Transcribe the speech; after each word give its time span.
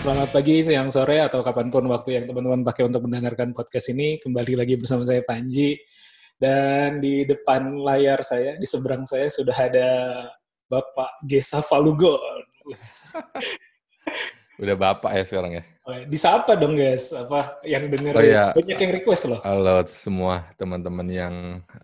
Selamat 0.00 0.32
pagi, 0.32 0.64
siang, 0.64 0.88
sore, 0.88 1.20
atau 1.20 1.44
kapan 1.44 1.68
pun 1.68 1.84
waktu 1.92 2.16
yang 2.16 2.24
teman-teman 2.24 2.64
pakai 2.64 2.88
untuk 2.88 3.04
mendengarkan 3.04 3.52
podcast 3.52 3.92
ini. 3.92 4.16
Kembali 4.16 4.56
lagi 4.56 4.80
bersama 4.80 5.04
saya 5.04 5.20
Panji. 5.20 5.76
Dan 6.40 7.04
di 7.04 7.28
depan 7.28 7.76
layar 7.84 8.24
saya, 8.24 8.56
di 8.56 8.64
seberang 8.64 9.04
saya 9.04 9.28
sudah 9.28 9.52
ada 9.52 9.88
Bapak 10.72 11.20
Gesa 11.28 11.60
Falugo. 11.60 12.16
Udah 14.60 14.76
bapak 14.76 15.16
ya 15.16 15.24
sekarang 15.24 15.52
ya. 15.56 15.64
Disapa 16.04 16.52
dong 16.52 16.76
guys, 16.76 17.16
apa 17.16 17.56
yang 17.64 17.88
denger 17.88 18.12
Oh, 18.12 18.20
iya. 18.20 18.52
banyak 18.52 18.76
yang 18.76 18.92
request 18.92 19.32
loh. 19.32 19.40
Halo 19.40 19.88
semua 19.88 20.52
teman-teman 20.60 21.08
yang 21.08 21.34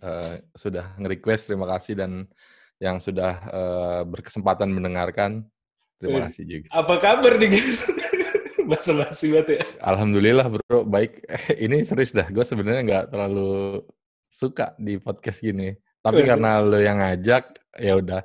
eh, 0.04 0.44
sudah 0.52 0.92
nge-request, 1.00 1.48
terima 1.48 1.64
kasih 1.72 1.96
dan 1.96 2.28
yang 2.76 3.00
sudah 3.00 3.32
eh, 3.48 4.00
berkesempatan 4.04 4.68
mendengarkan, 4.68 5.48
terima 5.96 6.28
kasih 6.28 6.44
juga. 6.44 6.68
Apa 6.68 7.00
kabar 7.00 7.40
nih 7.40 7.48
guys? 7.56 7.88
Basa-basi 8.70 9.32
banget 9.32 9.48
ya. 9.56 9.60
Alhamdulillah 9.82 10.46
bro, 10.50 10.82
baik. 10.82 11.22
Ini 11.64 11.86
serius 11.86 12.12
dah, 12.12 12.26
gue 12.26 12.42
sebenarnya 12.42 12.82
nggak 12.82 13.04
terlalu 13.14 13.82
suka 14.26 14.74
di 14.76 14.98
podcast 14.98 15.40
gini. 15.40 15.72
Tapi 16.02 16.22
Waduh. 16.22 16.28
karena 16.28 16.50
lo 16.62 16.78
yang 16.78 16.98
ngajak, 17.02 17.44
ya 17.82 17.98
udah. 17.98 18.22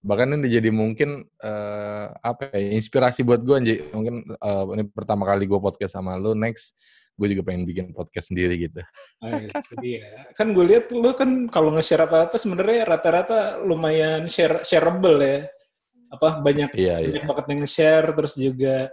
Bahkan 0.00 0.40
ini 0.40 0.48
jadi 0.48 0.72
mungkin 0.72 1.28
eh, 1.44 2.06
apa 2.10 2.50
ya, 2.56 2.72
inspirasi 2.74 3.20
buat 3.22 3.44
gue, 3.44 3.54
Anji. 3.54 3.74
Mungkin 3.92 4.34
eh, 4.34 4.64
ini 4.74 4.84
pertama 4.90 5.28
kali 5.28 5.44
gue 5.46 5.60
podcast 5.60 5.94
sama 5.94 6.16
lo, 6.18 6.34
next 6.34 6.74
gue 7.20 7.36
juga 7.36 7.52
pengen 7.52 7.68
bikin 7.68 7.92
podcast 7.92 8.32
sendiri 8.32 8.56
gitu. 8.56 8.80
Oh, 9.20 9.36
itu 9.36 9.74
dia. 9.84 10.32
Kan 10.32 10.56
gue 10.56 10.64
lihat 10.64 10.88
lu 10.88 11.12
kan 11.12 11.52
kalau 11.52 11.76
nge-share 11.76 12.08
apa-apa 12.08 12.40
sebenarnya 12.40 12.88
rata-rata 12.88 13.60
lumayan 13.60 14.24
share 14.24 14.64
shareable 14.64 15.20
ya. 15.20 15.44
Apa 16.10 16.40
banyak 16.40 16.72
Iya, 16.74 17.04
iya. 17.04 17.08
banyak 17.12 17.24
banget 17.28 17.44
yang 17.52 17.60
nge-share 17.60 18.08
terus 18.16 18.34
juga 18.40 18.88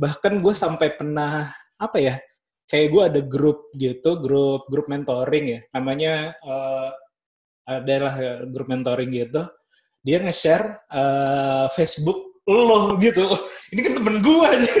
bahkan 0.00 0.40
gue 0.40 0.54
sampai 0.56 0.96
pernah 0.96 1.52
apa 1.76 1.98
ya? 2.00 2.16
Kayak 2.64 2.88
gue 2.88 3.02
ada 3.04 3.20
grup 3.20 3.68
gitu, 3.76 4.16
grup 4.16 4.64
grup 4.72 4.88
mentoring 4.88 5.44
ya. 5.52 5.60
Namanya 5.76 6.32
eh, 6.40 6.88
adalah 7.68 8.14
grup 8.48 8.72
mentoring 8.72 9.12
gitu. 9.12 9.44
Dia 10.00 10.24
nge-share 10.24 10.88
eh, 10.88 11.66
Facebook 11.76 12.40
lo 12.48 12.96
gitu. 12.96 13.28
Ini 13.76 13.80
kan 13.84 13.92
temen 14.00 14.16
gue 14.24 14.46
aja. 14.48 14.72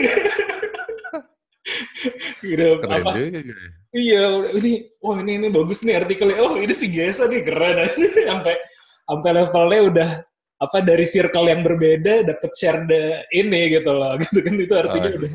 gitu, 2.40 2.66
Keren 2.80 3.04
apa, 3.04 3.10
juga. 3.12 3.40
gitu. 3.44 3.52
Iya, 3.90 4.54
ini 4.54 4.86
wah 5.02 5.18
ini 5.18 5.32
ini 5.42 5.48
bagus 5.50 5.82
nih 5.82 5.98
artikelnya. 5.98 6.38
Oh, 6.38 6.54
ini 6.54 6.70
si 6.70 6.86
Gesa 6.94 7.26
nih 7.26 7.42
keren 7.42 7.90
aja 7.90 8.06
sampai 8.30 8.54
sampai 9.02 9.30
levelnya 9.34 9.80
udah 9.90 10.10
apa 10.60 10.84
dari 10.84 11.08
circle 11.08 11.48
yang 11.48 11.64
berbeda 11.64 12.20
dapat 12.22 12.50
share 12.52 12.84
the 12.84 13.24
ini 13.32 13.72
gitu 13.72 13.90
loh. 13.90 14.12
Gitu 14.20 14.38
kan 14.44 14.54
itu 14.54 14.74
artinya 14.76 15.08
Oh. 15.10 15.18
udah 15.24 15.32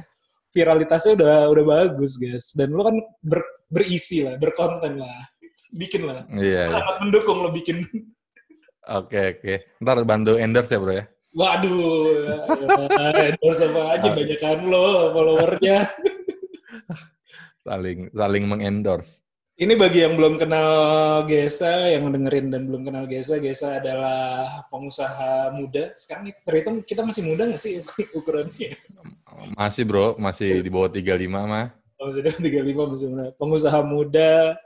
viralitasnya 0.53 1.11
udah 1.17 1.35
udah 1.49 1.63
bagus, 1.65 2.15
guys. 2.15 2.53
Dan 2.53 2.71
lo 2.71 2.85
kan 2.85 2.95
ber- 3.19 3.65
berisi 3.67 4.21
lah, 4.21 4.37
berkonten 4.37 5.01
lah. 5.01 5.19
Bikin 5.81 6.05
lah. 6.05 6.23
Iya, 6.29 6.69
iya. 6.69 6.71
Sangat 6.71 6.95
mendukung 7.03 7.41
lo 7.41 7.49
bikin. 7.51 7.83
Oke, 8.85 9.35
oke. 9.35 9.53
Ntar 9.81 9.97
bantu 10.05 10.37
endorse 10.37 10.71
ya, 10.71 10.79
bro 10.79 10.93
ya. 10.93 11.03
Waduh, 11.35 12.05
ya, 12.15 12.37
endorse 13.33 13.65
apa 13.65 13.81
aja 13.97 14.07
Oke. 14.07 14.17
banyak 14.23 14.39
kan 14.39 14.59
lo 14.63 15.11
followernya. 15.11 15.77
Saling 17.65 18.13
saling 18.13 18.43
mengendorse. 18.45 19.24
Ini 19.55 19.71
bagi 19.79 20.03
yang 20.03 20.19
belum 20.19 20.35
kenal 20.35 21.23
Gesa, 21.31 21.87
yang 21.87 22.11
dengerin 22.11 22.51
dan 22.51 22.67
belum 22.67 22.91
kenal 22.91 23.07
Gesa, 23.07 23.39
Gesa 23.39 23.79
adalah 23.79 24.67
pengusaha 24.67 25.55
muda. 25.55 25.95
Sekarang 25.95 26.27
terhitung 26.43 26.83
kita 26.83 27.07
masih 27.07 27.23
muda 27.23 27.47
nggak 27.47 27.63
sih 27.63 27.79
ukurannya? 28.19 28.75
Masih, 29.55 29.87
Bro. 29.87 30.19
Masih 30.19 30.59
di 30.59 30.67
bawah 30.67 30.91
35 30.91 31.31
mah. 31.31 31.71
Oh, 32.03 32.11
sudah 32.11 32.35
35 32.35 32.51
masih 32.67 33.07
muda. 33.07 33.25
Pengusaha 33.39 33.79
muda, 33.79 34.59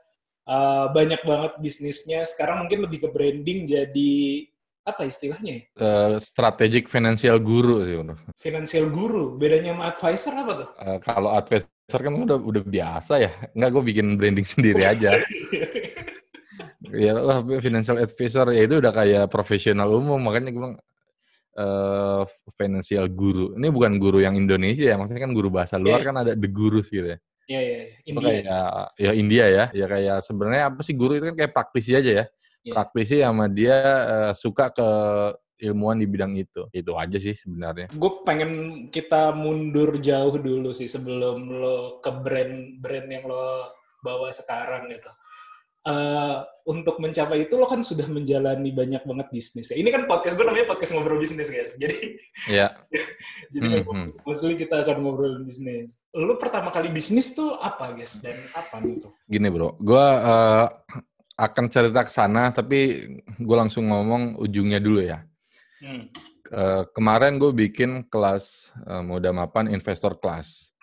uh, 0.50 0.90
banyak 0.90 1.22
banget 1.22 1.52
bisnisnya. 1.62 2.26
Sekarang 2.26 2.66
mungkin 2.66 2.90
lebih 2.90 3.06
ke 3.06 3.14
branding 3.14 3.70
jadi 3.70 4.14
apa 4.90 5.06
istilahnya 5.06 5.52
ya? 5.54 5.62
Eh, 5.86 6.16
strategic 6.18 6.90
financial 6.90 7.38
guru 7.38 7.86
sih, 7.86 7.94
Bro. 7.94 8.18
Financial 8.42 8.90
guru. 8.90 9.38
Bedanya 9.38 9.78
sama 9.78 9.94
advisor 9.94 10.34
apa 10.34 10.52
tuh? 10.58 10.70
Eh, 10.82 10.98
kalau 10.98 11.30
advisor 11.38 11.70
kan 11.98 12.14
udah 12.14 12.38
udah 12.38 12.64
biasa 12.64 13.14
ya. 13.18 13.32
Enggak, 13.58 13.70
gue 13.74 13.84
bikin 13.90 14.06
branding 14.14 14.46
sendiri 14.54 14.86
aja. 14.86 15.18
ya, 16.90 17.12
wah, 17.18 17.42
financial 17.60 17.98
advisor 17.98 18.46
ya 18.54 18.62
itu 18.70 18.78
udah 18.78 18.94
kayak 18.94 19.26
profesional 19.34 19.90
umum. 19.90 20.22
Makanya 20.22 20.54
gue 20.54 20.62
bilang 20.62 20.76
eh, 21.58 22.22
financial 22.54 23.06
guru. 23.10 23.58
Ini 23.58 23.68
bukan 23.74 23.98
guru 23.98 24.22
yang 24.22 24.38
Indonesia 24.38 24.86
ya. 24.86 24.96
Maksudnya 24.96 25.26
kan 25.26 25.34
guru 25.34 25.50
bahasa 25.50 25.76
luar 25.82 26.00
Iya. 26.02 26.08
kan 26.08 26.16
ada 26.22 26.32
the 26.38 26.50
gurus 26.50 26.88
gitu 26.88 27.16
ya. 27.16 27.20
Iya, 27.50 27.62
iya. 27.66 27.78
iya. 27.82 27.86
India. 28.06 28.22
kayak 28.30 28.70
ya 28.94 29.12
India 29.18 29.46
ya, 29.50 29.66
ya 29.74 29.86
kayak 29.90 30.18
sebenarnya 30.22 30.64
apa 30.70 30.82
sih 30.86 30.94
guru 30.94 31.18
itu 31.18 31.26
kan 31.34 31.36
kayak 31.36 31.52
praktisi 31.54 31.98
aja 31.98 32.12
ya. 32.22 32.26
Iya. 32.62 32.74
Praktisi 32.78 33.16
sama 33.26 33.46
dia 33.50 33.78
eh, 34.06 34.34
suka 34.38 34.70
ke 34.70 34.90
ilmuwan 35.60 36.00
di 36.00 36.08
bidang 36.08 36.34
itu. 36.40 36.68
Itu 36.72 36.96
aja 36.96 37.20
sih 37.20 37.36
sebenarnya. 37.36 37.92
gue 37.92 38.12
pengen 38.24 38.52
kita 38.90 39.36
mundur 39.36 40.00
jauh 40.00 40.36
dulu 40.40 40.72
sih 40.72 40.88
sebelum 40.88 41.52
lo 41.52 41.78
ke 42.00 42.12
brand-brand 42.12 43.08
yang 43.12 43.24
lo 43.28 43.76
bawa 44.00 44.32
sekarang 44.32 44.88
gitu. 44.90 45.12
Eh, 45.80 46.38
untuk 46.68 47.00
mencapai 47.00 47.48
itu 47.48 47.56
lo 47.56 47.64
kan 47.64 47.80
sudah 47.80 48.06
menjalani 48.12 48.70
banyak 48.76 49.00
banget 49.08 49.28
bisnis 49.32 49.72
ya. 49.72 49.80
Ini 49.80 49.90
kan 49.90 50.04
podcast 50.12 50.36
gue 50.36 50.44
namanya 50.44 50.68
podcast 50.68 50.92
ngobrol 50.92 51.18
bisnis 51.18 51.48
guys. 51.48 51.74
Jadi 51.80 52.20
Ya. 52.60 52.76
jadi 53.56 53.66
Hmm, 53.66 53.76
memang 53.80 53.96
hmm. 53.96 54.12
mostly 54.28 54.60
kita 54.60 54.84
akan 54.84 55.02
ngobrol 55.02 55.40
bisnis. 55.48 56.04
Lo 56.12 56.36
pertama 56.36 56.68
kali 56.70 56.92
bisnis 56.92 57.32
tuh 57.32 57.56
apa 57.56 57.96
guys 57.96 58.20
dan 58.20 58.52
apa 58.52 58.84
nih 58.84 59.02
tuh? 59.02 59.12
Gini 59.26 59.48
bro, 59.48 59.80
gue 59.80 60.06
akan 61.40 61.66
cerita 61.72 62.04
ke 62.04 62.12
sana, 62.12 62.52
tapi 62.52 62.80
gue 63.40 63.56
langsung 63.56 63.88
ngomong 63.88 64.36
ujungnya 64.44 64.84
dulu 64.84 65.00
ya. 65.00 65.24
Hmm. 65.80 66.06
Eh, 66.50 66.84
kemarin 66.98 67.38
gue 67.38 67.54
bikin 67.54 68.10
kelas 68.10 68.74
eh, 68.84 69.04
Muda 69.06 69.30
Mapan 69.30 69.70
Investor 69.70 70.18
Class. 70.18 70.74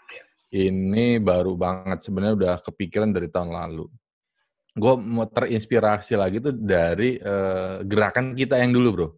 Ini 0.46 1.18
baru 1.18 1.58
banget, 1.58 2.06
sebenarnya 2.06 2.34
udah 2.38 2.54
kepikiran 2.62 3.10
dari 3.10 3.26
tahun 3.26 3.50
lalu. 3.50 3.90
Gue 4.76 4.94
mau 4.94 5.26
terinspirasi 5.26 6.14
lagi 6.14 6.38
tuh 6.38 6.54
dari 6.54 7.18
eh, 7.18 7.82
gerakan 7.82 8.32
kita 8.32 8.56
yang 8.62 8.72
dulu 8.72 8.88
bro. 8.94 9.08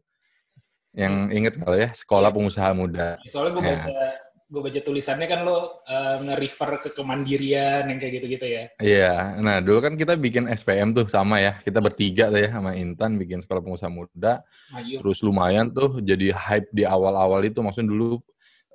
Yang 0.96 1.14
inget 1.30 1.54
kalau 1.62 1.76
ya, 1.78 1.90
Sekolah 1.94 2.30
Pengusaha 2.32 2.70
Muda. 2.74 3.20
Soalnya 3.30 3.52
gue 3.54 3.62
Ya. 3.62 4.17
Gue 4.48 4.60
baca 4.64 4.80
tulisannya 4.80 5.28
kan 5.28 5.44
lo 5.44 5.84
eh, 5.84 6.16
nge-refer 6.24 6.70
ke 6.80 6.88
kemandirian 6.96 7.84
yang 7.84 8.00
kayak 8.00 8.12
gitu-gitu 8.16 8.46
ya. 8.48 8.64
Iya, 8.80 9.36
nah 9.44 9.60
dulu 9.60 9.84
kan 9.84 9.92
kita 9.92 10.16
bikin 10.16 10.48
SPM 10.48 10.96
tuh 10.96 11.04
sama 11.12 11.36
ya, 11.44 11.60
kita 11.60 11.84
bertiga 11.84 12.32
tuh 12.32 12.40
ya 12.40 12.48
sama 12.56 12.72
Intan 12.72 13.20
bikin 13.20 13.44
Sekolah 13.44 13.60
Pengusaha 13.60 13.92
Muda. 13.92 14.40
Ayo. 14.72 15.04
terus 15.04 15.20
lumayan 15.20 15.68
tuh 15.68 16.00
jadi 16.00 16.32
hype 16.32 16.68
di 16.72 16.88
awal-awal 16.88 17.44
itu 17.44 17.60
maksudnya 17.60 17.92
dulu 17.92 18.20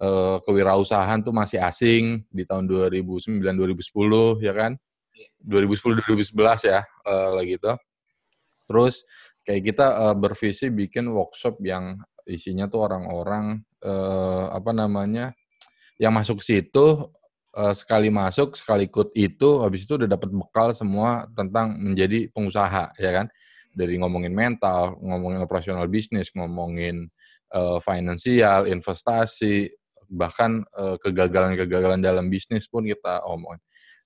eh, 0.01 0.37
kewirausahaan 0.45 1.21
tuh 1.25 1.33
masih 1.33 1.57
asing 1.61 2.21
di 2.29 2.45
tahun 2.45 2.69
2009 2.69 3.41
2010 3.41 4.45
ya 4.45 4.53
kan 4.53 4.73
Iya. 5.13 5.29
2010 5.45 6.01
2011 6.09 6.65
ya 6.65 6.81
eh, 6.81 7.29
lagi 7.37 7.53
itu 7.61 7.73
terus 8.65 9.05
kayak 9.45 9.61
kita 9.73 9.87
eh, 10.09 10.15
bervisi 10.17 10.65
bikin 10.73 11.05
workshop 11.13 11.61
yang 11.61 12.01
isinya 12.25 12.65
tuh 12.65 12.89
orang-orang 12.89 13.61
eh, 13.83 14.45
apa 14.49 14.71
namanya 14.73 15.35
yang 16.03 16.11
masuk 16.11 16.43
situ 16.43 17.07
eh, 17.55 17.73
sekali 17.79 18.11
masuk 18.11 18.59
sekali 18.59 18.91
ikut 18.91 19.15
itu 19.15 19.63
habis 19.63 19.87
itu 19.87 19.95
udah 19.95 20.09
dapat 20.11 20.29
bekal 20.35 20.75
semua 20.75 21.31
tentang 21.31 21.79
menjadi 21.79 22.27
pengusaha 22.35 22.91
ya 22.99 23.11
kan 23.15 23.27
dari 23.73 23.97
ngomongin 23.97 24.35
mental, 24.37 25.01
ngomongin 25.01 25.41
operasional 25.41 25.89
bisnis, 25.89 26.29
ngomongin 26.37 27.09
eh, 27.49 27.77
finansial, 27.81 28.69
investasi, 28.69 29.71
bahkan 30.11 30.61
eh, 30.77 30.95
kegagalan-kegagalan 31.01 32.03
dalam 32.03 32.29
bisnis 32.29 32.69
pun 32.69 32.85
kita 32.85 33.25
omongin. 33.25 33.63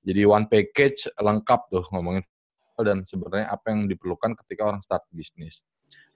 Jadi 0.07 0.21
one 0.23 0.47
package 0.47 1.11
lengkap 1.19 1.67
tuh 1.67 1.83
ngomongin 1.91 2.23
dan 2.79 3.01
sebenarnya 3.03 3.49
apa 3.49 3.73
yang 3.73 3.89
diperlukan 3.89 4.37
ketika 4.45 4.69
orang 4.69 4.79
start 4.85 5.03
bisnis. 5.09 5.65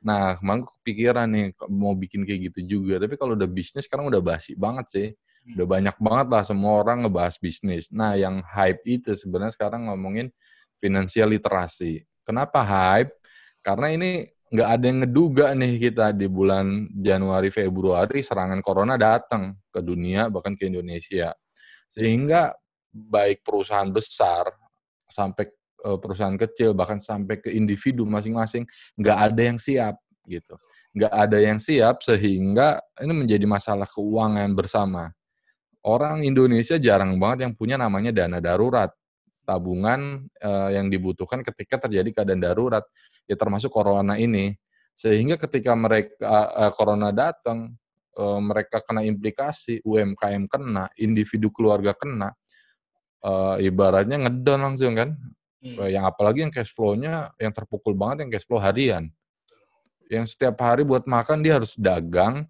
Nah, 0.02 0.38
kemarin 0.38 0.62
kepikiran 0.66 1.28
nih 1.30 1.46
mau 1.74 1.98
bikin 1.98 2.22
kayak 2.22 2.54
gitu 2.54 2.78
juga. 2.80 3.02
Tapi 3.02 3.18
kalau 3.18 3.34
udah 3.34 3.50
bisnis 3.50 3.90
sekarang 3.90 4.10
udah 4.14 4.22
basi 4.22 4.54
banget 4.54 4.86
sih. 4.90 5.08
Udah 5.42 5.66
banyak 5.66 5.98
banget 5.98 6.28
lah 6.30 6.44
semua 6.46 6.86
orang 6.86 7.06
ngebahas 7.06 7.36
bisnis. 7.42 7.90
Nah, 7.90 8.14
yang 8.14 8.46
hype 8.46 8.86
itu 8.86 9.18
sebenarnya 9.18 9.54
sekarang 9.58 9.90
ngomongin 9.90 10.30
financial 10.78 11.34
literasi. 11.34 12.06
Kenapa 12.22 12.62
hype? 12.62 13.18
Karena 13.66 13.90
ini 13.94 14.26
nggak 14.52 14.70
ada 14.70 14.84
yang 14.86 15.00
ngeduga 15.06 15.46
nih 15.56 15.74
kita 15.80 16.14
di 16.14 16.28
bulan 16.28 16.92
Januari 16.92 17.50
Februari 17.50 18.20
serangan 18.20 18.60
corona 18.60 19.00
datang 19.00 19.56
ke 19.72 19.80
dunia 19.82 20.30
bahkan 20.30 20.54
ke 20.54 20.70
Indonesia. 20.70 21.34
Sehingga 21.90 22.54
baik 22.92 23.42
perusahaan 23.42 23.88
besar 23.90 24.52
sampai 25.10 25.50
eh, 25.88 25.98
perusahaan 25.98 26.38
kecil 26.38 26.76
bahkan 26.76 27.00
sampai 27.00 27.40
ke 27.40 27.50
individu 27.50 28.04
masing-masing 28.04 28.68
nggak 29.00 29.18
ada 29.32 29.42
yang 29.42 29.58
siap 29.58 29.96
gitu 30.28 30.56
nggak 30.92 31.14
ada 31.16 31.38
yang 31.40 31.58
siap 31.58 32.04
sehingga 32.04 32.84
ini 33.00 33.14
menjadi 33.16 33.48
masalah 33.48 33.88
keuangan 33.88 34.52
bersama 34.52 35.08
orang 35.88 36.24
Indonesia 36.26 36.78
jarang 36.78 37.18
banget 37.18 37.50
yang 37.50 37.54
punya 37.58 37.76
namanya 37.80 38.12
dana 38.14 38.38
darurat 38.38 38.92
tabungan 39.46 40.26
eh, 40.38 40.70
yang 40.78 40.88
dibutuhkan 40.88 41.42
ketika 41.42 41.88
terjadi 41.88 42.22
keadaan 42.22 42.42
darurat 42.42 42.86
ya 43.26 43.34
termasuk 43.36 43.74
corona 43.74 44.16
ini 44.18 44.54
sehingga 44.94 45.40
ketika 45.40 45.74
mereka 45.74 46.52
eh, 46.54 46.72
corona 46.78 47.10
datang 47.10 47.74
eh, 48.18 48.40
mereka 48.42 48.82
kena 48.86 49.02
implikasi 49.06 49.82
UMKM 49.82 50.46
kena 50.46 50.92
individu 51.02 51.50
keluarga 51.50 51.98
kena 51.98 52.32
eh, 53.26 53.66
ibaratnya 53.66 54.30
ngedon 54.30 54.60
langsung 54.62 54.94
kan 54.94 55.18
Hmm. 55.62 55.78
Eh, 55.78 55.94
yang 55.94 56.10
apalagi 56.10 56.42
yang 56.42 56.50
cash 56.50 56.74
flow-nya 56.74 57.38
yang 57.38 57.54
terpukul 57.54 57.94
banget 57.94 58.26
yang 58.26 58.30
cash 58.34 58.50
flow 58.50 58.58
harian. 58.58 59.14
Yang 60.10 60.34
setiap 60.34 60.58
hari 60.58 60.82
buat 60.82 61.06
makan 61.06 61.46
dia 61.46 61.62
harus 61.62 61.78
dagang, 61.78 62.50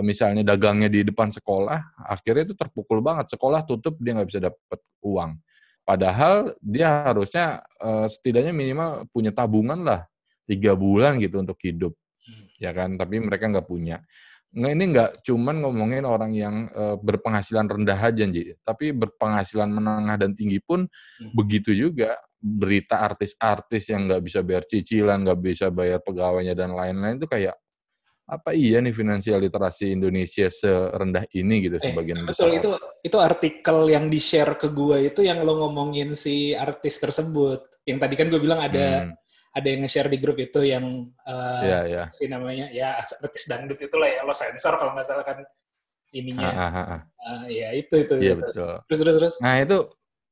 misalnya 0.00 0.42
dagangnya 0.46 0.88
di 0.88 1.04
depan 1.04 1.28
sekolah, 1.28 2.00
akhirnya 2.08 2.48
itu 2.52 2.56
terpukul 2.56 3.04
banget. 3.04 3.36
Sekolah 3.36 3.64
tutup 3.68 4.00
dia 4.00 4.16
nggak 4.16 4.28
bisa 4.32 4.40
dapat 4.40 4.80
uang. 5.04 5.36
Padahal 5.84 6.56
dia 6.64 7.04
harusnya 7.12 7.60
eh, 7.82 8.06
setidaknya 8.08 8.56
minimal 8.56 9.04
punya 9.12 9.28
tabungan 9.36 9.84
lah 9.84 10.00
tiga 10.48 10.72
bulan 10.76 11.20
gitu 11.20 11.40
untuk 11.40 11.60
hidup, 11.60 11.92
Hmm. 12.24 12.48
ya 12.56 12.72
kan? 12.72 12.96
Tapi 12.96 13.20
mereka 13.20 13.52
nggak 13.52 13.68
punya. 13.68 14.00
Nggak, 14.54 14.72
ini 14.72 14.84
nggak 14.96 15.10
cuman 15.28 15.56
ngomongin 15.60 16.04
orang 16.08 16.32
yang 16.32 16.72
eh, 16.72 16.96
berpenghasilan 16.96 17.68
rendah 17.68 18.00
aja, 18.00 18.24
Ji. 18.24 18.56
Tapi 18.64 18.96
berpenghasilan 18.96 19.68
menengah 19.68 20.16
dan 20.16 20.32
tinggi 20.32 20.60
pun 20.64 20.88
Hmm. 20.88 21.32
begitu 21.36 21.76
juga 21.76 22.16
berita 22.40 23.00
artis-artis 23.04 23.88
yang 23.92 24.08
nggak 24.08 24.22
bisa 24.24 24.40
bayar 24.40 24.64
cicilan, 24.68 25.20
nggak 25.24 25.40
bisa 25.40 25.68
bayar 25.72 26.00
pegawainya 26.04 26.52
dan 26.56 26.72
lain-lain 26.76 27.16
itu 27.20 27.28
kayak 27.28 27.56
apa 28.24 28.56
iya 28.56 28.80
nih 28.80 28.90
finansial 28.90 29.36
literasi 29.36 29.92
Indonesia 29.92 30.48
serendah 30.48 31.28
ini 31.30 31.68
gitu 31.68 31.76
Eh, 31.76 31.92
sebagian 31.92 32.24
betul 32.24 32.48
besar. 32.48 32.56
itu 32.56 32.70
itu 33.04 33.16
artikel 33.20 33.78
yang 33.86 34.08
di 34.08 34.16
share 34.16 34.56
ke 34.56 34.72
gue 34.72 35.12
itu 35.12 35.20
yang 35.20 35.44
lo 35.44 35.60
ngomongin 35.60 36.16
si 36.16 36.56
artis 36.56 36.96
tersebut 36.98 37.84
yang 37.84 38.00
tadi 38.00 38.16
kan 38.16 38.32
gue 38.32 38.40
bilang 38.40 38.64
ada 38.64 39.04
Hmm, 39.04 39.12
ada 39.54 39.66
yang 39.70 39.84
nge-share 39.84 40.08
di 40.08 40.18
grup 40.18 40.34
itu 40.36 40.64
yang 40.64 40.82
eh, 41.20 41.62
Iya, 41.62 41.80
iya. 41.84 42.04
si 42.08 42.24
namanya 42.26 42.72
ya 42.72 42.96
artis 42.96 43.44
dangdut 43.44 43.76
itu 43.76 43.92
lah 43.94 44.08
ya 44.08 44.20
lo 44.24 44.32
sensor 44.32 44.74
kalau 44.74 44.96
nggak 44.96 45.04
salah 45.04 45.22
kan 45.22 45.38
ininya 46.10 46.48
Ah, 46.48 46.64
ah, 46.64 46.78
ah. 46.96 47.00
Eh, 47.44 47.60
ya 47.60 47.68
itu 47.72 47.94
itu, 47.98 48.14
Iya 48.18 48.34
itu. 48.34 48.40
betul. 48.40 48.72
terus 48.88 48.98
terus 48.98 49.14
terus 49.20 49.34
Nah 49.38 49.60
itu 49.60 49.78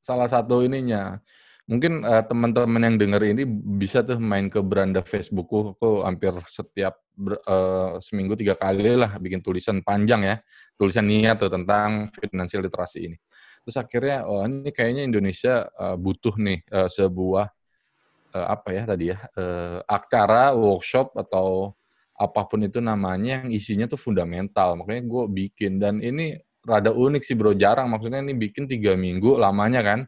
salah 0.00 0.26
satu 0.26 0.64
ininya. 0.64 1.20
Mungkin 1.70 2.02
eh, 2.02 2.22
teman-teman 2.26 2.82
yang 2.82 2.96
denger 2.98 3.22
ini 3.32 3.42
bisa 3.78 4.02
tuh 4.02 4.18
main 4.18 4.50
ke 4.50 4.58
beranda 4.60 5.00
Facebookku. 5.06 5.78
Aku 5.78 6.02
hampir 6.02 6.34
setiap 6.50 6.98
ber- 7.14 7.38
eh, 7.42 7.90
seminggu 8.02 8.34
tiga 8.34 8.58
kali 8.58 8.98
lah 8.98 9.16
bikin 9.22 9.40
tulisan 9.40 9.78
panjang 9.80 10.22
ya, 10.26 10.36
tulisan 10.74 11.06
niat 11.06 11.38
tuh 11.38 11.50
tentang 11.54 12.10
finansial 12.12 12.66
literasi 12.66 12.98
ini. 13.06 13.16
Terus 13.62 13.76
akhirnya, 13.78 14.26
oh 14.26 14.42
ini 14.42 14.74
kayaknya 14.74 15.02
Indonesia 15.06 15.70
eh, 15.70 15.96
butuh 15.96 16.34
nih 16.36 16.58
eh, 16.66 16.88
sebuah 16.90 17.46
eh, 18.34 18.46
apa 18.54 18.68
ya 18.74 18.82
tadi 18.88 19.04
ya, 19.12 19.18
eh, 19.38 19.78
acara, 19.86 20.52
workshop 20.56 21.14
atau 21.18 21.72
apa 22.16 22.40
pun 22.46 22.60
itu 22.62 22.78
namanya 22.78 23.42
yang 23.42 23.50
isinya 23.50 23.86
tuh 23.90 23.98
fundamental. 24.00 24.78
Makanya 24.78 25.02
gue 25.08 25.24
bikin 25.32 25.72
dan 25.82 25.98
ini 26.04 26.36
rada 26.62 26.92
unik 26.94 27.22
sih 27.26 27.34
bro, 27.38 27.52
jarang. 27.56 27.90
Maksudnya 27.90 28.22
ini 28.22 28.34
bikin 28.36 28.68
tiga 28.70 28.94
minggu 28.94 29.36
lamanya 29.40 29.80
kan. 29.84 30.00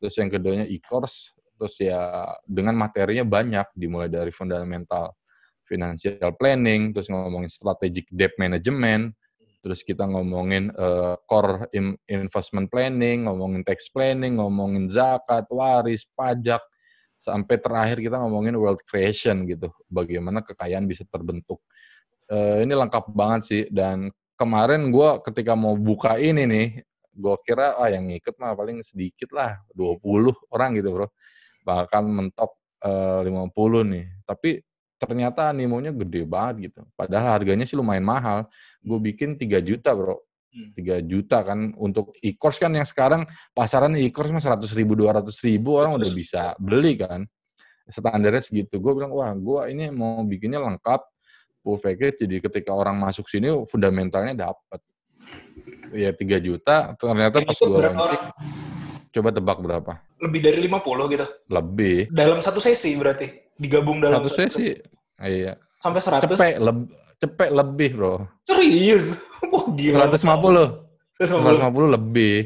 Terus 0.00 0.14
yang 0.16 0.32
keduanya 0.32 0.66
e-course, 0.66 1.36
terus 1.60 1.76
ya 1.76 2.24
dengan 2.48 2.72
materinya 2.72 3.22
banyak, 3.28 3.76
dimulai 3.76 4.08
dari 4.08 4.32
fundamental 4.32 5.12
financial 5.68 6.32
planning, 6.34 6.90
terus 6.90 7.12
ngomongin 7.12 7.52
strategic 7.52 8.08
debt 8.10 8.34
management, 8.40 9.14
terus 9.60 9.84
kita 9.84 10.08
ngomongin 10.08 10.72
eh, 10.72 11.14
core 11.28 11.68
in- 11.76 12.00
investment 12.08 12.72
planning, 12.72 13.28
ngomongin 13.28 13.62
tax 13.62 13.92
planning, 13.92 14.40
ngomongin 14.40 14.88
zakat, 14.88 15.46
waris, 15.52 16.08
pajak, 16.16 16.64
sampai 17.20 17.60
terakhir 17.60 18.00
kita 18.00 18.16
ngomongin 18.16 18.56
wealth 18.56 18.82
creation 18.88 19.44
gitu, 19.44 19.68
bagaimana 19.86 20.40
kekayaan 20.40 20.88
bisa 20.88 21.04
terbentuk. 21.06 21.60
Eh, 22.32 22.64
ini 22.64 22.72
lengkap 22.72 23.12
banget 23.12 23.40
sih, 23.44 23.62
dan 23.68 24.08
kemarin 24.40 24.88
gue 24.88 25.20
ketika 25.28 25.52
mau 25.52 25.76
buka 25.76 26.16
ini 26.16 26.48
nih, 26.48 26.68
gue 27.10 27.34
kira 27.42 27.76
ah 27.76 27.90
yang 27.90 28.06
ngikut 28.06 28.38
mah 28.38 28.54
paling 28.54 28.80
sedikit 28.86 29.34
lah 29.34 29.58
20 29.74 30.54
orang 30.54 30.70
gitu 30.78 30.88
bro. 30.94 31.06
Bahkan 31.66 32.02
mentok 32.06 32.56
eh, 32.82 33.20
50 33.26 33.92
nih. 33.92 34.06
Tapi 34.24 34.50
ternyata 35.00 35.50
animonya 35.50 35.90
gede 35.96 36.22
banget 36.28 36.70
gitu. 36.70 36.80
Padahal 36.94 37.40
harganya 37.40 37.64
sih 37.64 37.74
lumayan 37.74 38.04
mahal. 38.04 38.46
Gue 38.84 38.98
bikin 39.00 39.36
3 39.40 39.60
juta 39.64 39.96
bro. 39.96 40.20
Hmm. 40.50 40.70
3 40.76 41.00
juta 41.04 41.40
kan. 41.42 41.72
Untuk 41.76 42.14
e-course 42.20 42.60
kan 42.60 42.72
yang 42.72 42.86
sekarang 42.86 43.26
pasaran 43.56 43.96
e-course 43.96 44.30
mah 44.30 44.42
100 44.42 44.66
ribu 44.76 44.94
200 44.94 45.26
ribu 45.46 45.80
orang 45.80 45.96
udah 45.96 46.10
bisa 46.12 46.42
beli 46.60 47.00
kan. 47.00 47.24
Standarnya 47.90 48.44
segitu. 48.44 48.78
Gue 48.78 48.92
bilang 48.94 49.10
wah 49.10 49.32
gue 49.34 49.60
ini 49.74 49.90
mau 49.90 50.22
bikinnya 50.22 50.62
lengkap 50.62 51.00
full 51.64 51.80
package. 51.80 52.24
Jadi 52.28 52.36
ketika 52.44 52.70
orang 52.76 52.96
masuk 52.96 53.26
sini 53.26 53.50
fundamentalnya 53.66 54.52
dapat 54.52 54.80
ya 55.94 56.10
3 56.12 56.46
juta 56.46 56.96
ternyata 56.98 57.42
pas 57.44 57.56
gue 57.56 57.68
launching 57.68 58.24
coba 59.10 59.28
tebak 59.34 59.58
berapa? 59.58 59.92
Lebih 60.22 60.40
dari 60.40 60.58
50 60.70 61.12
gitu. 61.14 61.26
Lebih. 61.50 61.96
Dalam 62.14 62.38
satu 62.38 62.62
sesi 62.62 62.94
berarti 62.94 63.26
digabung 63.58 63.98
dalam 63.98 64.22
satu 64.22 64.30
sesi? 64.46 64.78
iya. 65.20 65.58
Sampai 65.82 66.00
100 66.00 66.28
cepet 66.28 66.60
leb, 66.60 66.78
cepet 67.18 67.48
lebih 67.50 67.90
bro. 67.98 68.14
Serius? 68.46 69.20
Wah 69.52 69.66
gila. 69.74 70.06
150 70.12 71.18
150 71.18 71.66
150 71.66 71.96
lebih. 71.96 72.36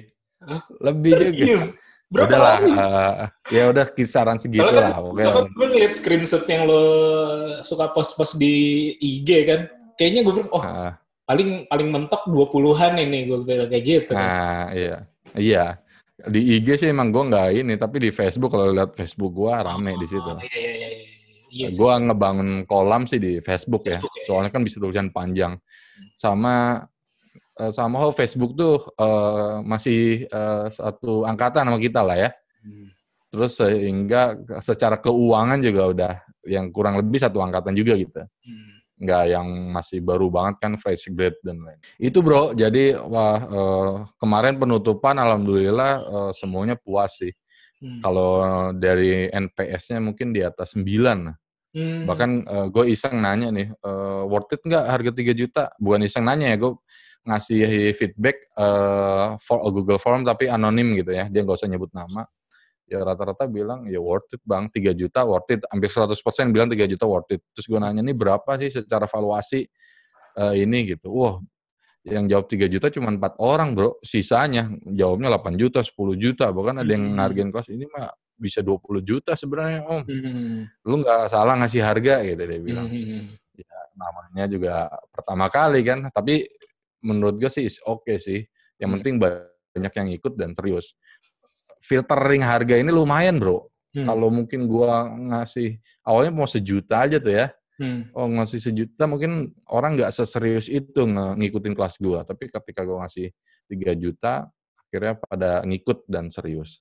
Lebih 0.81 1.10
juga. 1.12 1.29
Serius? 1.31 1.65
Berapa 2.12 2.31
udah 2.31 2.41
lah 2.46 2.58
eh, 2.62 3.15
ya 3.58 3.62
udah 3.74 3.86
kisaran 3.91 4.39
segitu 4.39 4.62
Soalnya 4.62 4.77
kan, 4.77 4.93
lah 4.93 4.98
oke 5.03 5.19
soalnya 5.24 5.50
gue 5.50 5.67
ngeliat 5.72 5.93
screenshot 5.98 6.44
yang 6.46 6.62
lo 6.69 6.84
suka 7.65 7.91
post-post 7.91 8.39
di 8.39 8.55
IG 9.03 9.29
kan, 9.48 9.67
kayaknya 9.98 10.20
gue 10.22 10.32
bilang, 10.36 10.50
oh 10.55 10.62
Nah, 10.62 10.94
paling 11.24 11.64
paling 11.66 11.88
mentok 11.88 12.28
20-an 12.28 13.00
ini, 13.00 13.24
gue 13.24 13.38
bilang 13.40 13.69
kayak 13.69 13.84
gitu. 13.84 14.12
nah, 14.12 14.69
iya 14.70 14.96
iya 15.34 15.66
di 16.14 16.56
IG 16.56 16.78
sih 16.78 16.88
emang 16.88 17.10
gue 17.10 17.26
nggak 17.26 17.48
ini 17.58 17.74
tapi 17.74 17.98
di 17.98 18.08
Facebook 18.08 18.54
kalau 18.54 18.70
lihat 18.70 18.94
Facebook 18.94 19.34
gue 19.34 19.50
rame 19.50 19.98
di 19.98 20.06
situ 20.06 20.22
Oh, 20.22 20.38
iya, 20.38 20.46
iya, 20.54 20.72
iya. 20.72 20.88
iya. 20.94 21.08
Iya 21.54 21.66
sih. 21.70 21.78
gue 21.78 21.93
ngebangun 22.06 22.50
kolam 22.66 23.06
sih 23.06 23.19
di 23.19 23.38
Facebook 23.38 23.86
ya 23.86 23.98
Facebook 23.98 24.14
ya. 24.19 24.24
soalnya 24.26 24.50
kan 24.50 24.62
bisa 24.62 24.78
tulisan 24.78 25.10
panjang 25.10 25.54
sama 26.14 26.82
eh, 27.54 27.70
sama 27.70 27.98
hal 27.98 28.10
Facebook 28.10 28.54
tuh 28.54 28.78
eh, 28.94 29.54
masih 29.62 30.26
eh, 30.26 30.66
satu 30.70 31.22
angkatan 31.24 31.66
sama 31.66 31.78
kita 31.78 32.00
lah 32.02 32.19
ya 32.19 32.31
Hmm. 32.64 32.88
terus 33.28 33.60
sehingga 33.60 34.34
secara 34.58 34.96
keuangan 34.96 35.60
juga 35.60 35.82
udah 35.93 36.12
yang 36.48 36.72
kurang 36.72 36.96
lebih 36.96 37.20
satu 37.20 37.38
angkatan 37.38 37.74
juga 37.74 37.93
gitu 37.94 38.22
Hmm. 38.22 38.73
Nggak 38.94 39.24
yang 39.27 39.48
masih 39.74 39.98
baru 39.98 40.31
banget 40.31 40.55
kan 40.63 40.72
fresh 40.79 41.10
grade 41.10 41.39
dan 41.43 41.58
lain 41.63 41.79
itu 41.98 42.22
bro 42.22 42.55
jadi 42.55 42.98
wah 43.03 43.39
eh, 43.43 43.93
kemarin 44.22 44.55
penutupan 44.58 45.19
alhamdulillah 45.19 45.93
eh, 46.03 46.32
semuanya 46.36 46.77
puas 46.79 47.15
sih 47.19 47.34
Hmm. 47.82 48.01
kalau 48.01 48.32
dari 48.72 49.29
NPS-nya 49.29 50.01
mungkin 50.01 50.31
di 50.32 50.41
atas 50.41 50.72
9 50.72 51.27
lah 51.29 51.36
Hmm. 51.74 52.06
Bahkan 52.06 52.31
gue 52.70 52.84
iseng 52.94 53.19
nanya 53.19 53.51
nih, 53.51 53.67
eh, 53.74 54.22
worth 54.31 54.55
it 54.55 54.63
nggak 54.63 54.84
harga 54.86 55.10
3 55.10 55.34
juta? 55.34 55.74
Bukan 55.82 56.06
iseng 56.06 56.22
nanya 56.22 56.55
ya, 56.55 56.56
gue 56.63 56.72
ngasih 57.27 57.60
feedback 57.98 58.46
eh, 58.55 59.27
for 59.43 59.58
Google 59.74 59.98
Form 59.98 60.22
tapi 60.22 60.46
anonim 60.46 60.94
gitu 60.94 61.10
ya, 61.10 61.27
dia 61.27 61.43
nggak 61.43 61.58
usah 61.58 61.67
nyebut 61.67 61.91
nama. 61.91 62.31
Ya 62.84 63.00
rata-rata 63.00 63.48
bilang 63.48 63.88
ya 63.88 63.96
worth 63.96 64.29
it 64.36 64.43
bang, 64.44 64.69
3 64.69 64.93
juta 64.93 65.24
worth 65.24 65.48
it. 65.50 65.64
Hampir 65.72 65.88
100% 65.88 66.53
bilang 66.53 66.69
3 66.69 66.84
juta 66.84 67.08
worth 67.08 67.32
it. 67.32 67.41
Terus 67.56 67.67
gue 67.69 67.79
nanya 67.81 68.05
nih 68.05 68.12
berapa 68.12 68.50
sih 68.60 68.70
secara 68.82 69.08
valuasi 69.08 69.64
eh, 70.34 70.55
ini 70.60 70.93
gitu. 70.93 71.08
Wah 71.14 71.41
yang 72.05 72.29
jawab 72.29 72.44
3 72.53 72.69
juta 72.69 72.93
cuma 72.93 73.08
empat 73.08 73.41
orang 73.41 73.72
bro, 73.72 73.96
sisanya 74.05 74.69
jawabnya 74.84 75.32
8 75.32 75.56
juta, 75.56 75.81
10 75.81 76.12
juta. 76.20 76.53
Bahkan 76.53 76.84
ada 76.84 76.91
yang 76.93 77.05
Hmm. 77.08 77.17
ngargain 77.17 77.48
kelas 77.48 77.72
ini 77.72 77.88
mah 77.88 78.12
bisa 78.36 78.60
20 78.60 79.00
juta 79.00 79.32
sebenarnya 79.38 79.86
om 79.86 80.03
Hmm. 80.05 80.67
lu 80.84 81.00
nggak 81.00 81.31
salah 81.31 81.55
ngasih 81.55 81.81
harga 81.86 82.20
gitu 82.26 82.43
dia 82.43 82.60
bilang 82.60 82.91
Hmm. 82.91 83.31
namanya 83.94 84.44
juga 84.50 84.91
pertama 85.14 85.46
kali 85.46 85.86
kan 85.86 86.10
tapi 86.10 86.43
menurut 87.00 87.38
gue 87.38 87.46
sih 87.46 87.64
oke 87.86 88.19
sih 88.19 88.43
Yang 88.74 88.91
penting 88.98 89.14
banyak 89.22 89.93
yang 89.94 90.08
ikut 90.19 90.34
dan 90.34 90.50
serius. 90.50 90.98
Filtering 91.84 92.41
harga 92.41 92.81
ini 92.81 92.88
lumayan 92.88 93.36
bro. 93.36 93.69
Hmm. 93.93 94.08
Kalau 94.08 94.32
mungkin 94.32 94.64
gua 94.64 95.05
ngasih 95.12 95.76
awalnya 96.08 96.32
mau 96.32 96.48
sejuta 96.48 97.05
aja 97.05 97.20
tuh 97.20 97.44
ya. 97.44 97.46
Hmm. 97.76 98.08
Oh 98.17 98.24
ngasih 98.24 98.62
sejuta 98.62 99.05
mungkin 99.05 99.53
orang 99.69 100.00
nggak 100.00 100.14
seserius 100.14 100.72
itu 100.72 101.05
ngikutin 101.05 101.76
kelas 101.76 102.00
gua. 102.00 102.24
Tapi 102.24 102.48
ketika 102.48 102.82
gua 102.88 103.05
ngasih 103.05 103.29
3 103.69 103.93
juta, 104.00 104.48
akhirnya 104.88 105.14
pada 105.20 105.50
ngikut 105.69 106.08
dan 106.08 106.32
serius. 106.32 106.81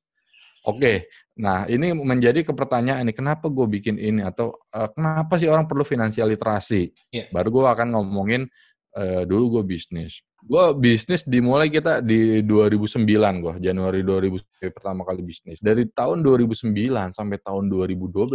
Oke, 0.63 1.12
nah 1.36 1.67
ini 1.67 1.91
menjadi 1.91 2.48
kepertanyaan 2.48 3.03
nih, 3.03 3.19
kenapa 3.19 3.51
gue 3.51 3.67
bikin 3.67 4.00
ini 4.00 4.24
atau 4.24 4.55
eh, 4.72 4.88
kenapa 4.95 5.36
sih 5.36 5.51
orang 5.51 5.67
perlu 5.67 5.83
finansial 5.83 6.31
literasi? 6.31 6.88
Iya. 7.12 7.27
Baru 7.36 7.60
gue 7.60 7.67
akan 7.67 8.00
ngomongin 8.00 8.48
eh, 8.97 9.23
dulu 9.25 9.59
gue 9.59 9.63
bisnis. 9.75 10.21
Gue 10.43 10.75
bisnis 10.75 11.23
dimulai 11.23 11.71
kita 11.71 12.03
di 12.03 12.43
2009 12.43 13.00
gue, 13.39 13.53
Januari 13.63 14.03
2000 14.03 14.75
pertama 14.75 15.07
kali 15.07 15.23
bisnis. 15.23 15.63
Dari 15.63 15.88
tahun 15.88 16.19
2009 16.19 16.71
sampai 17.15 17.38
tahun 17.39 17.71
2012 17.71 18.29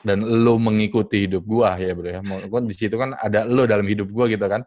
dan 0.00 0.24
lo 0.24 0.56
mengikuti 0.56 1.28
hidup 1.28 1.44
gue 1.44 1.70
ya 1.80 1.92
bro 1.92 2.08
ya. 2.08 2.20
Kan 2.24 2.64
di 2.64 2.74
situ 2.76 2.96
kan 2.96 3.16
ada 3.16 3.44
lo 3.44 3.64
dalam 3.64 3.84
hidup 3.84 4.08
gue 4.08 4.36
gitu 4.36 4.46
kan. 4.46 4.62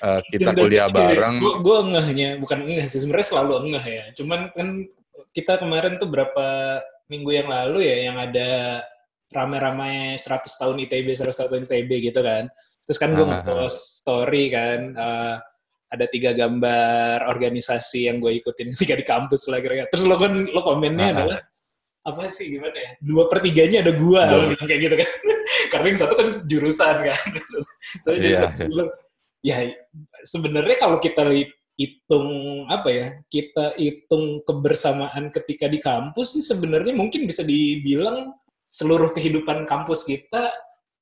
Eh, 0.00 0.20
kita 0.32 0.56
kuliah 0.56 0.88
bareng. 0.88 1.40
Gue 1.40 1.54
gue 1.60 1.78
ngehnya 1.92 2.28
bukan 2.40 2.58
ngeh 2.68 2.86
sih 2.88 3.00
sebenarnya 3.04 3.28
selalu 3.28 3.76
ngeh 3.76 3.86
ya. 3.86 4.04
Cuman 4.16 4.40
kan 4.52 4.68
kita 5.32 5.60
kemarin 5.60 6.00
tuh 6.00 6.08
berapa 6.08 6.46
minggu 7.08 7.30
yang 7.32 7.48
lalu 7.48 7.84
ya 7.88 7.96
yang 8.12 8.16
ada 8.20 8.80
rame-rame 9.28 10.16
100 10.16 10.60
tahun 10.60 10.76
ITB 10.88 11.12
100 11.12 11.36
tahun 11.36 11.64
ITB 11.68 11.90
gitu 12.12 12.20
kan. 12.24 12.48
Terus 12.88 12.98
kan 12.98 13.12
gue 13.12 13.20
Ah, 13.20 13.28
ah, 13.28 13.28
ah. 13.28 13.40
nge-post 13.44 13.80
story 14.00 14.44
kan 14.48 14.80
eh, 14.96 15.36
ada 15.88 16.06
tiga 16.08 16.32
gambar 16.32 17.28
organisasi 17.28 18.08
yang 18.08 18.16
gue 18.16 18.40
ikutin 18.40 18.68
ketika 18.74 18.96
di 18.96 19.04
kampus 19.04 19.44
lah 19.52 19.60
kira-kira. 19.60 19.92
Terus 19.92 20.04
lo 20.08 20.16
kan 20.16 20.32
lo 20.32 20.60
komennya 20.64 21.06
ah. 21.06 21.14
adalah 21.20 21.38
apa 22.08 22.32
sih 22.32 22.56
gimana 22.56 22.72
ya? 22.72 22.90
Dua 23.04 23.28
per 23.28 23.44
tiganya 23.44 23.84
ada 23.84 23.92
gua 23.92 24.24
Dua. 24.24 24.36
lo 24.40 24.44
bilang 24.56 24.66
kayak 24.66 24.80
gitu 24.80 24.96
kan. 24.96 25.10
Karena 25.76 25.86
yang 25.92 26.00
satu 26.00 26.14
kan 26.16 26.28
jurusan 26.48 26.96
kan. 27.04 27.28
so, 28.02 28.08
jadi 28.16 28.28
Iya, 28.32 28.38
satu 28.48 28.60
bilang, 28.64 28.88
ya 29.44 29.56
sebenarnya 30.24 30.76
kalau 30.80 30.96
kita 30.96 31.28
hitung 31.78 32.28
apa 32.66 32.88
ya 32.90 33.06
kita 33.30 33.78
hitung 33.78 34.42
kebersamaan 34.42 35.30
ketika 35.30 35.70
di 35.70 35.78
kampus 35.78 36.34
sih 36.34 36.42
sebenarnya 36.42 36.90
mungkin 36.90 37.22
bisa 37.22 37.46
dibilang 37.46 38.34
seluruh 38.66 39.14
kehidupan 39.14 39.62
kampus 39.62 40.02
kita 40.02 40.50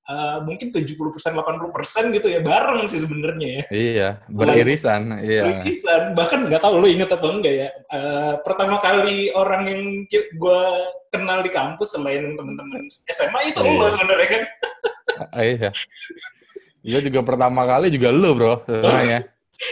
eh, 0.06 0.38
mungkin 0.40 0.68
70% 0.68 0.94
80% 1.34 2.14
gitu 2.14 2.26
ya 2.26 2.40
bareng 2.40 2.84
sih 2.84 2.98
sebenarnya 2.98 3.48
ya 3.48 3.62
Iya, 3.68 4.08
beririsan. 4.26 5.18
Iya. 5.20 5.42
Lukisan 5.60 6.02
bahkan 6.12 6.46
nggak 6.46 6.58
tahu 6.58 6.78
lu 6.78 6.86
inget 6.86 7.08
atau 7.08 7.30
enggak 7.30 7.54
ya 7.56 7.68
Eh, 7.88 8.34
pertama 8.40 8.76
kali 8.76 9.30
orang 9.30 9.62
yang 9.64 9.82
gue 10.08 10.62
kenal 11.08 11.38
di 11.40 11.48
kampus 11.48 11.92
selain 11.92 12.34
teman-teman 12.34 12.82
SMA 13.06 13.40
itu 13.46 13.58
Iya. 13.58 13.72
lo 13.72 13.86
sebenarnya 13.88 14.28
kan 14.28 14.42
Ah, 15.28 15.42
Iya. 15.42 15.70
Gue 16.82 17.00
juga 17.02 17.20
pertama 17.22 17.64
kali 17.64 17.88
juga 17.88 18.08
lu 18.08 18.30
bro 18.32 18.62
sebenarnya. 18.62 19.26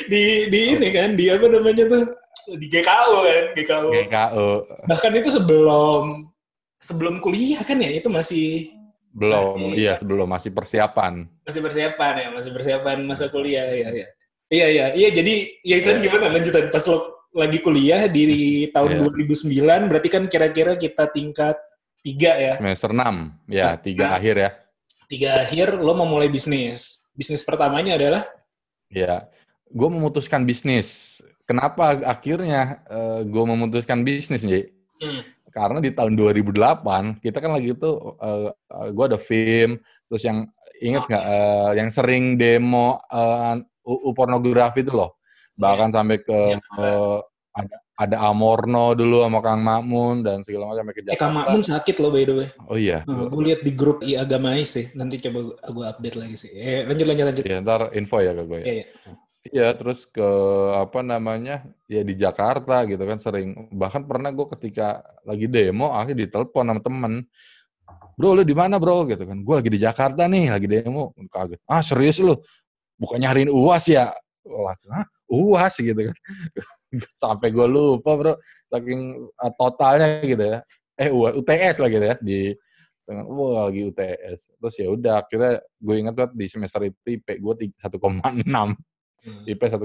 di 0.08 0.48
di 0.48 0.60
ini 0.72 0.88
kan 0.90 1.12
di 1.12 1.28
apa 1.28 1.44
namanya 1.44 1.84
tuh 1.84 2.02
di 2.50 2.66
GKU 2.66 3.14
kan 3.20 3.44
GKU 3.54 3.88
GKU. 4.02 4.48
bahkan 4.84 5.12
itu 5.12 5.28
sebelum 5.28 6.24
sebelum 6.76 7.20
kuliah 7.20 7.60
kan 7.60 7.76
ya 7.76 7.92
itu 7.92 8.08
masih 8.08 8.72
Belum, 9.14 9.54
Masih- 9.54 9.78
iya 9.78 9.94
sebelum 9.94 10.26
masih 10.26 10.50
persiapan. 10.50 11.30
masih 11.40 11.61
persiapan 11.62 12.12
ya 12.18 12.28
masih 12.35 12.50
persiapan 12.50 12.99
masa 13.00 13.30
kuliah 13.30 13.62
ya 13.64 13.88
ya 13.88 14.06
iya 14.50 14.66
iya 14.68 14.87
iya 14.90 15.09
jadi 15.09 15.35
ya 15.62 15.75
itu 15.78 15.87
kan 15.87 15.99
gimana 16.02 16.25
lanjutan 16.28 16.66
pas 16.68 16.83
lo 16.85 16.99
lagi 17.30 17.59
kuliah 17.59 18.06
di 18.06 18.26
tahun 18.75 18.90
Iya. 18.90 19.06
2009 19.06 19.87
berarti 19.87 20.09
kan 20.09 20.23
kira-kira 20.26 20.75
kita 20.75 21.06
tingkat 21.09 21.54
tiga 22.02 22.35
ya 22.35 22.52
Semester 22.59 22.90
6, 22.90 23.47
ya 23.49 23.66
tiga 23.76 24.04
enam. 24.09 24.18
akhir 24.18 24.35
ya. 24.37 24.50
tiga 25.04 25.30
akhir 25.40 25.68
lo 25.76 25.92
mau 25.92 26.04
mulai 26.04 26.26
bisnis 26.26 27.06
bisnis 27.14 27.42
pertamanya 27.42 27.94
adalah 27.94 28.26
Ya, 28.90 29.26
gue 29.66 29.88
memutuskan 29.88 30.42
bisnis. 30.42 31.18
Kenapa 31.44 31.99
akhirnya 32.00 32.78
gue 33.23 33.44
memutuskan 33.44 34.00
bisnis, 34.00 34.42
Nji? 34.42 34.71
Hmm. 34.99 35.23
Karena 35.54 35.78
di 35.78 35.94
tahun 35.94 36.18
2008 36.18 37.23
kita 37.23 37.38
kan 37.38 37.54
lagi 37.54 37.78
itu, 37.78 37.90
gue 38.90 39.04
ada 39.06 39.14
film, 39.14 39.78
terus 40.11 40.23
yang 40.26 40.50
inget 40.82 41.06
nggak, 41.06 41.25
eh, 41.30 41.70
yang 41.78 41.88
sering 41.94 42.34
demo 42.34 42.99
eh, 43.06 43.62
UU 43.87 44.11
pornografi 44.11 44.82
itu 44.82 44.90
loh, 44.90 45.14
bahkan 45.54 45.94
sampai 45.94 46.18
ke 46.18 46.58
Jakarta. 46.58 46.82
eh, 46.82 47.18
ada 47.54 47.76
ada 47.94 48.16
Amorno 48.26 48.99
dulu 48.99 49.23
sama 49.23 49.38
Kang 49.38 49.62
Makmun 49.62 50.26
dan 50.26 50.42
segala 50.42 50.66
macam 50.66 50.82
sampai 50.82 50.94
ke 50.99 51.02
eh 51.06 51.14
Kang 51.14 51.30
Jakarta. 51.30 51.37
Makmun 51.38 51.62
sakit 51.62 51.96
loh 52.02 52.11
by 52.11 52.25
the 52.26 52.34
way 52.34 52.49
Oh 52.66 52.75
iya. 52.75 52.99
gue 53.06 53.42
lihat 53.46 53.61
di 53.62 53.70
grup 53.70 54.02
i 54.02 54.18
agamais 54.18 54.66
sih 54.66 54.90
nanti 54.99 55.23
coba 55.23 55.54
gue 55.54 55.84
update 55.87 56.16
lagi 56.18 56.34
sih 56.34 56.50
eh 56.50 56.82
lanjut 56.82 57.06
lanjut 57.06 57.25
lanjut 57.30 57.44
Ya, 57.46 57.62
ntar 57.62 57.94
info 57.94 58.18
ya 58.18 58.34
ke 58.34 58.42
gue 58.42 58.58
ya. 58.58 58.66
Iya, 58.66 58.75
iya. 58.82 58.87
Iya, 59.44 59.76
terus 59.76 60.08
ke 60.08 60.24
apa 60.72 61.04
namanya 61.04 61.68
ya 61.84 62.00
di 62.00 62.16
Jakarta 62.16 62.88
gitu 62.88 63.04
kan 63.04 63.20
sering. 63.20 63.68
Bahkan 63.76 64.08
pernah 64.08 64.32
gue 64.32 64.46
ketika 64.56 65.04
lagi 65.20 65.44
demo 65.52 65.92
akhirnya 65.92 66.24
ditelepon 66.24 66.64
sama 66.72 66.80
temen, 66.80 67.12
bro 68.16 68.32
lu 68.32 68.40
di 68.40 68.56
mana 68.56 68.80
bro? 68.80 69.04
Gitu 69.04 69.20
kan, 69.28 69.44
gue 69.44 69.54
lagi 69.60 69.68
di 69.68 69.80
Jakarta 69.84 70.24
nih 70.24 70.48
lagi 70.48 70.64
demo, 70.64 71.12
kaget, 71.28 71.60
ah 71.68 71.84
serius 71.84 72.24
lu, 72.24 72.40
bukan 72.96 73.20
nyariin 73.20 73.52
uas 73.52 73.84
ya, 73.84 74.16
langsung 74.48 74.96
ah 74.96 75.04
uas? 75.28 75.76
Gitu 75.76 76.00
kan, 76.08 76.16
sampai 77.22 77.52
gue 77.52 77.66
lupa 77.68 78.10
bro, 78.16 78.34
saking 78.72 79.28
uh, 79.44 79.52
totalnya 79.60 80.24
gitu 80.24 80.40
ya, 80.40 80.58
eh 80.96 81.12
UAS, 81.12 81.34
UTS 81.44 81.76
lah 81.84 81.88
gitu 81.92 82.04
ya 82.08 82.16
di 82.24 82.38
tengah. 83.04 83.24
Wah 83.28 83.68
lagi 83.68 83.80
UTS 83.92 84.56
terus 84.56 84.74
ya 84.80 84.88
udah 84.88 85.20
akhirnya 85.20 85.60
gue 85.60 85.94
ingat 86.00 86.14
banget 86.16 86.32
di 86.32 86.46
semester 86.48 86.80
itu 86.88 86.96
IP 87.20 87.28
gue 87.36 87.54
1,6 87.76 87.92
Hmm. 89.25 89.49
IP 89.49 89.61
1,6. 89.64 89.81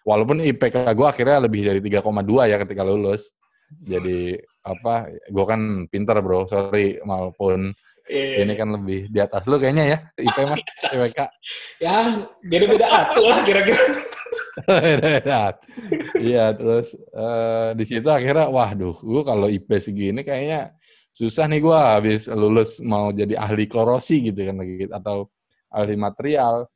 Walaupun 0.00 0.40
IPK 0.40 0.76
gue 0.96 1.06
akhirnya 1.06 1.44
lebih 1.44 1.60
dari 1.60 1.80
3,2 1.84 2.48
ya 2.48 2.56
ketika 2.56 2.82
lulus. 2.82 3.28
Jadi 3.70 4.34
apa, 4.66 5.12
gue 5.30 5.44
kan 5.46 5.86
pinter 5.86 6.16
bro, 6.24 6.48
sorry. 6.48 6.98
Maupun 7.04 7.70
Iya, 8.10 8.42
ini 8.42 8.58
kan 8.58 8.74
lebih 8.74 9.06
di 9.06 9.18
atas 9.22 9.46
lu 9.46 9.54
kayaknya 9.54 9.84
ya, 9.86 9.98
IP 10.18 10.38
mah, 10.42 10.58
IPK. 10.98 11.20
ya 11.78 12.26
beda-beda 12.42 12.86
atuh 12.90 13.26
lah 13.30 13.38
kira-kira 13.46 13.78
Iya, 16.18 16.44
terus 16.58 16.90
eh, 16.98 17.70
di 17.78 17.84
situ 17.86 18.08
akhirnya, 18.10 18.50
waduh, 18.50 18.98
gue 18.98 19.22
kalau 19.22 19.46
IP 19.46 19.70
segini 19.78 20.26
kayaknya 20.26 20.74
susah 21.14 21.46
nih 21.46 21.62
gue 21.62 21.78
habis 21.78 22.26
lulus 22.30 22.82
mau 22.82 23.14
jadi 23.14 23.38
ahli 23.38 23.70
korosi 23.70 24.26
gitu 24.26 24.42
kan 24.42 24.58
lagi 24.58 24.90
atau 24.90 25.30
ahli 25.70 25.94
material. 25.94 26.66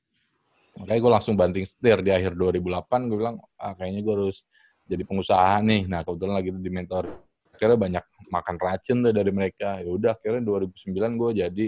Makanya 0.74 1.00
gue 1.00 1.12
langsung 1.12 1.34
banting 1.38 1.66
setir 1.66 2.02
di 2.02 2.10
akhir 2.10 2.34
2008, 2.34 3.10
gue 3.10 3.18
bilang, 3.18 3.36
ah, 3.58 3.72
kayaknya 3.78 4.00
gue 4.02 4.14
harus 4.14 4.42
jadi 4.84 5.02
pengusaha 5.06 5.62
nih. 5.62 5.86
Nah, 5.86 6.02
kebetulan 6.02 6.34
lagi 6.34 6.50
di 6.50 6.70
mentor. 6.70 7.04
Akhirnya 7.54 7.78
banyak 7.78 8.04
makan 8.34 8.56
racun 8.58 8.98
tuh 9.06 9.12
dari 9.14 9.30
mereka. 9.30 9.78
Ya 9.78 9.90
udah, 9.90 10.12
akhirnya 10.18 10.42
2009 10.42 11.20
gue 11.20 11.30
jadi 11.46 11.66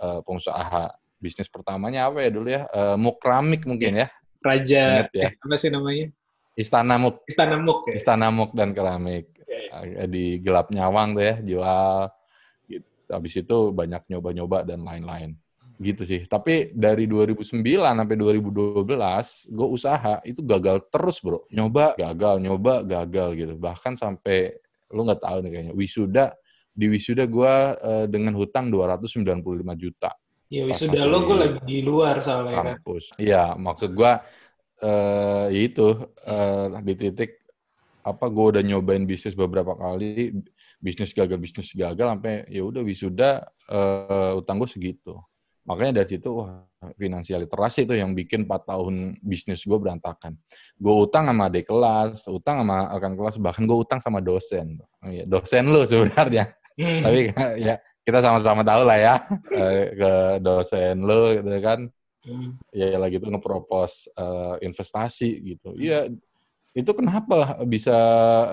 eh, 0.00 0.20
pengusaha. 0.24 0.96
Bisnis 1.18 1.50
pertamanya 1.50 2.06
apa 2.06 2.22
ya 2.22 2.30
dulu 2.30 2.46
ya? 2.46 2.62
Eh, 2.70 2.94
Mukramik 2.94 3.66
mungkin 3.66 4.06
ya, 4.06 4.08
Raja 4.38 5.02
Ingat 5.02 5.10
ya. 5.10 5.28
eh, 5.28 5.32
apa 5.34 5.56
sih 5.58 5.66
namanya 5.66 6.06
Istana 6.54 6.94
Muk. 6.98 7.26
Istana 7.26 7.56
Muk 7.58 7.86
ya 7.90 7.94
Istana 7.94 8.28
Muk 8.30 8.50
dan 8.54 8.70
Keramik. 8.74 9.26
Eh, 9.46 10.06
Di 10.10 10.38
Gelap 10.42 10.70
Nyawang 10.70 11.18
tuh 11.18 11.24
ya, 11.26 11.34
jual. 11.42 12.10
Gitu. 12.66 12.86
Habis 13.10 13.34
itu 13.38 13.58
banyak 13.70 14.02
nyoba-nyoba 14.10 14.66
dan 14.66 14.82
lain-lain. 14.82 15.38
Gitu 15.78 16.02
sih. 16.02 16.20
Tapi 16.26 16.74
dari 16.74 17.06
2009 17.06 17.62
sampai 17.62 18.16
2012, 18.18 19.54
gue 19.54 19.68
usaha 19.70 20.14
itu 20.26 20.42
gagal 20.42 20.90
terus 20.90 21.22
bro. 21.22 21.46
Nyoba, 21.54 21.94
gagal, 21.94 22.42
nyoba, 22.42 22.82
gagal 22.82 23.38
gitu. 23.38 23.54
Bahkan 23.54 23.94
sampai, 23.94 24.58
lu 24.90 25.06
nggak 25.06 25.22
tahu 25.22 25.38
nih 25.46 25.50
kayaknya, 25.54 25.74
wisuda, 25.78 26.26
di 26.74 26.86
wisuda 26.90 27.24
gue 27.30 27.54
eh, 27.78 28.06
dengan 28.10 28.34
hutang 28.34 28.70
295 28.70 29.22
juta 29.78 30.10
ya 30.48 30.64
Pas 30.64 30.80
wisuda 30.80 31.04
lo 31.04 31.18
gue 31.28 31.36
lagi 31.36 31.60
di 31.62 31.78
luar 31.84 32.24
soalnya 32.24 32.52
kan 32.56 32.66
kampus. 32.76 33.04
Iya, 33.20 33.54
maksud 33.56 33.92
gua 33.92 34.24
eh 34.78 35.46
ya 35.52 35.60
itu 35.60 35.88
eh 36.24 36.66
di 36.82 36.94
titik 36.96 37.30
apa 38.02 38.24
gua 38.32 38.56
udah 38.56 38.62
nyobain 38.64 39.04
bisnis 39.04 39.36
beberapa 39.36 39.76
kali, 39.76 40.32
bisnis 40.80 41.12
gagal, 41.12 41.36
bisnis 41.36 41.68
gagal 41.76 42.06
sampai 42.16 42.48
ya 42.48 42.64
udah 42.64 42.80
wisuda 42.80 43.30
eh 43.68 44.32
utang 44.34 44.56
gua 44.56 44.68
segitu. 44.68 45.20
Makanya 45.68 45.92
dari 46.02 46.08
situ 46.16 46.28
wah 46.32 46.64
finansial 46.96 47.44
literasi 47.44 47.84
itu 47.84 47.94
yang 47.94 48.16
bikin 48.16 48.48
4 48.48 48.64
tahun 48.64 49.20
bisnis 49.20 49.62
gue 49.68 49.78
berantakan. 49.78 50.34
Gue 50.80 50.94
utang 51.04 51.28
sama 51.28 51.52
adik 51.52 51.68
kelas, 51.68 52.24
utang 52.32 52.64
sama 52.64 52.88
rekan 52.96 53.14
kelas, 53.14 53.36
bahkan 53.36 53.62
gue 53.68 53.76
utang 53.76 54.00
sama 54.00 54.24
dosen. 54.24 54.80
Iya, 55.04 55.28
dosen 55.28 55.68
lu 55.68 55.84
sebenarnya 55.84 56.56
Hmm. 56.78 57.02
tapi 57.02 57.34
ya 57.58 57.74
kita 58.06 58.22
sama-sama 58.22 58.62
tahu 58.62 58.86
lah 58.86 58.98
ya 59.02 59.14
eh, 59.50 59.98
ke 59.98 60.12
dosen 60.38 61.02
lo 61.02 61.34
gitu 61.34 61.50
kan 61.58 61.90
Hmm. 62.18 62.60
ya 62.74 62.98
lagi 62.98 63.18
tuh 63.22 63.30
ngepropos 63.34 64.10
eh, 64.10 64.54
investasi 64.66 65.30
gitu 65.42 65.74
iya 65.74 66.06
itu 66.78 66.90
kenapa 66.94 67.58
bisa 67.66 67.98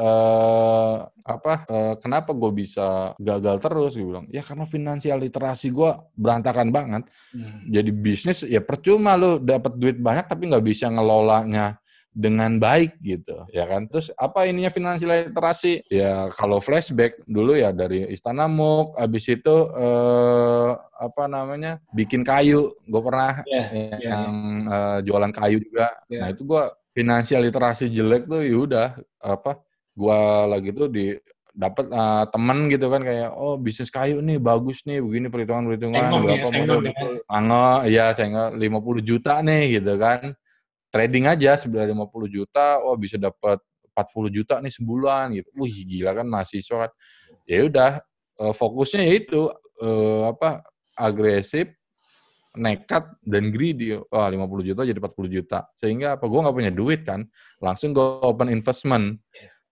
eh, 0.02 0.96
apa 1.30 1.54
eh, 1.70 1.94
kenapa 2.02 2.34
gue 2.34 2.52
bisa 2.58 3.14
gagal 3.22 3.62
terus 3.62 3.94
gue 3.94 4.02
bilang. 4.02 4.26
Ya 4.34 4.42
karena 4.42 4.66
finansial 4.66 5.22
literasi 5.22 5.70
gue 5.70 5.94
berantakan 6.18 6.74
banget. 6.74 7.04
Hmm. 7.36 7.62
jadi 7.70 7.92
bisnis 7.94 8.42
ya 8.42 8.66
percuma 8.66 9.14
lu 9.14 9.38
dapat 9.38 9.78
duit 9.78 9.98
banyak 10.02 10.26
tapi 10.26 10.50
nggak 10.50 10.66
bisa 10.66 10.90
ngelolanya 10.90 11.78
dengan 12.16 12.58
baik 12.58 12.98
gitu 13.04 13.46
ya 13.54 13.68
kan? 13.70 13.86
Terus 13.92 14.10
apa 14.18 14.50
ininya 14.50 14.74
finansial 14.74 15.30
literasi? 15.30 15.86
Ya 15.92 16.32
kalau 16.34 16.64
flashback 16.64 17.22
dulu 17.30 17.54
ya 17.54 17.76
dari 17.76 18.10
Istana 18.10 18.50
Muk 18.50 18.98
habis 18.98 19.28
itu 19.30 19.56
eh, 19.76 20.72
apa 20.98 21.24
namanya 21.30 21.78
bikin 21.94 22.26
kayu. 22.26 22.74
Gue 22.90 23.02
pernah 23.06 23.46
Iya, 23.46 23.64
ya, 23.70 23.70
iya, 23.70 23.96
yang 24.02 24.34
eh, 24.66 24.98
jualan 25.06 25.32
kayu 25.36 25.58
juga. 25.62 25.94
Iya. 26.10 26.20
nah 26.26 26.28
itu 26.34 26.42
gue 26.48 26.64
finansial 26.96 27.44
literasi 27.44 27.92
jelek 27.92 28.32
tuh 28.32 28.42
yaudah 28.48 28.96
apa 29.20 29.60
gue 29.92 30.20
lagi 30.48 30.70
tuh 30.72 30.88
di 30.88 31.12
dapat 31.56 31.88
eh, 31.88 32.26
temen 32.36 32.68
gitu 32.68 32.88
kan 32.92 33.02
kayak 33.04 33.32
oh 33.32 33.56
bisnis 33.56 33.88
kayu 33.88 34.20
nih 34.20 34.40
bagus 34.40 34.84
nih 34.84 35.00
begini 35.00 35.32
perhitungan 35.32 35.64
perhitungan 35.72 36.04
ya, 36.04 36.12
berapa 36.12 36.48
sengon 36.52 36.60
modal 36.68 36.80
ya. 36.80 36.84
betul 36.92 37.14
Ango, 37.32 37.68
iya 37.88 38.06
saya 38.12 38.28
nggak 38.28 38.50
50 38.60 39.00
juta 39.08 39.34
nih 39.40 39.64
gitu 39.80 39.94
kan. 39.96 40.36
Trading 40.92 41.26
aja 41.28 41.52
sebenarnya 41.60 41.96
50 41.96 42.28
juta 42.28 42.80
oh 42.84 42.96
bisa 43.00 43.16
dapat 43.16 43.60
40 43.96 44.36
juta 44.36 44.60
nih 44.60 44.74
sebulan 44.76 45.26
gitu. 45.40 45.50
Wih 45.56 45.76
gila 45.88 46.12
kan 46.12 46.28
mahasiswa 46.28 46.76
kan. 46.88 46.92
Ya 47.48 47.64
udah 47.64 47.92
eh, 48.44 48.54
fokusnya 48.56 49.02
ya 49.08 49.14
itu 49.16 49.42
eh, 49.80 50.24
apa 50.28 50.60
agresif 50.96 51.72
nekat 52.58 53.04
dan 53.22 53.54
greedy. 53.54 53.96
Wah 54.10 54.28
50 54.28 54.68
juta 54.68 54.82
jadi 54.84 55.00
40 55.00 55.30
juta. 55.30 55.60
Sehingga 55.78 56.20
apa? 56.20 56.26
Gue 56.28 56.40
nggak 56.42 56.56
punya 56.56 56.72
duit 56.74 57.02
kan? 57.06 57.24
Langsung 57.62 57.92
gue 57.96 58.06
open 58.24 58.52
investment 58.52 59.20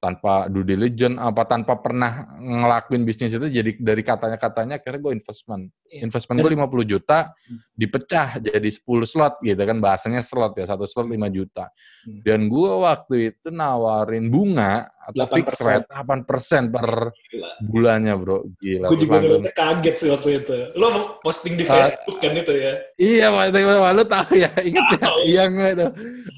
tanpa 0.04 0.52
due 0.52 0.68
diligence 0.68 1.16
apa 1.16 1.48
tanpa 1.48 1.80
pernah 1.80 2.12
ngelakuin 2.36 3.08
bisnis 3.08 3.32
itu 3.32 3.48
jadi 3.48 3.72
dari 3.80 4.04
katanya 4.04 4.36
katanya 4.36 4.76
akhirnya 4.76 5.00
gue 5.00 5.14
investment 5.16 5.72
Iya. 5.94 6.10
investment 6.10 6.42
gue 6.42 6.52
50 6.58 6.90
juta 6.90 7.38
dipecah 7.72 8.42
jadi 8.42 8.66
10 8.66 8.82
slot 9.06 9.38
gitu 9.40 9.62
kan 9.62 9.78
bahasanya 9.78 10.26
slot 10.26 10.58
ya 10.58 10.66
satu 10.66 10.84
slot 10.84 11.06
5 11.06 11.16
juta 11.30 11.70
Hmm. 12.04 12.20
dan 12.20 12.52
gue 12.52 12.72
waktu 12.84 13.16
itu 13.32 13.48
nawarin 13.48 14.28
bunga 14.28 14.90
atau 15.00 15.24
8%. 15.24 15.36
fixed 15.38 15.62
rate 15.62 15.88
8% 15.88 16.68
per 16.68 17.14
Gila. 17.30 17.50
bulannya 17.64 18.14
bro 18.18 18.44
gila 18.58 18.88
Gue 18.92 19.00
juga 19.00 19.16
ngeliatnya 19.22 19.54
kaget 19.54 19.96
sih 19.96 20.10
waktu 20.12 20.30
itu. 20.36 20.56
Lo 20.76 20.88
posting 21.20 21.56
di. 21.56 21.64
Facebook 21.64 22.18
kan 22.20 22.34
itu 22.34 22.52
ya? 22.52 22.74
iya 22.98 23.28
waktu 23.30 23.56
itu 23.56 23.72
lu 23.72 24.04
tahu 24.04 24.32
ya 24.36 24.52
inget 24.60 24.86
ya 24.94 25.08
iya 25.24 25.44
nggak 25.46 25.70
itu 25.72 25.88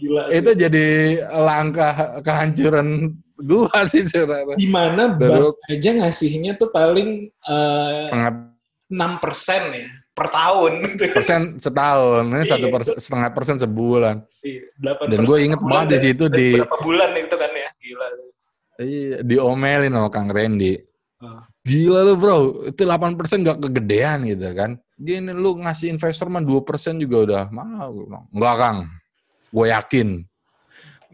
Gila 0.03 0.21
sih. 0.27 0.37
itu 0.37 0.49
jadi 0.53 0.85
langkah 1.31 1.93
kehancuran 2.21 2.87
gua 3.39 3.83
sih 3.91 4.07
sebenarnya. 4.07 4.55
Di 4.55 4.67
mana 4.67 5.11
Baru- 5.11 5.55
bank 5.59 5.71
aja 5.71 5.89
ngasihnya 5.91 6.55
tuh 6.55 6.69
paling 6.71 7.27
eh, 7.31 8.03
setengah 8.07 8.31
6% 8.85 9.75
ya 9.75 9.87
per 10.15 10.27
tahun 10.31 10.71
gitu. 10.95 11.03
persen 11.11 11.41
setahun 11.59 12.23
ini 12.31 12.47
Iya, 12.47 12.51
satu 12.55 12.67
persen 12.71 12.95
setengah 12.95 13.29
persen 13.35 13.55
sebulan. 13.59 14.15
Iya, 14.39 14.61
8% 14.79 15.11
dan 15.11 15.19
gue 15.27 15.37
inget 15.43 15.59
banget 15.61 15.87
di 15.91 15.97
situ 15.99 16.23
di 16.31 16.47
berapa 16.55 16.77
bulan 16.79 17.09
itu 17.19 17.35
kan 17.35 17.51
ya? 17.51 17.69
Gila. 17.75 18.07
iya, 18.79 19.17
diomelin 19.21 19.91
sama 19.91 20.09
Kang 20.09 20.31
Randy. 20.31 20.79
Ah. 21.19 21.43
gila 21.65 22.05
lu 22.05 22.13
bro. 22.15 22.37
Itu 22.69 22.85
8 22.87 23.17
persen 23.19 23.43
gak 23.43 23.59
kegedean 23.59 24.23
gitu 24.23 24.47
kan. 24.55 24.79
Gini 24.95 25.35
lu 25.35 25.59
ngasih 25.59 25.91
investor 25.91 26.31
mah 26.31 26.39
2 26.39 26.63
persen 26.63 26.95
juga 26.95 27.17
udah 27.27 27.43
mau 27.51 27.91
enggak 28.31 28.55
Kang. 28.55 28.77
Gue 29.51 29.67
yakin 29.71 30.23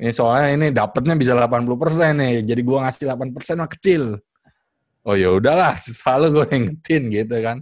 ini 0.02 0.10
soalnya 0.10 0.50
ini 0.58 0.68
dapatnya 0.74 1.14
bisa 1.14 1.38
80 1.38 1.78
persen 1.78 2.18
nih. 2.18 2.42
Jadi 2.42 2.62
gue 2.66 2.78
ngasih 2.82 3.06
8 3.06 3.38
persen 3.38 3.62
mah 3.62 3.70
kecil. 3.70 4.18
Oh 5.06 5.14
ya 5.14 5.30
udahlah 5.30 5.78
selalu 6.02 6.42
gue 6.42 6.46
ingetin 6.58 7.04
gitu 7.14 7.38
kan. 7.46 7.58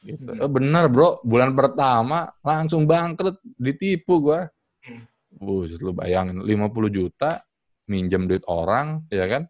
Gitu. 0.00 0.30
Hmm. 0.32 0.40
Eh, 0.40 0.48
bener 0.48 0.88
bro. 0.88 1.20
Bulan 1.20 1.52
pertama 1.52 2.32
langsung 2.40 2.88
bangkrut 2.88 3.36
ditipu 3.60 4.32
gue 4.32 4.40
Hmm. 4.88 5.04
Bus, 5.36 5.76
lu 5.82 5.92
bayangin 5.92 6.40
50 6.40 6.88
juta 6.88 7.44
minjem 7.90 8.24
duit 8.24 8.46
orang 8.48 9.04
ya 9.12 9.28
kan? 9.28 9.42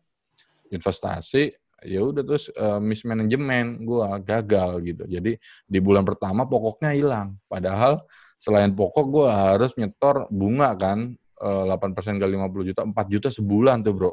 Investasi 0.75 1.53
ya 1.87 2.03
udah 2.03 2.27
terus 2.27 2.51
eh, 2.51 2.81
mismanagement 2.83 3.87
gua 3.87 4.19
gagal 4.19 4.83
gitu. 4.83 5.05
Jadi 5.07 5.38
di 5.69 5.79
bulan 5.79 6.03
pertama 6.03 6.42
pokoknya 6.49 6.90
hilang. 6.97 7.38
Padahal 7.47 8.03
selain 8.35 8.75
pokok 8.75 9.07
gua 9.07 9.55
harus 9.55 9.75
nyetor 9.79 10.27
bunga 10.31 10.75
kan 10.75 11.14
eh, 11.38 11.64
8% 11.66 12.18
kali 12.18 12.33
50 12.35 12.68
juta 12.74 12.81
4 12.85 12.94
juta 13.09 13.29
sebulan 13.31 13.87
tuh 13.87 13.94
bro. 13.94 14.12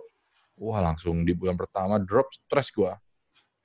Wah 0.56 0.80
langsung 0.80 1.28
di 1.28 1.36
bulan 1.36 1.60
pertama 1.60 2.00
drop 2.00 2.32
stres 2.32 2.72
gua. 2.72 2.96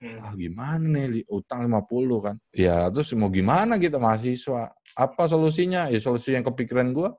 Hmm. 0.01 0.17
ah 0.25 0.33
gimana 0.33 1.05
nih? 1.13 1.29
Utang 1.29 1.69
50 1.69 2.25
kan? 2.25 2.37
Ya 2.57 2.89
terus 2.89 3.13
mau 3.13 3.29
gimana 3.29 3.77
kita 3.77 4.01
mahasiswa? 4.01 4.73
Apa 4.97 5.29
solusinya? 5.29 5.93
Ya 5.93 6.01
solusi 6.01 6.33
yang 6.33 6.43
kepikiran 6.43 6.91
gua 6.91 7.15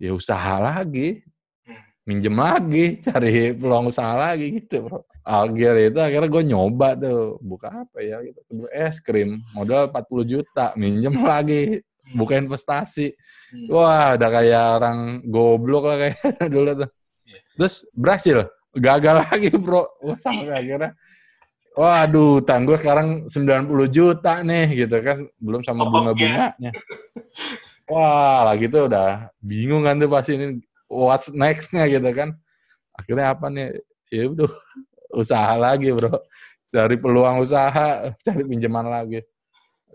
ya 0.00 0.10
usaha 0.16 0.58
lagi. 0.58 1.22
Hmm. 1.62 1.78
minjem 2.02 2.34
lagi 2.34 2.98
cari 3.06 3.54
peluang 3.54 3.92
usaha 3.92 4.16
lagi 4.16 4.58
gitu 4.58 4.88
bro. 4.88 5.06
Akhirnya 5.22 5.86
itu 5.86 5.98
akhirnya 6.02 6.28
gue 6.34 6.42
nyoba 6.50 6.88
tuh 6.98 7.38
buka 7.38 7.70
apa 7.70 8.02
ya 8.02 8.18
gitu. 8.26 8.42
Es 8.74 8.98
krim 8.98 9.38
modal 9.54 9.86
40 9.94 10.26
juta 10.26 10.74
minjem 10.74 11.14
lagi 11.30 11.78
buka 12.14 12.36
investasi 12.36 13.12
Hmm. 13.52 13.68
wah 13.68 14.16
udah 14.16 14.30
kayak 14.32 14.64
orang 14.80 14.98
goblok 15.28 15.84
lah 15.84 15.96
kayak 16.00 16.16
dulu 16.54 16.72
tuh 16.72 16.90
Iya. 17.22 17.38
terus 17.54 17.74
berhasil 17.92 18.38
gagal 18.72 19.16
lagi 19.28 19.52
bro 19.52 19.84
wah 20.00 20.16
sampai 20.16 20.48
akhirnya 20.64 20.96
Waduh, 21.72 22.44
utang 22.44 22.68
gue 22.68 22.76
sekarang 22.76 23.32
90 23.32 23.88
juta 23.88 24.44
nih 24.44 24.84
gitu 24.84 24.92
kan, 25.00 25.24
belum 25.40 25.64
sama 25.64 25.88
bunga-bunganya. 25.88 26.68
Wah, 27.88 28.44
lagi 28.44 28.68
tuh 28.68 28.92
udah 28.92 29.32
bingung 29.40 29.80
kan 29.80 29.96
tuh 29.96 30.04
pasti 30.04 30.36
ini 30.36 30.60
what's 30.84 31.32
next-nya 31.32 31.88
gitu 31.88 32.04
kan. 32.12 32.36
Akhirnya 32.92 33.32
apa 33.32 33.48
nih? 33.48 33.80
Ya 34.12 34.28
udah 34.28 34.52
usaha 35.16 35.56
lagi, 35.56 35.96
Bro. 35.96 36.20
Cari 36.68 36.96
peluang 37.00 37.40
usaha, 37.40 38.12
cari 38.20 38.42
pinjaman 38.44 38.92
lagi. 38.92 39.24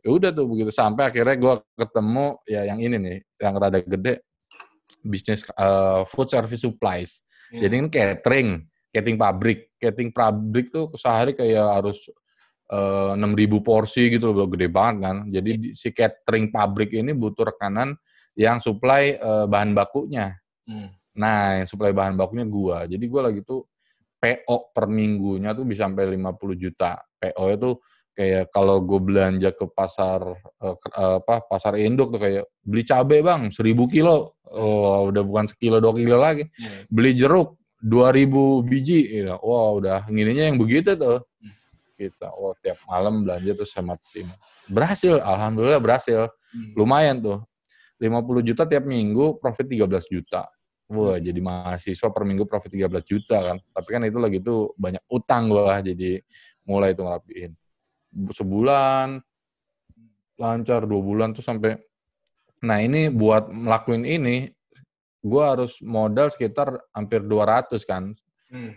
Ya 0.08 0.16
udah 0.16 0.32
tuh 0.32 0.48
begitu 0.48 0.72
sampai 0.72 1.12
akhirnya 1.12 1.36
gue 1.36 1.54
ketemu 1.76 2.40
ya 2.48 2.64
yang 2.64 2.80
ini 2.80 2.96
nih, 2.96 3.18
yang 3.44 3.60
rada 3.60 3.84
gede 3.84 4.24
bisnis 5.04 5.44
eh, 5.44 6.02
food 6.08 6.32
service 6.32 6.64
supplies. 6.64 7.28
Iya. 7.52 7.68
Jadi 7.68 7.74
ini 7.76 7.90
catering, 7.92 8.50
catering 8.88 9.20
pabrik. 9.20 9.60
Catering 9.76 10.16
pabrik 10.16 10.72
tuh 10.72 10.96
sehari 10.96 11.36
kayak 11.36 11.84
harus 11.84 12.08
eh, 12.72 13.12
6.000 13.20 13.60
porsi 13.60 14.08
gitu 14.08 14.32
loh, 14.32 14.48
gede 14.48 14.72
banget 14.72 15.12
kan. 15.12 15.18
Jadi 15.28 15.52
di- 15.60 15.74
si 15.76 15.92
catering 15.92 16.56
pabrik 16.56 16.96
ini 16.96 17.12
butuh 17.12 17.52
rekanan 17.52 17.92
yang 18.40 18.64
supply 18.64 19.12
eh, 19.12 19.46
bahan 19.52 19.76
bakunya. 19.76 20.40
Hmm. 20.64 20.88
Nah, 21.20 21.60
yang 21.60 21.68
supply 21.68 21.92
bahan 21.92 22.16
bakunya 22.16 22.48
gua. 22.48 22.88
Jadi 22.88 23.04
gua 23.12 23.28
lagi 23.28 23.44
tuh 23.44 23.68
PO 24.24 24.72
per 24.72 24.88
minggunya 24.88 25.52
tuh 25.52 25.68
bisa 25.68 25.84
sampai 25.84 26.16
50 26.16 26.56
juta. 26.56 26.96
PO 27.20 27.44
itu 27.52 27.70
kayak 28.18 28.50
kalau 28.50 28.82
gue 28.82 28.98
belanja 28.98 29.54
ke 29.54 29.70
pasar 29.70 30.42
ke- 30.58 30.94
eh, 30.98 31.16
apa 31.22 31.46
pasar 31.46 31.78
induk 31.78 32.10
tuh 32.10 32.18
kayak 32.18 32.50
beli 32.66 32.82
cabe 32.82 33.22
bang 33.22 33.54
1000 33.54 33.86
kilo. 33.94 34.34
Oh 34.50 35.14
udah 35.14 35.22
bukan 35.22 35.46
sekilo 35.46 35.78
dua 35.78 35.94
kilo 35.94 36.18
lagi. 36.18 36.50
Iya. 36.58 36.90
beli 36.90 37.12
jeruk 37.14 37.62
2000 37.78 38.66
biji. 38.66 39.22
Gitu. 39.22 39.36
wah 39.38 39.78
udah 39.78 40.10
ngininya 40.10 40.50
yang 40.50 40.58
begitu 40.58 40.98
tuh. 40.98 41.22
Kita 41.94 42.34
oh 42.34 42.58
tiap 42.58 42.82
malam 42.90 43.22
belanja 43.22 43.54
tuh 43.54 43.70
sama 43.70 43.94
tim. 44.10 44.26
Berhasil 44.66 45.22
alhamdulillah 45.22 45.78
berhasil. 45.78 46.34
Hmm. 46.50 46.74
lumayan 46.74 47.22
tuh. 47.22 47.40
50 48.02 48.42
juta 48.46 48.66
tiap 48.66 48.86
minggu 48.86 49.38
profit 49.38 49.70
13 49.70 50.10
juta. 50.10 50.50
Wah 50.90 51.20
jadi 51.22 51.38
mahasiswa 51.38 52.08
per 52.10 52.24
minggu 52.26 52.50
profit 52.50 52.74
13 52.74 53.04
juta 53.06 53.38
kan. 53.54 53.58
Tapi 53.62 53.90
kan 53.94 54.02
itu 54.10 54.18
lagi 54.18 54.42
tuh 54.42 54.74
banyak 54.74 55.06
utang 55.12 55.54
gua 55.54 55.84
jadi 55.86 56.18
mulai 56.66 56.98
tuh 56.98 57.06
ngerapiin 57.06 57.54
sebulan 58.34 59.22
lancar 60.38 60.86
dua 60.86 61.02
bulan 61.02 61.34
tuh 61.34 61.46
sampai 61.46 61.78
nah 62.66 62.82
ini 62.82 63.14
buat 63.14 63.50
ngelakuin 63.54 64.04
ini 64.06 64.50
gua 65.22 65.54
harus 65.54 65.78
modal 65.82 66.34
sekitar 66.34 66.78
hampir 66.94 67.22
200 67.22 67.84
kan. 67.86 68.14
Hmm. 68.50 68.74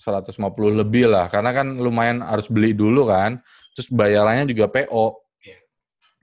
150 0.00 0.80
lebih 0.80 1.12
lah 1.12 1.28
karena 1.28 1.52
kan 1.52 1.76
lumayan 1.76 2.24
harus 2.24 2.48
beli 2.48 2.72
dulu 2.72 3.04
kan 3.04 3.36
terus 3.76 3.92
bayarannya 3.92 4.48
juga 4.48 4.64
PO 4.72 5.20
Iya. 5.44 5.58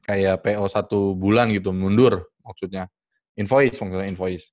kayak 0.02 0.36
PO 0.42 0.66
satu 0.66 1.14
bulan 1.14 1.54
gitu 1.54 1.70
mundur 1.70 2.26
maksudnya. 2.42 2.90
Invoice 3.38 3.78
maksudnya 3.78 4.10
invoice. 4.10 4.50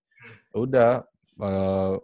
Ya 0.53 0.57
udah 0.61 0.91
eh, 1.41 1.95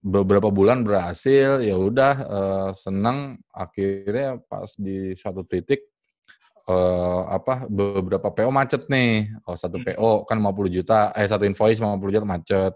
beberapa 0.00 0.48
bulan 0.48 0.80
berhasil 0.80 1.60
ya 1.60 1.76
udah 1.76 2.14
eh, 2.24 2.70
senang 2.80 3.36
akhirnya 3.52 4.40
pas 4.48 4.72
di 4.80 5.12
satu 5.12 5.44
titik 5.44 5.84
eh, 6.64 7.22
apa 7.28 7.68
beberapa 7.68 8.32
PO 8.32 8.50
macet 8.50 8.88
nih. 8.88 9.28
Oh 9.44 9.56
satu 9.56 9.76
Hmm. 9.80 9.86
PO 9.92 10.12
kan 10.24 10.40
50 10.40 10.72
juta 10.72 11.12
eh 11.12 11.28
satu 11.28 11.44
invoice 11.44 11.78
50 11.80 12.16
juta 12.16 12.26
macet. 12.26 12.72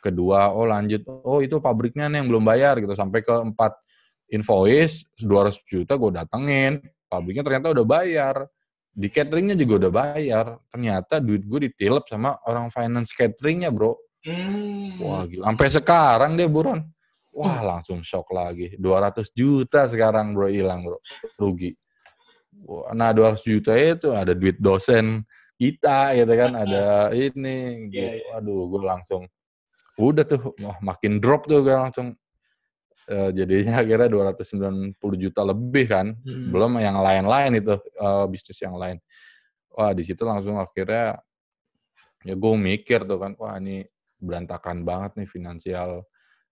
Kedua 0.00 0.52
oh 0.56 0.64
lanjut 0.64 1.04
oh 1.28 1.44
itu 1.44 1.60
pabriknya 1.60 2.08
nih 2.08 2.24
yang 2.24 2.28
belum 2.32 2.44
bayar 2.48 2.80
gitu. 2.80 2.96
Sampai 2.96 3.20
ke 3.20 3.32
empat 3.32 3.76
invoice 4.32 5.04
200 5.20 5.60
juta 5.68 5.92
gue 6.00 6.10
datengin. 6.16 6.80
Pabriknya 7.06 7.44
ternyata 7.44 7.76
udah 7.76 7.86
bayar. 7.86 8.48
Di 8.96 9.12
cateringnya 9.12 9.52
juga 9.60 9.86
udah 9.86 9.92
bayar. 9.92 10.46
Ternyata 10.72 11.20
duit 11.20 11.44
gue 11.44 11.68
ditilep 11.68 12.08
sama 12.08 12.40
orang 12.48 12.72
finance 12.72 13.12
cateringnya 13.12 13.68
bro 13.68 14.05
Hmm. 14.26 14.98
wah 14.98 15.22
gila. 15.22 15.46
Sampai 15.46 15.68
sekarang 15.70 16.34
dia 16.34 16.50
buron. 16.50 16.82
Wah 17.30 17.62
langsung 17.62 18.02
shock 18.02 18.34
lagi. 18.34 18.74
200 18.74 19.30
juta 19.30 19.86
sekarang 19.86 20.34
bro. 20.34 20.50
Hilang 20.50 20.82
bro. 20.82 20.98
Rugi. 21.38 21.76
Wah, 22.66 22.90
nah 22.96 23.14
200 23.14 23.44
juta 23.46 23.72
itu 23.78 24.10
ada 24.10 24.34
duit 24.34 24.58
dosen 24.58 25.22
kita 25.54 26.16
gitu 26.18 26.32
kan. 26.34 26.58
Ada 26.58 27.14
ini 27.14 27.92
gitu. 27.92 28.02
Iya, 28.02 28.12
iya. 28.18 28.30
aduh 28.42 28.66
gue 28.66 28.82
langsung 28.82 29.22
udah 29.94 30.24
tuh. 30.26 30.56
Wah, 30.58 30.80
makin 30.82 31.22
drop 31.22 31.46
tuh 31.46 31.62
gue 31.62 31.76
langsung. 31.76 32.18
Eh, 33.06 33.30
jadinya 33.38 33.86
akhirnya 33.86 34.10
290 34.10 34.98
juta 35.14 35.46
lebih 35.46 35.86
kan. 35.86 36.18
Hmm. 36.26 36.50
belum 36.50 36.82
yang 36.82 36.98
lain-lain 36.98 37.62
itu 37.62 37.78
eh, 37.78 38.24
bisnis 38.26 38.58
yang 38.58 38.74
lain. 38.74 38.98
Wah 39.70 39.94
di 39.94 40.02
situ 40.02 40.26
langsung 40.26 40.58
akhirnya 40.58 41.20
ya 42.26 42.34
gue 42.34 42.54
mikir 42.58 43.06
tuh 43.06 43.22
kan 43.22 43.38
wah 43.38 43.54
ini 43.62 43.86
berantakan 44.16 44.82
banget 44.82 45.12
nih 45.20 45.28
finansial 45.28 46.04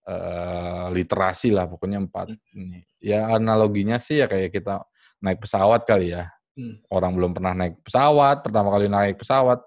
eh, 0.09 0.87
literasi 0.93 1.53
lah 1.53 1.65
pokoknya 1.69 1.99
empat 2.05 2.33
ini 2.57 2.85
ya 3.01 3.29
analoginya 3.37 4.01
sih 4.01 4.21
ya 4.21 4.27
kayak 4.29 4.53
kita 4.53 4.85
naik 5.25 5.41
pesawat 5.41 5.85
kali 5.89 6.13
ya. 6.13 6.29
Hmm. 6.55 6.79
orang 6.87 7.19
belum 7.19 7.35
pernah 7.35 7.51
naik 7.51 7.83
pesawat 7.83 8.47
pertama 8.47 8.71
kali 8.71 8.87
naik 8.87 9.19
pesawat 9.19 9.59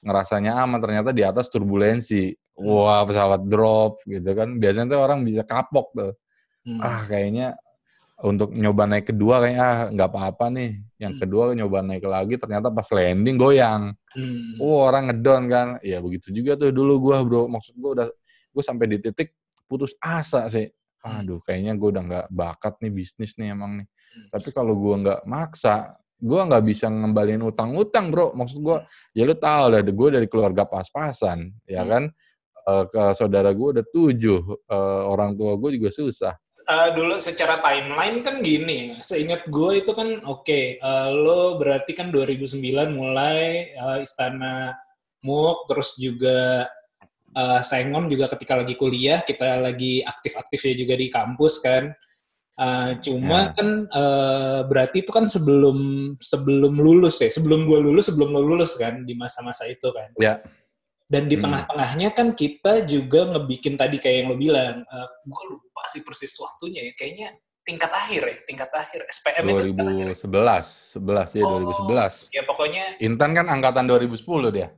ngerasanya 0.00 0.56
aman 0.56 0.80
ternyata 0.80 1.10
di 1.12 1.20
atas 1.20 1.52
turbulensi. 1.52 2.32
Wah 2.58 3.06
pesawat 3.06 3.46
drop 3.46 4.02
gitu 4.08 4.30
kan. 4.34 4.58
Biasanya 4.58 4.96
tuh 4.96 5.00
orang 5.04 5.20
bisa 5.22 5.44
kapok 5.44 5.92
tuh. 5.94 6.12
Hmm. 6.66 6.80
ah 6.82 7.00
kayaknya 7.06 7.60
untuk 8.18 8.50
nyoba 8.50 8.90
naik 8.90 9.14
kedua 9.14 9.38
kayaknya 9.46 9.62
ah, 9.62 9.78
nggak 9.94 10.08
apa-apa 10.10 10.46
nih. 10.50 10.70
Yang 10.98 11.12
Hmm. 11.14 11.20
kedua 11.22 11.42
nyoba 11.54 11.78
naik 11.86 12.02
lagi 12.02 12.34
ternyata 12.34 12.66
pas 12.74 12.88
landing 12.90 13.36
goyang. 13.38 13.94
Hmm. 14.10 14.58
Oh 14.58 14.82
orang 14.82 15.10
ngedon 15.14 15.42
kan. 15.46 15.68
Ya 15.86 16.02
begitu 16.02 16.34
juga 16.34 16.58
tuh 16.58 16.74
dulu 16.74 16.98
gua 16.98 17.22
bro. 17.22 17.46
Maksud 17.46 17.78
gua 17.78 17.90
udah 17.94 18.06
gue 18.48 18.62
sampai 18.66 18.86
di 18.90 18.98
titik 18.98 19.38
putus 19.70 19.94
asa 20.02 20.50
sih. 20.50 20.66
Aduh 21.06 21.38
kayaknya 21.38 21.78
gue 21.78 21.88
udah 21.94 22.02
nggak 22.02 22.26
bakat 22.34 22.74
nih 22.82 22.90
bisnis 22.90 23.38
nih 23.38 23.54
emang 23.54 23.82
nih. 23.82 23.86
Hmm. 23.86 24.26
Tapi 24.34 24.48
kalau 24.50 24.74
gua 24.74 24.94
nggak 24.98 25.20
maksa, 25.22 25.94
gua 26.18 26.42
nggak 26.50 26.64
bisa 26.66 26.90
ngembalin 26.90 27.38
utang-utang 27.46 28.10
bro. 28.10 28.34
Maksud 28.34 28.58
gua 28.58 28.82
ya 29.14 29.22
lu 29.30 29.38
tahu 29.38 29.64
lah, 29.70 29.80
gue 29.86 30.08
dari 30.10 30.26
keluarga 30.26 30.66
pas-pasan, 30.66 31.54
ya 31.70 31.86
Hmm. 31.86 31.90
kan. 31.90 32.02
Eh, 32.68 32.84
ke 32.90 33.02
saudara 33.14 33.48
gue 33.54 33.68
udah 33.78 33.86
tujuh, 33.88 34.40
Eh, 34.68 35.02
orang 35.06 35.32
tua 35.38 35.54
gue 35.56 35.78
juga 35.78 35.88
susah. 35.88 36.34
Eh, 36.68 36.90
dulu 36.92 37.16
secara 37.16 37.64
timeline 37.64 38.20
kan 38.20 38.44
gini, 38.44 39.00
seingat 39.00 39.48
gue 39.48 39.80
itu 39.80 39.88
kan 39.96 40.20
oke, 40.20 40.76
eh, 40.76 41.08
lo 41.16 41.56
berarti 41.56 41.96
kan 41.96 42.12
2009 42.12 42.92
mulai 42.92 43.72
eh, 43.72 43.98
Istana 44.04 44.76
MUK, 45.24 45.64
terus 45.64 45.96
juga 45.96 46.68
eh, 47.32 47.60
Sengon 47.64 48.12
juga 48.12 48.28
ketika 48.36 48.60
lagi 48.60 48.76
kuliah, 48.76 49.24
kita 49.24 49.64
lagi 49.64 50.04
aktif-aktifnya 50.04 50.74
juga 50.76 50.94
di 51.00 51.08
kampus 51.08 51.54
kan. 51.64 51.88
Eh, 52.58 52.90
cuma 53.00 53.48
Ya. 53.48 53.56
kan 53.56 53.68
eh, 53.88 54.60
berarti 54.68 54.96
itu 55.06 55.10
kan 55.14 55.24
sebelum 55.24 55.78
sebelum 56.20 56.74
lulus 56.76 57.16
ya, 57.24 57.32
sebelum 57.32 57.64
gue 57.64 57.80
lulus, 57.80 58.12
sebelum 58.12 58.28
lo 58.28 58.44
lulus 58.44 58.76
kan 58.76 59.08
di 59.08 59.16
masa-masa 59.16 59.64
itu 59.72 59.88
kan. 59.88 60.12
Ya. 60.20 60.44
Dan 61.08 61.24
di 61.24 61.34
Hmm. 61.34 61.48
tengah-tengahnya 61.48 62.08
kan 62.12 62.36
kita 62.36 62.84
juga 62.84 63.24
ngebikin 63.26 63.74
tadi 63.74 63.96
kayak 63.96 64.16
yang 64.20 64.28
lo 64.28 64.36
bilang, 64.36 64.84
gue 65.24 65.44
lupa 65.48 65.82
sih 65.88 66.04
persis 66.04 66.36
waktunya 66.36 66.84
ya, 66.84 66.92
kayaknya 66.92 67.28
tingkat 67.64 67.88
akhir 67.88 68.22
ya, 68.22 68.36
tingkat 68.44 68.68
akhir 68.70 69.00
SPM 69.08 69.44
itu 69.48 69.62
tingkat 69.72 69.88
akhir. 69.88 70.04
2011, 70.20 70.66
11 70.92 71.28
ya 71.32 71.42
Oh. 71.42 71.50
2011. 71.56 72.12
Ya 72.28 72.42
pokoknya 72.44 72.84
Intan 73.00 73.32
kan 73.32 73.48
angkatan 73.48 73.84
2010 73.84 74.52
dia. 74.52 74.68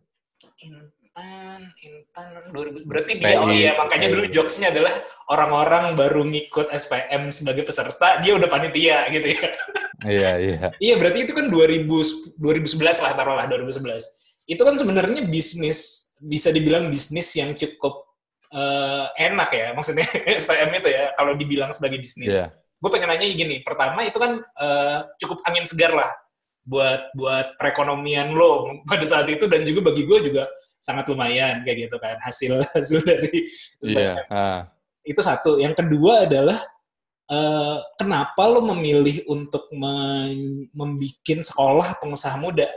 Intan, 0.63 1.61
Intan 1.77 2.27
2000, 2.51 2.87
berarti 2.87 3.13
dia 3.19 3.39
oh 3.39 3.51
iya 3.51 3.75
makanya 3.75 4.09
PI. 4.09 4.15
dulu 4.15 4.27
jokesnya 4.31 4.69
adalah 4.71 4.95
orang-orang 5.29 5.95
baru 5.95 6.23
ngikut 6.25 6.71
SPM 6.71 7.31
sebagai 7.31 7.63
peserta, 7.63 8.23
dia 8.23 8.35
udah 8.35 8.47
panitia 8.47 9.11
gitu 9.11 9.35
ya. 9.35 9.49
Iya, 10.01 10.31
iya. 10.39 10.59
Iya, 10.85 10.95
berarti 10.97 11.27
itu 11.27 11.33
kan 11.35 11.51
2000, 11.51 11.87
2011 12.39 13.03
lah, 13.03 13.13
taruhlah 13.13 13.47
2011. 13.47 14.07
Itu 14.47 14.63
kan 14.63 14.75
sebenarnya 14.75 15.27
bisnis, 15.27 16.10
bisa 16.21 16.53
dibilang 16.53 16.93
bisnis 16.93 17.33
yang 17.33 17.57
cukup 17.57 18.05
eh, 18.53 19.07
enak 19.33 19.51
ya, 19.51 19.67
maksudnya 19.73 20.05
SPM 20.41 20.71
itu 20.77 20.89
ya, 20.93 21.17
kalau 21.17 21.33
dibilang 21.33 21.73
sebagai 21.73 21.97
bisnis. 21.97 22.37
Iya. 22.37 22.53
Gue 22.81 22.91
pengen 22.93 23.13
nanya 23.13 23.25
gini, 23.29 23.65
pertama 23.65 24.05
itu 24.05 24.21
kan 24.21 24.41
eh, 24.41 24.99
cukup 25.25 25.41
angin 25.49 25.65
segar 25.65 25.97
lah 25.97 26.13
buat 26.61 27.09
buat 27.17 27.57
perekonomian 27.57 28.37
lo 28.37 28.69
pada 28.91 29.05
saat 29.09 29.27
itu 29.33 29.49
dan 29.49 29.65
juga 29.65 29.91
bagi 29.91 30.05
gue 30.05 30.29
juga 30.29 30.45
sangat 30.81 31.09
lumayan 31.09 31.65
kayak 31.65 31.89
gitu 31.89 31.97
kan 32.01 32.17
hasil 32.21 32.61
hasil 32.77 33.01
dari 33.05 33.49
SPM 33.81 33.97
Iya. 33.97 34.13
ah. 34.29 34.61
itu 35.05 35.21
satu. 35.25 35.57
Yang 35.57 35.81
kedua 35.85 36.29
adalah 36.29 36.61
eh, 37.33 37.79
kenapa 37.97 38.43
lo 38.45 38.61
memilih 38.77 39.25
untuk 39.29 39.69
membuat 40.77 41.41
sekolah 41.49 41.97
pengusaha 41.97 42.37
muda? 42.37 42.69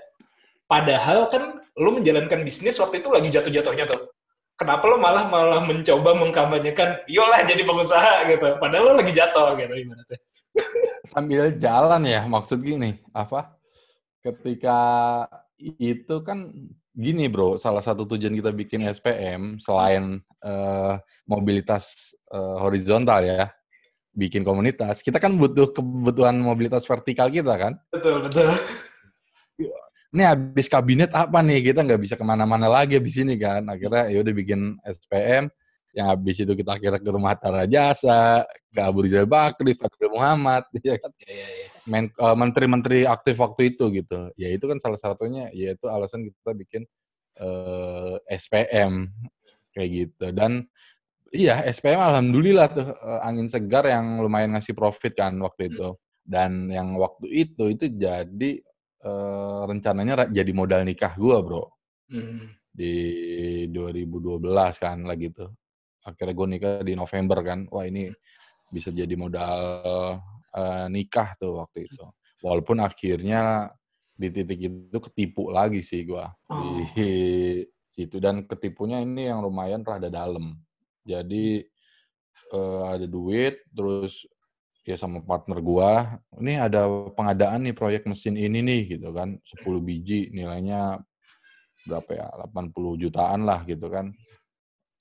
Padahal 0.63 1.27
kan 1.27 1.62
lo 1.77 1.89
menjalankan 1.93 2.45
bisnis 2.45 2.77
waktu 2.77 3.01
itu 3.01 3.09
lagi 3.09 3.29
jatuh-jatuhnya 3.33 3.85
tuh. 3.89 4.13
Kenapa 4.53 4.85
lo 4.85 5.01
malah 5.01 5.25
malah 5.25 5.61
mencoba 5.65 6.13
mengkampanyekan, 6.13 7.09
yolah 7.09 7.41
jadi 7.41 7.65
pengusaha 7.65 8.29
gitu. 8.29 8.61
Padahal 8.61 8.93
lo 8.93 9.01
lagi 9.01 9.13
jatuh 9.13 9.57
gitu 9.57 9.73
ibaratnya. 9.73 10.19
Sambil 11.13 11.57
jalan 11.57 12.01
ya, 12.05 12.21
maksud 12.29 12.61
gini, 12.61 13.01
apa? 13.09 13.57
Ketika 14.21 14.77
itu 15.57 16.21
kan 16.21 16.53
gini 16.93 17.25
bro, 17.25 17.57
salah 17.57 17.81
satu 17.81 18.05
tujuan 18.05 18.37
kita 18.37 18.53
bikin 18.53 18.85
SPM 18.93 19.57
selain 19.57 20.21
eh, 20.45 20.93
mobilitas 21.25 22.13
eh, 22.29 22.57
horizontal 22.61 23.25
ya, 23.25 23.49
bikin 24.13 24.45
komunitas, 24.45 25.01
kita 25.01 25.17
kan 25.17 25.33
butuh 25.33 25.73
kebutuhan 25.73 26.37
mobilitas 26.37 26.85
vertikal 26.85 27.33
kita 27.33 27.57
kan. 27.57 27.73
Betul, 27.89 28.29
betul. 28.29 28.53
Ini 30.13 30.23
habis 30.29 30.69
kabinet 30.69 31.09
apa 31.09 31.41
nih? 31.41 31.73
Kita 31.73 31.81
nggak 31.81 32.01
bisa 32.05 32.13
ke 32.13 32.21
mana-mana 32.21 32.69
lagi 32.69 33.01
habis 33.01 33.17
ini 33.17 33.33
kan. 33.33 33.65
Akhirnya 33.65 34.13
ya 34.13 34.21
udah 34.21 34.33
bikin 34.37 34.77
SPM, 34.85 35.49
yang 35.93 36.07
habis 36.13 36.37
itu 36.37 36.53
kita 36.53 36.77
akhirnya 36.77 37.01
ke 37.01 37.09
rumah 37.09 37.33
Tara 37.33 37.65
Jasa, 37.65 38.45
ke 38.69 38.81
Abu 38.81 39.05
Rizal 39.09 39.25
Bakri, 39.25 39.73
Fadil 39.73 40.13
Muhammad, 40.13 40.69
ya 40.85 41.01
kan. 41.01 41.09
Iya, 41.17 41.47
iya. 41.49 41.67
Men- 41.89 42.13
eh, 42.13 42.35
menteri-menteri 42.37 42.99
aktif 43.09 43.41
waktu 43.41 43.73
itu 43.73 43.89
gitu. 43.89 44.29
Ya 44.37 44.53
itu 44.53 44.65
kan 44.69 44.77
salah 44.77 45.01
satunya 45.01 45.49
yaitu 45.49 45.89
alasan 45.89 46.29
kita 46.29 46.51
bikin 46.53 46.85
eh, 47.41 48.15
SPM 48.37 49.09
kayak 49.73 49.89
gitu. 49.93 50.29
Dan 50.29 50.69
iya 51.33 51.61
SPM 51.73 51.97
alhamdulillah 52.01 52.67
tuh 52.69 52.85
eh, 52.89 53.21
angin 53.25 53.49
segar 53.49 53.89
yang 53.89 54.21
lumayan 54.21 54.53
ngasih 54.53 54.77
profit 54.77 55.17
kan 55.17 55.33
waktu 55.41 55.73
itu. 55.73 55.97
Dan 56.21 56.69
yang 56.69 56.93
waktu 57.01 57.29
itu 57.33 57.73
itu 57.73 57.85
jadi 57.97 58.61
eh, 59.03 59.61
rencananya 59.67 60.31
jadi 60.31 60.51
modal 60.55 60.87
nikah 60.87 61.13
gua, 61.19 61.43
Bro. 61.43 61.63
Hmm. 62.09 62.47
Di 62.73 62.93
2012 63.69 64.81
kan 64.81 65.03
lagi 65.05 65.29
tuh. 65.29 65.51
Akhirnya 66.03 66.33
gue 66.35 66.47
nikah 66.57 66.73
di 66.83 66.93
November 66.97 67.39
kan. 67.45 67.59
Wah, 67.69 67.85
ini 67.85 68.09
bisa 68.73 68.89
jadi 68.89 69.13
modal 69.13 69.59
eh, 70.55 70.85
nikah 70.89 71.35
tuh 71.37 71.61
waktu 71.61 71.85
itu. 71.85 72.05
Walaupun 72.43 72.83
akhirnya 72.83 73.71
di 74.13 74.29
titik 74.29 74.59
itu 74.61 74.99
ketipu 75.09 75.49
lagi 75.49 75.81
sih 75.81 76.05
gua 76.05 76.29
Oh. 76.53 76.77
di 76.77 76.85
situ 77.93 78.17
dan 78.21 78.45
ketipunya 78.45 79.01
ini 79.01 79.29
yang 79.29 79.41
lumayan 79.41 79.81
rada 79.85 80.09
dalam. 80.09 80.57
Jadi 81.05 81.61
eh, 82.53 82.83
ada 82.89 83.05
duit 83.09 83.61
terus 83.73 84.25
ya 84.83 84.95
sama 84.99 85.23
partner 85.23 85.59
gua, 85.63 86.19
ini 86.39 86.59
ada 86.59 86.85
pengadaan 87.15 87.63
nih 87.67 87.75
proyek 87.75 88.03
mesin 88.07 88.35
ini 88.35 88.59
nih 88.59 88.99
gitu 88.99 89.15
kan, 89.15 89.39
10 89.47 89.79
biji 89.79 90.29
nilainya 90.35 90.99
berapa 91.87 92.11
ya? 92.11 92.27
80 92.51 92.99
jutaan 92.99 93.47
lah 93.47 93.63
gitu 93.63 93.87
kan. 93.87 94.11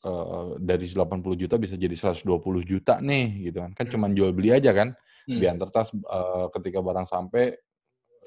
Eh, 0.03 0.49
dari 0.59 0.87
80 0.91 1.39
juta 1.39 1.55
bisa 1.59 1.79
jadi 1.79 1.95
120 1.95 2.63
juta 2.67 2.99
nih 2.99 3.51
gitu 3.51 3.63
kan. 3.63 3.71
Kan 3.71 3.87
cuman 3.87 4.11
jual 4.19 4.35
beli 4.35 4.51
aja 4.51 4.75
kan 4.75 4.91
Hmm. 5.23 5.39
biar 5.39 5.55
tertas 5.55 5.95
eh, 5.95 6.47
ketika 6.59 6.83
barang 6.83 7.07
sampai 7.07 7.55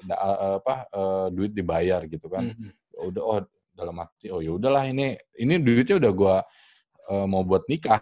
da- 0.00 0.16
eh, 0.16 0.56
apa 0.64 0.88
eh, 0.88 1.26
duit 1.36 1.52
dibayar 1.52 2.08
gitu 2.08 2.32
kan 2.32 2.48
Hmm. 2.48 2.72
Ya 2.96 3.00
udah 3.12 3.22
oh 3.28 3.40
dalam 3.76 4.00
hati 4.00 4.32
oh 4.32 4.40
ya 4.40 4.56
udahlah 4.56 4.88
ini 4.88 5.20
ini 5.36 5.60
duitnya 5.60 6.00
udah 6.00 6.12
gua 6.16 6.36
eh, 7.12 7.26
mau 7.28 7.44
buat 7.44 7.68
nikah 7.68 8.00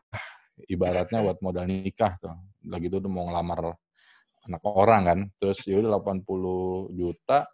ibaratnya 0.70 1.18
buat 1.26 1.42
modal 1.42 1.66
nikah 1.66 2.14
tuh 2.22 2.30
lagi 2.68 2.87
itu 2.88 2.98
mau 3.09 3.29
ngelamar 3.29 3.77
anak 4.48 4.62
orang 4.64 5.03
kan. 5.05 5.18
Terus 5.40 5.59
ya 5.64 5.81
udah 5.81 6.00
80 6.00 6.94
juta 6.94 7.48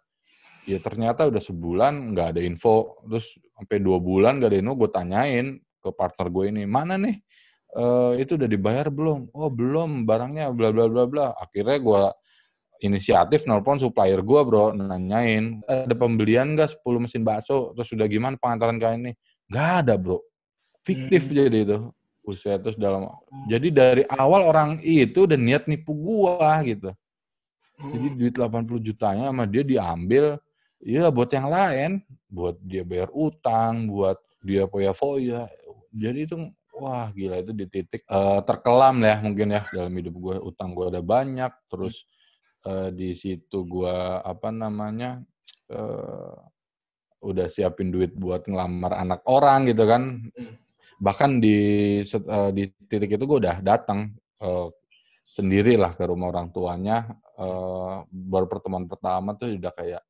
ya 0.69 0.77
ternyata 0.77 1.25
udah 1.25 1.41
sebulan 1.41 2.13
nggak 2.13 2.27
ada 2.37 2.41
info. 2.43 3.01
Terus 3.07 3.39
sampai 3.55 3.77
dua 3.79 3.97
bulan 3.97 4.39
nggak 4.39 4.49
ada 4.51 4.59
info 4.59 4.73
gue 4.77 4.89
tanyain 4.91 5.47
ke 5.81 5.89
partner 5.93 6.27
gue 6.29 6.45
ini 6.53 6.63
mana 6.69 6.95
nih? 6.99 7.17
Eh, 7.71 8.13
itu 8.27 8.35
udah 8.35 8.49
dibayar 8.51 8.87
belum? 8.91 9.31
Oh 9.31 9.47
belum 9.47 10.03
barangnya 10.03 10.51
bla 10.51 10.69
bla 10.75 10.85
bla 10.91 11.03
bla. 11.07 11.27
Akhirnya 11.39 11.79
gue 11.79 12.03
inisiatif 12.81 13.45
nelpon 13.45 13.77
supplier 13.77 14.25
gue 14.25 14.41
bro 14.41 14.73
nanyain 14.73 15.61
ada 15.69 15.93
pembelian 15.93 16.57
nggak 16.57 16.81
10 16.81 17.03
mesin 17.07 17.21
bakso? 17.23 17.71
Terus 17.77 17.89
udah 17.95 18.07
gimana 18.09 18.35
pengantaran 18.35 18.81
kayak 18.81 18.95
ini 18.99 19.11
nggak 19.47 19.69
ada 19.85 19.93
bro. 19.95 20.19
Fiktif 20.81 21.29
Hmm. 21.29 21.35
jadi 21.37 21.59
itu 21.61 21.77
Buset, 22.21 22.61
terus 22.61 22.77
dalam 22.77 23.09
jadi 23.49 23.67
dari 23.73 24.03
awal 24.05 24.45
orang 24.45 24.77
itu 24.85 25.25
udah 25.25 25.39
niat 25.39 25.65
nipu 25.65 25.89
gua 25.97 26.61
gitu. 26.61 26.93
Jadi 27.81 28.07
duit 28.13 28.35
80 28.37 28.77
jutanya 28.77 29.33
sama 29.33 29.49
dia 29.49 29.65
diambil 29.65 30.37
ya 30.85 31.09
buat 31.09 31.29
yang 31.33 31.49
lain. 31.49 31.91
Buat 32.29 32.61
dia 32.61 32.85
bayar 32.85 33.09
utang 33.09 33.89
buat 33.89 34.21
dia 34.45 34.69
foya-foya. 34.69 35.49
Jadi 35.89 36.19
itu 36.29 36.35
wah 36.77 37.09
gila 37.13 37.41
itu 37.41 37.51
di 37.53 37.65
titik 37.69 38.05
eh, 38.05 38.39
terkelam 38.45 39.01
ya 39.05 39.21
mungkin 39.21 39.53
ya 39.53 39.61
dalam 39.69 39.93
hidup 39.93 40.15
gue 40.17 40.35
utang 40.41 40.73
gue 40.73 40.89
ada 40.89 41.01
banyak 41.03 41.51
terus 41.69 42.09
eh, 42.65 42.89
di 42.89 43.13
situ 43.13 43.65
gua 43.69 44.25
apa 44.25 44.49
namanya 44.49 45.21
eh, 45.69 46.33
udah 47.21 47.47
siapin 47.53 47.93
duit 47.93 48.17
buat 48.17 48.49
ngelamar 48.49 48.97
anak 48.97 49.21
orang 49.29 49.69
gitu 49.69 49.85
kan 49.85 50.25
bahkan 51.01 51.41
di 51.41 51.57
eh, 52.05 52.49
di 52.53 52.63
titik 52.85 53.17
itu 53.17 53.25
gue 53.25 53.39
udah 53.41 53.57
datang 53.65 54.13
eh, 54.37 54.69
sendiri 55.25 55.73
lah 55.81 55.97
ke 55.97 56.05
rumah 56.05 56.29
orang 56.29 56.53
tuanya. 56.53 57.09
Eh, 57.41 57.97
baru 58.05 58.45
pertemuan 58.45 58.85
pertama 58.85 59.33
tuh 59.33 59.57
udah 59.57 59.73
kayak 59.73 60.03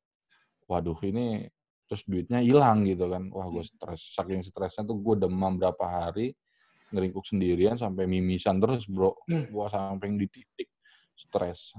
waduh 0.68 1.00
ini 1.08 1.48
terus 1.88 2.04
duitnya 2.04 2.44
hilang 2.44 2.84
gitu 2.84 3.08
kan. 3.08 3.32
Wah 3.32 3.48
gue 3.48 3.64
stres. 3.64 4.12
Saking 4.12 4.44
stresnya 4.44 4.84
tuh 4.84 5.00
gue 5.00 5.24
demam 5.24 5.56
berapa 5.56 5.82
hari 5.88 6.36
ngeringkuk 6.92 7.24
sendirian 7.24 7.80
sampai 7.80 8.04
mimisan 8.04 8.60
terus 8.60 8.84
bro. 8.84 9.16
Gua 9.48 9.72
sampai 9.72 10.12
di 10.14 10.28
titik 10.28 10.68
stres. 11.16 11.72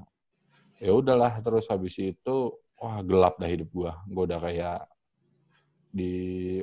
Ya 0.82 0.92
udahlah 0.92 1.38
terus 1.46 1.70
habis 1.70 1.96
itu 2.02 2.36
wah 2.82 3.00
gelap 3.06 3.38
dah 3.38 3.48
hidup 3.48 3.70
gua. 3.70 4.02
Gua 4.10 4.26
udah 4.26 4.42
kayak 4.42 4.90
di 5.94 6.14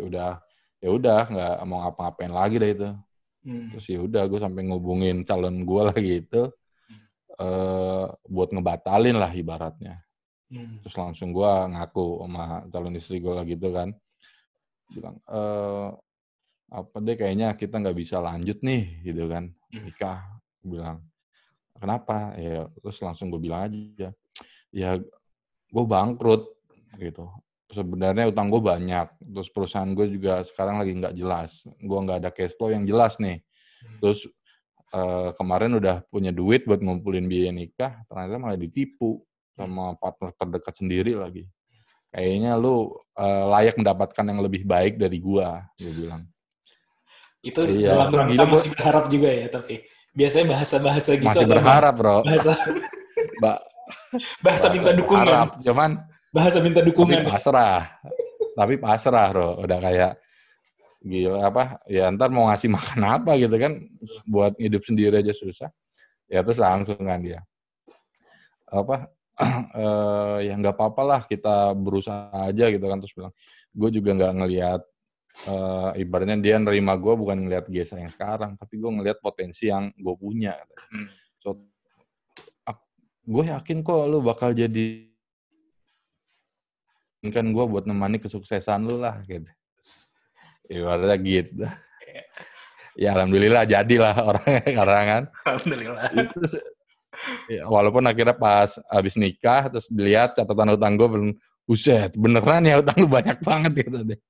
udah 0.03 0.43
ya 0.81 0.89
udah 0.91 1.21
nggak 1.29 1.55
mau 1.69 1.85
ngapa-ngapain 1.85 2.33
lagi 2.33 2.57
dah 2.57 2.71
itu. 2.71 2.91
Hmm. 3.41 3.73
terus 3.73 3.89
ya 3.89 4.05
udah 4.05 4.29
gue 4.29 4.37
sampai 4.37 4.69
ngubungin 4.69 5.25
calon 5.25 5.65
gue 5.65 5.83
lagi 5.97 6.13
itu 6.21 6.43
eh 7.41 8.05
buat 8.29 8.49
ngebatalin 8.53 9.17
lah 9.17 9.33
ibaratnya. 9.33 10.01
Hmm. 10.51 10.83
terus 10.83 10.97
langsung 10.99 11.31
gue 11.31 11.47
ngaku 11.47 12.27
sama 12.27 12.67
calon 12.69 12.99
istri 12.99 13.23
gue 13.23 13.33
lagi 13.33 13.55
itu 13.57 13.69
kan. 13.73 13.89
Bilang 14.91 15.17
eh 15.29 15.89
apa 16.71 16.97
deh 17.03 17.17
kayaknya 17.19 17.59
kita 17.59 17.83
nggak 17.83 17.99
bisa 17.99 18.21
lanjut 18.21 18.59
nih 18.61 19.05
gitu 19.05 19.25
kan. 19.29 19.53
Hmm. 19.73 19.85
nikah 19.87 20.21
bilang. 20.61 20.99
Kenapa? 21.81 22.37
Ya 22.37 22.69
terus 22.81 23.01
langsung 23.01 23.33
gue 23.33 23.41
bilang 23.41 23.65
aja 23.69 24.13
ya 24.71 24.99
gue 25.71 25.85
bangkrut 25.87 26.47
gitu 26.99 27.27
sebenarnya 27.71 28.27
utang 28.27 28.51
gue 28.51 28.59
banyak 28.59 29.07
terus 29.23 29.49
perusahaan 29.49 29.87
gue 29.89 30.07
juga 30.11 30.43
sekarang 30.43 30.83
lagi 30.83 30.93
nggak 30.93 31.15
jelas 31.15 31.63
gue 31.79 31.99
nggak 32.03 32.19
ada 32.21 32.31
cash 32.31 32.55
flow 32.55 32.71
yang 32.71 32.83
jelas 32.85 33.17
nih. 33.17 33.39
Terus 34.03 34.27
eh, 34.91 35.31
kemarin 35.35 35.79
udah 35.79 36.03
punya 36.07 36.31
duit 36.31 36.67
buat 36.67 36.79
ngumpulin 36.79 37.25
biaya 37.25 37.51
nikah 37.51 38.03
ternyata 38.05 38.37
malah 38.37 38.59
ditipu 38.59 39.23
sama 39.55 39.95
partner 39.97 40.35
terdekat 40.35 40.75
sendiri 40.75 41.15
lagi. 41.15 41.47
Kayaknya 42.11 42.59
lu 42.59 42.91
eh, 43.15 43.45
layak 43.47 43.79
mendapatkan 43.79 44.25
yang 44.27 44.41
lebih 44.43 44.67
baik 44.67 44.99
dari 44.99 45.19
gua 45.19 45.63
gue 45.79 45.93
bilang. 45.95 46.27
Itu 47.41 47.65
Iya, 47.65 47.97
dalam 47.97 48.13
rangka 48.13 48.33
gila, 48.35 48.45
gua- 48.45 48.53
masih 48.53 48.71
berharap 48.75 49.05
juga 49.09 49.31
ya, 49.33 49.47
tapi 49.49 49.75
biasanya 50.11 50.47
bahasa-bahasa 50.53 51.11
gitu 51.17 51.31
masih 51.31 51.47
berharap 51.49 51.95
bro. 51.95 52.19
Bahasa 52.21 52.53
Mbak 53.41 53.59
bahasa 54.43 54.67
minta 54.69 54.91
dukungan, 54.91 55.23
berharap. 55.25 55.51
cuman 55.63 55.91
bahasa 56.31 56.63
minta 56.63 56.81
tapi 56.81 56.95
dukungan. 56.95 57.27
pasrah. 57.27 57.91
Tapi 58.55 58.75
pasrah 58.79 59.29
bro 59.35 59.51
udah 59.63 59.79
kayak 59.83 60.13
gila 61.01 61.49
apa 61.49 61.81
ya 61.89 62.13
ntar 62.13 62.29
mau 62.29 62.53
ngasih 62.53 62.69
makan 62.69 63.01
apa 63.09 63.33
gitu 63.41 63.57
kan 63.57 63.73
buat 64.29 64.53
hidup 64.57 64.83
sendiri 64.87 65.21
aja 65.21 65.35
susah. 65.35 65.71
Ya 66.31 66.47
terus 66.47 66.63
langsung 66.63 67.03
kan 67.03 67.21
dia. 67.21 67.43
Apa 68.71 69.11
eh 69.83 70.39
ya 70.47 70.55
nggak 70.55 70.77
apa-apa 70.79 71.03
lah 71.03 71.21
kita 71.27 71.75
berusaha 71.75 72.47
aja 72.47 72.71
gitu 72.71 72.87
kan. 72.87 73.03
Terus 73.03 73.15
bilang 73.19 73.35
gue 73.71 73.91
juga 73.91 74.11
nggak 74.15 74.35
ngelihat 74.39 74.81
eh 75.47 75.91
ibaratnya 76.03 76.39
dia 76.39 76.57
nerima 76.59 76.95
gue 76.99 77.15
bukan 77.15 77.47
ngelihat 77.47 77.71
Gesa 77.71 77.99
yang 77.99 78.11
sekarang 78.11 78.59
tapi 78.59 78.79
gue 78.79 78.91
ngelihat 78.91 79.19
potensi 79.19 79.67
yang 79.67 79.91
gue 79.95 80.15
punya. 80.15 80.55
Hmm. 80.91 81.07
so 81.39 81.59
gue 83.31 83.45
yakin 83.47 83.87
kok 83.87 84.11
lu 84.11 84.27
bakal 84.27 84.51
jadi 84.51 85.10
kan 87.29 87.45
gue 87.53 87.65
buat 87.69 87.85
nemani 87.85 88.17
kesuksesan 88.17 88.89
lu 88.89 88.97
lah 88.97 89.21
gitu. 89.29 89.45
Ibaratnya 90.73 91.17
gitu. 91.21 91.65
Ya 92.97 93.13
alhamdulillah 93.13 93.69
jadilah 93.69 94.17
orangnya 94.33 94.65
sekarang 94.65 95.05
kan. 95.05 95.23
Alhamdulillah. 95.45 96.03
itu 96.17 96.41
ya, 97.53 97.63
walaupun 97.69 98.09
akhirnya 98.09 98.33
pas 98.33 98.81
habis 98.89 99.21
nikah 99.21 99.69
terus 99.69 99.93
dilihat 99.93 100.33
catatan 100.33 100.81
utang 100.81 100.97
gue 100.97 101.09
belum 101.09 101.31
buset 101.69 102.17
beneran 102.17 102.65
ya 102.65 102.81
utang 102.81 102.97
lu 103.05 103.09
banyak 103.09 103.37
banget 103.49 103.73
gitu 103.85 104.01
deh. 104.17 104.21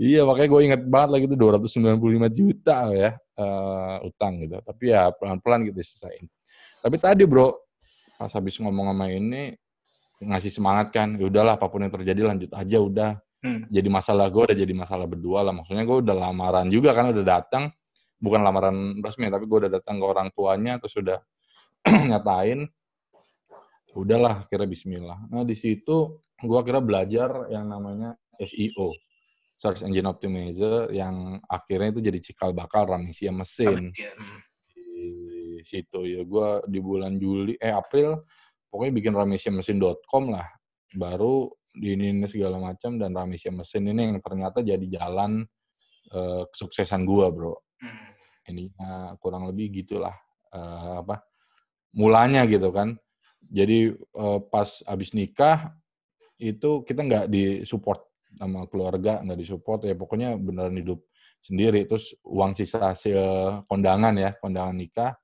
Iya 0.00 0.24
makanya 0.24 0.48
gue 0.50 0.60
inget 0.64 0.82
banget 0.88 1.10
lagi 1.12 1.24
itu 1.28 1.36
295 1.36 2.32
juta 2.32 2.78
ya 2.90 3.10
eh, 3.14 3.96
utang 4.02 4.42
gitu. 4.42 4.58
Tapi 4.58 4.84
ya 4.90 5.12
pelan-pelan 5.14 5.70
gitu 5.70 5.78
diselesain 5.78 6.26
tapi 6.84 7.00
tadi 7.00 7.24
bro 7.24 7.48
pas 8.20 8.28
habis 8.36 8.60
ngomong 8.60 8.92
sama 8.92 9.08
ini 9.08 9.56
ngasih 10.30 10.52
semangat 10.52 10.92
kan 10.94 11.16
ya 11.20 11.28
udahlah 11.28 11.56
apa 11.56 11.66
pun 11.68 11.84
yang 11.84 11.92
terjadi 11.92 12.20
lanjut 12.24 12.50
aja 12.54 12.78
udah. 12.80 13.12
Hmm. 13.44 13.68
jadi 13.68 13.92
masalah 13.92 14.32
gue 14.32 14.40
udah 14.40 14.56
jadi 14.56 14.72
masalah 14.72 15.04
berdua 15.04 15.44
lah. 15.44 15.52
Maksudnya 15.52 15.84
gue 15.84 15.98
udah 16.00 16.16
lamaran 16.16 16.72
juga 16.72 16.96
kan 16.96 17.12
udah 17.12 17.24
datang. 17.24 17.68
Bukan 18.16 18.40
lamaran 18.40 19.04
resmi 19.04 19.28
tapi 19.28 19.44
gue 19.44 19.68
udah 19.68 19.72
datang 19.76 20.00
ke 20.00 20.04
orang 20.04 20.28
tuanya 20.32 20.80
terus 20.80 20.96
udah 20.96 21.20
nyatain. 22.10 22.64
Udahlah 23.92 24.48
kira 24.48 24.64
Bismillah. 24.64 25.28
Nah 25.28 25.44
di 25.44 25.52
situ 25.54 26.18
gue 26.40 26.60
kira 26.64 26.80
belajar 26.80 27.52
yang 27.52 27.68
namanya 27.68 28.16
SEO 28.40 28.96
search 29.54 29.86
engine 29.86 30.04
optimizer 30.04 30.90
yang 30.90 31.38
akhirnya 31.46 31.94
itu 31.94 32.00
jadi 32.02 32.18
cikal 32.20 32.50
bakal 32.52 32.90
Ramesia 32.90 33.30
mesin. 33.30 33.94
Di 33.94 35.64
situ 35.64 36.00
ya 36.04 36.20
gue 36.26 36.48
di 36.68 36.80
bulan 36.82 37.16
Juli 37.16 37.56
eh 37.56 37.72
April 37.72 38.20
pokoknya 38.74 38.90
bikin 38.98 39.14
ramesiamesin.com 39.14 40.34
lah. 40.34 40.50
Baru 40.98 41.54
di 41.70 41.94
ini, 41.94 42.10
ini 42.10 42.26
segala 42.26 42.58
macam 42.58 42.98
dan 42.98 43.14
Ramesia 43.14 43.54
mesin 43.54 43.86
ini 43.86 44.10
yang 44.10 44.18
ternyata 44.18 44.66
jadi 44.66 44.82
jalan 44.98 45.46
eh, 46.10 46.42
kesuksesan 46.50 47.06
gue 47.06 47.26
bro. 47.30 47.54
Hmm. 47.78 48.10
ini 48.50 48.70
eh, 48.70 49.10
kurang 49.22 49.46
lebih 49.46 49.82
gitulah 49.82 50.14
eh, 50.50 50.94
apa 51.06 51.22
mulanya 51.94 52.46
gitu 52.50 52.74
kan. 52.74 52.98
Jadi 53.46 53.94
eh, 53.94 54.38
pas 54.50 54.82
abis 54.90 55.14
nikah 55.14 55.70
itu 56.38 56.82
kita 56.82 57.06
nggak 57.06 57.26
disupport 57.30 58.02
sama 58.34 58.66
keluarga 58.66 59.22
nggak 59.22 59.38
disupport. 59.38 59.86
Ya 59.86 59.94
pokoknya 59.94 60.34
beneran 60.34 60.78
hidup 60.78 61.02
sendiri. 61.42 61.86
Terus 61.90 62.14
uang 62.22 62.54
sisa 62.54 62.90
hasil 62.90 63.18
kondangan 63.66 64.14
ya 64.14 64.34
kondangan 64.38 64.74
nikah 64.78 65.14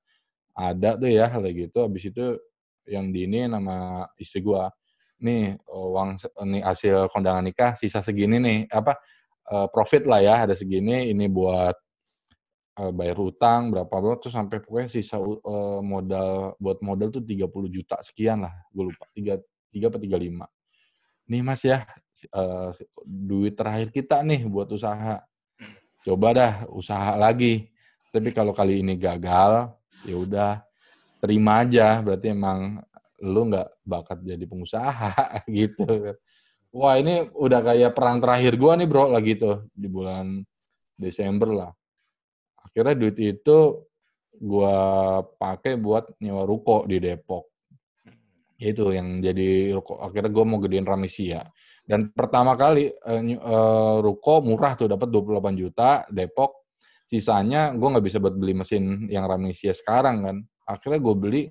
ada 0.51 0.99
tuh 0.99 1.07
ya 1.07 1.31
hal 1.31 1.47
gitu. 1.47 1.79
Habis 1.87 2.11
itu 2.11 2.35
yang 2.91 3.09
di 3.15 3.23
ini 3.25 3.47
nama 3.47 4.03
istri 4.19 4.43
gua. 4.43 4.67
Nih 5.23 5.55
uang 5.69 6.17
se- 6.19 6.33
nih 6.43 6.61
hasil 6.65 7.07
kondangan 7.13 7.45
nikah 7.45 7.71
sisa 7.79 8.01
segini 8.03 8.37
nih 8.41 8.59
apa 8.73 8.97
eh, 9.53 9.67
profit 9.71 10.03
lah 10.09 10.19
ya 10.19 10.35
ada 10.49 10.53
segini 10.57 11.13
ini 11.13 11.29
buat 11.29 11.75
eh, 12.81 12.91
bayar 12.91 13.17
utang 13.21 13.69
berapa 13.69 13.87
berapa 13.89 14.17
terus 14.19 14.33
sampai 14.35 14.59
pokoknya 14.65 14.89
sisa 14.89 15.21
eh, 15.21 15.79
modal 15.85 16.57
buat 16.57 16.81
modal 16.81 17.09
tuh 17.13 17.23
30 17.23 17.69
juta 17.69 18.01
sekian 18.01 18.43
lah 18.45 18.53
gue 18.73 18.83
lupa 18.89 19.05
tiga 19.13 19.37
tiga 19.71 19.87
apa 19.93 19.99
tiga 20.01 20.17
lima. 20.19 20.45
Nih 21.29 21.41
mas 21.45 21.61
ya 21.63 21.85
eh, 22.27 22.69
duit 23.05 23.53
terakhir 23.55 23.93
kita 23.93 24.19
nih 24.25 24.43
buat 24.49 24.67
usaha. 24.73 25.21
Coba 26.01 26.27
dah 26.33 26.53
usaha 26.73 27.13
lagi. 27.13 27.69
Tapi 28.11 28.33
kalau 28.33 28.51
kali 28.51 28.81
ini 28.83 28.97
gagal 28.99 29.69
ya 30.03 30.15
udah 30.17 30.51
terima 31.21 31.61
aja 31.61 32.01
berarti 32.01 32.33
emang 32.33 32.81
lu 33.21 33.53
nggak 33.53 33.85
bakat 33.85 34.19
jadi 34.25 34.43
pengusaha 34.49 35.13
gitu. 35.57 36.17
Wah 36.73 36.97
ini 36.97 37.29
udah 37.35 37.61
kayak 37.61 37.93
perang 37.93 38.17
terakhir 38.17 38.57
gua 38.57 38.73
nih 38.75 38.89
bro 38.89 39.13
lagi 39.13 39.37
tuh 39.37 39.69
di 39.71 39.85
bulan 39.85 40.41
Desember 40.97 41.49
lah. 41.53 41.71
Akhirnya 42.65 42.97
duit 42.97 43.17
itu 43.21 43.85
gua 44.41 44.75
pakai 45.37 45.77
buat 45.77 46.17
nyewa 46.17 46.47
ruko 46.49 46.89
di 46.89 46.97
Depok. 46.97 47.45
Itu 48.57 48.89
yang 48.89 49.21
jadi 49.21 49.77
ruko. 49.77 50.01
Akhirnya 50.01 50.31
gua 50.33 50.45
mau 50.47 50.57
gedein 50.57 50.87
Ramesia. 50.87 51.45
Dan 51.85 52.13
pertama 52.15 52.55
kali 52.55 52.87
eh, 52.89 53.97
ruko 53.99 54.39
murah 54.41 54.73
tuh 54.79 54.89
dapat 54.89 55.11
28 55.11 55.61
juta 55.61 56.07
Depok. 56.09 56.63
Sisanya 57.03 57.75
gue 57.75 57.83
nggak 57.91 58.07
bisa 58.07 58.23
buat 58.23 58.31
beli 58.39 58.55
mesin 58.55 59.11
yang 59.11 59.27
Ramesia 59.27 59.75
sekarang 59.75 60.23
kan. 60.23 60.37
Akhirnya 60.67 60.99
gue 61.01 61.15
beli 61.15 61.43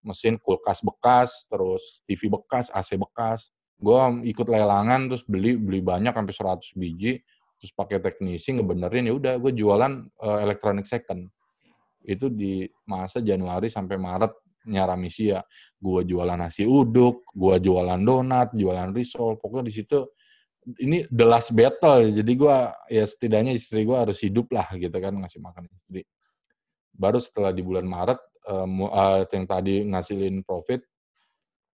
mesin 0.00 0.40
kulkas 0.40 0.80
bekas, 0.80 1.44
terus 1.48 2.04
TV 2.08 2.32
bekas, 2.32 2.72
AC 2.72 2.96
bekas. 2.96 3.52
Gue 3.80 3.96
ikut 4.28 4.48
lelangan 4.48 5.08
terus 5.08 5.24
beli 5.24 5.56
beli 5.56 5.80
banyak 5.80 6.12
sampai 6.12 6.34
100 6.60 6.80
biji, 6.80 7.12
terus 7.60 7.72
pakai 7.72 8.00
teknisi 8.00 8.56
ngebenerin 8.56 9.08
ya 9.08 9.14
udah 9.16 9.34
gue 9.40 9.52
jualan 9.56 9.92
eh, 10.04 10.38
elektronik 10.44 10.84
second. 10.84 11.28
Itu 12.00 12.32
di 12.32 12.64
masa 12.88 13.20
Januari 13.20 13.68
sampai 13.68 13.96
Maret 14.00 14.32
Ramesia. 14.68 15.40
Gue 15.80 16.04
jualan 16.04 16.36
nasi 16.36 16.68
uduk, 16.68 17.32
gue 17.32 17.56
jualan 17.60 18.00
donat, 18.00 18.52
jualan 18.52 18.92
risol. 18.92 19.40
Pokoknya 19.40 19.68
di 19.68 19.74
situ 19.80 19.98
ini 20.80 21.08
the 21.08 21.24
last 21.24 21.56
battle. 21.56 22.12
Jadi 22.12 22.32
gue 22.36 22.56
ya 22.92 23.04
setidaknya 23.04 23.56
istri 23.56 23.88
gue 23.88 23.96
harus 23.96 24.20
hidup 24.20 24.52
lah 24.52 24.68
gitu 24.76 24.92
kan 24.92 25.16
ngasih 25.16 25.40
makan 25.40 25.64
istri. 25.72 26.04
Baru 26.90 27.18
setelah 27.22 27.54
di 27.54 27.62
bulan 27.64 27.86
Maret 27.86 28.20
mu- 28.66 28.90
eh, 28.90 29.24
yang 29.30 29.46
tadi 29.46 29.84
ngasilin 29.86 30.42
profit, 30.42 30.82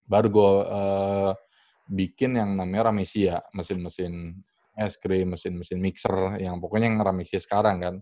baru 0.05 0.27
gue 0.29 0.53
eh, 0.69 1.33
bikin 1.89 2.41
yang 2.41 2.57
namanya 2.57 2.91
Ramesia, 2.91 3.45
mesin-mesin 3.53 4.33
es 4.75 4.99
krim, 4.99 5.37
mesin-mesin 5.37 5.79
mixer, 5.79 6.41
yang 6.43 6.59
pokoknya 6.59 6.91
yang 6.91 6.99
Ramesia 7.01 7.39
sekarang 7.39 7.77
kan. 7.79 7.95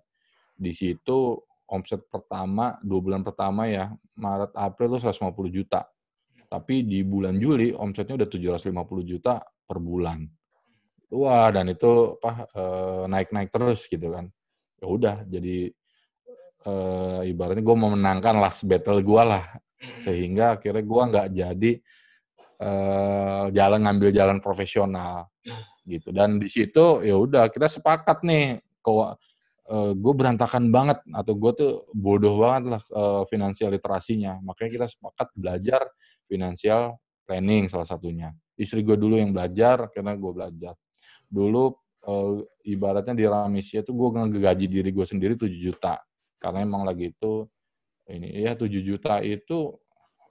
Di 0.57 0.72
situ 0.72 1.37
omset 1.68 2.05
pertama, 2.09 2.77
dua 2.85 3.01
bulan 3.01 3.22
pertama 3.25 3.66
ya, 3.68 3.92
Maret, 4.16 4.53
April 4.57 4.96
itu 4.96 5.09
150 5.09 5.51
juta. 5.53 5.81
Tapi 6.48 6.85
di 6.85 7.01
bulan 7.01 7.40
Juli 7.40 7.72
omsetnya 7.72 8.20
udah 8.20 8.29
750 8.29 9.05
juta 9.09 9.40
per 9.40 9.81
bulan. 9.81 10.20
Wah, 11.12 11.48
dan 11.53 11.68
itu 11.72 12.16
apa 12.20 12.48
eh, 12.57 13.05
naik-naik 13.09 13.51
terus 13.53 13.85
gitu 13.88 14.12
kan. 14.12 14.29
Ya 14.81 14.87
udah, 14.88 15.16
jadi 15.29 15.72
eh, 16.66 17.20
ibaratnya 17.31 17.64
gue 17.64 17.77
memenangkan 17.77 18.38
last 18.38 18.64
battle 18.66 19.03
gue 19.03 19.22
lah. 19.22 19.44
Sehingga 20.07 20.59
akhirnya 20.59 20.85
gue 20.87 21.03
nggak 21.11 21.29
jadi 21.35 21.72
eh, 22.62 23.44
jalan 23.51 23.81
ngambil 23.83 24.11
jalan 24.14 24.38
profesional 24.38 25.31
gitu. 25.87 26.14
Dan 26.14 26.38
di 26.38 26.46
situ 26.46 27.03
ya 27.03 27.18
udah 27.18 27.51
kita 27.51 27.66
sepakat 27.66 28.22
nih 28.22 28.62
kok 28.83 29.18
gue 29.72 30.12
berantakan 30.12 30.68
banget 30.68 31.01
atau 31.16 31.33
gue 31.33 31.53
tuh 31.57 31.72
bodoh 31.96 32.37
banget 32.44 32.77
lah 32.77 32.83
eh, 32.83 33.22
finansial 33.31 33.72
literasinya. 33.72 34.38
Makanya 34.42 34.70
kita 34.70 34.87
sepakat 34.90 35.29
belajar 35.33 35.81
finansial 36.29 36.98
planning 37.27 37.70
salah 37.70 37.87
satunya. 37.88 38.35
Istri 38.59 38.85
gue 38.85 38.96
dulu 39.01 39.16
yang 39.16 39.33
belajar, 39.33 39.88
karena 39.90 40.12
gue 40.18 40.33
belajar. 40.35 40.75
Dulu 41.31 41.72
eh, 42.05 42.35
ibaratnya 42.68 43.14
di 43.16 43.25
Ramesia 43.25 43.81
tuh 43.81 43.94
gue 43.96 44.09
ngegaji 44.12 44.66
diri 44.68 44.90
gue 44.92 45.07
sendiri 45.07 45.35
7 45.38 45.48
juta. 45.48 45.96
Karena 46.42 46.66
emang 46.66 46.83
lagi 46.83 47.14
itu 47.14 47.46
ini 48.11 48.42
ya 48.42 48.59
7 48.59 48.66
juta 48.83 49.22
itu 49.22 49.78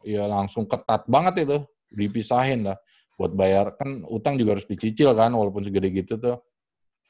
ya 0.03 0.27
langsung 0.27 0.67
ketat 0.67 1.07
banget 1.07 1.47
itu. 1.47 1.63
Dipisahin 1.87 2.67
lah. 2.67 2.75
Buat 3.15 3.31
bayar 3.31 3.79
kan 3.79 4.03
utang 4.11 4.35
juga 4.35 4.59
harus 4.59 4.67
dicicil 4.67 5.15
kan 5.15 5.31
walaupun 5.31 5.63
segede 5.63 5.87
gitu 5.95 6.19
tuh. 6.19 6.43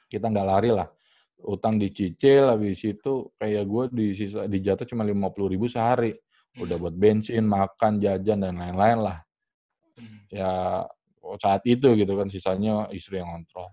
Kita 0.06 0.30
nggak 0.30 0.46
lari 0.46 0.70
lah. 0.70 0.86
Utang 1.42 1.82
dicicil 1.82 2.54
habis 2.54 2.86
itu 2.86 3.34
kayak 3.42 3.66
gue 3.66 3.84
di 3.90 4.06
sisa 4.14 4.46
dijatuh 4.46 4.86
cuma 4.86 5.02
lima 5.02 5.34
puluh 5.34 5.58
ribu 5.58 5.66
sehari. 5.66 6.14
Udah 6.62 6.78
buat 6.78 6.94
bensin 6.94 7.50
makan 7.50 7.98
jajan 7.98 8.46
dan 8.46 8.54
lain-lain 8.62 9.00
lah. 9.02 9.18
Ya 10.30 10.86
saat 11.38 11.62
itu 11.70 11.94
gitu 11.96 12.18
kan 12.18 12.28
sisanya 12.28 12.90
istri 12.92 13.22
yang 13.22 13.30
kontrol 13.30 13.70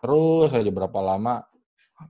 terus 0.00 0.54
aja 0.54 0.70
berapa 0.70 0.98
lama 1.02 1.42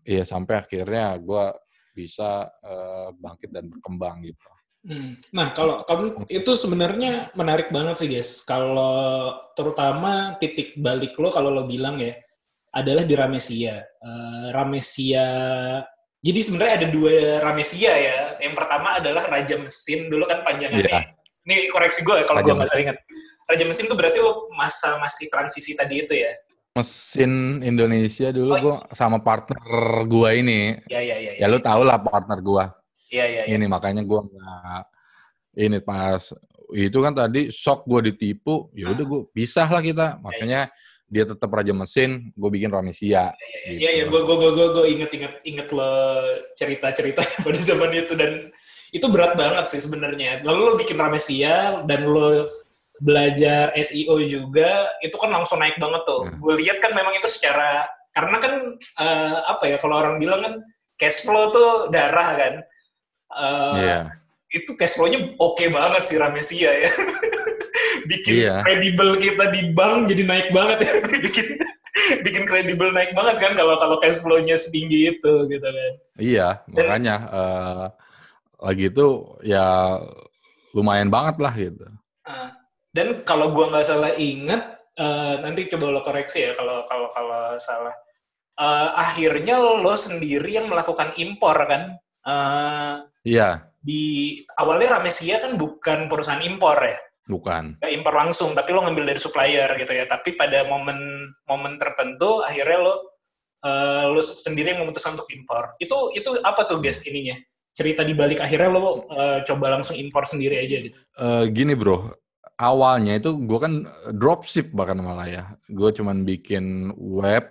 ya 0.05 0.21
sampai 0.23 0.63
akhirnya 0.63 1.17
gue 1.17 1.45
bisa 1.93 2.49
eh, 2.65 3.09
bangkit 3.15 3.53
dan 3.53 3.69
berkembang 3.69 4.25
gitu 4.25 4.49
Hmm. 4.83 5.15
Nah, 5.31 5.55
kalau 5.55 5.87
kamu 5.87 6.27
itu 6.27 6.59
sebenarnya 6.59 7.31
menarik 7.39 7.71
banget 7.71 8.03
sih, 8.03 8.11
guys. 8.11 8.43
Kalau 8.43 9.31
terutama 9.55 10.35
titik 10.43 10.75
balik 10.75 11.15
lo 11.23 11.31
kalau 11.31 11.55
lo 11.55 11.63
bilang 11.71 12.03
ya 12.03 12.19
adalah 12.75 13.07
di 13.07 13.15
Ramesia. 13.15 13.79
Eh, 13.79 14.47
Ramesia. 14.51 15.29
Jadi 16.23 16.39
sebenarnya 16.43 16.75
ada 16.83 16.89
dua 16.91 17.39
Ramesia 17.39 17.95
ya. 17.95 18.19
Yang 18.43 18.55
pertama 18.59 18.99
adalah 18.99 19.23
Raja 19.31 19.55
Mesin 19.59 20.11
dulu 20.11 20.27
kan 20.27 20.43
panjangannya. 20.43 20.87
Iya. 20.87 21.01
Ini 21.43 21.71
koreksi 21.71 22.03
gue 22.03 22.23
ya 22.23 22.25
kalau 22.27 22.43
gue 22.43 22.55
nggak 22.55 22.83
ingat. 22.83 22.99
Raja 23.47 23.65
Mesin 23.67 23.87
tuh 23.87 23.99
berarti 23.99 24.19
lo 24.19 24.51
masa 24.55 24.99
masih 24.99 25.31
transisi 25.31 25.79
tadi 25.79 26.03
itu 26.03 26.15
ya? 26.15 26.31
Mesin 26.73 27.61
Indonesia 27.61 28.33
dulu 28.33 28.53
Oh, 28.57 28.61
gue 28.61 28.77
sama 28.97 29.21
partner 29.21 29.61
gua 30.09 30.33
ini. 30.33 30.81
Ya, 30.89 31.05
ya, 31.05 31.17
ya. 31.21 31.33
ya 31.37 31.47
lu 31.49 31.61
tau 31.61 31.85
lah 31.85 32.01
partner 32.01 32.41
gua. 32.41 32.65
Iya, 33.13 33.25
iya, 33.29 33.43
iya. 33.45 33.55
ini 33.61 33.69
makanya 33.69 34.01
gua 34.09 34.25
nggak 34.25 34.85
ini 35.61 35.79
pas 35.85 36.33
itu 36.73 36.99
kan 37.05 37.13
tadi 37.13 37.53
shock 37.53 37.85
gua 37.85 38.01
ditipu. 38.01 38.73
Ya 38.73 38.89
udah 38.89 39.05
gua 39.05 39.21
pisah 39.37 39.69
lah 39.69 39.85
kita. 39.85 40.17
Makanya 40.25 40.73
dia 41.13 41.29
tetap 41.29 41.53
raja 41.53 41.77
mesin 41.77 42.33
gue 42.33 42.49
bikin 42.49 42.73
Ramesia 42.73 43.37
Iya, 43.69 44.01
iya, 44.01 44.05
gue 44.09 44.21
gue 44.25 44.33
gue 44.33 44.51
gue 44.57 44.69
gue 44.73 44.85
inget 44.97 45.11
inget 45.13 45.35
inget 45.45 45.69
lo 45.77 45.93
cerita 46.57 46.89
cerita 46.97 47.21
pada 47.45 47.61
zaman 47.61 47.93
itu. 47.93 48.17
Dan 48.17 48.49
itu 48.97 49.07
berat 49.13 49.37
banget 49.37 49.69
sih 49.69 49.85
sebenarnya. 49.85 50.41
Lalu 50.41 50.61
lo 50.65 50.73
bikin 50.81 50.97
Ramesia 50.97 51.85
dan 51.85 52.09
lo 52.09 52.49
belajar 53.03 53.75
SEO 53.75 54.23
juga, 54.23 54.71
itu 55.03 55.17
kan 55.19 55.35
langsung 55.35 55.59
naik 55.59 55.75
banget 55.77 56.07
tuh. 56.07 56.23
Hmm. 56.31 56.39
Gue 56.39 56.55
lihat 56.63 56.79
kan 56.79 56.95
memang 56.95 57.19
itu 57.19 57.27
secara 57.27 57.83
karena 58.15 58.37
kan 58.39 58.53
eh, 58.79 59.37
apa 59.43 59.65
ya 59.67 59.77
kalau 59.77 59.99
orang 59.99 60.23
bilang 60.23 60.39
kan 60.41 60.55
cash 60.95 61.27
flow 61.27 61.51
tuh 61.51 61.71
darah 61.91 62.31
kan. 62.39 62.55
Eh, 63.33 63.75
Iya. 63.83 64.01
Itu 64.53 64.77
cash 64.77 64.95
flow-nya 64.95 65.35
oke 65.35 65.65
banget 65.67 66.03
sih 66.05 66.21
Ramesia 66.21 66.71
ya. 66.79 66.91
bikin 68.11 68.35
Iya. 68.45 68.55
kredibel 68.63 69.17
kita 69.17 69.51
di 69.51 69.73
bank 69.73 70.07
jadi 70.07 70.23
naik 70.23 70.49
banget 70.53 70.79
ya. 70.87 70.93
bikin 71.27 71.47
bikin 72.25 72.45
kredibel 72.45 72.89
naik 72.91 73.13
banget 73.13 73.37
kan 73.37 73.53
kalau 73.53 73.77
kalau 73.77 73.97
cash 73.99 74.21
flow-nya 74.21 74.55
setinggi 74.55 75.17
itu 75.17 75.33
gitu 75.49 75.65
kan. 75.65 75.93
iya 76.17 76.61
makanya 76.69 77.17
eh, 77.29 77.85
lagi 78.63 78.85
itu 78.89 79.07
ya 79.43 79.97
lumayan 80.73 81.09
banget 81.09 81.37
lah 81.41 81.53
gitu 81.53 81.87
Ah, 82.23 82.55
dan 82.93 83.27
kalau 83.27 83.51
gua 83.51 83.73
nggak 83.73 83.89
salah 83.89 84.13
inget, 84.15 84.63
eh, 85.01 85.35
nanti 85.41 85.67
coba 85.73 85.99
lo 85.99 86.01
koreksi 86.05 86.47
ya 86.47 86.53
kalau 86.53 86.85
kalau 86.87 87.09
kalau 87.11 87.57
salah. 87.59 87.95
Eh, 88.61 88.91
akhirnya 88.95 89.59
lo 89.59 89.97
sendiri 89.97 90.61
yang 90.61 90.69
melakukan 90.69 91.17
impor 91.17 91.57
kan? 91.65 91.97
Eh, 92.23 92.95
iya 93.27 93.73
di 93.83 94.39
awalnya 94.55 94.97
Ramesia 94.97 95.43
kan 95.43 95.59
bukan 95.59 96.07
perusahaan 96.07 96.41
impor 96.41 96.79
ya, 96.87 96.99
bukan 97.27 97.83
nggak 97.83 97.93
impor 97.99 98.15
langsung, 98.15 98.55
tapi 98.55 98.71
lo 98.71 98.87
ngambil 98.87 99.11
dari 99.11 99.19
supplier 99.19 99.67
gitu 99.75 99.93
ya. 99.93 100.07
Tapi 100.07 100.39
pada 100.39 100.63
momen 100.63 101.27
momen 101.51 101.75
tertentu 101.83 102.47
akhirnya 102.47 102.79
lo 102.79 102.95
eh, 103.67 104.07
lo 104.07 104.23
sendiri 104.23 104.73
yang 104.73 104.87
memutuskan 104.87 105.19
untuk 105.19 105.29
impor. 105.35 105.75
Itu 105.83 106.15
itu 106.15 106.39
apa 106.47 106.63
tuh 106.65 106.79
guys 106.79 107.03
ininya? 107.03 107.35
Cerita 107.75 108.07
di 108.07 108.15
balik 108.15 108.39
akhirnya 108.39 108.71
lo 108.71 109.03
eh, 109.11 109.43
coba 109.51 109.75
langsung 109.75 109.99
impor 109.99 110.31
sendiri 110.31 110.63
aja 110.63 110.77
gitu. 110.79 110.99
Eh, 111.19 111.45
gini 111.51 111.75
bro, 111.75 112.15
awalnya 112.63 113.19
itu 113.19 113.35
gue 113.43 113.59
kan 113.59 113.73
dropship 114.15 114.71
bahkan 114.71 115.03
malah 115.03 115.27
ya. 115.27 115.45
Gue 115.67 115.91
cuman 115.91 116.23
bikin 116.23 116.95
web. 116.95 117.51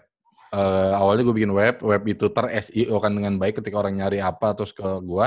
eh, 0.51 0.91
awalnya 0.95 1.23
gue 1.23 1.35
bikin 1.39 1.53
web, 1.55 1.79
web 1.79 2.03
itu 2.11 2.27
ter 2.27 2.43
SEO 2.59 2.99
kan 2.99 3.15
dengan 3.15 3.39
baik 3.39 3.63
ketika 3.63 3.79
orang 3.79 4.03
nyari 4.03 4.19
apa 4.19 4.51
terus 4.55 4.75
ke 4.75 4.83
gue. 4.83 5.25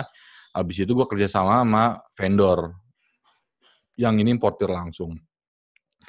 Habis 0.53 0.77
itu 0.85 0.93
gue 0.93 1.07
kerja 1.09 1.29
sama 1.29 1.65
sama 1.65 1.85
vendor 2.13 2.77
yang 3.97 4.21
ini 4.21 4.33
importir 4.37 4.69
langsung. 4.69 5.17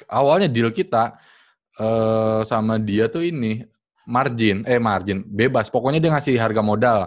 Awalnya 0.08 0.52
deal 0.52 0.68
kita 0.68 1.16
eh, 1.80 2.40
sama 2.44 2.76
dia 2.76 3.08
tuh 3.08 3.24
ini 3.24 3.64
margin, 4.04 4.68
eh 4.68 4.80
margin 4.80 5.24
bebas. 5.24 5.72
Pokoknya 5.72 6.00
dia 6.00 6.12
ngasih 6.12 6.36
harga 6.36 6.60
modal 6.60 7.00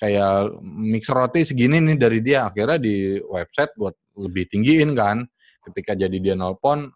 kayak 0.00 0.58
mix 0.64 1.06
roti 1.12 1.46
segini 1.46 1.78
nih 1.78 1.96
dari 2.00 2.18
dia 2.18 2.48
akhirnya 2.50 2.78
di 2.82 3.20
website 3.20 3.72
buat 3.78 3.94
lebih 4.18 4.50
tinggiin 4.50 4.90
kan 4.96 5.22
ketika 5.64 5.96
jadi 5.96 6.16
dia 6.20 6.34
nelpon 6.36 6.92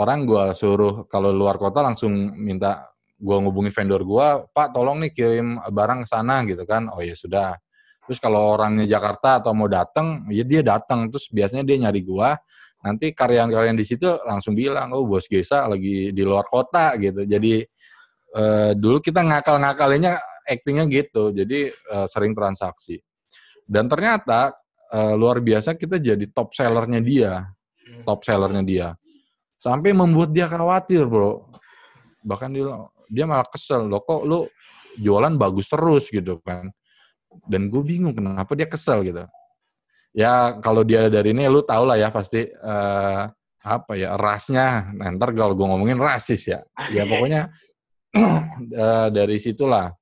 orang 0.00 0.24
gua 0.24 0.56
suruh 0.56 1.04
kalau 1.08 1.32
luar 1.34 1.60
kota 1.60 1.84
langsung 1.84 2.12
minta 2.40 2.88
gua 3.20 3.38
ngubungin 3.44 3.72
vendor 3.74 4.02
gua 4.02 4.48
pak 4.50 4.72
tolong 4.72 5.04
nih 5.04 5.12
kirim 5.12 5.60
barang 5.60 6.04
ke 6.04 6.08
sana 6.08 6.42
gitu 6.48 6.64
kan. 6.64 6.88
Oh 6.92 7.02
ya 7.04 7.12
sudah. 7.12 7.56
Terus 8.02 8.18
kalau 8.18 8.58
orangnya 8.58 8.88
Jakarta 8.88 9.38
atau 9.38 9.54
mau 9.54 9.70
datang 9.70 10.26
ya 10.32 10.42
dia 10.42 10.60
datang 10.64 11.06
terus 11.12 11.28
biasanya 11.30 11.62
dia 11.62 11.76
nyari 11.88 12.02
gua. 12.02 12.34
Nanti 12.82 13.14
karyawan-karyawan 13.14 13.78
di 13.78 13.86
situ 13.86 14.10
langsung 14.26 14.58
bilang 14.58 14.90
oh 14.90 15.06
bos 15.06 15.30
Gesa 15.30 15.70
lagi 15.70 16.10
di 16.10 16.22
luar 16.26 16.42
kota 16.50 16.98
gitu. 16.98 17.22
Jadi 17.22 17.62
eh, 18.34 18.70
dulu 18.74 18.98
kita 18.98 19.22
ngakal-ngakalinnya 19.22 20.18
actingnya 20.50 20.90
gitu. 20.90 21.30
Jadi 21.30 21.70
eh, 21.70 22.06
sering 22.10 22.34
transaksi. 22.34 22.98
Dan 23.62 23.86
ternyata 23.86 24.50
eh, 24.90 25.14
luar 25.14 25.38
biasa 25.38 25.78
kita 25.78 26.02
jadi 26.02 26.26
top 26.34 26.58
sellernya 26.58 26.98
dia 26.98 27.46
top 28.04 28.24
sellernya 28.24 28.62
dia. 28.64 28.88
Sampai 29.62 29.94
membuat 29.94 30.34
dia 30.34 30.50
khawatir 30.50 31.06
bro. 31.06 31.46
Bahkan 32.26 32.50
dia 32.50 32.66
dia 33.06 33.24
malah 33.28 33.46
kesel 33.46 33.86
loh 33.86 34.02
kok 34.02 34.26
lu 34.26 34.50
jualan 34.98 35.34
bagus 35.38 35.70
terus? 35.70 36.10
Gitu 36.10 36.42
kan. 36.42 36.72
Dan 37.46 37.70
gue 37.70 37.82
bingung 37.84 38.12
kenapa 38.12 38.52
dia 38.58 38.66
kesel 38.66 39.06
gitu. 39.06 39.24
Ya 40.12 40.58
kalau 40.60 40.84
dia 40.84 41.08
dari 41.08 41.32
ini 41.32 41.48
lu 41.48 41.64
tau 41.64 41.86
lah 41.88 41.96
ya 41.96 42.12
pasti 42.12 42.44
eh, 42.44 43.22
apa 43.62 43.92
ya 43.94 44.18
rasnya. 44.18 44.92
Nah, 44.92 45.14
ntar 45.14 45.30
kalau 45.32 45.54
gue 45.54 45.64
ngomongin 45.64 45.96
rasis 45.96 46.50
ya. 46.50 46.60
Ya 46.90 47.06
pokoknya 47.10 47.48
eh, 48.82 49.08
dari 49.14 49.38
situlah. 49.38 49.94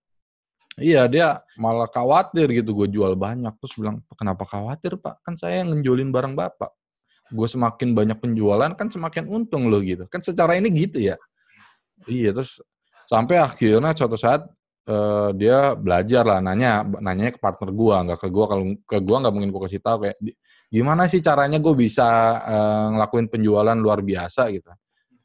Iya 0.81 1.05
dia 1.13 1.45
malah 1.61 1.93
khawatir 1.93 2.49
gitu 2.57 2.73
gue 2.73 2.89
jual 2.89 3.13
banyak. 3.13 3.53
Terus 3.61 3.75
bilang 3.77 4.01
kenapa 4.17 4.49
khawatir 4.49 4.97
pak? 4.97 5.21
Kan 5.21 5.37
saya 5.37 5.61
yang 5.61 5.77
ngenjolin 5.77 6.09
barang 6.09 6.33
bapak 6.33 6.80
gue 7.31 7.49
semakin 7.49 7.95
banyak 7.95 8.19
penjualan 8.19 8.71
kan 8.75 8.91
semakin 8.91 9.31
untung 9.31 9.71
lo 9.71 9.79
gitu. 9.81 10.05
Kan 10.11 10.21
secara 10.21 10.59
ini 10.59 10.69
gitu 10.75 10.99
ya. 11.01 11.17
Iya 12.11 12.35
terus 12.35 12.59
sampai 13.07 13.39
akhirnya 13.39 13.95
suatu 13.95 14.17
saat 14.19 14.47
eh, 14.89 15.29
dia 15.37 15.75
belajar 15.79 16.23
lah 16.27 16.39
nanya 16.43 16.83
nanya 17.03 17.35
ke 17.35 17.39
partner 17.43 17.71
gue 17.71 17.95
nggak 18.11 18.19
ke 18.23 18.29
gue 18.31 18.45
kalau 18.47 18.65
ke 18.87 18.97
gue 18.99 19.17
nggak 19.21 19.33
mungkin 19.35 19.51
gue 19.53 19.63
kasih 19.69 19.83
tahu 19.83 19.97
kayak 20.09 20.17
"Di- 20.23 20.37
gimana 20.71 21.11
sih 21.11 21.19
caranya 21.21 21.59
gue 21.59 21.75
bisa 21.75 22.07
eh, 22.47 22.87
ngelakuin 22.97 23.27
penjualan 23.31 23.77
luar 23.79 24.01
biasa? 24.03 24.51
Gitu. 24.55 24.71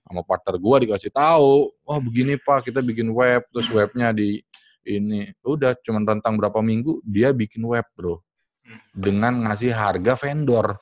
Sama 0.05 0.21
partner 0.21 0.55
gue 0.61 0.75
dikasih 0.89 1.11
tahu 1.13 1.73
wah 1.85 1.99
begini 2.01 2.37
pak 2.37 2.69
kita 2.69 2.79
bikin 2.85 3.09
web. 3.13 3.41
Terus 3.53 3.67
webnya 3.73 4.13
di 4.13 4.41
ini 4.85 5.33
udah 5.41 5.73
cuman 5.81 6.05
rentang 6.05 6.37
berapa 6.37 6.61
minggu 6.61 7.01
dia 7.01 7.33
bikin 7.33 7.65
web 7.65 7.85
bro. 7.97 8.21
Dengan 8.93 9.45
ngasih 9.49 9.73
harga 9.73 10.13
vendor 10.17 10.77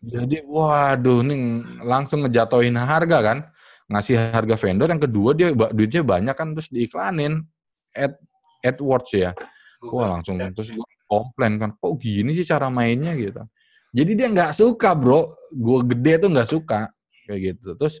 jadi 0.00 0.40
waduh 0.48 1.20
nih 1.20 1.38
langsung 1.84 2.24
ngejatohin 2.24 2.76
harga 2.76 3.18
kan? 3.20 3.38
Ngasih 3.90 4.16
harga 4.16 4.54
vendor 4.56 4.88
yang 4.88 5.02
kedua 5.02 5.30
dia 5.34 5.52
duitnya 5.52 6.00
banyak 6.06 6.34
kan 6.34 6.54
terus 6.56 6.70
diiklanin 6.72 7.44
ad 7.92 8.16
AdWords 8.64 9.10
ya. 9.12 9.30
Wah 9.84 10.08
langsung 10.08 10.40
terus 10.40 10.72
gue 10.72 10.86
komplain 11.04 11.60
kan 11.60 11.70
kok 11.76 11.92
gini 12.00 12.32
sih 12.32 12.46
cara 12.48 12.72
mainnya? 12.72 13.12
Gitu. 13.12 13.40
Jadi 13.92 14.10
dia 14.14 14.28
nggak 14.32 14.56
suka 14.56 14.96
bro. 14.96 15.36
Gue 15.52 15.84
gede 15.84 16.22
tuh 16.22 16.28
nggak 16.32 16.48
suka 16.48 16.88
kayak 17.28 17.40
gitu. 17.56 17.76
Terus 17.76 18.00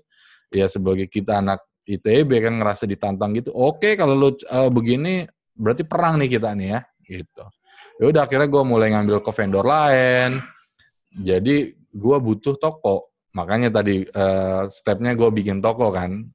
ya 0.50 0.66
sebagai 0.72 1.04
kita 1.10 1.42
anak 1.42 1.60
ITB 1.84 2.30
kan 2.38 2.54
ngerasa 2.60 2.84
ditantang 2.86 3.34
gitu 3.34 3.50
oke 3.50 3.98
kalau 3.98 4.14
lu 4.14 4.30
eh, 4.36 4.70
begini 4.70 5.26
berarti 5.56 5.82
perang 5.82 6.22
nih 6.22 6.28
kita 6.38 6.54
nih 6.54 6.68
ya 6.76 6.80
gitu. 7.06 7.44
Ya 8.00 8.04
udah 8.08 8.22
akhirnya 8.24 8.48
gue 8.48 8.62
mulai 8.64 8.88
ngambil 8.94 9.20
ke 9.20 9.30
vendor 9.34 9.66
lain 9.66 10.40
jadi 11.14 11.74
gue 11.74 12.16
butuh 12.22 12.54
toko. 12.56 13.10
Makanya 13.34 13.70
tadi 13.70 14.06
eh, 14.06 14.62
stepnya 14.70 15.14
gue 15.14 15.30
bikin 15.30 15.62
toko 15.62 15.90
kan. 15.90 16.26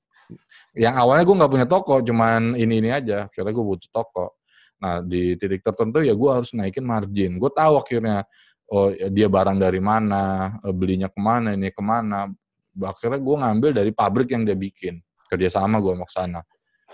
Yang 0.75 0.95
awalnya 0.99 1.23
gue 1.23 1.35
nggak 1.39 1.51
punya 1.51 1.67
toko 1.67 1.95
cuman 2.03 2.55
ini 2.59 2.83
ini 2.83 2.89
aja. 2.91 3.27
Akhirnya 3.31 3.51
gue 3.55 3.65
butuh 3.65 3.89
toko. 3.91 4.39
Nah 4.83 4.99
di 4.99 5.39
titik 5.39 5.63
tertentu 5.63 6.03
ya 6.03 6.11
gue 6.15 6.29
harus 6.31 6.51
naikin 6.55 6.83
margin. 6.83 7.39
Gue 7.39 7.51
tahu 7.51 7.79
akhirnya 7.79 8.27
oh 8.71 8.91
dia 8.91 9.27
barang 9.31 9.57
dari 9.59 9.79
mana 9.79 10.55
eh, 10.63 10.75
belinya 10.75 11.07
ke 11.07 11.19
mana 11.19 11.55
ini 11.55 11.71
ke 11.71 11.83
mana. 11.83 12.27
Akhirnya 12.75 13.19
gue 13.19 13.35
ngambil 13.39 13.71
dari 13.71 13.91
pabrik 13.95 14.31
yang 14.35 14.43
dia 14.43 14.55
bikin. 14.55 14.99
Kerjasama 15.31 15.79
gue 15.79 15.95
mau 15.95 16.07
sana. 16.07 16.43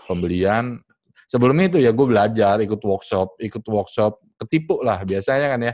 Pembelian. 0.05 0.77
Sebelumnya 1.29 1.71
itu 1.71 1.79
ya 1.79 1.95
gue 1.95 2.07
belajar 2.09 2.59
ikut 2.61 2.81
workshop 2.81 3.37
ikut 3.41 3.63
workshop. 3.65 4.17
Ketipu 4.37 4.81
lah 4.81 5.05
biasanya 5.05 5.47
kan 5.53 5.59
ya 5.61 5.73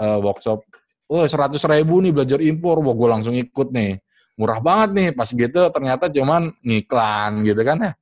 eh, 0.00 0.18
workshop 0.20 0.64
oh 1.10 1.26
seratus 1.26 1.66
ribu 1.66 1.98
nih 1.98 2.14
belajar 2.14 2.38
impor. 2.38 2.78
Wah 2.80 2.94
gue 2.94 3.08
langsung 3.10 3.34
ikut 3.34 3.74
nih. 3.74 3.98
Murah 4.38 4.62
banget 4.62 4.90
nih. 4.94 5.08
Pas 5.12 5.26
gitu 5.26 5.60
ternyata 5.74 6.06
cuman 6.06 6.54
ngiklan 6.62 7.42
gitu 7.42 7.60
kan 7.66 7.76
ya. 7.82 7.92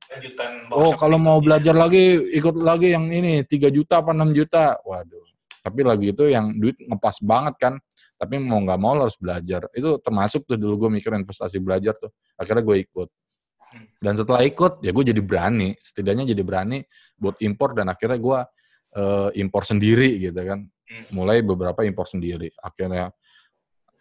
Oh 0.69 0.93
kalau 0.93 1.17
mau 1.17 1.41
belajar 1.41 1.73
lagi 1.73 2.21
ikut 2.37 2.55
lagi 2.61 2.93
yang 2.93 3.09
ini 3.09 3.41
3 3.43 3.73
juta 3.73 4.05
apa 4.05 4.13
6 4.13 4.37
juta. 4.37 4.77
Waduh. 4.85 5.25
Tapi 5.59 5.79
lagi 5.83 6.13
itu 6.13 6.23
yang 6.29 6.53
duit 6.55 6.77
ngepas 6.77 7.17
banget 7.25 7.57
kan. 7.57 7.73
Tapi 8.19 8.35
mau 8.37 8.61
nggak 8.61 8.79
mau 8.79 8.93
harus 8.99 9.17
belajar. 9.17 9.67
Itu 9.73 9.97
termasuk 9.99 10.45
tuh 10.45 10.59
dulu 10.59 10.87
gue 10.87 11.01
mikir 11.01 11.09
investasi 11.11 11.57
belajar 11.57 11.97
tuh. 11.97 12.13
Akhirnya 12.37 12.61
gue 12.61 12.77
ikut. 12.85 13.09
Dan 14.01 14.17
setelah 14.17 14.41
ikut 14.45 14.85
ya 14.85 14.91
gue 14.93 15.03
jadi 15.03 15.21
berani. 15.23 15.73
Setidaknya 15.81 16.29
jadi 16.29 16.43
berani 16.45 16.83
buat 17.17 17.39
impor 17.41 17.73
dan 17.75 17.91
akhirnya 17.91 18.19
gue 18.19 18.39
eh, 18.95 19.29
impor 19.39 19.63
sendiri 19.67 20.19
gitu 20.19 20.41
kan 20.41 20.67
mulai 21.13 21.45
beberapa 21.45 21.85
impor 21.85 22.09
sendiri. 22.09 22.49
Akhirnya 22.59 23.13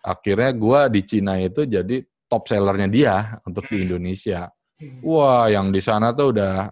akhirnya 0.01 0.51
gue 0.55 0.81
di 0.95 1.01
Cina 1.05 1.37
itu 1.37 1.69
jadi 1.69 2.01
top 2.29 2.49
sellernya 2.49 2.89
dia 2.89 3.15
untuk 3.45 3.69
di 3.69 3.85
Indonesia. 3.85 4.49
Wah 5.03 5.51
yang 5.51 5.75
di 5.75 5.83
sana 5.83 6.15
tuh 6.15 6.37
udah 6.37 6.71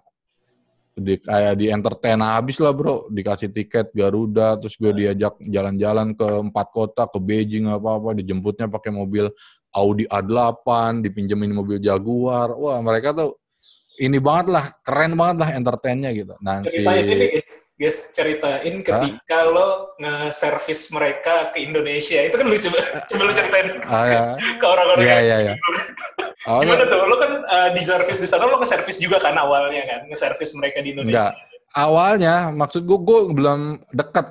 di 0.96 1.20
kayak 1.20 1.60
di 1.60 1.66
entertain 1.68 2.20
habis 2.22 2.56
lah 2.62 2.72
bro. 2.72 3.10
Dikasih 3.12 3.52
tiket 3.52 3.92
Garuda 3.92 4.56
terus 4.56 4.78
gue 4.78 4.92
diajak 4.94 5.36
jalan-jalan 5.42 6.16
ke 6.16 6.28
empat 6.48 6.66
kota 6.72 7.04
ke 7.10 7.18
Beijing 7.20 7.68
apa 7.68 7.98
apa 7.98 8.16
dijemputnya 8.16 8.70
pakai 8.70 8.94
mobil 8.94 9.28
Audi 9.76 10.08
A8 10.08 11.02
dipinjemin 11.04 11.52
mobil 11.52 11.76
Jaguar. 11.82 12.56
Wah 12.56 12.80
mereka 12.80 13.12
tuh 13.12 13.36
ini 14.00 14.20
banget 14.20 14.52
lah 14.52 14.64
keren 14.84 15.16
banget 15.16 15.36
lah 15.44 15.50
entertainnya 15.56 16.10
gitu. 16.12 16.34
Nah 16.40 16.64
si 16.64 16.80
guys 17.76 18.08
ceritain 18.16 18.80
ketika 18.80 19.38
lo 19.44 19.92
nge-service 20.00 20.88
mereka 20.96 21.52
ke 21.52 21.60
Indonesia. 21.60 22.24
Itu 22.24 22.40
kan 22.40 22.48
lucu 22.48 22.72
banget. 22.72 23.04
Coba 23.04 23.22
lo 23.28 23.32
ceritain 23.36 23.68
ah, 23.84 24.04
ya. 24.08 24.20
ke 24.56 24.64
orang-orang 24.64 25.04
Iya, 25.04 25.12
yang- 25.12 25.24
iya, 25.24 25.36
iya. 25.44 25.54
Oh, 26.48 26.62
gimana 26.64 26.88
tuh? 26.88 27.04
Lo 27.04 27.16
kan 27.20 27.32
uh, 27.44 27.68
di 27.76 27.82
service 27.84 28.16
di 28.16 28.24
sana 28.24 28.48
lo 28.48 28.56
nge-service 28.56 28.96
juga 28.96 29.20
kan 29.20 29.36
awalnya 29.36 29.84
kan? 29.84 30.00
Nge-service 30.08 30.56
mereka 30.56 30.80
di 30.80 30.96
Indonesia. 30.96 31.36
Enggak. 31.36 31.76
Awalnya 31.76 32.34
maksud 32.56 32.88
gue 32.88 32.98
gue 33.04 33.18
belum 33.36 33.60
dekat, 33.92 34.26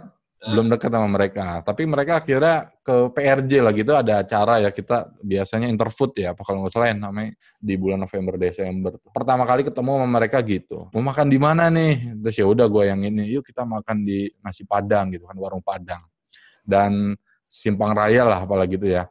belum 0.46 0.70
dekat 0.70 0.94
sama 0.94 1.10
mereka. 1.10 1.66
Tapi 1.66 1.84
mereka 1.90 2.22
akhirnya 2.22 2.70
ke 2.86 2.96
PRJ 3.10 3.52
lah 3.66 3.74
gitu 3.74 3.92
ada 3.98 4.22
acara 4.22 4.62
ya 4.62 4.70
kita 4.70 5.18
biasanya 5.20 5.66
interfood 5.66 6.14
ya, 6.22 6.38
apa 6.38 6.42
kalau 6.46 6.66
nggak 6.66 6.74
salah 6.74 6.88
ya 6.94 6.96
namanya 6.98 7.34
di 7.58 7.74
bulan 7.76 8.06
November 8.06 8.38
Desember. 8.38 8.94
Pertama 9.10 9.44
kali 9.50 9.66
ketemu 9.66 9.90
sama 9.98 10.08
mereka 10.08 10.38
gitu. 10.46 10.88
Mau 10.94 11.02
makan 11.02 11.28
di 11.28 11.40
mana 11.42 11.74
nih? 11.74 12.22
Terus 12.22 12.36
ya 12.38 12.46
udah 12.46 12.66
gue 12.70 12.84
yang 12.86 13.02
ini, 13.02 13.24
yuk 13.34 13.42
kita 13.42 13.66
makan 13.66 14.06
di 14.06 14.30
nasi 14.46 14.64
Padang 14.70 15.10
gitu 15.10 15.26
kan 15.26 15.38
warung 15.42 15.66
Padang. 15.66 16.06
Dan 16.62 17.18
Simpang 17.50 17.98
Raya 17.98 18.28
lah 18.28 18.40
apalagi 18.46 18.78
gitu 18.78 18.94
ya. 18.94 19.10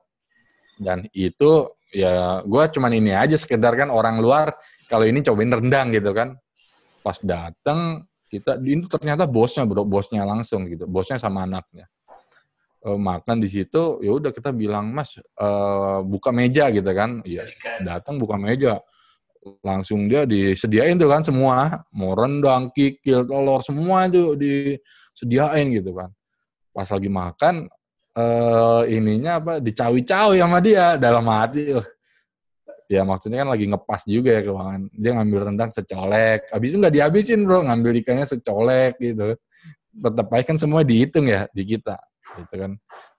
Dan 0.78 1.06
itu 1.14 1.70
ya 1.94 2.42
gue 2.42 2.62
cuman 2.74 2.90
ini 2.94 3.14
aja 3.14 3.38
sekedar 3.38 3.78
kan 3.78 3.86
orang 3.90 4.18
luar 4.18 4.58
kalau 4.90 5.06
ini 5.06 5.22
cobain 5.22 5.46
rendang 5.46 5.94
gitu 5.94 6.10
kan 6.10 6.34
pas 7.06 7.14
datang 7.22 8.02
kita 8.34 8.58
ini 8.58 8.82
ternyata 8.90 9.30
bosnya 9.30 9.62
bro 9.62 9.86
bosnya 9.86 10.26
langsung 10.26 10.66
gitu 10.66 10.90
bosnya 10.90 11.22
sama 11.22 11.46
anaknya. 11.46 11.86
Eh, 12.84 12.98
makan 12.98 13.40
di 13.40 13.48
situ 13.48 14.02
ya 14.02 14.12
udah 14.12 14.34
kita 14.34 14.50
bilang 14.50 14.90
mas 14.90 15.16
eh, 15.16 15.98
buka 16.02 16.34
meja 16.34 16.68
gitu 16.74 16.90
kan. 16.90 17.22
Ya 17.22 17.46
datang 17.80 18.18
buka 18.18 18.34
meja. 18.34 18.82
Langsung 19.60 20.08
dia 20.08 20.24
disediain 20.24 20.96
tuh 20.96 21.08
kan 21.08 21.20
semua 21.20 21.84
mau 21.92 22.16
rendang 22.16 22.72
kikil 22.72 23.28
telur 23.28 23.60
semua 23.62 24.08
itu 24.08 24.34
disediain 24.34 25.70
gitu 25.70 25.94
kan. 25.94 26.10
Pas 26.74 26.88
lagi 26.90 27.08
makan 27.12 27.70
eh 28.14 28.82
ininya 28.94 29.42
apa 29.42 29.52
dicawi-cawi 29.58 30.38
sama 30.38 30.58
dia 30.62 30.94
dalam 30.94 31.26
hati. 31.26 31.74
"Wah, 31.74 31.88
ya 32.88 33.02
maksudnya 33.02 33.44
kan 33.44 33.48
lagi 33.52 33.66
ngepas 33.68 34.02
juga 34.04 34.30
ya 34.38 34.42
keuangan. 34.44 34.80
Dia 34.92 35.12
ngambil 35.16 35.40
rendang 35.52 35.70
secolek. 35.72 36.50
Habis 36.52 36.68
itu 36.74 36.76
nggak 36.80 36.94
dihabisin 36.94 37.40
bro. 37.44 37.64
Ngambil 37.64 37.92
ikannya 38.04 38.26
secolek 38.28 39.00
gitu. 39.00 39.36
Tetap 39.94 40.26
baik 40.28 40.46
kan 40.50 40.58
semua 40.60 40.84
dihitung 40.84 41.26
ya 41.28 41.48
di 41.50 41.62
kita. 41.64 41.96
Gitu 42.36 42.54
kan. 42.54 42.72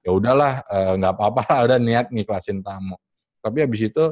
Ya 0.05 0.11
udahlah 0.13 0.61
eh, 0.66 0.93
nggak 1.01 1.13
apa-apa 1.18 1.41
lah. 1.49 1.59
Udah 1.72 1.78
niat 1.82 2.05
ngiklasin 2.13 2.61
tamu. 2.61 2.97
Tapi 3.41 3.57
habis 3.66 3.82
itu 3.89 4.03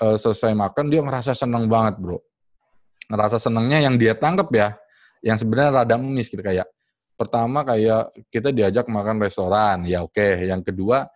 eh, 0.00 0.16
selesai 0.20 0.52
makan 0.52 0.92
dia 0.92 1.00
ngerasa 1.00 1.32
seneng 1.32 1.66
banget 1.66 1.96
bro. 1.98 2.20
Ngerasa 3.08 3.36
senengnya 3.40 3.84
yang 3.84 3.96
dia 4.00 4.16
tangkep 4.16 4.48
ya 4.52 4.68
yang 5.24 5.40
sebenarnya 5.40 5.82
rada 5.82 5.96
miss 5.96 6.28
gitu. 6.28 6.44
Kayak 6.44 6.68
pertama 7.16 7.64
kayak 7.64 8.12
kita 8.28 8.52
diajak 8.52 8.84
makan 8.92 9.16
restoran. 9.22 9.88
Ya 9.88 10.04
oke. 10.04 10.44
Yang 10.44 10.68
kedua 10.68 11.08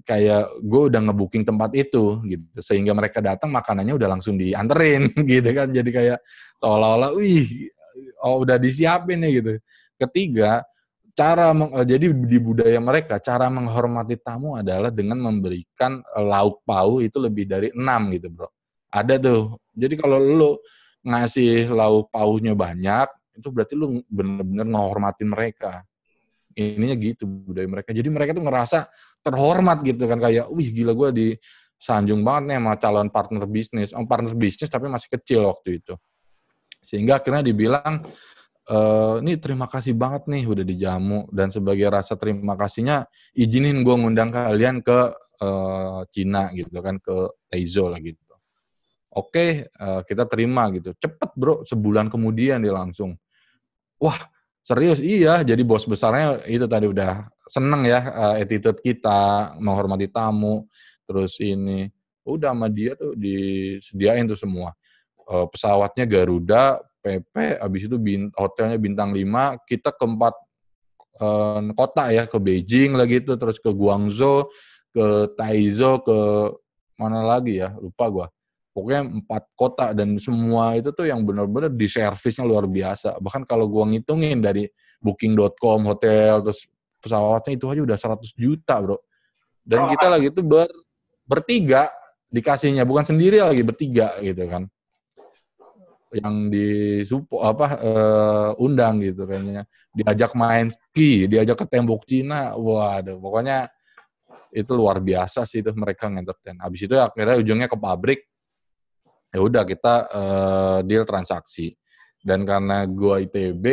kayak 0.00 0.48
gue 0.64 0.82
udah 0.88 1.00
ngebooking 1.04 1.44
tempat 1.44 1.76
itu 1.76 2.20
gitu. 2.24 2.46
Sehingga 2.58 2.96
mereka 2.96 3.20
datang 3.20 3.52
makanannya 3.52 3.92
udah 3.92 4.08
langsung 4.16 4.40
dianterin 4.40 5.12
gitu 5.32 5.50
kan. 5.52 5.68
Jadi 5.68 5.90
kayak 5.92 6.18
seolah-olah 6.56 7.12
wih 7.16 7.68
oh 8.24 8.40
udah 8.42 8.56
disiapin 8.56 9.20
nih 9.20 9.32
gitu. 9.42 9.52
Ketiga 10.00 10.64
cara 11.12 11.52
eh, 11.52 11.86
jadi 11.86 12.06
di 12.08 12.38
budaya 12.40 12.80
mereka 12.80 13.20
cara 13.20 13.52
menghormati 13.52 14.16
tamu 14.16 14.56
adalah 14.56 14.88
dengan 14.88 15.20
memberikan 15.20 16.00
eh, 16.00 16.24
lauk 16.24 16.64
pauk 16.64 17.04
itu 17.04 17.20
lebih 17.20 17.44
dari 17.44 17.68
enam 17.76 18.08
gitu 18.16 18.32
bro. 18.32 18.48
Ada 18.92 19.20
tuh. 19.20 19.60
Jadi 19.72 19.94
kalau 19.96 20.18
lu 20.20 20.52
ngasih 21.02 21.72
lauk 21.72 22.12
pauknya 22.12 22.54
banyak 22.54 23.08
itu 23.32 23.48
berarti 23.48 23.74
lu 23.74 24.00
bener-bener 24.08 24.66
menghormatin 24.68 25.28
mereka. 25.28 25.84
Ininya 26.52 26.92
gitu 27.00 27.24
budaya 27.24 27.64
mereka. 27.64 27.96
Jadi 27.96 28.08
mereka 28.12 28.36
tuh 28.36 28.44
ngerasa 28.44 28.78
terhormat 29.22 29.80
gitu 29.86 30.04
kan 30.10 30.18
kayak 30.18 30.50
wih 30.50 30.68
gila 30.74 30.92
gue 30.92 31.38
sanjung 31.82 32.22
banget 32.22 32.54
nih 32.54 32.56
sama 32.62 32.72
calon 32.78 33.08
partner 33.10 33.44
bisnis, 33.50 33.90
oh, 33.90 34.06
partner 34.06 34.34
bisnis 34.38 34.70
tapi 34.70 34.86
masih 34.86 35.10
kecil 35.18 35.50
waktu 35.50 35.82
itu. 35.82 35.98
Sehingga 36.78 37.18
akhirnya 37.18 37.42
dibilang, 37.42 38.06
e, 38.66 38.76
nih 39.18 39.42
terima 39.42 39.66
kasih 39.66 39.98
banget 39.98 40.30
nih 40.30 40.46
udah 40.46 40.62
dijamu 40.62 41.26
dan 41.34 41.50
sebagai 41.50 41.90
rasa 41.90 42.14
terima 42.14 42.54
kasihnya 42.54 43.10
izinin 43.34 43.82
gue 43.82 43.94
ngundang 43.98 44.30
kalian 44.30 44.78
ke 44.78 45.10
uh, 45.42 46.06
Cina 46.14 46.54
gitu 46.54 46.78
kan 46.78 47.02
ke 47.02 47.34
Taizo 47.50 47.90
lah 47.90 47.98
gitu. 47.98 48.18
Oke, 49.12 49.68
uh, 49.76 50.00
kita 50.06 50.24
terima 50.30 50.70
gitu. 50.72 50.94
Cepet 50.96 51.30
bro, 51.34 51.66
sebulan 51.66 52.08
kemudian 52.08 52.62
dia 52.62 52.72
langsung. 52.72 53.18
Wah, 53.98 54.16
serius 54.62 54.98
iya. 55.02 55.42
Jadi 55.42 55.62
bos 55.66 55.84
besarnya 55.84 56.42
itu 56.46 56.64
tadi 56.70 56.86
udah 56.88 57.26
seneng 57.50 57.84
ya 57.84 58.00
uh, 58.08 58.34
attitude 58.40 58.80
kita, 58.80 59.54
menghormati 59.60 60.08
tamu, 60.08 60.64
terus 61.04 61.36
ini 61.42 61.90
udah 62.22 62.54
sama 62.54 62.70
dia 62.70 62.94
tuh 62.94 63.12
disediain 63.18 64.24
tuh 64.24 64.38
semua. 64.38 64.72
Uh, 65.22 65.46
pesawatnya 65.50 66.06
Garuda, 66.06 66.82
PP, 67.02 67.58
habis 67.58 67.82
itu 67.90 67.98
bint 67.98 68.30
hotelnya 68.38 68.78
bintang 68.78 69.10
5, 69.10 69.66
kita 69.66 69.90
ke 69.90 70.04
empat 70.06 70.34
uh, 71.18 71.60
kota 71.74 72.14
ya, 72.14 72.24
ke 72.30 72.38
Beijing 72.38 72.94
lagi 72.94 73.22
itu, 73.22 73.34
terus 73.34 73.58
ke 73.58 73.70
Guangzhou, 73.70 74.46
ke 74.94 75.34
Taizo, 75.34 75.98
ke 76.02 76.18
mana 76.98 77.26
lagi 77.26 77.58
ya, 77.58 77.74
lupa 77.74 78.06
gua. 78.06 78.26
Pokoknya 78.72 79.04
empat 79.04 79.52
kota 79.52 79.92
dan 79.92 80.16
semua 80.16 80.72
itu 80.80 80.88
tuh 80.96 81.04
yang 81.04 81.20
benar-benar 81.28 81.68
di 81.68 81.84
servisnya 81.84 82.48
luar 82.48 82.64
biasa. 82.64 83.20
Bahkan 83.20 83.44
kalau 83.44 83.68
gua 83.68 83.84
ngitungin 83.84 84.40
dari 84.40 84.64
booking.com, 85.04 85.84
hotel, 85.92 86.40
terus 86.40 86.64
pesawatnya 87.04 87.52
itu 87.52 87.66
aja 87.68 87.80
udah 87.84 87.98
100 88.00 88.32
juta, 88.32 88.74
bro. 88.80 88.96
Dan 89.60 89.92
kita 89.92 90.06
lagi 90.08 90.32
itu 90.32 90.40
ber, 90.40 90.72
bertiga 91.28 91.92
dikasihnya, 92.32 92.88
bukan 92.88 93.04
sendiri 93.04 93.44
lagi, 93.44 93.60
bertiga 93.60 94.16
gitu 94.24 94.48
kan. 94.48 94.64
Yang 96.12 96.36
di 96.48 96.66
apa 97.44 97.66
uh, 97.76 98.50
undang 98.56 99.04
gitu 99.04 99.28
kayaknya. 99.28 99.68
Diajak 99.92 100.32
main 100.32 100.72
ski 100.72 101.28
diajak 101.28 101.60
ke 101.60 101.66
tembok 101.68 102.08
Cina. 102.08 102.56
Waduh 102.56 103.20
pokoknya 103.20 103.68
itu 104.52 104.72
luar 104.76 105.00
biasa 105.00 105.48
sih 105.48 105.64
itu 105.64 105.72
mereka 105.72 106.12
ngentertain 106.12 106.60
habis 106.60 106.84
itu 106.84 106.92
akhirnya 106.92 107.40
ujungnya 107.40 107.68
ke 107.72 107.76
pabrik 107.80 108.31
ya 109.32 109.40
udah 109.40 109.62
kita 109.64 109.94
uh, 110.12 110.78
deal 110.84 111.08
transaksi. 111.08 111.72
Dan 112.22 112.46
karena 112.46 112.86
gua 112.86 113.18
ITB 113.18 113.64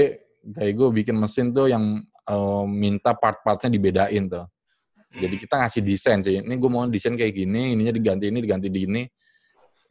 kayak 0.55 0.73
gue 0.73 0.89
bikin 1.03 1.15
mesin 1.19 1.53
tuh 1.53 1.69
yang 1.69 2.01
uh, 2.25 2.65
minta 2.65 3.13
part-partnya 3.13 3.69
dibedain 3.69 4.25
tuh. 4.25 4.47
Jadi 5.09 5.35
kita 5.37 5.59
ngasih 5.61 5.81
desain 5.85 6.19
sih. 6.25 6.41
Ini 6.41 6.55
gue 6.57 6.69
mau 6.69 6.85
desain 6.89 7.13
kayak 7.13 7.33
gini 7.33 7.73
ininya 7.77 7.93
diganti 7.93 8.25
ini 8.31 8.39
diganti 8.41 8.67
di 8.71 8.79
ini. 8.87 9.03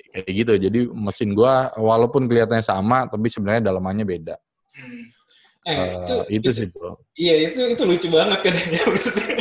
Kayak 0.08 0.32
gitu. 0.34 0.52
Jadi 0.58 0.78
mesin 0.90 1.36
gua 1.36 1.70
walaupun 1.76 2.26
kelihatannya 2.26 2.64
sama 2.64 3.06
tapi 3.06 3.28
sebenarnya 3.30 3.70
dalamannya 3.70 4.06
beda. 4.08 4.36
Hmm. 4.78 5.04
eh, 5.68 5.74
uh, 5.74 5.84
itu, 5.84 6.14
itu, 6.16 6.24
itu 6.32 6.48
sih 6.54 6.66
bro. 6.70 6.96
iya 7.18 7.50
itu 7.50 7.60
itu 7.66 7.82
lucu 7.84 8.08
banget 8.08 8.40
kan 8.40 8.54
maksudnya 8.88 9.36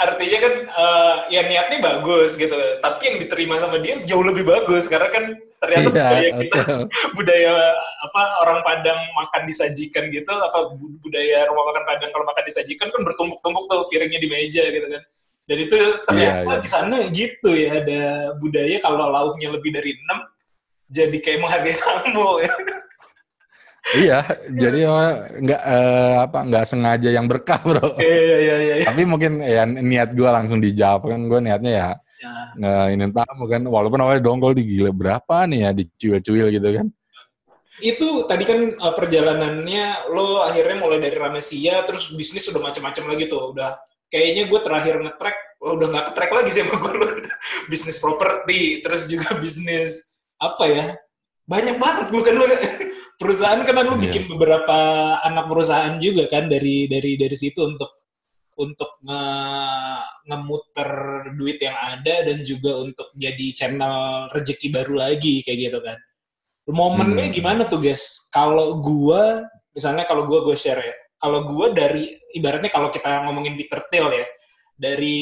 artinya 0.00 0.38
kan 0.40 0.54
uh, 0.72 1.14
ya 1.28 1.44
niatnya 1.44 1.78
bagus 1.84 2.40
gitu 2.40 2.56
tapi 2.80 3.02
yang 3.04 3.16
diterima 3.20 3.60
sama 3.60 3.76
dia 3.76 4.00
jauh 4.08 4.24
lebih 4.24 4.48
bagus 4.48 4.88
karena 4.88 5.12
kan 5.12 5.36
ternyata 5.60 5.84
iya, 5.84 5.88
budaya 5.92 6.28
kita 6.40 6.60
budaya 7.20 7.52
apa 8.08 8.22
orang 8.40 8.58
Padang 8.64 9.00
makan 9.12 9.42
disajikan 9.44 10.08
gitu 10.08 10.32
apa 10.32 10.72
budaya 11.04 11.44
rumah 11.52 11.64
makan 11.68 11.84
Padang 11.84 12.10
kalau 12.16 12.24
makan 12.24 12.44
disajikan 12.48 12.88
kan 12.88 13.00
bertumpuk-tumpuk 13.04 13.64
tuh 13.68 13.80
piringnya 13.92 14.20
di 14.24 14.28
meja 14.32 14.64
gitu 14.64 14.88
kan 14.88 15.02
dan 15.44 15.56
itu 15.60 15.78
ternyata 16.08 16.40
yeah, 16.40 16.48
yeah. 16.48 16.62
di 16.64 16.68
sana 16.70 16.96
gitu 17.12 17.50
ya 17.52 17.70
ada 17.84 18.02
budaya 18.40 18.76
kalau 18.80 19.12
lauknya 19.12 19.52
lebih 19.52 19.70
dari 19.76 19.92
enam 20.00 20.24
jadi 20.90 21.16
kayak 21.22 21.38
menghargai 21.44 21.76
tamu 21.84 22.40
ya. 22.42 22.52
Iya, 23.96 24.20
jadi 24.48 24.80
nggak 25.40 25.62
uh, 25.62 26.16
apa 26.28 26.38
nggak 26.46 26.64
sengaja 26.68 27.08
yang 27.10 27.26
berkah 27.26 27.60
bro. 27.60 27.96
Iya, 27.96 28.18
iya 28.20 28.36
iya 28.38 28.56
iya. 28.60 28.74
Tapi 28.86 29.02
mungkin 29.08 29.40
ya 29.40 29.64
niat 29.66 30.14
gue 30.14 30.28
langsung 30.28 30.60
dijawab 30.60 31.08
kan 31.08 31.20
gue 31.26 31.40
niatnya 31.40 31.72
ya, 31.72 31.90
ya. 32.60 32.92
ini 32.92 33.08
tamu 33.10 33.44
kan 33.48 33.62
walaupun 33.64 33.98
awalnya 34.00 34.22
dongkol 34.22 34.52
di 34.52 34.64
gila 34.68 34.92
berapa 34.92 35.48
nih 35.48 35.58
ya 35.66 35.70
dicuil-cuil 35.74 36.46
gitu 36.54 36.68
kan. 36.76 36.86
Itu 37.80 38.28
tadi 38.28 38.44
kan 38.44 38.76
uh, 38.76 38.92
perjalanannya 38.92 40.12
lo 40.12 40.44
akhirnya 40.44 40.76
mulai 40.76 41.00
dari 41.00 41.16
Ramesia 41.16 41.82
terus 41.88 42.12
bisnis 42.12 42.46
udah 42.52 42.60
macam-macam 42.60 43.04
lagi 43.16 43.24
tuh 43.26 43.56
udah 43.56 43.80
kayaknya 44.10 44.50
gue 44.50 44.60
terakhir 44.60 44.94
nge-track 45.00 45.36
oh, 45.62 45.78
udah 45.78 45.86
nggak 45.88 46.04
ke-track 46.12 46.30
lagi 46.34 46.50
sih 46.52 46.62
sama 46.66 46.76
gue 46.82 46.94
bisnis 47.70 47.96
properti 48.02 48.82
terus 48.82 49.06
juga 49.06 49.32
bisnis 49.38 50.18
apa 50.36 50.64
ya 50.66 50.86
banyak 51.46 51.76
banget 51.78 52.06
bukan 52.10 52.34
lo 52.36 52.46
perusahaan 53.20 53.60
kan 53.60 53.84
lu 53.84 54.00
yeah. 54.00 54.04
bikin 54.08 54.24
beberapa 54.32 54.78
anak 55.20 55.44
perusahaan 55.44 56.00
juga 56.00 56.24
kan 56.32 56.48
dari 56.48 56.88
dari 56.88 57.20
dari 57.20 57.36
situ 57.36 57.60
untuk 57.68 58.00
untuk 58.56 58.96
nge 59.04 59.22
ngemuter 60.24 60.90
duit 61.36 61.60
yang 61.60 61.76
ada 61.76 62.24
dan 62.24 62.40
juga 62.40 62.80
untuk 62.80 63.12
jadi 63.12 63.46
channel 63.52 64.28
rezeki 64.32 64.68
baru 64.72 64.94
lagi 64.96 65.44
kayak 65.44 65.58
gitu 65.68 65.78
kan 65.84 66.00
momennya 66.70 67.28
hmm. 67.28 67.36
gimana 67.36 67.62
tuh 67.68 67.80
guys 67.84 68.28
kalau 68.32 68.80
gua 68.80 69.44
misalnya 69.76 70.08
kalau 70.08 70.24
gua 70.24 70.40
gue 70.44 70.56
share 70.56 70.80
ya 70.80 70.96
kalau 71.20 71.44
gue 71.44 71.66
dari 71.76 72.16
ibaratnya 72.32 72.72
kalau 72.72 72.88
kita 72.88 73.28
ngomongin 73.28 73.52
Peter 73.60 73.84
Thiel 73.92 74.08
ya 74.08 74.26
dari 74.80 75.20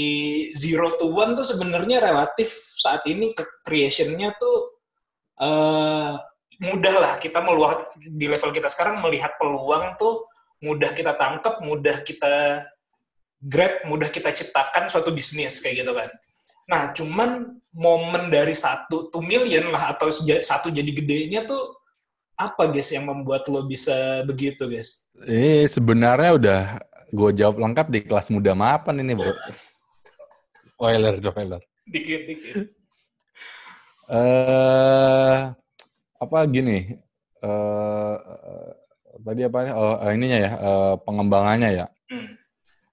zero 0.54 0.94
to 0.94 1.10
one 1.10 1.34
tuh 1.34 1.42
sebenarnya 1.42 1.98
relatif 1.98 2.54
saat 2.78 3.02
ini 3.10 3.34
ke 3.34 3.42
creationnya 3.66 4.30
tuh 4.38 4.78
uh, 5.42 6.14
mudah 6.56 6.94
lah 6.96 7.14
kita 7.20 7.44
meluat 7.44 7.92
di 8.00 8.26
level 8.26 8.50
kita 8.50 8.72
sekarang 8.72 9.04
melihat 9.04 9.36
peluang 9.36 9.94
tuh 10.00 10.24
mudah 10.64 10.90
kita 10.96 11.14
tangkap 11.14 11.60
mudah 11.60 12.02
kita 12.02 12.64
grab 13.38 13.84
mudah 13.86 14.10
kita 14.10 14.32
ciptakan 14.34 14.90
suatu 14.90 15.14
bisnis 15.14 15.60
kayak 15.60 15.84
gitu 15.86 15.92
kan 15.94 16.10
nah 16.68 16.90
cuman 16.92 17.60
momen 17.72 18.32
dari 18.32 18.56
satu 18.56 19.12
to 19.12 19.22
million 19.22 19.70
lah 19.70 19.94
atau 19.94 20.10
satu 20.10 20.68
jadi 20.72 20.90
gedenya 20.90 21.46
tuh 21.46 21.78
apa 22.38 22.70
guys 22.70 22.94
yang 22.94 23.10
membuat 23.10 23.50
lo 23.50 23.66
bisa 23.66 24.22
begitu 24.22 24.70
guys? 24.70 25.02
Eh 25.26 25.66
sebenarnya 25.66 26.30
udah 26.38 26.62
gue 27.10 27.30
jawab 27.34 27.58
lengkap 27.58 27.86
di 27.90 28.00
kelas 28.06 28.30
muda 28.30 28.54
mapan 28.54 29.02
ini 29.02 29.18
bro. 29.18 29.34
Spoiler, 30.78 31.18
spoiler. 31.18 31.58
Dikit, 31.82 32.20
dikit. 32.30 32.54
Eh 34.06 34.14
uh, 34.14 35.50
apa 36.18 36.38
gini? 36.50 36.98
Uh, 37.38 38.14
tadi 39.22 39.46
apa? 39.46 39.58
Oh, 39.74 39.96
ininya 40.10 40.38
ya, 40.38 40.50
uh, 40.58 40.94
pengembangannya 41.02 41.70
ya. 41.84 41.86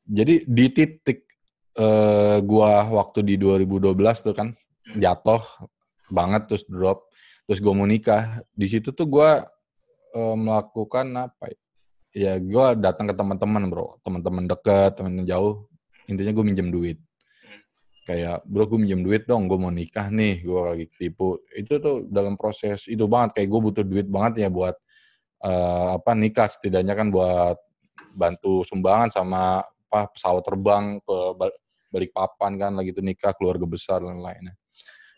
Jadi 0.05 0.45
di 0.45 0.65
titik 0.69 1.26
uh, 1.82 2.38
gua 2.45 2.86
waktu 2.89 3.26
di 3.26 3.36
2012 3.41 3.97
tuh 4.21 4.34
kan 4.38 4.53
jatuh 4.93 5.41
banget 6.09 6.45
terus 6.45 6.63
drop 6.69 7.09
terus 7.45 7.61
gue 7.61 7.73
mau 7.73 7.86
nikah 7.86 8.41
di 8.53 8.65
situ 8.69 8.93
tuh 8.93 9.05
gue 9.05 9.30
uh, 10.17 10.36
melakukan 10.38 11.30
apa 11.30 11.49
ya 11.49 11.59
ya 12.15 12.34
gue 12.39 12.65
datang 12.80 13.11
ke 13.11 13.13
teman-teman 13.13 13.67
bro 13.67 13.99
teman-teman 14.01 14.47
deket 14.47 14.97
teman 14.97 15.28
jauh 15.28 15.67
intinya 16.07 16.32
gue 16.32 16.45
minjem 16.45 16.71
duit 16.71 16.97
kayak 18.05 18.45
bro 18.45 18.69
gue 18.69 18.77
minjem 18.77 19.01
duit 19.01 19.25
dong 19.25 19.49
gue 19.49 19.57
mau 19.57 19.73
nikah 19.73 20.13
nih 20.13 20.45
gue 20.45 20.61
lagi 20.61 20.85
tipu 20.93 21.41
itu 21.57 21.81
tuh 21.81 22.05
dalam 22.05 22.37
proses 22.37 22.85
itu 22.85 23.09
banget 23.09 23.41
kayak 23.41 23.49
gue 23.49 23.61
butuh 23.65 23.83
duit 23.83 24.05
banget 24.05 24.45
ya 24.45 24.49
buat 24.53 24.77
uh, 25.41 25.97
apa 25.97 26.13
nikah 26.13 26.45
setidaknya 26.45 26.93
kan 26.93 27.09
buat 27.09 27.57
bantu 28.13 28.61
sumbangan 28.61 29.09
sama 29.09 29.65
apa 29.65 30.13
pesawat 30.13 30.45
terbang 30.45 31.01
ke 31.01 31.17
balik 31.89 32.11
papan 32.13 32.61
kan 32.61 32.71
lagi 32.77 32.93
tuh 32.93 33.01
nikah 33.01 33.33
keluarga 33.33 33.65
besar 33.65 34.05
dan 34.05 34.21
lainnya 34.21 34.53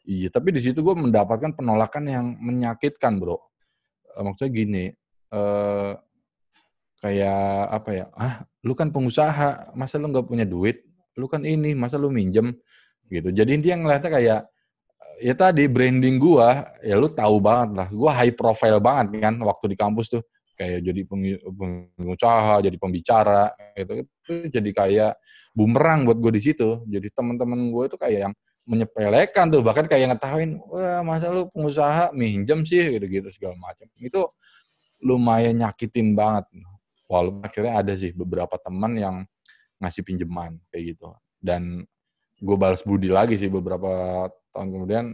Iya, 0.07 0.31
tapi 0.31 0.55
di 0.55 0.63
situ 0.63 0.79
gue 0.79 0.95
mendapatkan 0.95 1.51
penolakan 1.51 2.07
yang 2.07 2.25
menyakitkan, 2.39 3.19
bro. 3.19 3.35
Uh, 4.15 4.23
maksudnya 4.23 4.51
gini, 4.55 4.85
uh, 5.35 5.99
kayak 7.03 7.43
apa 7.75 7.89
ya? 7.91 8.05
Ah, 8.15 8.47
lu 8.63 8.71
kan 8.71 8.87
pengusaha, 8.95 9.75
masa 9.75 9.99
lu 9.99 10.07
nggak 10.07 10.31
punya 10.31 10.47
duit? 10.47 10.86
Lu 11.17 11.25
kan 11.27 11.43
ini, 11.43 11.73
masa 11.73 11.97
lu 11.97 12.13
minjem? 12.13 12.53
Gitu. 13.09 13.33
Jadi 13.33 13.51
dia 13.59 13.75
ngeliatnya 13.75 14.11
kayak 14.13 14.41
ya 15.21 15.33
tadi 15.33 15.65
branding 15.65 16.21
gua, 16.21 16.69
ya 16.85 16.95
lu 16.95 17.09
tahu 17.09 17.41
banget 17.41 17.69
lah. 17.75 17.87
Gua 17.89 18.11
high 18.13 18.33
profile 18.37 18.77
banget 18.77 19.17
kan 19.19 19.35
waktu 19.41 19.73
di 19.73 19.77
kampus 19.77 20.13
tuh. 20.13 20.23
Kayak 20.57 20.89
jadi 20.89 21.01
pengusaha, 21.97 22.65
jadi 22.65 22.77
pembicara, 22.77 23.53
gitu. 23.77 24.05
Itu 24.05 24.33
jadi 24.53 24.69
kayak 24.73 25.13
bumerang 25.53 26.05
buat 26.05 26.17
gue 26.21 26.33
di 26.37 26.41
situ. 26.41 26.81
Jadi 26.85 27.13
teman-teman 27.13 27.69
gue 27.69 27.83
itu 27.89 27.97
kayak 27.97 28.19
yang 28.29 28.33
menyepelekan 28.67 29.47
tuh 29.47 29.63
bahkan 29.63 29.87
kayak 29.87 30.11
ngetahuin 30.11 30.59
wah 30.67 30.99
masa 30.99 31.31
lu 31.31 31.47
pengusaha 31.55 32.11
minjem 32.11 32.67
sih 32.67 32.99
gitu-gitu 32.99 33.31
segala 33.31 33.55
macam 33.55 33.87
itu 33.95 34.27
lumayan 34.99 35.55
nyakitin 35.63 36.11
banget 36.11 36.51
walaupun 37.07 37.47
akhirnya 37.47 37.79
ada 37.79 37.95
sih 37.95 38.11
beberapa 38.11 38.59
teman 38.59 38.99
yang 38.99 39.15
ngasih 39.81 40.03
pinjaman 40.05 40.57
kayak 40.69 40.95
gitu. 40.95 41.13
Dan 41.37 41.85
gue 42.37 42.57
balas 42.57 42.85
budi 42.85 43.09
lagi 43.09 43.33
sih 43.37 43.49
beberapa 43.49 44.25
tahun 44.53 44.69
kemudian 44.73 45.05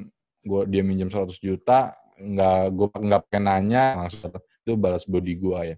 gue 0.43 0.61
dia 0.68 0.84
minjem 0.84 1.07
100 1.07 1.39
juta 1.39 1.95
nggak 2.20 2.61
gue 2.76 2.88
nggak 2.99 3.22
pengen 3.32 3.43
nanya 3.47 3.84
langsung 4.03 4.28
itu 4.64 4.72
balas 4.76 5.03
budi 5.07 5.39
gue 5.39 5.59
ya. 5.76 5.78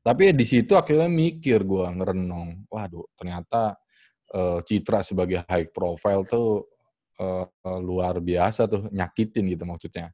Tapi 0.00 0.32
di 0.32 0.44
situ 0.46 0.72
akhirnya 0.76 1.10
mikir 1.10 1.64
gue 1.64 1.86
ngerenung 1.98 2.68
waduh 2.72 3.04
ternyata 3.16 3.76
uh, 4.32 4.60
citra 4.64 5.04
sebagai 5.04 5.44
high 5.44 5.68
profile 5.68 6.24
tuh 6.24 6.68
uh, 7.20 7.46
luar 7.80 8.18
biasa 8.18 8.66
tuh 8.66 8.88
nyakitin 8.90 9.52
gitu 9.52 9.64
maksudnya. 9.68 10.08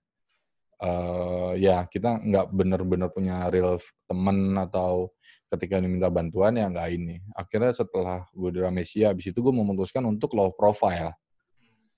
Uh, 0.81 1.53
ya 1.61 1.85
kita 1.85 2.25
nggak 2.25 2.57
bener-bener 2.57 3.13
punya 3.13 3.53
real 3.53 3.77
temen 4.09 4.57
atau 4.57 5.13
ketika 5.51 5.83
diminta 5.83 6.07
bantuan 6.07 6.55
ya 6.55 6.71
nggak 6.71 6.89
ini. 6.95 7.19
Akhirnya 7.35 7.75
setelah 7.75 8.23
gue 8.31 8.51
di 8.55 8.61
Ramesia, 8.63 9.11
habis 9.11 9.35
itu 9.35 9.43
gue 9.43 9.51
memutuskan 9.51 10.07
untuk 10.07 10.39
low 10.39 10.55
profile. 10.55 11.19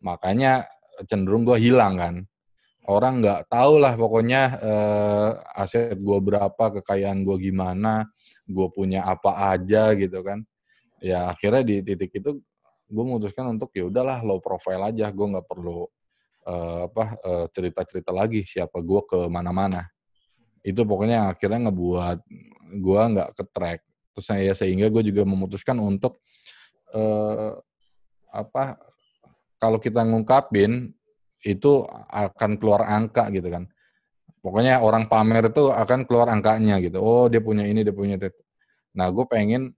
Makanya 0.00 0.64
cenderung 1.04 1.44
gue 1.44 1.60
hilang 1.60 2.00
kan. 2.00 2.14
Orang 2.82 3.22
nggak 3.22 3.46
tahu 3.46 3.78
lah 3.78 3.94
pokoknya 3.94 4.42
uh, 4.58 5.30
aset 5.54 5.94
gue 5.94 6.18
berapa, 6.18 6.80
kekayaan 6.80 7.22
gue 7.22 7.36
gimana, 7.38 8.10
gue 8.48 8.66
punya 8.74 9.06
apa 9.06 9.54
aja 9.54 9.94
gitu 9.94 10.18
kan. 10.24 10.42
Ya 10.98 11.30
akhirnya 11.30 11.62
di 11.62 11.76
titik 11.84 12.10
itu 12.18 12.42
gue 12.92 13.04
memutuskan 13.06 13.54
untuk 13.54 13.70
ya 13.76 13.86
udahlah 13.86 14.24
low 14.26 14.42
profile 14.42 14.90
aja, 14.90 15.14
gue 15.14 15.26
nggak 15.28 15.46
perlu 15.46 15.86
uh, 16.48 16.90
apa 16.90 17.04
uh, 17.22 17.46
cerita-cerita 17.54 18.10
lagi 18.10 18.42
siapa 18.42 18.82
gue 18.82 19.00
ke 19.06 19.30
mana-mana. 19.30 19.86
Itu 20.62 20.86
pokoknya 20.86 21.34
akhirnya 21.34 21.68
ngebuat 21.68 22.18
gue 22.78 23.00
nggak 23.14 23.30
ke 23.34 23.44
track. 23.50 23.80
Terus 24.14 24.26
saya 24.26 24.52
sehingga 24.54 24.88
gue 24.88 25.02
juga 25.02 25.22
memutuskan 25.26 25.76
untuk 25.82 26.22
uh, 26.94 27.58
apa 28.32 28.80
kalau 29.60 29.78
kita 29.78 30.02
ngungkapin 30.02 30.90
itu 31.42 31.86
akan 32.10 32.56
keluar 32.56 32.86
angka 32.86 33.28
gitu 33.34 33.50
kan. 33.50 33.66
Pokoknya 34.42 34.82
orang 34.82 35.06
pamer 35.06 35.50
itu 35.54 35.70
akan 35.70 36.02
keluar 36.06 36.30
angkanya 36.30 36.82
gitu. 36.82 36.98
Oh 36.98 37.30
dia 37.30 37.38
punya 37.38 37.62
ini, 37.66 37.86
dia 37.86 37.94
punya 37.94 38.18
itu. 38.18 38.30
Nah 38.98 39.06
gue 39.10 39.26
pengen 39.26 39.70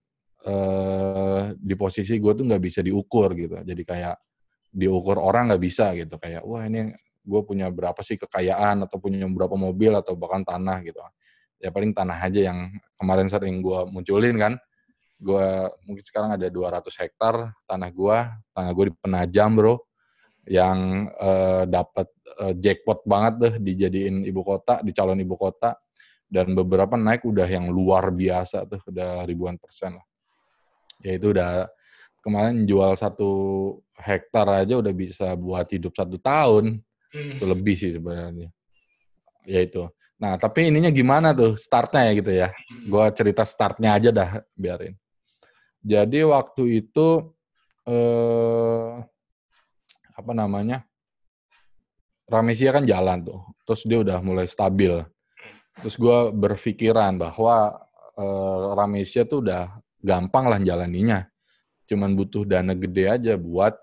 uh, 0.48 1.52
di 1.56 1.74
posisi 1.76 2.16
gue 2.16 2.32
tuh 2.32 2.44
nggak 2.48 2.62
bisa 2.64 2.80
diukur 2.80 3.32
gitu. 3.36 3.60
Jadi 3.60 3.82
kayak 3.84 4.16
diukur 4.74 5.20
orang 5.22 5.52
nggak 5.52 5.62
bisa 5.62 5.94
gitu 5.94 6.18
kayak 6.18 6.42
wah 6.42 6.66
ini 6.66 6.90
gue 7.24 7.40
punya 7.42 7.72
berapa 7.72 7.96
sih 8.04 8.20
kekayaan 8.20 8.84
atau 8.84 9.00
punya 9.00 9.24
berapa 9.24 9.56
mobil 9.56 9.96
atau 9.96 10.12
bahkan 10.14 10.44
tanah 10.44 10.84
gitu. 10.84 11.00
Ya 11.58 11.72
paling 11.72 11.96
tanah 11.96 12.20
aja 12.20 12.52
yang 12.52 12.76
kemarin 13.00 13.32
sering 13.32 13.64
gue 13.64 13.80
munculin 13.88 14.36
kan. 14.36 14.52
Gue 15.16 15.72
mungkin 15.88 16.04
sekarang 16.04 16.36
ada 16.36 16.52
200 16.52 16.84
hektar 17.00 17.56
tanah 17.64 17.90
gue 17.90 18.16
tanah 18.52 18.70
gue 18.76 18.84
di 18.92 18.94
Penajam 19.00 19.50
bro 19.56 19.74
yang 20.44 21.08
uh, 21.16 21.64
dapat 21.64 22.12
uh, 22.44 22.52
jackpot 22.52 23.00
banget 23.08 23.34
deh 23.40 23.54
dijadiin 23.64 24.28
ibu 24.28 24.44
kota 24.44 24.84
di 24.84 24.92
calon 24.92 25.16
ibu 25.16 25.34
kota. 25.40 25.72
Dan 26.28 26.52
beberapa 26.52 26.98
naik 26.98 27.24
udah 27.24 27.48
yang 27.48 27.72
luar 27.72 28.12
biasa 28.12 28.68
tuh 28.68 28.84
udah 28.90 29.24
ribuan 29.24 29.56
persen 29.56 29.96
lah. 29.96 30.06
Ya 31.00 31.16
itu 31.16 31.32
udah 31.32 31.68
kemarin 32.20 32.68
jual 32.68 32.92
satu 32.96 33.32
hektar 33.96 34.44
aja 34.48 34.76
udah 34.80 34.92
bisa 34.92 35.32
buat 35.36 35.68
hidup 35.68 35.92
satu 35.96 36.16
tahun 36.20 36.83
hmm. 37.14 37.38
itu 37.38 37.44
lebih 37.46 37.74
sih 37.78 37.94
sebenarnya. 37.94 38.50
Ya 39.46 39.60
itu. 39.62 39.86
Nah 40.18 40.34
tapi 40.34 40.68
ininya 40.68 40.90
gimana 40.90 41.30
tuh 41.30 41.54
startnya 41.54 42.10
ya 42.10 42.12
gitu 42.18 42.32
ya? 42.34 42.48
Hmm. 42.50 42.90
gue 42.90 43.04
cerita 43.14 43.42
startnya 43.46 43.94
aja 43.94 44.10
dah 44.10 44.30
biarin. 44.58 44.98
Jadi 45.84 46.26
waktu 46.26 46.84
itu 46.84 47.32
eh, 47.86 48.92
apa 50.14 50.32
namanya? 50.34 50.82
Ramesia 52.24 52.72
kan 52.72 52.88
jalan 52.88 53.20
tuh 53.22 53.40
terus 53.62 53.84
dia 53.86 54.02
udah 54.02 54.18
mulai 54.24 54.50
stabil. 54.50 54.98
Terus 55.78 55.94
gue 55.94 56.18
berpikiran 56.34 57.14
bahwa 57.20 57.78
eh, 58.18 58.64
Ramesia 58.74 59.22
tuh 59.28 59.44
udah 59.46 59.76
gampang 60.02 60.50
lah 60.50 60.58
jalaninya. 60.60 61.24
Cuman 61.84 62.16
butuh 62.16 62.48
dana 62.48 62.72
gede 62.72 63.04
aja 63.12 63.36
buat 63.36 63.76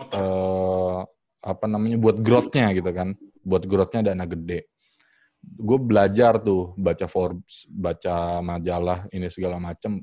uh, 0.00 1.04
apa 1.44 1.68
namanya 1.68 2.00
buat 2.00 2.16
growth-nya 2.24 2.72
gitu 2.72 2.90
kan. 2.90 3.12
Buat 3.44 3.68
growth-nya 3.68 4.12
dana 4.12 4.24
gede. 4.24 4.72
Gue 5.44 5.76
belajar 5.76 6.40
tuh 6.40 6.72
baca 6.80 7.04
Forbes 7.04 7.68
baca 7.68 8.40
majalah 8.40 9.04
ini 9.12 9.28
segala 9.28 9.60
macem. 9.60 10.00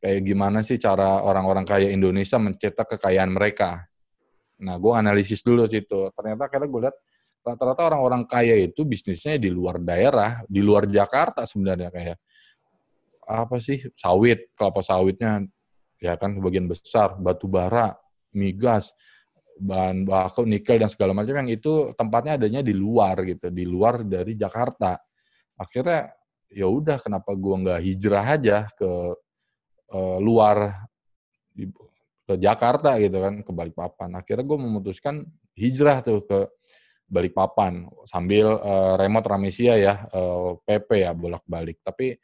Kayak 0.00 0.24
gimana 0.24 0.64
sih 0.64 0.80
cara 0.80 1.20
orang-orang 1.20 1.68
kaya 1.68 1.92
Indonesia 1.92 2.40
mencetak 2.40 2.96
kekayaan 2.96 3.36
mereka? 3.36 3.84
Nah 4.64 4.80
gue 4.80 4.92
analisis 4.96 5.44
dulu 5.44 5.68
situ. 5.68 6.08
Ternyata 6.16 6.48
karena 6.48 6.66
gue 6.72 6.80
lihat 6.88 6.96
rata-rata 7.44 7.92
orang-orang 7.92 8.24
kaya 8.24 8.56
itu 8.56 8.84
bisnisnya 8.88 9.36
di 9.36 9.52
luar 9.52 9.80
daerah 9.80 10.44
di 10.48 10.60
luar 10.60 10.84
Jakarta 10.88 11.48
sebenarnya 11.48 11.88
kayak 11.88 12.18
apa 13.24 13.56
sih 13.60 13.80
sawit 13.96 14.52
kelapa 14.52 14.84
sawitnya 14.84 15.44
ya 16.00 16.16
kan 16.16 16.36
sebagian 16.36 16.68
besar 16.68 17.16
batu 17.20 17.44
bara, 17.48 17.92
migas, 18.32 18.92
bahan 19.60 20.08
baku, 20.08 20.48
nikel 20.48 20.80
dan 20.80 20.88
segala 20.88 21.12
macam 21.12 21.36
yang 21.44 21.50
itu 21.52 21.92
tempatnya 21.92 22.40
adanya 22.40 22.64
di 22.64 22.72
luar 22.72 23.20
gitu, 23.28 23.52
di 23.52 23.64
luar 23.68 24.00
dari 24.02 24.34
Jakarta. 24.34 24.96
Akhirnya 25.60 26.10
ya 26.48 26.66
udah 26.66 26.96
kenapa 26.98 27.36
gua 27.36 27.60
nggak 27.60 27.80
hijrah 27.84 28.24
aja 28.24 28.58
ke 28.72 28.90
uh, 29.92 30.18
luar 30.18 30.88
ke 32.30 32.34
Jakarta 32.38 32.96
gitu 33.02 33.18
kan, 33.20 33.34
ke 33.42 33.50
Balikpapan. 33.50 34.10
Akhirnya 34.14 34.46
gue 34.46 34.58
memutuskan 34.58 35.26
hijrah 35.58 35.98
tuh 36.00 36.22
ke 36.22 36.38
Balikpapan 37.10 37.90
sambil 38.06 38.54
uh, 38.62 38.94
remote 38.94 39.26
Ramesia 39.26 39.74
ya, 39.74 40.06
uh, 40.14 40.54
eh, 40.62 40.78
PP 40.78 41.02
ya 41.02 41.10
bolak-balik. 41.10 41.82
Tapi 41.82 42.14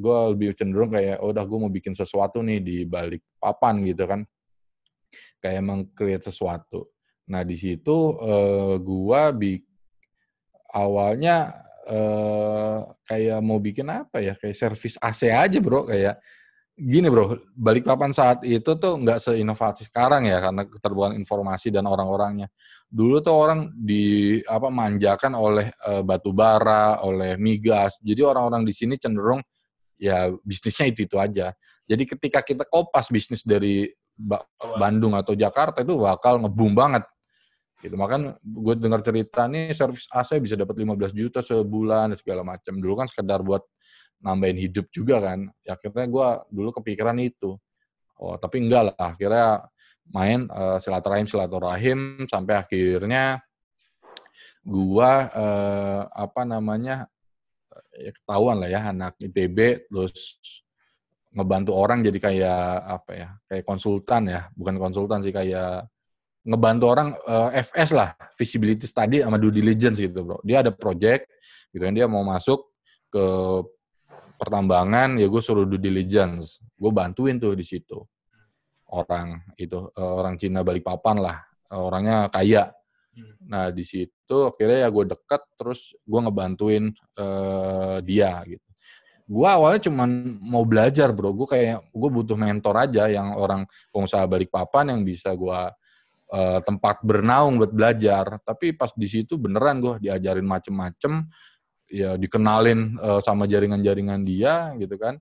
gue 0.00 0.18
lebih 0.32 0.56
cenderung 0.56 0.96
kayak 0.96 1.20
oh 1.20 1.28
udah 1.28 1.44
gue 1.44 1.58
mau 1.60 1.68
bikin 1.68 1.92
sesuatu 1.92 2.40
nih 2.40 2.58
di 2.64 2.76
balik 2.88 3.20
papan 3.36 3.84
gitu 3.84 4.08
kan 4.08 4.24
kayak 5.40 5.64
meng-create 5.64 6.24
sesuatu. 6.28 6.86
Nah 7.32 7.42
di 7.42 7.56
situ 7.56 8.14
uh, 8.20 8.76
gue 8.76 9.22
bi 9.34 9.52
awalnya 10.76 11.50
uh, 11.88 12.86
kayak 13.08 13.40
mau 13.42 13.58
bikin 13.58 13.88
apa 13.90 14.22
ya 14.22 14.34
kayak 14.36 14.56
servis 14.56 15.00
AC 15.00 15.32
aja 15.32 15.58
bro. 15.58 15.88
Kayak 15.88 16.20
gini 16.80 17.12
bro 17.12 17.36
balik 17.52 17.84
papan 17.84 18.08
saat 18.08 18.40
itu 18.40 18.72
tuh 18.80 18.96
nggak 18.96 19.20
seinovasi 19.20 19.84
sekarang 19.84 20.24
ya 20.24 20.40
karena 20.40 20.64
keterbukaan 20.64 21.16
informasi 21.16 21.72
dan 21.72 21.88
orang-orangnya. 21.88 22.52
Dulu 22.90 23.22
tuh 23.22 23.34
orang 23.34 23.70
di 23.74 24.38
apa 24.44 24.68
manjakan 24.68 25.32
oleh 25.38 25.70
uh, 25.86 26.02
batu 26.02 26.34
bara 26.34 27.00
oleh 27.06 27.38
migas. 27.40 27.96
Jadi 28.02 28.20
orang-orang 28.20 28.66
di 28.66 28.74
sini 28.74 28.98
cenderung 28.98 29.40
ya 30.00 30.32
bisnisnya 30.42 30.88
itu 30.90 31.06
itu 31.06 31.16
aja. 31.20 31.52
Jadi 31.84 32.02
ketika 32.06 32.40
kita 32.40 32.64
kopas 32.66 33.10
bisnis 33.10 33.42
dari 33.42 33.90
ba 34.20 34.44
Bandung 34.76 35.16
atau 35.16 35.32
Jakarta 35.32 35.80
itu 35.80 35.96
bakal 35.96 36.36
ngebum 36.44 36.76
banget. 36.76 37.04
Gitu. 37.80 37.96
Makan 37.96 38.36
gue 38.44 38.74
dengar 38.76 39.00
cerita 39.00 39.48
nih 39.48 39.72
servis 39.72 40.04
AC 40.12 40.36
bisa 40.36 40.52
dapat 40.52 40.76
15 40.76 41.16
juta 41.16 41.40
sebulan 41.40 42.12
dan 42.12 42.18
segala 42.20 42.44
macam. 42.44 42.76
Dulu 42.76 42.94
kan 43.00 43.08
sekedar 43.08 43.40
buat 43.40 43.64
nambahin 44.20 44.60
hidup 44.60 44.92
juga 44.92 45.24
kan. 45.24 45.48
Ya 45.64 45.80
akhirnya 45.80 46.04
gue 46.04 46.28
dulu 46.52 46.68
kepikiran 46.76 47.16
itu. 47.24 47.56
Oh, 48.20 48.36
tapi 48.36 48.60
enggak 48.60 48.92
lah. 48.92 48.96
Akhirnya 49.00 49.64
main 50.10 50.44
uh, 50.50 50.76
silaturahim 50.76 51.24
silaturahim 51.24 52.00
sampai 52.26 52.54
akhirnya 52.58 53.40
gua 54.60 55.30
uh, 55.32 56.02
apa 56.12 56.42
namanya 56.44 57.08
ya 57.94 58.12
ketahuan 58.12 58.60
lah 58.60 58.68
ya 58.68 58.90
anak 58.90 59.16
ITB 59.22 59.88
terus 59.88 60.36
ngebantu 61.30 61.72
orang 61.78 62.02
jadi 62.02 62.18
kayak 62.18 62.62
apa 63.00 63.12
ya 63.14 63.28
kayak 63.46 63.64
konsultan 63.64 64.22
ya. 64.30 64.40
Bukan 64.54 64.76
konsultan 64.78 65.22
sih 65.22 65.30
kayak 65.30 65.86
ngebantu 66.44 66.84
orang 66.88 67.08
uh, 67.28 67.52
eh, 67.52 67.60
FS 67.62 67.92
lah 67.92 68.16
visibility 68.34 68.88
study 68.88 69.20
sama 69.20 69.36
due 69.36 69.52
diligence 69.52 70.00
gitu 70.00 70.24
bro. 70.24 70.38
Dia 70.42 70.64
ada 70.64 70.72
project 70.72 71.28
gitu 71.70 71.82
kan 71.86 71.94
dia 71.94 72.10
mau 72.10 72.26
masuk 72.26 72.72
ke 73.12 73.24
pertambangan 74.40 75.20
ya 75.20 75.28
gue 75.28 75.42
suruh 75.42 75.68
due 75.68 75.80
diligence. 75.80 76.58
Gue 76.74 76.90
bantuin 76.90 77.36
tuh 77.36 77.52
di 77.52 77.62
situ. 77.66 78.00
Orang 78.90 79.54
itu 79.54 79.86
uh, 79.86 80.14
orang 80.18 80.34
Cina 80.40 80.66
Balikpapan 80.66 81.16
lah 81.22 81.38
orangnya 81.70 82.26
kaya. 82.32 82.72
Hmm. 83.14 83.34
Nah 83.46 83.64
di 83.70 83.84
situ 83.86 84.36
akhirnya 84.46 84.86
ya 84.86 84.88
gue 84.88 85.04
deket 85.14 85.42
terus 85.54 85.94
gue 86.02 86.20
ngebantuin 86.24 86.90
uh, 87.20 88.02
dia 88.02 88.42
gitu. 88.48 88.69
Gue 89.30 89.46
awalnya 89.46 89.86
cuma 89.86 90.10
mau 90.42 90.66
belajar 90.66 91.14
bro, 91.14 91.30
gue 91.30 91.46
kayak 91.46 91.86
gue 91.94 92.10
butuh 92.10 92.34
mentor 92.34 92.74
aja 92.74 93.06
yang 93.06 93.38
orang 93.38 93.62
pengusaha 93.94 94.26
balik 94.26 94.50
papan 94.50 94.90
yang 94.90 95.06
bisa 95.06 95.30
gue 95.38 95.60
uh, 96.34 96.58
tempat 96.66 96.98
bernaung 97.06 97.54
buat 97.62 97.70
belajar. 97.70 98.42
Tapi 98.42 98.74
pas 98.74 98.90
di 98.90 99.06
situ 99.06 99.38
beneran 99.38 99.78
gue 99.78 100.02
diajarin 100.02 100.42
macem-macem, 100.42 101.30
ya 101.86 102.18
dikenalin 102.18 102.98
uh, 102.98 103.22
sama 103.22 103.46
jaringan-jaringan 103.46 104.26
dia 104.26 104.74
gitu 104.82 104.98
kan. 104.98 105.14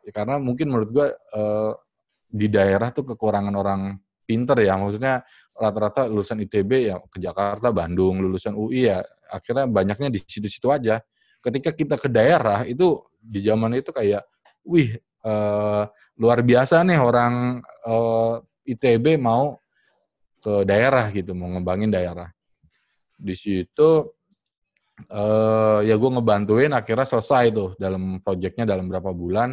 Ya, 0.00 0.16
karena 0.16 0.40
mungkin 0.40 0.72
menurut 0.72 0.90
gue 0.96 1.08
uh, 1.36 1.76
di 2.32 2.48
daerah 2.48 2.88
tuh 2.88 3.04
kekurangan 3.04 3.52
orang 3.52 4.00
pinter 4.24 4.56
ya, 4.64 4.80
maksudnya 4.80 5.20
rata-rata 5.52 6.08
lulusan 6.08 6.40
ITB 6.40 6.88
ya 6.88 6.96
ke 7.04 7.20
Jakarta, 7.20 7.68
Bandung, 7.68 8.16
lulusan 8.20 8.56
UI 8.56 8.88
ya 8.88 9.04
akhirnya 9.28 9.68
banyaknya 9.68 10.08
di 10.08 10.24
situ-situ 10.24 10.72
aja. 10.72 11.04
Ketika 11.44 11.70
kita 11.76 12.00
ke 12.00 12.08
daerah 12.10 12.64
itu 12.64 12.98
di 13.26 13.40
zaman 13.42 13.74
itu 13.74 13.90
kayak, 13.90 14.22
wih 14.62 14.94
eh, 15.26 15.84
luar 16.16 16.38
biasa 16.46 16.86
nih 16.86 16.98
orang 17.02 17.60
eh, 17.62 18.34
ITB 18.72 19.18
mau 19.18 19.58
ke 20.42 20.62
daerah 20.62 21.10
gitu, 21.10 21.34
mau 21.34 21.50
ngembangin 21.50 21.90
daerah. 21.90 22.30
Di 23.18 23.34
situ 23.34 24.14
eh 24.96 25.80
ya 25.84 25.94
gue 26.00 26.10
ngebantuin 26.16 26.72
akhirnya 26.72 27.04
selesai 27.04 27.52
tuh 27.52 27.70
dalam 27.76 28.16
proyeknya 28.24 28.64
dalam 28.64 28.88
berapa 28.88 29.12
bulan 29.12 29.52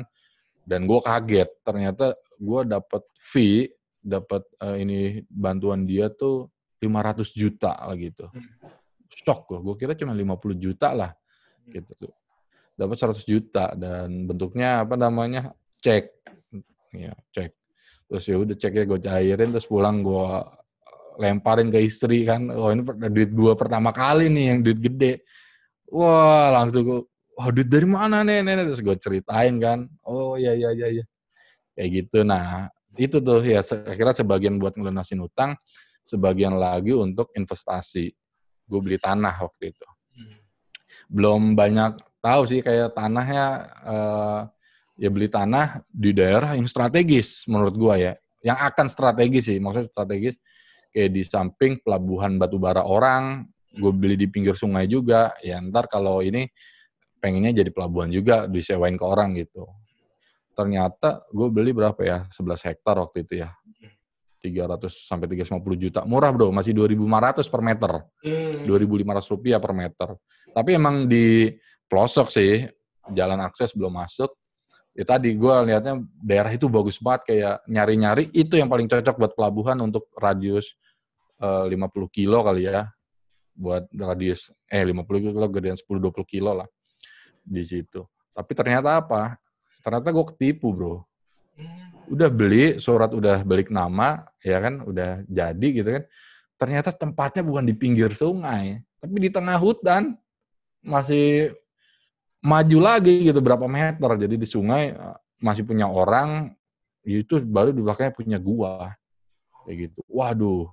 dan 0.63 0.85
gue 0.85 0.99
kaget. 1.01 1.49
Ternyata 1.65 2.15
gue 2.39 2.61
dapat 2.69 3.03
fee 3.17 3.67
dapat 4.03 4.43
eh, 4.61 4.77
ini 4.83 4.99
bantuan 5.27 5.83
dia 5.89 6.11
tuh 6.13 6.51
500 6.79 7.27
juta 7.31 7.75
lah 7.75 7.95
gitu. 7.97 8.27
Shock 9.09 9.49
gue 9.49 9.59
gue 9.61 9.75
kira 9.81 9.93
cuma 9.97 10.13
50 10.13 10.59
juta 10.61 10.93
lah 10.93 11.11
gitu. 11.67 11.91
tuh 11.95 12.13
dapat 12.73 12.97
100 12.97 13.23
juta 13.23 13.71
dan 13.77 14.25
bentuknya 14.25 14.81
apa 14.85 14.97
namanya 14.97 15.53
cek. 15.81 16.09
Ya 16.93 17.13
cek. 17.33 17.51
Terus 18.09 18.23
ya 18.25 18.35
udah 18.37 18.55
ceknya 18.57 18.83
gue 18.89 18.99
cairin 19.01 19.49
terus 19.53 19.67
pulang 19.69 20.01
gue 20.01 20.29
lemparin 21.21 21.69
ke 21.69 21.79
istri 21.85 22.25
kan. 22.25 22.49
Oh 22.53 22.73
ini 22.73 22.81
duit 23.13 23.31
gue 23.33 23.53
pertama 23.53 23.93
kali 23.93 24.29
nih 24.29 24.45
yang 24.53 24.59
duit 24.65 24.79
gede. 24.81 25.21
Wah 25.93 26.49
langsung 26.53 26.81
gue 26.85 26.99
wah 27.37 27.49
duit 27.53 27.69
dari 27.69 27.85
mana 27.89 28.25
nih 28.25 28.41
nenek 28.41 28.73
terus 28.73 28.81
gue 28.81 28.95
ceritain 28.97 29.53
kan. 29.61 29.85
Oh 30.05 30.37
iya 30.37 30.57
iya 30.57 30.73
iya 30.73 30.87
iya. 31.01 31.05
Kayak 31.77 31.89
gitu. 32.03 32.25
Nah 32.25 32.69
itu 32.97 33.17
tuh 33.21 33.41
ya 33.41 33.61
se- 33.65 33.85
akhirnya 33.85 34.13
sebagian 34.17 34.57
buat 34.61 34.77
ngelunasin 34.77 35.21
utang 35.21 35.57
sebagian 36.01 36.57
lagi 36.57 36.93
untuk 36.93 37.29
investasi. 37.37 38.09
Gue 38.65 38.79
beli 38.81 38.97
tanah 38.97 39.33
waktu 39.45 39.73
itu 39.73 39.85
belum 41.11 41.53
banyak 41.53 41.99
tahu 42.23 42.41
sih 42.47 42.59
kayak 42.63 42.95
tanahnya 42.95 43.45
eh, 43.83 44.41
ya 44.97 45.09
beli 45.09 45.27
tanah 45.27 45.81
di 45.89 46.13
daerah 46.13 46.55
yang 46.55 46.69
strategis 46.69 47.45
menurut 47.49 47.75
gua 47.75 47.95
ya. 47.99 48.13
Yang 48.43 48.59
akan 48.73 48.85
strategis 48.91 49.43
sih 49.49 49.57
maksudnya 49.59 49.89
strategis. 49.89 50.35
Kayak 50.93 51.09
di 51.09 51.21
samping 51.25 51.81
pelabuhan 51.81 52.37
batubara 52.37 52.85
orang 52.85 53.49
gue 53.73 53.89
beli 53.89 54.15
di 54.15 54.29
pinggir 54.29 54.53
sungai 54.53 54.85
juga. 54.85 55.33
Ya 55.41 55.57
ntar 55.57 55.89
kalau 55.89 56.21
ini 56.21 56.45
pengennya 57.17 57.63
jadi 57.63 57.71
pelabuhan 57.73 58.13
juga 58.13 58.45
disewain 58.45 58.93
ke 58.93 59.05
orang 59.05 59.33
gitu. 59.39 59.65
Ternyata 60.53 61.25
gue 61.33 61.47
beli 61.49 61.73
berapa 61.73 61.97
ya? 62.05 62.17
11 62.29 62.67
hektar 62.69 62.95
waktu 63.01 63.25
itu 63.25 63.41
ya. 63.41 63.49
300 64.43 64.91
sampai 64.91 65.25
350 65.31 65.55
juta. 65.79 65.99
Murah 66.03 66.29
bro. 66.35 66.51
Masih 66.51 66.75
2.500 66.75 67.47
per 67.47 67.61
meter. 67.63 67.91
Hmm. 68.21 68.67
2.500 68.67 69.33
rupiah 69.33 69.57
per 69.63 69.71
meter. 69.71 70.09
Tapi 70.53 70.77
emang 70.77 71.09
di 71.09 71.49
pelosok 71.89 72.29
sih, 72.29 72.69
jalan 73.11 73.41
akses 73.41 73.73
belum 73.73 73.93
masuk. 73.97 74.31
Ya 74.93 75.03
tadi 75.09 75.33
gue 75.33 75.55
lihatnya 75.65 76.05
daerah 76.21 76.53
itu 76.53 76.69
bagus 76.69 77.01
banget 77.01 77.33
kayak 77.33 77.55
nyari-nyari 77.65 78.29
itu 78.29 78.61
yang 78.61 78.69
paling 78.69 78.85
cocok 78.85 79.17
buat 79.17 79.33
pelabuhan 79.33 79.81
untuk 79.81 80.05
radius 80.13 80.77
eh, 81.41 81.65
50 81.73 81.89
kilo 82.13 82.45
kali 82.45 82.69
ya. 82.69 82.85
Buat 83.57 83.89
radius 83.89 84.53
eh 84.69 84.85
50 84.85 85.33
kilo 85.33 85.47
gedean 85.49 85.77
10 85.77 85.85
20 85.89 86.13
kilo 86.29 86.51
lah 86.53 86.69
di 87.41 87.65
situ. 87.65 88.05
Tapi 88.33 88.51
ternyata 88.53 89.01
apa? 89.01 89.41
Ternyata 89.81 90.13
gue 90.13 90.25
ketipu, 90.33 90.71
Bro. 90.73 90.95
Udah 92.13 92.29
beli, 92.29 92.77
surat 92.77 93.09
udah 93.11 93.41
balik 93.41 93.73
nama, 93.73 94.25
ya 94.45 94.61
kan, 94.61 94.85
udah 94.85 95.25
jadi 95.25 95.67
gitu 95.73 95.89
kan 95.89 96.05
ternyata 96.63 96.95
tempatnya 96.95 97.43
bukan 97.43 97.67
di 97.67 97.75
pinggir 97.75 98.15
sungai, 98.15 98.79
tapi 99.03 99.15
di 99.19 99.27
tengah 99.27 99.59
hutan. 99.59 100.15
Masih 100.83 101.55
maju 102.43 102.77
lagi 102.83 103.25
gitu 103.25 103.39
berapa 103.39 103.65
meter. 103.65 104.27
Jadi 104.27 104.35
di 104.35 104.47
sungai 104.47 104.93
eh, 104.93 105.17
masih 105.39 105.63
punya 105.63 105.87
orang, 105.87 106.51
itu 107.03 107.39
baru 107.43 107.71
di 107.71 107.81
belakangnya 107.83 108.13
punya 108.13 108.37
gua. 108.39 108.93
Kayak 109.63 109.89
gitu. 109.89 109.99
Waduh, 110.11 110.67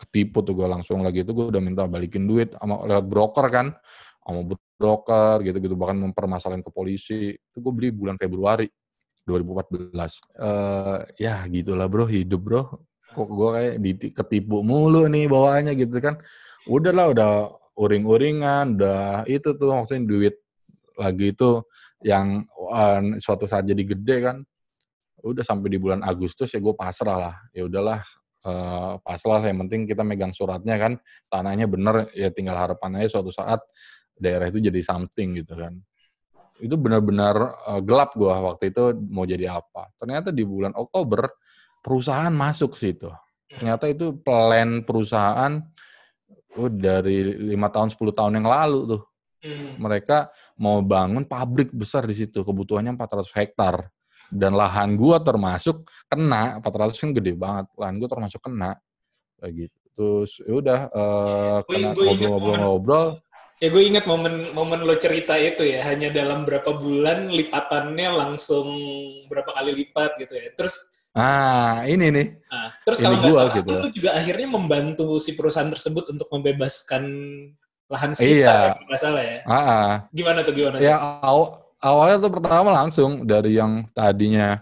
ketipu 0.00 0.40
tuh 0.40 0.56
gua 0.56 0.68
langsung 0.74 1.04
lagi 1.04 1.22
itu 1.22 1.32
gua 1.36 1.52
udah 1.52 1.62
minta 1.62 1.84
balikin 1.84 2.24
duit 2.24 2.56
sama 2.56 2.84
lewat 2.88 3.06
broker 3.06 3.46
kan. 3.52 3.66
Sama 4.24 4.40
broker 4.80 5.44
gitu-gitu 5.44 5.76
bahkan 5.76 6.00
mempermasalahin 6.00 6.64
ke 6.64 6.72
polisi. 6.72 7.36
Itu 7.36 7.60
gua 7.60 7.72
beli 7.76 7.92
bulan 7.92 8.16
Februari 8.16 8.66
2014. 9.28 10.20
Eh 10.40 11.28
ya 11.28 11.44
gitulah 11.48 11.86
bro, 11.88 12.08
hidup 12.08 12.40
bro 12.40 12.62
kok 13.14 13.30
gue 13.30 13.48
kayak 13.54 13.74
ketipu 14.10 14.66
mulu 14.66 15.06
nih 15.06 15.30
bawaannya 15.30 15.72
gitu 15.78 16.02
kan. 16.02 16.18
Udahlah 16.66 17.14
udah 17.14 17.30
uring-uringan, 17.74 18.78
udah 18.78 19.26
itu 19.26 19.54
tuh 19.54 19.70
maksudnya 19.74 20.06
duit 20.06 20.34
lagi 20.94 21.34
itu 21.34 21.62
yang 22.06 22.46
uh, 22.54 23.18
suatu 23.18 23.50
saat 23.50 23.66
jadi 23.66 23.82
gede 23.82 24.16
kan. 24.22 24.36
Udah 25.24 25.40
sampai 25.40 25.72
di 25.72 25.78
bulan 25.80 26.04
Agustus 26.04 26.52
ya 26.52 26.60
gue 26.60 26.76
pasrah 26.76 27.16
lah. 27.16 27.36
Ya 27.56 27.64
udahlah 27.64 28.04
eh, 28.44 28.92
pasrah 29.00 29.40
yang 29.40 29.64
penting 29.64 29.88
kita 29.88 30.04
megang 30.04 30.36
suratnya 30.36 30.76
kan. 30.76 30.92
Tanahnya 31.32 31.64
bener 31.64 32.12
ya 32.12 32.28
tinggal 32.28 32.60
harapannya 32.60 33.08
suatu 33.08 33.32
saat 33.32 33.64
daerah 34.20 34.52
itu 34.52 34.60
jadi 34.60 34.84
something 34.84 35.40
gitu 35.40 35.56
kan. 35.56 35.80
Itu 36.60 36.76
benar-benar 36.76 37.56
eh, 37.56 37.80
gelap 37.88 38.12
gua 38.20 38.52
waktu 38.52 38.68
itu 38.68 38.92
mau 39.08 39.24
jadi 39.24 39.56
apa. 39.56 39.96
Ternyata 39.96 40.28
di 40.28 40.44
bulan 40.44 40.76
Oktober 40.76 41.24
perusahaan 41.80 42.32
masuk 42.36 42.76
situ. 42.76 43.08
Ternyata 43.48 43.88
itu 43.88 44.20
plan 44.20 44.84
perusahaan 44.84 45.56
oh, 46.58 46.70
dari 46.70 47.22
lima 47.54 47.68
tahun 47.70 47.90
10 47.92 48.00
tahun 48.14 48.32
yang 48.40 48.48
lalu 48.48 48.80
tuh. 48.96 49.02
Hmm. 49.44 49.76
Mereka 49.76 50.32
mau 50.56 50.80
bangun 50.80 51.28
pabrik 51.28 51.68
besar 51.74 52.08
di 52.08 52.16
situ, 52.16 52.40
kebutuhannya 52.40 52.96
400 52.96 53.28
hektar. 53.36 53.92
Dan 54.32 54.56
lahan 54.56 54.96
gua 54.96 55.20
termasuk 55.20 55.84
kena, 56.08 56.58
400 56.64 56.96
kan 56.96 57.10
gede 57.12 57.32
banget. 57.36 57.66
Lahan 57.76 57.94
gua 58.00 58.08
termasuk 58.08 58.40
kena. 58.40 58.80
Kayak 59.38 59.52
gitu. 59.68 59.78
Terus 59.94 60.30
ya 60.42 60.54
udah 60.58 60.80
Gua- 60.90 61.62
kena 61.70 61.88
ngobrol-ngobrol-ngobrol. 61.92 63.08
Ya 63.62 63.70
gue 63.70 63.86
ingat 63.86 64.04
momen 64.10 64.50
momen 64.50 64.82
lo 64.82 64.98
cerita 64.98 65.38
itu 65.38 65.62
ya, 65.62 65.86
hanya 65.86 66.10
dalam 66.10 66.42
berapa 66.42 66.74
bulan 66.74 67.30
lipatannya 67.30 68.10
langsung 68.10 68.66
berapa 69.30 69.54
kali 69.54 69.72
lipat 69.72 70.18
gitu 70.18 70.34
ya. 70.34 70.50
Terus 70.58 71.03
Ah, 71.14 71.86
ini 71.86 72.10
nih. 72.10 72.26
nah, 72.50 72.74
terus 72.82 72.98
Ini 72.98 73.04
kalau 73.06 73.16
nggak 73.16 73.30
salah 73.32 73.54
gitu. 73.54 73.72
lo 73.78 73.88
juga 73.88 74.10
akhirnya 74.12 74.48
membantu 74.50 75.06
si 75.16 75.30
perusahaan 75.32 75.70
tersebut 75.70 76.10
untuk 76.10 76.26
membebaskan 76.28 77.02
lahan 77.86 78.10
Iya. 78.10 78.18
sekitar 78.18 78.34
ya, 78.34 78.70
kalau 78.74 78.86
nggak 78.90 79.00
salah 79.00 79.22
ya. 79.22 79.38
Ah, 79.46 79.54
ah. 79.54 79.90
Gimana 80.10 80.38
tuh 80.42 80.52
gimana? 80.52 80.76
Ya 80.82 80.96
tuh? 80.98 81.06
aw- 81.22 81.52
awalnya 81.78 82.16
tuh 82.18 82.32
pertama 82.34 82.68
langsung 82.74 83.22
dari 83.22 83.54
yang 83.54 83.86
tadinya 83.90 84.58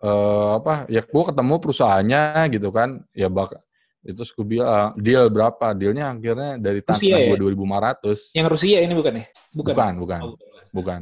eh 0.00 0.48
apa 0.56 0.88
ya 0.88 1.04
gua 1.04 1.28
ketemu 1.28 1.54
perusahaannya 1.60 2.22
gitu 2.52 2.68
kan 2.68 3.04
ya 3.12 3.28
bak 3.28 3.52
itu 4.00 4.16
gue 4.16 4.46
bilang 4.48 4.96
deal 4.96 5.28
berapa 5.28 5.76
dealnya 5.76 6.08
akhirnya 6.08 6.56
dari 6.56 6.80
tanah 6.80 6.96
ya? 6.96 7.20
gue 7.20 7.36
2500 7.36 8.32
Yang 8.32 8.46
Rusia 8.48 8.78
ini 8.80 8.94
bukan 8.96 9.12
ya? 9.20 9.24
Bukan. 9.52 9.72
bukan 9.76 9.92
bukan 10.00 10.20
Oh, 10.24 10.32
bukan. 10.32 10.64
bukan 10.72 11.00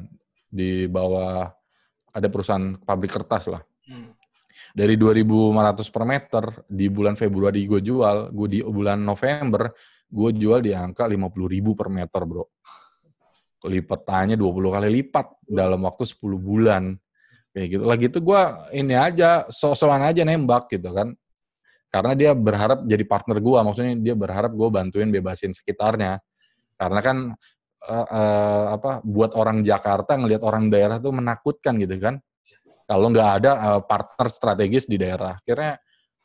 di 0.51 0.91
bawah 0.91 1.47
ada 2.11 2.26
perusahaan 2.26 2.74
pabrik 2.82 3.14
kertas 3.14 3.47
lah 3.49 3.62
Hmm. 3.86 4.18
Dari 4.79 4.95
2.500 4.95 5.91
per 5.91 6.05
meter 6.07 6.45
di 6.70 6.87
bulan 6.87 7.18
Februari 7.18 7.66
gue 7.66 7.83
jual 7.83 8.31
gue 8.31 8.47
di 8.47 8.59
bulan 8.62 9.03
November 9.03 9.74
gue 10.07 10.31
jual 10.39 10.62
di 10.62 10.70
angka 10.72 11.05
50.000 11.05 11.74
per 11.74 11.89
meter 11.91 12.22
bro. 12.24 12.45
Lipatannya 13.66 14.39
20 14.39 14.74
kali 14.74 14.89
lipat 15.03 15.26
dalam 15.45 15.83
waktu 15.83 16.07
10 16.07 16.39
bulan. 16.39 16.95
Kayak 17.53 17.66
gitu. 17.74 17.83
Lagi 17.85 18.05
itu 18.07 18.18
gue 18.22 18.41
ini 18.72 18.95
aja 18.95 19.51
so-soan 19.51 20.01
aja 20.01 20.22
nembak 20.24 20.70
gitu 20.72 20.95
kan. 20.95 21.12
Karena 21.91 22.12
dia 22.14 22.33
berharap 22.33 22.87
jadi 22.87 23.05
partner 23.05 23.43
gue 23.43 23.59
maksudnya 23.66 23.95
dia 23.99 24.14
berharap 24.14 24.55
gue 24.55 24.68
bantuin 24.70 25.11
bebasin 25.11 25.53
sekitarnya. 25.53 26.22
Karena 26.79 27.01
kan 27.03 27.16
eh, 27.83 28.07
eh, 28.14 28.64
apa 28.79 29.03
buat 29.05 29.35
orang 29.35 29.61
Jakarta 29.66 30.16
ngelihat 30.16 30.41
orang 30.47 30.70
daerah 30.72 30.97
tuh 31.03 31.12
menakutkan 31.12 31.76
gitu 31.83 31.99
kan 31.99 32.22
kalau 32.89 33.12
nggak 33.12 33.30
ada 33.45 33.53
eh, 33.53 33.80
partner 33.84 34.28
strategis 34.32 34.89
di 34.89 34.97
daerah. 34.97 35.36
Akhirnya 35.36 35.76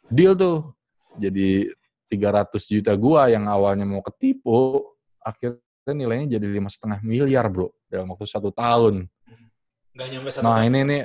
deal 0.07 0.31
tuh. 0.39 0.71
Jadi 1.19 1.67
300 2.07 2.55
juta 2.71 2.95
gua 2.95 3.27
yang 3.29 3.45
awalnya 3.45 3.85
mau 3.85 4.01
ketipu 4.01 4.81
akhirnya 5.21 5.93
nilainya 5.93 6.39
jadi 6.39 6.47
lima 6.49 6.69
setengah 6.71 6.99
miliar 7.05 7.45
bro 7.51 7.69
dalam 7.91 8.09
waktu 8.15 8.25
satu 8.25 8.49
tahun. 8.49 9.05
Nggak 9.93 10.07
nyampe 10.09 10.29
satu 10.33 10.43
nah 10.47 10.57
tahun. 10.63 10.69
ini 10.71 10.79
nih 10.87 11.03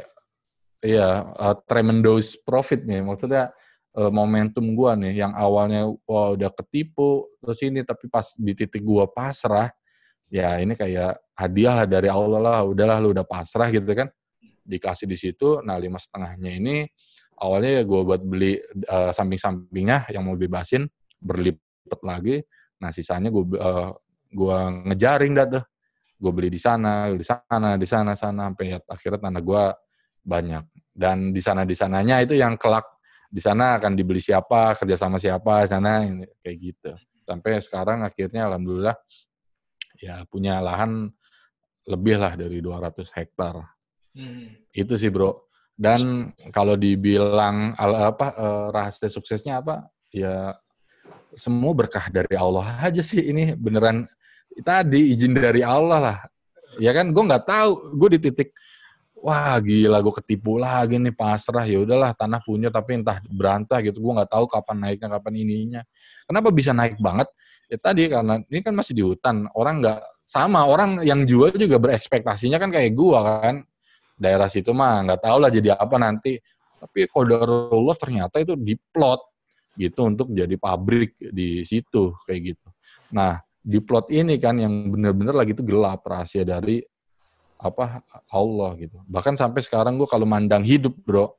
iya 0.87 1.09
eh, 1.29 1.57
tremendous 1.67 2.39
profit 2.41 2.87
nih. 2.87 3.03
Maksudnya 3.03 3.51
eh, 3.99 4.11
momentum 4.15 4.65
gua 4.79 4.95
nih 4.95 5.27
yang 5.27 5.35
awalnya 5.35 5.91
wah 6.07 6.39
udah 6.39 6.55
ketipu 6.55 7.27
terus 7.43 7.59
ini 7.67 7.83
tapi 7.83 8.07
pas 8.07 8.31
di 8.39 8.55
titik 8.55 8.81
gua 8.81 9.11
pasrah 9.11 9.69
ya 10.29 10.61
ini 10.61 10.77
kayak 10.77 11.19
hadiah 11.37 11.83
lah 11.83 11.87
dari 11.89 12.09
Allah 12.13 12.41
lah 12.41 12.61
udahlah 12.65 13.01
lu 13.01 13.17
udah 13.17 13.25
pasrah 13.25 13.73
gitu 13.73 13.89
kan 13.97 14.09
dikasih 14.69 15.09
di 15.09 15.17
situ 15.17 15.65
nah 15.65 15.81
lima 15.81 15.97
setengahnya 15.97 16.53
ini 16.53 16.85
awalnya 17.41 17.81
ya 17.81 17.83
gue 17.87 18.01
buat 18.03 18.23
beli 18.23 18.59
eh, 18.85 19.13
samping-sampingnya 19.15 20.11
yang 20.11 20.27
mau 20.27 20.35
bebasin 20.35 20.87
berlipat 21.19 22.01
lagi. 22.03 22.37
Nah 22.83 22.91
sisanya 22.91 23.31
gue 23.31 23.45
eh, 23.59 23.91
gua 24.35 24.59
ngejaring 24.93 25.33
dah 25.35 25.47
tuh. 25.47 25.65
Gue 26.19 26.33
beli 26.35 26.51
di 26.51 26.59
sana, 26.59 27.15
di 27.15 27.23
sana, 27.23 27.79
di 27.79 27.87
sana, 27.87 28.13
sana 28.19 28.51
sampai 28.51 28.75
akhirnya 28.75 29.21
tanah 29.23 29.43
gue 29.43 29.65
banyak. 30.27 30.65
Dan 30.91 31.31
di 31.31 31.39
sana 31.39 31.63
di 31.63 31.79
sananya 31.79 32.19
itu 32.19 32.35
yang 32.35 32.59
kelak 32.59 32.83
di 33.31 33.39
sana 33.39 33.79
akan 33.79 33.95
dibeli 33.95 34.19
siapa, 34.19 34.75
kerja 34.75 34.99
sama 34.99 35.23
siapa, 35.23 35.63
di 35.63 35.71
sana 35.71 36.03
kayak 36.43 36.57
gitu. 36.59 36.93
Sampai 37.23 37.63
sekarang 37.63 38.03
akhirnya 38.03 38.51
alhamdulillah 38.51 38.99
ya 40.03 40.27
punya 40.27 40.59
lahan 40.59 41.07
lebih 41.87 42.19
lah 42.19 42.35
dari 42.35 42.59
200 42.59 43.15
hektar. 43.15 43.78
Hmm. 44.19 44.59
Itu 44.75 44.99
sih, 44.99 45.09
Bro. 45.15 45.47
Dan 45.79 46.35
kalau 46.51 46.75
dibilang 46.75 47.79
apa 47.79 48.27
eh, 48.35 48.67
rahasia 48.75 49.07
suksesnya 49.07 49.63
apa? 49.63 49.87
Ya 50.11 50.59
semua 51.39 51.71
berkah 51.71 52.11
dari 52.11 52.35
Allah 52.35 52.83
aja 52.83 52.99
sih 52.99 53.23
ini 53.23 53.55
beneran 53.55 54.11
tadi 54.67 55.15
izin 55.15 55.39
dari 55.39 55.63
Allah 55.63 55.99
lah. 56.03 56.19
Ya 56.83 56.91
kan 56.91 57.15
gue 57.15 57.23
nggak 57.23 57.47
tahu, 57.47 57.95
gue 57.95 58.19
di 58.19 58.21
titik 58.27 58.51
wah 59.23 59.59
gila 59.59 59.99
gue 59.99 60.15
ketipu 60.23 60.59
lagi 60.59 60.99
nih 60.99 61.15
pasrah 61.15 61.67
ya 61.67 61.83
udahlah 61.83 62.15
tanah 62.15 62.39
punya 62.43 62.71
tapi 62.71 63.03
entah 63.03 63.19
berantah 63.27 63.83
gitu 63.83 63.99
gue 63.99 64.13
nggak 64.15 64.31
tahu 64.31 64.47
kapan 64.47 64.77
naiknya 64.79 65.09
kapan 65.19 65.33
ininya 65.35 65.83
kenapa 66.23 66.49
bisa 66.55 66.71
naik 66.71 67.03
banget 67.03 67.27
ya 67.67 67.77
tadi 67.83 68.09
karena 68.09 68.41
ini 68.47 68.61
kan 68.65 68.75
masih 68.79 68.95
di 68.95 69.03
hutan 69.05 69.51
orang 69.53 69.85
nggak 69.85 69.99
sama 70.25 70.65
orang 70.65 71.03
yang 71.05 71.27
jual 71.29 71.53
juga 71.53 71.77
berekspektasinya 71.77 72.57
kan 72.57 72.73
kayak 72.73 72.97
gua 72.97 73.45
kan 73.45 73.65
daerah 74.19 74.51
situ 74.51 74.75
mah 74.75 75.07
nggak 75.07 75.21
tahu 75.25 75.37
lah 75.39 75.51
jadi 75.55 75.79
apa 75.79 75.97
nanti. 75.97 76.37
Tapi 76.79 77.11
kodarullah 77.11 77.97
ternyata 77.99 78.39
itu 78.39 78.55
diplot 78.55 79.23
gitu 79.79 80.11
untuk 80.11 80.31
jadi 80.35 80.55
pabrik 80.59 81.15
di 81.19 81.63
situ 81.63 82.15
kayak 82.27 82.55
gitu. 82.55 82.69
Nah 83.15 83.39
di 83.59 83.79
plot 83.83 84.11
ini 84.15 84.39
kan 84.39 84.59
yang 84.59 84.91
bener-bener 84.91 85.35
lagi 85.35 85.55
itu 85.55 85.63
gelap 85.63 86.03
rahasia 86.07 86.43
dari 86.43 86.83
apa 87.59 88.03
Allah 88.31 88.79
gitu. 88.79 89.03
Bahkan 89.07 89.35
sampai 89.35 89.63
sekarang 89.63 89.99
gua 89.99 90.07
kalau 90.07 90.27
mandang 90.27 90.63
hidup 90.63 90.95
bro 91.03 91.35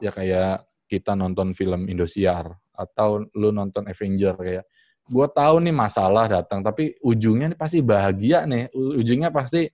ya 0.00 0.12
kayak 0.12 0.64
kita 0.84 1.16
nonton 1.16 1.56
film 1.56 1.88
Indosiar 1.88 2.52
atau 2.74 3.24
lu 3.32 3.48
nonton 3.54 3.86
Avenger 3.88 4.34
kayak 4.36 4.64
gue 5.04 5.26
tahu 5.36 5.60
nih 5.60 5.74
masalah 5.76 6.24
datang 6.26 6.64
tapi 6.64 6.96
ujungnya 7.04 7.52
nih 7.52 7.58
pasti 7.60 7.78
bahagia 7.84 8.48
nih. 8.48 8.72
Ujungnya 8.72 9.28
pasti 9.28 9.68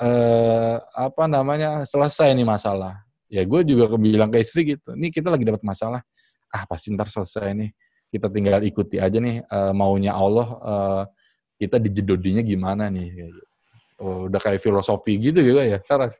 eh 0.00 0.76
apa 0.96 1.24
namanya 1.28 1.84
selesai 1.84 2.32
nih 2.32 2.48
masalah 2.48 3.04
ya 3.28 3.44
gue 3.44 3.60
juga 3.64 3.92
bilang 4.00 4.32
ke 4.32 4.40
istri 4.40 4.76
gitu 4.76 4.96
nih 4.96 5.12
kita 5.12 5.28
lagi 5.28 5.44
dapat 5.44 5.60
masalah 5.60 6.00
ah 6.48 6.64
pasti 6.64 6.92
ntar 6.96 7.08
selesai 7.08 7.52
nih 7.52 7.70
kita 8.08 8.28
tinggal 8.32 8.60
ikuti 8.64 8.96
aja 8.96 9.20
nih 9.20 9.44
eh, 9.44 9.72
maunya 9.76 10.16
Allah 10.16 10.48
eh, 10.64 11.02
kita 11.60 11.76
dijedodinya 11.76 12.40
gimana 12.42 12.88
nih 12.88 13.08
kayak 13.12 13.30
gitu. 13.36 13.42
oh, 14.00 14.18
udah 14.32 14.40
kayak 14.40 14.60
filosofi 14.64 15.20
gitu 15.20 15.40
juga 15.44 15.62
ya 15.68 15.78
sekarang 15.84 16.12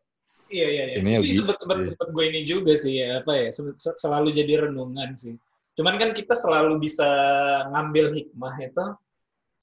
Iya 0.52 0.68
iya 0.68 0.84
iya. 0.84 0.96
Ini 1.00 1.08
Ini, 1.08 1.16
lagi- 1.16 1.32
sempet 1.40 1.56
sempet 1.64 1.76
iya. 1.80 1.88
sempet 1.96 2.08
gue 2.12 2.24
ini 2.28 2.40
juga 2.44 2.72
sih 2.76 2.92
ya 3.00 3.24
apa 3.24 3.32
ya 3.40 3.48
se- 3.48 3.72
se- 3.80 3.96
selalu 3.96 4.36
jadi 4.36 4.68
renungan 4.68 5.16
sih. 5.16 5.32
Cuman 5.72 5.96
kan 5.96 6.12
kita 6.12 6.36
selalu 6.36 6.76
bisa 6.76 7.08
ngambil 7.72 8.12
hikmah 8.12 8.60
itu 8.60 8.84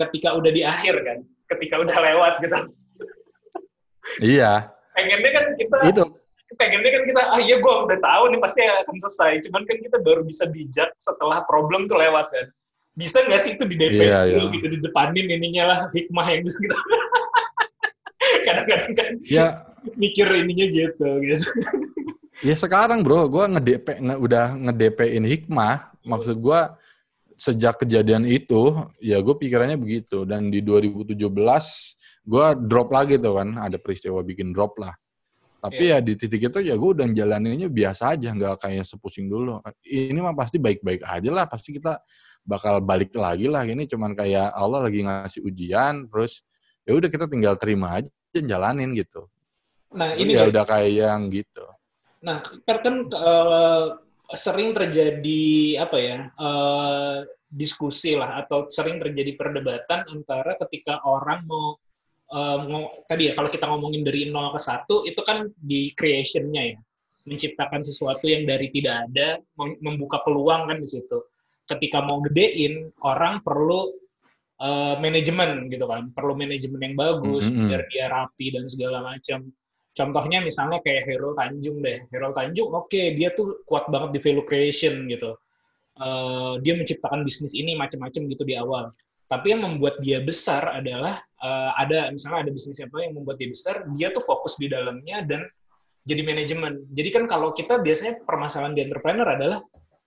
ketika 0.02 0.34
udah 0.34 0.50
di 0.50 0.66
akhir 0.66 0.96
kan, 1.06 1.20
ketika 1.46 1.78
udah 1.78 1.94
lewat 1.94 2.34
gitu. 2.42 2.58
Iya 4.20 4.74
Pengennya 4.98 5.32
kan 5.32 5.46
kita 5.56 5.78
itu 5.88 6.04
pengennya 6.58 6.92
kan 6.92 7.04
kita 7.06 7.22
ah 7.30 7.40
iya 7.40 7.56
gue 7.62 7.74
udah 7.88 8.00
tahu 8.02 8.24
nih 8.34 8.40
pasti 8.42 8.60
akan 8.66 8.98
selesai. 8.98 9.32
Cuman 9.48 9.62
kan 9.70 9.78
kita 9.80 9.98
baru 10.02 10.22
bisa 10.26 10.50
bijak 10.50 10.90
setelah 10.98 11.46
problem 11.46 11.86
tuh 11.86 11.96
lewat 12.02 12.28
kan. 12.34 12.48
Bisa 12.98 13.22
nggak 13.24 13.42
sih 13.46 13.52
itu 13.56 13.64
di 13.64 13.76
DP 13.78 14.02
Iya, 14.02 14.20
iya. 14.28 14.44
gitu 14.50 14.68
di 14.68 14.78
depanin 14.82 15.30
ininya 15.30 15.64
lah 15.72 15.80
hikmah 15.94 16.26
yang 16.28 16.42
bisa 16.44 16.58
kita 16.60 16.76
kadang-kadang 18.50 18.94
kan 18.98 19.12
ya 19.24 19.46
mikir 19.96 20.28
ininya 20.28 20.66
gitu 20.68 21.08
gitu. 21.24 21.48
Ya 22.40 22.56
sekarang 22.56 23.04
bro, 23.04 23.28
gue 23.28 23.46
ngedp 23.52 24.00
nge, 24.00 24.16
udah 24.16 24.56
ngedp-in 24.56 25.28
hikmah. 25.28 25.92
Maksud 26.08 26.40
gue 26.40 26.62
sejak 27.36 27.84
kejadian 27.84 28.24
itu, 28.24 28.80
ya 29.04 29.20
gue 29.20 29.36
pikirannya 29.36 29.76
begitu. 29.76 30.24
Dan 30.24 30.48
di 30.48 30.64
2017 30.64 31.20
gue 32.24 32.48
drop 32.68 32.90
lagi 32.92 33.20
tuh 33.20 33.40
kan, 33.40 33.56
ada 33.60 33.78
peristiwa 33.80 34.20
bikin 34.24 34.52
drop 34.56 34.76
lah. 34.80 34.94
Tapi 35.60 35.92
ya 35.92 36.00
di 36.00 36.16
titik 36.16 36.40
itu 36.40 36.60
ya 36.64 36.80
gue 36.80 36.90
udah 36.96 37.04
jalaninnya 37.12 37.68
biasa 37.68 38.16
aja, 38.16 38.32
nggak 38.32 38.64
kayak 38.64 38.88
sepusing 38.88 39.28
dulu. 39.28 39.60
Ini 39.84 40.16
mah 40.24 40.32
pasti 40.32 40.56
baik-baik 40.56 41.04
aja 41.04 41.30
lah, 41.36 41.46
pasti 41.52 41.76
kita 41.76 42.00
bakal 42.48 42.80
balik 42.80 43.12
lagi 43.12 43.52
lah. 43.52 43.68
Ini 43.68 43.84
cuman 43.92 44.16
kayak 44.16 44.56
Allah 44.56 44.88
lagi 44.88 45.04
ngasih 45.04 45.44
ujian, 45.44 46.08
terus 46.08 46.48
ya 46.88 46.96
udah 46.96 47.12
kita 47.12 47.28
tinggal 47.28 47.60
terima 47.60 48.00
aja, 48.00 48.08
jalanin 48.32 48.96
gitu. 48.96 49.28
Nah 49.92 50.16
ini 50.16 50.38
ya 50.38 50.48
guys, 50.48 50.54
udah 50.56 50.66
kayak 50.70 50.92
yang 50.96 51.28
gitu. 51.28 51.66
Nah, 52.24 52.40
kan 52.64 52.78
kan 52.84 52.96
eh, 53.12 53.86
sering 54.36 54.72
terjadi 54.72 55.44
apa 55.82 55.98
ya 56.00 56.18
eh, 56.30 57.18
diskusi 57.50 58.14
lah 58.14 58.46
atau 58.46 58.70
sering 58.70 59.02
terjadi 59.02 59.34
perdebatan 59.36 60.06
antara 60.08 60.54
ketika 60.56 61.02
orang 61.04 61.44
mau 61.50 61.76
ngo- 62.30 63.04
tadi 63.10 63.30
ya 63.30 63.34
kalau 63.34 63.50
kita 63.50 63.66
ngomongin 63.66 64.06
dari 64.06 64.30
0 64.30 64.54
ke 64.54 64.60
1 64.62 65.10
itu 65.10 65.22
kan 65.26 65.50
di 65.58 65.90
creation-nya 65.98 66.64
ya 66.76 66.78
menciptakan 67.26 67.82
sesuatu 67.86 68.26
yang 68.26 68.46
dari 68.46 68.70
tidak 68.74 69.06
ada 69.10 69.38
mem- 69.58 69.78
membuka 69.82 70.22
peluang 70.26 70.66
kan 70.70 70.78
di 70.82 70.88
situ. 70.88 71.20
Ketika 71.70 72.02
mau 72.02 72.18
gedein 72.26 72.90
orang 73.06 73.42
perlu 73.46 73.94
eh, 74.60 74.96
manajemen 75.00 75.70
gitu 75.72 75.86
kan, 75.88 76.10
perlu 76.12 76.34
manajemen 76.36 76.82
yang 76.82 76.96
bagus 76.98 77.46
Mm-mm. 77.48 77.70
biar 77.70 77.82
dia 77.88 78.06
rapi 78.10 78.52
dan 78.52 78.66
segala 78.66 79.00
macam. 79.06 79.48
Contohnya 79.96 80.40
misalnya 80.44 80.80
kayak 80.84 81.06
Hero 81.08 81.32
Tanjung 81.32 81.80
deh. 81.80 82.08
Hero 82.12 82.32
Tanjung, 82.36 82.72
oke 82.72 83.02
dia 83.16 83.32
tuh 83.36 83.64
kuat 83.64 83.88
banget 83.88 84.16
di 84.16 84.20
value 84.20 84.44
creation 84.44 85.06
gitu. 85.08 85.38
Eh, 86.00 86.54
dia 86.64 86.74
menciptakan 86.76 87.24
bisnis 87.24 87.54
ini 87.56 87.76
macam-macam 87.76 88.22
gitu 88.32 88.44
di 88.48 88.56
awal. 88.56 88.92
Tapi 89.30 89.54
yang 89.54 89.62
membuat 89.64 90.02
dia 90.02 90.20
besar 90.20 90.72
adalah 90.74 91.20
eh, 91.40 91.72
ada 91.80 92.12
misalnya 92.12 92.48
ada 92.48 92.52
bisnis 92.52 92.80
apa 92.84 93.00
yang 93.04 93.16
membuat 93.16 93.40
dia 93.40 93.50
besar, 93.50 93.88
dia 93.96 94.12
tuh 94.12 94.24
fokus 94.24 94.60
di 94.60 94.68
dalamnya 94.68 95.24
dan 95.24 95.44
jadi 96.08 96.22
manajemen. 96.24 96.90
Jadi 96.92 97.10
kan 97.12 97.24
kalau 97.30 97.52
kita 97.52 97.80
biasanya 97.80 98.24
permasalahan 98.24 98.74
di 98.74 98.82
entrepreneur 98.88 99.28
adalah 99.28 99.60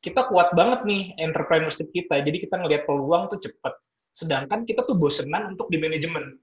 kita 0.03 0.27
kuat 0.27 0.51
banget 0.53 0.83
nih 0.83 1.03
entrepreneurship 1.21 1.89
kita. 1.95 2.21
Jadi 2.27 2.43
kita 2.43 2.59
ngelihat 2.59 2.85
peluang 2.91 3.31
tuh 3.31 3.39
cepat. 3.39 3.79
Sedangkan 4.11 4.67
kita 4.67 4.83
tuh 4.83 4.99
bosenan 4.99 5.55
untuk 5.55 5.71
di 5.71 5.79
manajemen 5.79 6.37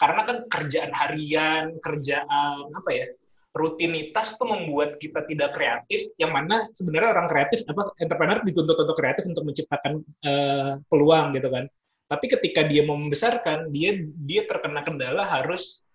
karena 0.00 0.24
kan 0.24 0.38
kerjaan 0.48 0.92
harian, 0.96 1.76
kerjaan 1.84 2.72
apa 2.72 2.90
ya, 2.94 3.06
rutinitas 3.52 4.40
tuh 4.40 4.48
membuat 4.48 4.96
kita 4.96 5.26
tidak 5.28 5.52
kreatif. 5.52 6.08
Yang 6.16 6.32
mana 6.32 6.56
sebenarnya 6.72 7.10
orang 7.12 7.28
kreatif, 7.28 7.66
apa 7.68 7.92
entrepreneur 8.00 8.40
dituntut 8.40 8.78
untuk 8.78 8.96
kreatif 8.96 9.28
untuk 9.28 9.44
menciptakan 9.44 9.92
eh, 10.24 10.72
peluang 10.88 11.36
gitu 11.36 11.48
kan. 11.52 11.64
Tapi 12.10 12.26
ketika 12.26 12.66
dia 12.66 12.82
mau 12.82 12.98
membesarkan, 12.98 13.70
dia 13.70 14.02
dia 14.26 14.42
terkena 14.50 14.82
kendala 14.82 15.22
harus 15.22 15.86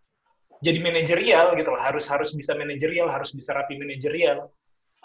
jadi 0.64 0.80
manajerial 0.80 1.60
gitu 1.60 1.70
loh, 1.76 1.82
harus 1.84 2.08
harus 2.08 2.32
bisa 2.32 2.56
manajerial, 2.56 3.12
harus 3.12 3.36
bisa 3.36 3.52
rapi 3.52 3.76
manajerial. 3.76 4.48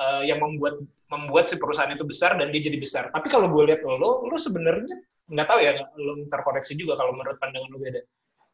Eh, 0.01 0.33
yang 0.33 0.41
membuat 0.41 0.81
membuat 1.11 1.51
si 1.51 1.59
perusahaan 1.59 1.91
itu 1.91 2.07
besar 2.07 2.39
dan 2.39 2.55
dia 2.55 2.63
jadi 2.63 2.79
besar. 2.79 3.11
Tapi 3.11 3.27
kalau 3.27 3.51
gue 3.51 3.69
lihat 3.69 3.83
lo, 3.85 4.25
lo 4.25 4.37
sebenarnya 4.39 4.97
nggak 5.29 5.47
tahu 5.51 5.61
ya, 5.61 5.77
lo 5.99 6.25
terkoreksi 6.31 6.79
juga 6.79 6.95
kalau 6.97 7.13
menurut 7.13 7.37
pandangan 7.37 7.69
lo 7.69 7.79
beda 7.83 8.01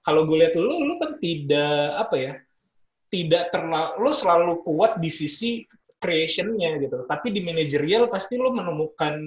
kalau 0.06 0.22
gue 0.22 0.38
lihat 0.38 0.54
lu, 0.54 0.86
lu 0.86 0.94
kan 1.02 1.18
tidak 1.18 1.98
apa 1.98 2.14
ya, 2.14 2.32
tidak 3.10 3.50
terlalu, 3.50 3.90
lu 3.98 4.10
selalu 4.14 4.52
kuat 4.62 5.02
di 5.02 5.10
sisi 5.10 5.66
creation-nya 5.98 6.78
gitu. 6.78 7.02
Tapi 7.10 7.34
di 7.34 7.42
manajerial 7.42 8.06
pasti 8.06 8.38
lu 8.38 8.54
menemukan 8.54 9.18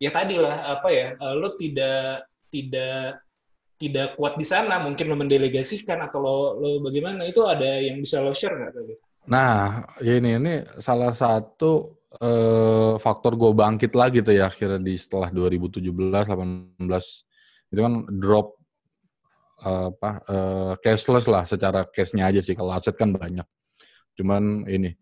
ya 0.00 0.08
tadi 0.08 0.40
lah 0.40 0.80
apa 0.80 0.88
ya, 0.88 1.12
eh, 1.20 1.34
lu 1.36 1.52
tidak 1.60 2.24
tidak 2.52 3.22
tidak 3.80 4.12
kuat 4.12 4.36
di 4.36 4.44
sana, 4.44 4.76
mungkin 4.76 5.08
lo 5.08 5.16
mendelegasikan 5.16 6.04
atau 6.04 6.20
lo, 6.20 6.36
lo 6.60 6.68
bagaimana 6.84 7.24
itu 7.24 7.40
ada 7.48 7.80
yang 7.80 8.04
bisa 8.04 8.20
lo 8.20 8.36
share 8.36 8.52
nggak? 8.52 8.70
Gitu? 8.76 8.94
Nah, 9.32 9.88
ini 10.04 10.36
ini 10.36 10.54
salah 10.84 11.16
satu 11.16 11.96
eh, 12.20 12.94
faktor 13.00 13.40
gue 13.40 13.52
bangkit 13.56 13.96
lagi 13.96 14.20
tuh 14.20 14.36
ya 14.36 14.52
akhirnya 14.52 14.84
di 14.84 15.00
setelah 15.00 15.32
2017 15.32 15.80
18 15.80 16.76
itu 17.72 17.80
kan 17.80 17.94
drop 18.20 18.60
apa 19.60 20.10
eh, 20.28 20.72
cashless 20.84 21.28
lah 21.28 21.44
secara 21.48 21.88
cashnya 21.88 22.28
aja 22.28 22.40
sih 22.44 22.52
kalau 22.52 22.76
aset 22.76 22.92
kan 23.00 23.16
banyak. 23.16 23.48
Cuman 24.12 24.68
ini 24.68 24.92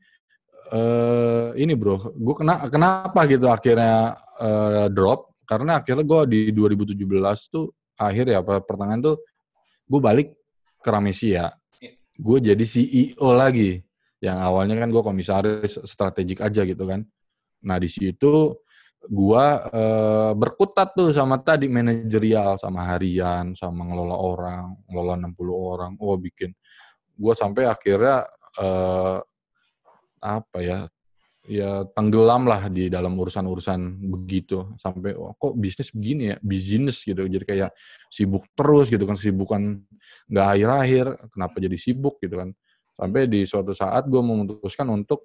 eh 0.68 1.49
ini 1.59 1.72
bro, 1.74 2.12
gue 2.12 2.34
kena 2.36 2.68
kenapa 2.70 3.26
gitu 3.26 3.51
akhirnya 3.51 4.14
eh, 4.38 4.86
drop 4.92 5.28
karena 5.49 5.80
akhirnya 5.80 6.05
gue 6.05 6.20
di 6.28 6.40
2017 6.53 7.01
tuh 7.49 7.72
akhir 7.96 8.28
ya 8.28 8.40
per- 8.44 8.62
pertengahan 8.68 9.01
tuh 9.01 9.16
gue 9.88 10.01
balik 10.01 10.28
ke 10.84 10.88
Ramesia. 10.92 11.49
Gue 12.18 12.38
jadi 12.44 12.61
CEO 12.62 13.32
lagi. 13.32 13.80
Yang 14.20 14.38
awalnya 14.44 14.76
kan 14.76 14.88
gue 14.92 15.03
komisaris 15.03 15.80
strategik 15.88 16.44
aja 16.44 16.68
gitu 16.68 16.84
kan. 16.84 17.01
Nah 17.64 17.78
di 17.80 17.88
situ 17.90 18.55
gua 19.07 19.62
eh, 19.70 20.32
berkutat 20.34 20.92
tuh 20.99 21.14
sama 21.14 21.38
tadi 21.38 21.70
manajerial 21.70 22.59
sama 22.59 22.82
harian 22.90 23.55
sama 23.55 23.86
ngelola 23.86 24.16
orang 24.18 24.64
ngelola 24.90 25.14
60 25.22 25.55
orang. 25.55 25.92
Oh 26.03 26.18
bikin 26.18 26.51
gua 27.14 27.34
sampai 27.38 27.66
akhirnya 27.70 28.26
eh, 28.59 29.18
apa 30.18 30.59
ya 30.59 30.90
ya 31.49 31.82
tenggelam 31.96 32.44
lah 32.44 32.68
di 32.68 32.92
dalam 32.92 33.16
urusan-urusan 33.16 34.05
begitu. 34.05 34.76
Sampai 34.76 35.16
oh, 35.16 35.32
kok 35.34 35.57
bisnis 35.57 35.88
begini 35.90 36.22
ya? 36.32 36.36
Bisnis 36.44 37.01
gitu. 37.03 37.24
Jadi 37.24 37.44
kayak 37.49 37.70
sibuk 38.12 38.44
terus 38.53 38.92
gitu 38.92 39.09
kan 39.09 39.16
sibukan 39.16 39.80
nggak 40.28 40.46
akhir-akhir 40.55 41.07
kenapa 41.32 41.57
jadi 41.59 41.76
sibuk 41.80 42.20
gitu 42.20 42.36
kan. 42.38 42.53
Sampai 42.94 43.26
di 43.26 43.49
suatu 43.49 43.72
saat 43.72 44.05
gue 44.07 44.20
memutuskan 44.20 44.86
untuk 44.92 45.24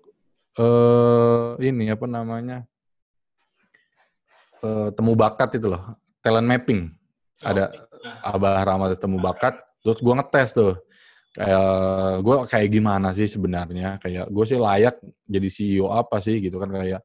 eh 0.55 1.59
ini 1.65 1.89
apa 1.91 2.05
namanya 2.05 2.63
eh, 4.63 4.89
temu 4.95 5.13
bakat 5.19 5.59
itu 5.59 5.67
loh 5.67 5.99
talent 6.23 6.47
mapping. 6.47 6.87
Ada 7.43 7.67
Abah 8.23 8.63
Rahmat 8.63 8.95
temu 8.95 9.19
bakat 9.19 9.59
terus 9.83 9.99
gue 9.99 10.13
ngetes 10.15 10.55
tuh 10.55 10.79
kayak 11.33 12.21
gue 12.21 12.35
kayak 12.45 12.69
gimana 12.69 13.09
sih 13.11 13.25
sebenarnya? 13.25 13.97
Kayak 13.97 14.29
gue 14.29 14.45
sih 14.45 14.59
layak 14.61 15.01
jadi 15.25 15.49
CEO 15.49 15.89
apa 15.89 16.21
sih 16.21 16.37
gitu 16.39 16.61
kan? 16.61 16.69
Kayak 16.69 17.01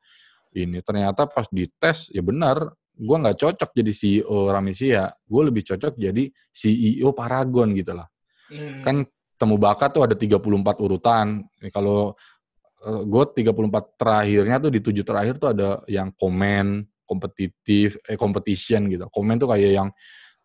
ini 0.57 0.81
ternyata 0.85 1.29
pas 1.29 1.49
dites 1.49 2.09
ya 2.13 2.25
benar 2.25 2.73
gue 2.99 3.17
nggak 3.17 3.39
cocok 3.39 3.71
jadi 3.73 3.93
CEO 3.95 4.51
Ramisia 4.51 5.13
gue 5.23 5.43
lebih 5.47 5.63
cocok 5.63 5.95
jadi 5.95 6.25
CEO 6.51 7.09
Paragon 7.15 7.73
gitu 7.73 7.95
lah. 7.95 8.09
Hmm. 8.49 8.81
kan 8.81 8.97
temu 9.39 9.61
bakat 9.61 9.95
tuh 9.95 10.03
ada 10.03 10.17
34 10.19 10.41
urutan. 10.83 11.47
Kalau 11.71 12.17
gue 12.83 13.25
34 13.39 14.01
terakhirnya 14.01 14.57
tuh 14.59 14.71
di 14.75 14.81
tujuh 14.83 15.05
terakhir 15.07 15.39
tuh 15.39 15.55
ada 15.55 15.83
yang 15.87 16.11
komen 16.15 16.83
kompetitif 17.07 17.97
eh 18.05 18.19
competition 18.19 18.91
gitu. 18.91 19.07
Komen 19.09 19.39
tuh 19.39 19.49
kayak 19.55 19.73
yang 19.73 19.89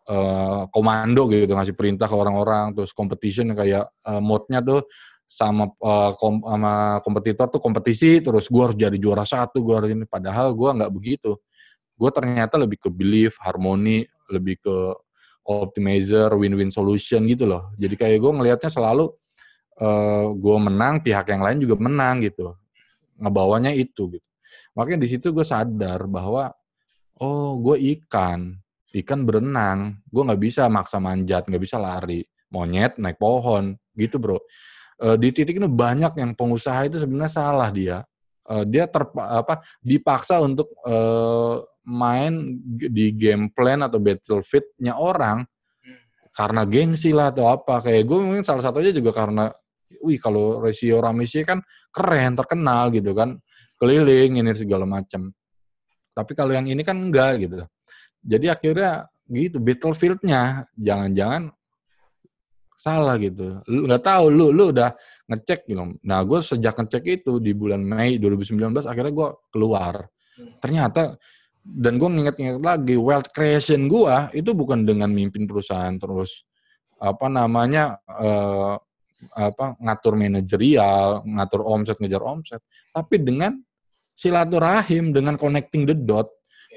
eh, 0.08 0.62
komando 0.72 1.32
gitu 1.32 1.54
ngasih 1.56 1.76
perintah 1.76 2.08
ke 2.08 2.16
orang-orang 2.16 2.76
terus 2.76 2.92
competition 2.92 3.56
kayak 3.56 3.88
eh, 3.88 4.22
mode-nya 4.22 4.60
tuh 4.64 4.84
sama 5.24 5.66
eh, 5.72 6.12
kom- 6.20 6.46
sama 6.46 7.02
kompetitor 7.02 7.48
tuh 7.50 7.62
kompetisi 7.64 8.22
terus 8.22 8.52
gue 8.52 8.62
harus 8.62 8.78
jadi 8.78 8.98
juara 9.00 9.26
satu 9.26 9.64
gue 9.64 9.76
harus 9.76 9.90
ini. 9.92 10.06
Padahal 10.06 10.54
gue 10.54 10.70
nggak 10.70 10.92
begitu. 10.94 11.40
Gue 11.98 12.10
ternyata 12.14 12.60
lebih 12.60 12.78
ke 12.82 12.90
belief 12.92 13.40
harmoni 13.42 14.06
lebih 14.32 14.62
ke 14.62 14.76
optimizer 15.44 16.32
win-win 16.40 16.72
solution 16.72 17.26
gitu 17.28 17.44
loh. 17.50 17.74
Jadi 17.76 17.96
kayak 18.00 18.18
gue 18.22 18.32
ngelihatnya 18.32 18.72
selalu 18.72 19.12
eh 19.74 20.28
gue 20.38 20.58
menang 20.62 21.02
pihak 21.02 21.26
yang 21.34 21.42
lain 21.42 21.58
juga 21.64 21.76
menang 21.82 22.22
gitu. 22.22 22.54
Ngebawanya 23.18 23.74
itu 23.74 24.14
gitu. 24.14 24.28
Makanya 24.78 25.00
di 25.02 25.08
situ 25.10 25.34
gue 25.34 25.46
sadar 25.46 26.06
bahwa 26.06 26.54
oh 27.22 27.58
gue 27.62 27.78
ikan 27.98 28.63
ikan 29.02 29.26
berenang. 29.26 29.98
Gue 30.06 30.24
nggak 30.26 30.42
bisa 30.42 30.70
maksa 30.70 31.02
manjat 31.02 31.50
nggak 31.50 31.64
bisa 31.64 31.82
lari. 31.82 32.22
Monyet 32.54 33.02
naik 33.02 33.18
pohon. 33.18 33.74
Gitu 33.94 34.22
bro. 34.22 34.38
Eh, 35.02 35.18
di 35.18 35.34
titik 35.34 35.58
ini 35.58 35.66
banyak 35.66 36.14
yang 36.18 36.32
pengusaha 36.38 36.86
itu 36.86 37.02
sebenarnya 37.02 37.32
salah 37.34 37.70
dia. 37.74 38.06
Eh, 38.50 38.64
dia 38.70 38.86
terpa 38.86 39.42
apa 39.42 39.66
dipaksa 39.82 40.38
untuk 40.42 40.70
eh, 40.86 41.56
main 41.84 42.34
di 42.70 43.12
game 43.12 43.52
plan 43.52 43.84
atau 43.84 44.00
battlefield-nya 44.00 44.96
orang 44.96 45.44
karena 46.34 46.62
gengsi 46.70 47.10
lah 47.12 47.34
atau 47.34 47.50
apa. 47.50 47.82
Kayak 47.82 48.04
gue 48.06 48.18
mungkin 48.22 48.46
salah 48.46 48.62
satunya 48.62 48.94
juga 48.94 49.12
karena 49.14 49.50
wih 50.04 50.20
kalau 50.22 50.62
Resio 50.62 51.02
Ramisi 51.02 51.42
kan 51.42 51.62
keren 51.90 52.38
terkenal 52.38 52.94
gitu 52.94 53.18
kan. 53.18 53.38
Keliling 53.82 54.40
ini 54.40 54.54
segala 54.56 54.88
macam 54.88 55.34
tapi 56.14 56.32
kalau 56.38 56.54
yang 56.54 56.70
ini 56.70 56.86
kan 56.86 56.94
enggak 56.94 57.42
gitu 57.42 57.66
jadi 58.24 58.56
akhirnya 58.56 59.12
gitu 59.28 59.60
battlefield-nya. 59.60 60.68
Jangan-jangan 60.80 61.52
salah 62.80 63.16
gitu. 63.20 63.64
Lu 63.72 63.88
nggak 63.88 64.04
tahu 64.04 64.26
lu 64.28 64.52
lu 64.52 64.76
udah 64.76 64.92
ngecek 65.32 65.68
gitu. 65.68 65.96
Nah 66.04 66.20
gue 66.28 66.40
sejak 66.44 66.76
ngecek 66.76 67.24
itu 67.24 67.40
di 67.40 67.56
bulan 67.56 67.80
Mei 67.80 68.20
2019 68.20 68.84
akhirnya 68.84 69.14
gue 69.16 69.30
keluar. 69.52 70.08
Ternyata 70.60 71.16
dan 71.64 71.96
gue 71.96 72.10
nginget-nginget 72.12 72.60
lagi 72.60 72.96
wealth 73.00 73.32
creation 73.32 73.88
gue 73.88 74.16
itu 74.36 74.52
bukan 74.52 74.84
dengan 74.84 75.08
mimpin 75.08 75.48
perusahaan 75.48 75.96
terus 75.96 76.44
apa 77.00 77.32
namanya 77.32 77.96
eh, 78.20 78.76
apa 79.32 79.80
ngatur 79.80 80.20
manajerial 80.20 81.24
ngatur 81.24 81.64
omset 81.64 81.96
ngejar 82.04 82.20
omset 82.20 82.60
tapi 82.92 83.16
dengan 83.24 83.56
silaturahim 84.12 85.16
dengan 85.16 85.40
connecting 85.40 85.88
the 85.88 85.96
dot 85.96 86.28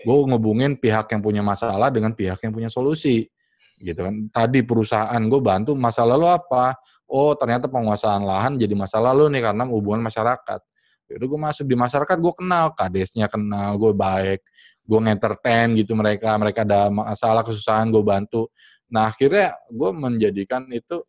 gue 0.05 0.17
ngubungin 0.29 0.77
pihak 0.77 1.09
yang 1.13 1.23
punya 1.23 1.41
masalah 1.41 1.89
dengan 1.89 2.13
pihak 2.13 2.43
yang 2.43 2.53
punya 2.53 2.69
solusi. 2.69 3.25
Gitu 3.77 4.01
kan. 4.01 4.29
Tadi 4.33 4.65
perusahaan 4.65 5.21
gue 5.21 5.41
bantu 5.41 5.73
masalah 5.77 6.17
lo 6.17 6.29
apa? 6.33 6.77
Oh 7.09 7.37
ternyata 7.37 7.69
penguasaan 7.69 8.25
lahan 8.25 8.57
jadi 8.57 8.73
masalah 8.73 9.13
lo 9.13 9.29
nih 9.29 9.45
karena 9.45 9.65
hubungan 9.69 10.05
masyarakat. 10.05 10.61
Yaudah 11.07 11.27
gue 11.31 11.41
masuk 11.41 11.65
di 11.71 11.77
masyarakat 11.79 12.17
gue 12.19 12.35
kenal 12.35 12.75
kadesnya 12.75 13.31
kenal 13.31 13.79
gue 13.79 13.95
baik 13.95 14.43
gue 14.87 15.01
ngentertain 15.03 15.75
gitu 15.75 15.99
mereka 15.99 16.39
mereka 16.39 16.63
ada 16.63 16.87
masalah 16.89 17.43
kesusahan 17.43 17.91
gue 17.91 18.03
bantu. 18.07 18.49
Nah 18.91 19.11
akhirnya 19.11 19.59
gue 19.67 19.91
menjadikan 19.91 20.67
itu 20.71 21.03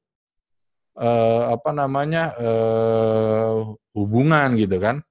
eh, 0.97 1.43
apa 1.53 1.69
namanya 1.71 2.33
eh, 2.38 3.53
hubungan 3.93 4.57
gitu 4.57 4.81
kan. 4.81 5.05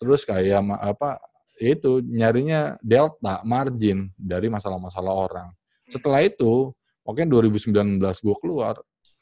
Terus 0.00 0.24
kayak 0.24 0.64
apa 0.80 1.20
itu 1.56 2.04
nyarinya 2.04 2.76
delta 2.84 3.40
margin 3.42 4.12
dari 4.16 4.52
masalah-masalah 4.52 5.12
orang. 5.12 5.48
Setelah 5.88 6.20
itu 6.24 6.72
mungkin 7.06 7.30
2019 7.30 8.00
gue 8.02 8.36
keluar 8.42 8.74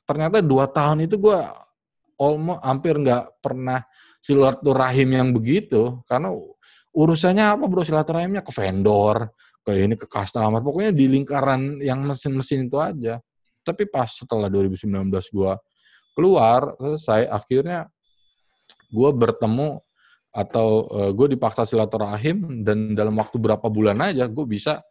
ternyata 0.04 0.40
dua 0.44 0.68
tahun 0.68 1.04
itu 1.08 1.16
gue 1.20 1.38
almost 2.20 2.60
hampir 2.64 2.96
nggak 3.00 3.40
pernah 3.40 3.84
silaturahim 4.20 5.10
yang 5.12 5.28
begitu 5.36 6.00
karena 6.08 6.32
urusannya 6.94 7.44
apa 7.44 7.64
bro? 7.68 7.84
Silaturahimnya 7.84 8.40
ke 8.44 8.52
vendor 8.54 9.28
ke 9.64 9.72
ini 9.80 9.96
ke 9.96 10.04
customer 10.04 10.60
pokoknya 10.60 10.92
di 10.92 11.08
lingkaran 11.08 11.80
yang 11.80 12.04
mesin-mesin 12.04 12.68
itu 12.68 12.76
aja. 12.80 13.20
Tapi 13.64 13.88
pas 13.88 14.12
setelah 14.12 14.52
2019 14.52 15.08
gue 15.08 15.52
keluar 16.14 16.76
selesai 16.76 17.26
akhirnya 17.26 17.88
gue 18.92 19.10
bertemu 19.10 19.82
atau 20.34 20.90
gue 21.14 21.38
dipaksa 21.38 21.62
silaturahim 21.62 22.66
dan 22.66 22.98
dalam 22.98 23.14
waktu 23.14 23.38
berapa 23.38 23.70
bulan 23.70 24.02
aja 24.02 24.26
gue 24.26 24.42
bisa 24.42 24.82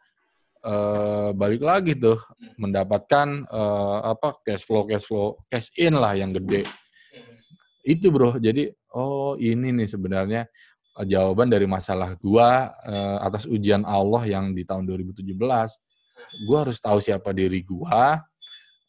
eh, 0.64 1.30
balik 1.36 1.62
lagi 1.62 1.94
tuh 2.00 2.18
mendapatkan 2.58 3.28
eh, 3.46 4.00
apa 4.08 4.40
cash 4.42 4.64
flow 4.64 4.88
cash 4.88 5.06
flow 5.06 5.44
cash 5.52 5.70
in 5.76 6.00
lah 6.00 6.16
yang 6.16 6.32
gede. 6.32 6.64
Itu 7.84 8.10
bro. 8.10 8.40
Jadi 8.40 8.72
oh 8.96 9.36
ini 9.36 9.76
nih 9.76 9.88
sebenarnya 9.92 10.48
eh, 11.00 11.06
jawaban 11.06 11.52
dari 11.52 11.68
masalah 11.68 12.16
gua 12.18 12.72
eh, 12.88 13.18
atas 13.20 13.44
ujian 13.46 13.84
Allah 13.84 14.24
yang 14.26 14.56
di 14.56 14.64
tahun 14.64 14.88
2017 14.88 15.36
gua 16.48 16.58
harus 16.64 16.80
tahu 16.80 17.04
siapa 17.04 17.36
diri 17.36 17.62
gua 17.68 18.24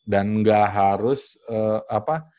dan 0.06 0.40
nggak 0.40 0.68
harus 0.70 1.34
eh, 1.50 1.80
apa 1.90 2.30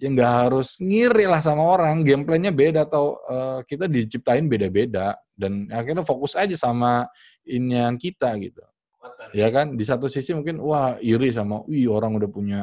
ya 0.00 0.08
nggak 0.08 0.32
harus 0.48 0.80
ngiri 0.80 1.28
lah 1.28 1.44
sama 1.44 1.62
orang. 1.62 2.00
Gameplaynya 2.00 2.50
beda 2.50 2.88
atau 2.88 3.20
eh, 3.28 3.60
kita 3.68 3.84
diciptain 3.84 4.48
beda-beda 4.48 5.14
dan 5.36 5.68
akhirnya 5.68 6.02
fokus 6.02 6.32
aja 6.32 6.56
sama 6.56 7.04
ini 7.44 7.76
yang 7.76 8.00
kita 8.00 8.32
gitu. 8.40 8.64
Ya 9.36 9.52
kan? 9.52 9.76
Di 9.76 9.84
satu 9.84 10.08
sisi 10.08 10.32
mungkin 10.32 10.60
wah 10.64 10.96
iri 11.00 11.28
sama 11.28 11.60
wih 11.68 11.86
orang 11.92 12.16
udah 12.16 12.30
punya 12.32 12.60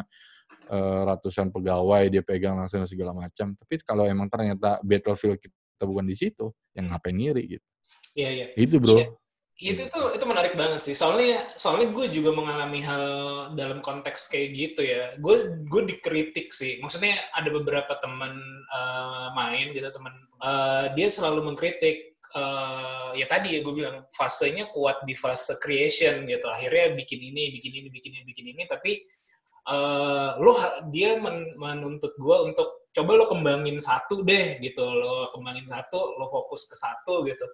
eh, 0.68 1.02
ratusan 1.06 1.54
pegawai 1.54 2.10
dia 2.10 2.26
pegang 2.26 2.58
langsung 2.58 2.82
segala 2.90 3.14
macam. 3.14 3.54
Tapi 3.54 3.74
kalau 3.86 4.10
emang 4.10 4.28
ternyata 4.34 4.82
battlefield 4.82 5.38
kita 5.38 5.86
bukan 5.86 6.10
di 6.10 6.18
situ 6.18 6.50
yang 6.74 6.90
ngapain 6.90 7.14
ngiri 7.14 7.44
gitu? 7.58 7.66
Iya, 8.18 8.30
iya. 8.34 8.46
itu 8.58 8.82
bro. 8.82 8.98
Iya. 8.98 9.14
Itu 9.58 9.90
tuh 9.90 10.14
itu 10.14 10.22
menarik 10.30 10.54
banget 10.54 10.86
sih. 10.86 10.94
Soalnya 10.94 11.50
soalnya 11.58 11.90
gue 11.90 12.06
juga 12.14 12.30
mengalami 12.30 12.78
hal 12.86 13.06
dalam 13.58 13.82
konteks 13.82 14.30
kayak 14.30 14.50
gitu 14.54 14.86
ya. 14.86 15.18
Gue 15.18 15.50
gue 15.66 15.82
dikritik 15.98 16.54
sih. 16.54 16.78
Maksudnya 16.78 17.18
ada 17.34 17.50
beberapa 17.50 17.98
teman 17.98 18.38
eh, 18.70 19.28
main 19.34 19.74
gitu 19.74 19.90
teman 19.90 20.14
eh, 20.46 20.94
dia 20.94 21.10
selalu 21.10 21.42
mengkritik 21.50 22.14
eh, 22.38 23.10
ya 23.18 23.26
tadi 23.26 23.58
ya 23.58 23.66
gue 23.66 23.74
bilang 23.74 24.06
fasenya 24.14 24.70
kuat 24.70 25.02
di 25.10 25.18
fase 25.18 25.58
creation 25.58 26.30
gitu. 26.30 26.46
Akhirnya 26.54 26.94
bikin 26.94 27.18
ini, 27.18 27.50
bikin 27.58 27.82
ini, 27.82 27.90
bikin 27.90 28.12
ini, 28.14 28.24
bikin 28.30 28.46
ini 28.54 28.64
tapi 28.70 29.02
eh, 29.66 30.30
lo 30.38 30.54
dia 30.94 31.18
men- 31.18 31.58
menuntut 31.58 32.14
gue 32.14 32.38
untuk 32.46 32.94
coba 32.94 33.12
lo 33.18 33.26
kembangin 33.26 33.82
satu 33.82 34.22
deh 34.22 34.62
gitu. 34.62 34.86
Lo 34.86 35.34
kembangin 35.34 35.66
satu, 35.66 36.14
lo 36.14 36.30
fokus 36.30 36.70
ke 36.70 36.78
satu 36.78 37.26
gitu. 37.26 37.50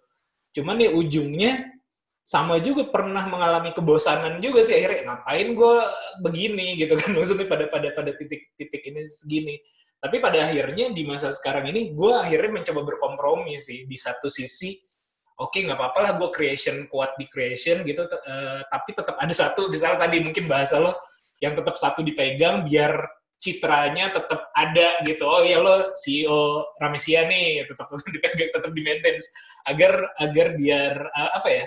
Cuman 0.59 0.83
ya 0.83 0.91
ujungnya 0.91 1.79
sama 2.23 2.55
juga 2.63 2.87
pernah 2.87 3.27
mengalami 3.27 3.75
kebosanan 3.75 4.39
juga 4.39 4.63
sih 4.63 4.79
akhirnya 4.79 5.11
ngapain 5.11 5.47
gue 5.51 5.75
begini? 6.23 6.79
gitu 6.79 6.95
kan. 6.95 7.11
Maksudnya 7.19 7.47
pada 7.51 7.67
pada 7.67 7.91
pada 7.91 8.11
titik-titik 8.15 8.81
ini 8.87 9.03
segini. 9.11 9.55
Tapi 9.99 10.19
pada 10.23 10.47
akhirnya 10.47 10.91
di 10.91 11.03
masa 11.03 11.31
sekarang 11.31 11.71
ini 11.71 11.91
gue 11.91 12.11
akhirnya 12.15 12.63
mencoba 12.63 12.81
berkompromi 12.87 13.59
sih. 13.59 13.83
Di 13.83 13.99
satu 13.99 14.31
sisi 14.31 14.79
oke 15.35 15.59
nggak 15.59 15.75
apa-apa 15.75 15.99
lah 15.99 16.11
gue 16.15 16.29
creation 16.31 16.87
kuat 16.87 17.17
di 17.19 17.25
creation 17.27 17.81
gitu 17.83 18.05
eh, 18.05 18.61
tapi 18.69 18.89
tetap 18.93 19.17
ada 19.17 19.33
satu 19.33 19.65
misalnya 19.65 20.05
tadi 20.05 20.21
mungkin 20.21 20.45
bahasa 20.45 20.77
lo 20.77 20.93
yang 21.41 21.57
tetap 21.57 21.73
satu 21.73 22.05
dipegang 22.05 22.63
biar 22.63 23.03
citranya 23.35 24.15
tetap 24.15 24.47
ada 24.55 25.03
gitu. 25.03 25.27
Oh 25.27 25.43
ya 25.43 25.59
lo 25.59 25.91
CEO 25.91 26.71
Ramesia 26.79 27.27
nih 27.27 27.67
tetap 27.67 27.87
tetap 27.91 28.07
dipegang 28.07 28.49
tetap 28.55 28.71
di 28.71 28.81
maintain 28.81 29.19
agar 29.67 30.07
agar 30.23 30.47
biar 30.55 30.93
eh, 31.11 31.31
apa 31.35 31.49
ya 31.51 31.65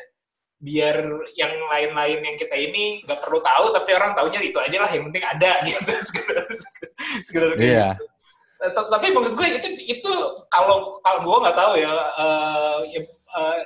biar 0.57 1.05
yang 1.37 1.53
lain-lain 1.69 2.19
yang 2.25 2.37
kita 2.41 2.57
ini 2.57 3.05
nggak 3.05 3.21
perlu 3.21 3.45
tahu 3.45 3.77
tapi 3.77 3.93
orang 3.93 4.17
taunya 4.17 4.41
itu 4.41 4.57
aja 4.57 4.79
lah 4.81 4.91
yang 4.91 5.05
penting 5.13 5.25
ada 5.25 5.51
gitu 5.69 5.93
sekedar 6.01 6.45
sekedar 7.21 7.51
kayak 7.57 7.65
Iya. 7.65 7.89
gitu. 7.93 8.05
Eh, 8.57 8.73
tapi 8.73 9.07
maksud 9.13 9.37
gue 9.37 9.47
itu 9.53 9.69
itu 9.85 10.13
kalau 10.49 10.97
kalau 11.05 11.21
gue 11.29 11.37
nggak 11.45 11.57
tahu 11.61 11.73
ya, 11.77 11.93
eh, 11.93 12.79
ya, 12.97 13.01
eh, 13.05 13.61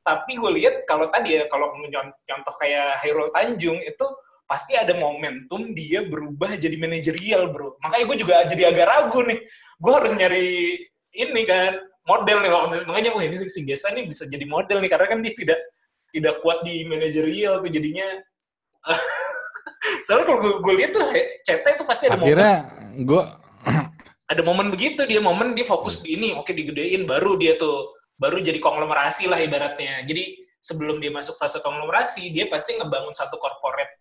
tapi 0.00 0.32
gue 0.40 0.50
lihat 0.60 0.88
kalau 0.88 1.04
tadi 1.12 1.36
ya 1.36 1.44
kalau 1.52 1.76
contoh 2.24 2.54
kayak 2.56 3.04
Hairul 3.04 3.28
Tanjung 3.32 3.80
itu 3.84 4.06
pasti 4.44 4.76
ada 4.76 4.92
momentum 4.96 5.72
dia 5.72 6.04
berubah 6.04 6.56
jadi 6.60 6.76
manajerial 6.76 7.48
bro 7.48 7.80
makanya 7.80 8.04
gue 8.12 8.16
juga 8.20 8.34
jadi 8.44 8.62
agak 8.72 8.86
ragu 8.88 9.20
nih 9.24 9.40
gue 9.80 9.92
harus 9.92 10.12
nyari 10.12 10.76
ini 11.16 11.42
kan 11.48 11.80
model 12.04 12.38
nih 12.44 12.50
makanya 12.84 13.10
wah 13.16 13.24
ini 13.24 13.36
si 13.40 13.60
Gesa 13.64 13.88
nih 13.96 14.04
bisa 14.04 14.28
jadi 14.28 14.44
model 14.44 14.84
nih 14.84 14.92
karena 14.92 15.06
kan 15.08 15.24
dia 15.24 15.32
tidak 15.32 15.60
tidak 16.14 16.38
kuat 16.46 16.62
di 16.62 16.86
manajerial 16.86 17.58
tuh 17.58 17.70
jadinya. 17.74 18.06
Soalnya 20.06 20.24
kalau 20.30 20.38
gue, 20.38 20.54
gue 20.62 20.74
lihat 20.78 20.90
tuh 20.94 21.02
CT 21.42 21.64
itu 21.74 21.84
pasti 21.84 22.06
ada 22.06 22.16
momen. 22.16 22.26
Akhirnya 22.30 22.56
gue 23.02 23.22
ada 24.32 24.42
momen 24.46 24.66
begitu 24.70 25.02
dia 25.04 25.18
momen 25.18 25.58
dia 25.58 25.66
fokus 25.66 26.00
di 26.00 26.16
ini 26.16 26.32
oke 26.32 26.48
digedein 26.54 27.04
baru 27.04 27.36
dia 27.36 27.58
tuh 27.58 27.92
baru 28.14 28.38
jadi 28.38 28.62
konglomerasi 28.62 29.26
lah 29.26 29.42
ibaratnya. 29.42 30.06
Jadi 30.06 30.38
sebelum 30.62 31.02
dia 31.02 31.10
masuk 31.10 31.34
fase 31.34 31.58
konglomerasi 31.58 32.30
dia 32.30 32.46
pasti 32.46 32.78
ngebangun 32.78 33.12
satu 33.12 33.36
corporate 33.42 34.00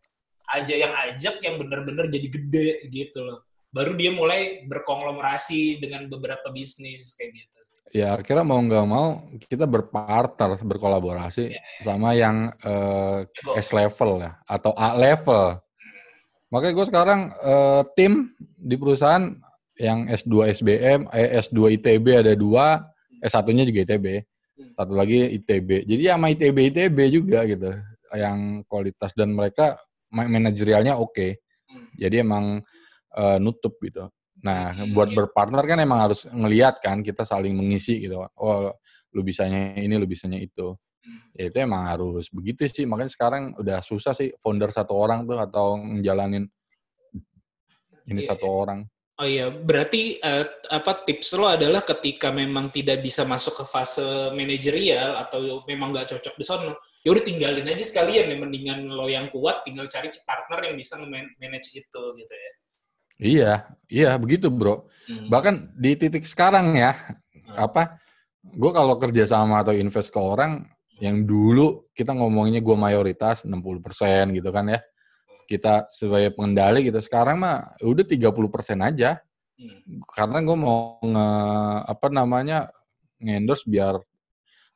aja 0.54 0.76
yang 0.78 0.94
ajak 1.10 1.42
yang 1.42 1.58
bener-bener 1.58 2.08
jadi 2.14 2.28
gede 2.30 2.70
gitu 2.94 3.26
loh. 3.26 3.50
Baru 3.74 3.98
dia 3.98 4.14
mulai 4.14 4.62
berkonglomerasi 4.70 5.82
dengan 5.82 6.06
beberapa 6.06 6.54
bisnis 6.54 7.18
kayak 7.18 7.34
gitu. 7.34 7.58
Ya 7.94 8.18
akhirnya 8.18 8.42
mau 8.42 8.58
nggak 8.58 8.86
mau 8.90 9.22
kita 9.46 9.70
berpartner 9.70 10.58
berkolaborasi 10.58 11.54
sama 11.86 12.18
yang 12.18 12.50
Go. 13.46 13.54
S 13.54 13.70
level 13.70 14.26
ya 14.26 14.42
atau 14.50 14.74
A 14.74 14.98
level. 14.98 15.62
Makanya 16.50 16.74
gue 16.74 16.86
sekarang 16.90 17.22
eh, 17.38 17.82
tim 17.94 18.34
di 18.58 18.76
perusahaan 18.78 19.30
yang 19.78 20.06
S2 20.06 20.54
SBM, 20.54 21.10
eh, 21.10 21.42
S2 21.42 21.82
ITB 21.82 22.06
ada 22.14 22.34
dua, 22.38 22.82
S1-nya 23.26 23.66
juga 23.66 23.90
ITB, 23.90 24.06
satu 24.78 24.94
lagi 24.94 25.34
ITB. 25.42 25.90
Jadi 25.90 26.04
sama 26.06 26.30
ITB 26.30 26.58
ITB 26.70 26.98
juga 27.10 27.42
gitu, 27.50 27.74
yang 28.14 28.62
kualitas 28.70 29.18
dan 29.18 29.34
mereka 29.34 29.82
ma- 30.14 30.30
manajerialnya 30.30 30.94
oke. 31.02 31.42
Hmm. 31.70 31.90
Jadi 31.98 32.22
emang 32.22 32.62
eh, 33.18 33.38
nutup 33.42 33.78
gitu. 33.82 34.10
Nah, 34.44 34.76
Hmm, 34.76 34.92
buat 34.92 35.08
iya. 35.10 35.16
berpartner 35.24 35.64
kan 35.64 35.80
emang 35.80 36.00
harus 36.04 36.28
ngelihat 36.28 36.84
kan 36.84 37.00
kita 37.00 37.24
saling 37.24 37.56
mengisi 37.56 38.04
gitu. 38.04 38.20
Oh, 38.36 38.76
lu 39.16 39.22
bisanya 39.24 39.80
ini, 39.80 39.96
lu 39.96 40.04
bisanya 40.04 40.36
itu. 40.36 40.76
Hmm. 41.04 41.20
Ya 41.36 41.48
itu 41.48 41.58
emang 41.64 41.88
harus 41.88 42.28
begitu 42.28 42.68
sih. 42.68 42.84
Makanya 42.84 43.12
sekarang 43.16 43.56
udah 43.56 43.80
susah 43.80 44.12
sih 44.12 44.36
founder 44.44 44.68
satu 44.68 44.92
orang 45.00 45.24
tuh 45.24 45.40
atau 45.40 45.80
ngejalanin 45.80 46.44
ini 48.04 48.20
Iya, 48.20 48.36
satu 48.36 48.46
orang. 48.52 48.84
Oh 49.22 49.30
iya, 49.30 49.48
berarti 49.54 50.18
eh, 50.18 50.46
apa 50.74 51.06
tips 51.06 51.38
lo 51.38 51.46
adalah 51.46 51.86
ketika 51.86 52.34
memang 52.34 52.74
tidak 52.74 53.00
bisa 53.06 53.22
masuk 53.24 53.62
ke 53.62 53.66
fase 53.70 54.34
manajerial 54.34 55.16
atau 55.22 55.62
memang 55.70 55.94
nggak 55.94 56.18
cocok 56.18 56.34
di 56.34 56.44
sono, 56.44 56.74
ya 57.06 57.14
udah 57.14 57.22
tinggalin 57.24 57.62
aja 57.70 57.86
sekalian 57.86 58.34
ya 58.34 58.38
mendingan 58.42 58.90
lo 58.90 59.06
yang 59.06 59.30
kuat 59.30 59.62
tinggal 59.64 59.86
cari 59.86 60.10
partner 60.26 60.66
yang 60.66 60.76
bisa 60.76 60.98
manage 61.40 61.70
itu 61.78 62.04
gitu 62.18 62.34
ya. 62.34 62.52
Iya, 63.22 63.70
iya 63.92 64.18
begitu 64.18 64.50
bro. 64.50 64.90
Hmm. 65.06 65.30
Bahkan 65.30 65.78
di 65.78 65.94
titik 66.00 66.26
sekarang 66.26 66.74
ya, 66.74 66.94
Hmm. 67.44 67.70
apa? 67.70 68.00
Gue 68.44 68.72
kalau 68.76 68.98
kerja 69.00 69.24
sama 69.28 69.64
atau 69.64 69.72
invest 69.76 70.12
ke 70.12 70.20
orang 70.20 70.68
yang 71.00 71.24
dulu 71.28 71.88
kita 71.96 72.12
ngomonginnya 72.16 72.60
gue 72.64 72.78
mayoritas 72.78 73.44
60% 73.48 74.32
gitu 74.36 74.50
kan 74.52 74.68
ya. 74.72 74.80
Kita 75.48 75.88
sebagai 75.92 76.34
pengendali 76.36 76.88
gitu. 76.88 77.00
Sekarang 77.04 77.40
mah 77.44 77.76
udah 77.84 78.06
30% 78.08 78.80
aja. 78.84 79.20
Hmm. 79.60 80.02
Karena 80.10 80.40
gue 80.42 80.58
mau 80.58 80.98
nge, 81.04 81.28
apa 81.88 82.08
namanya 82.10 82.58
ngendorse 83.22 83.68
biar 83.70 84.00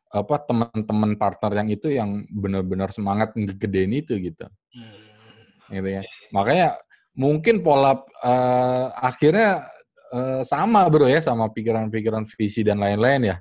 apa 0.08 0.36
teman-teman 0.48 1.20
partner 1.20 1.52
yang 1.64 1.70
itu 1.72 1.88
yang 1.92 2.24
benar-benar 2.32 2.96
semangat 2.96 3.36
ngegedein 3.36 3.92
itu 3.92 4.16
gitu. 4.22 4.48
Hmm. 4.72 5.74
gitu 5.74 5.90
ya. 6.00 6.04
Makanya 6.32 6.80
mungkin 7.18 7.66
pola 7.66 7.98
eh, 8.22 8.86
akhirnya 8.94 9.66
eh, 10.14 10.42
sama 10.46 10.86
bro 10.88 11.10
ya 11.10 11.20
sama 11.20 11.50
pikiran-pikiran 11.50 12.24
visi 12.38 12.62
dan 12.62 12.80
lain-lain 12.80 13.34
ya. 13.34 13.38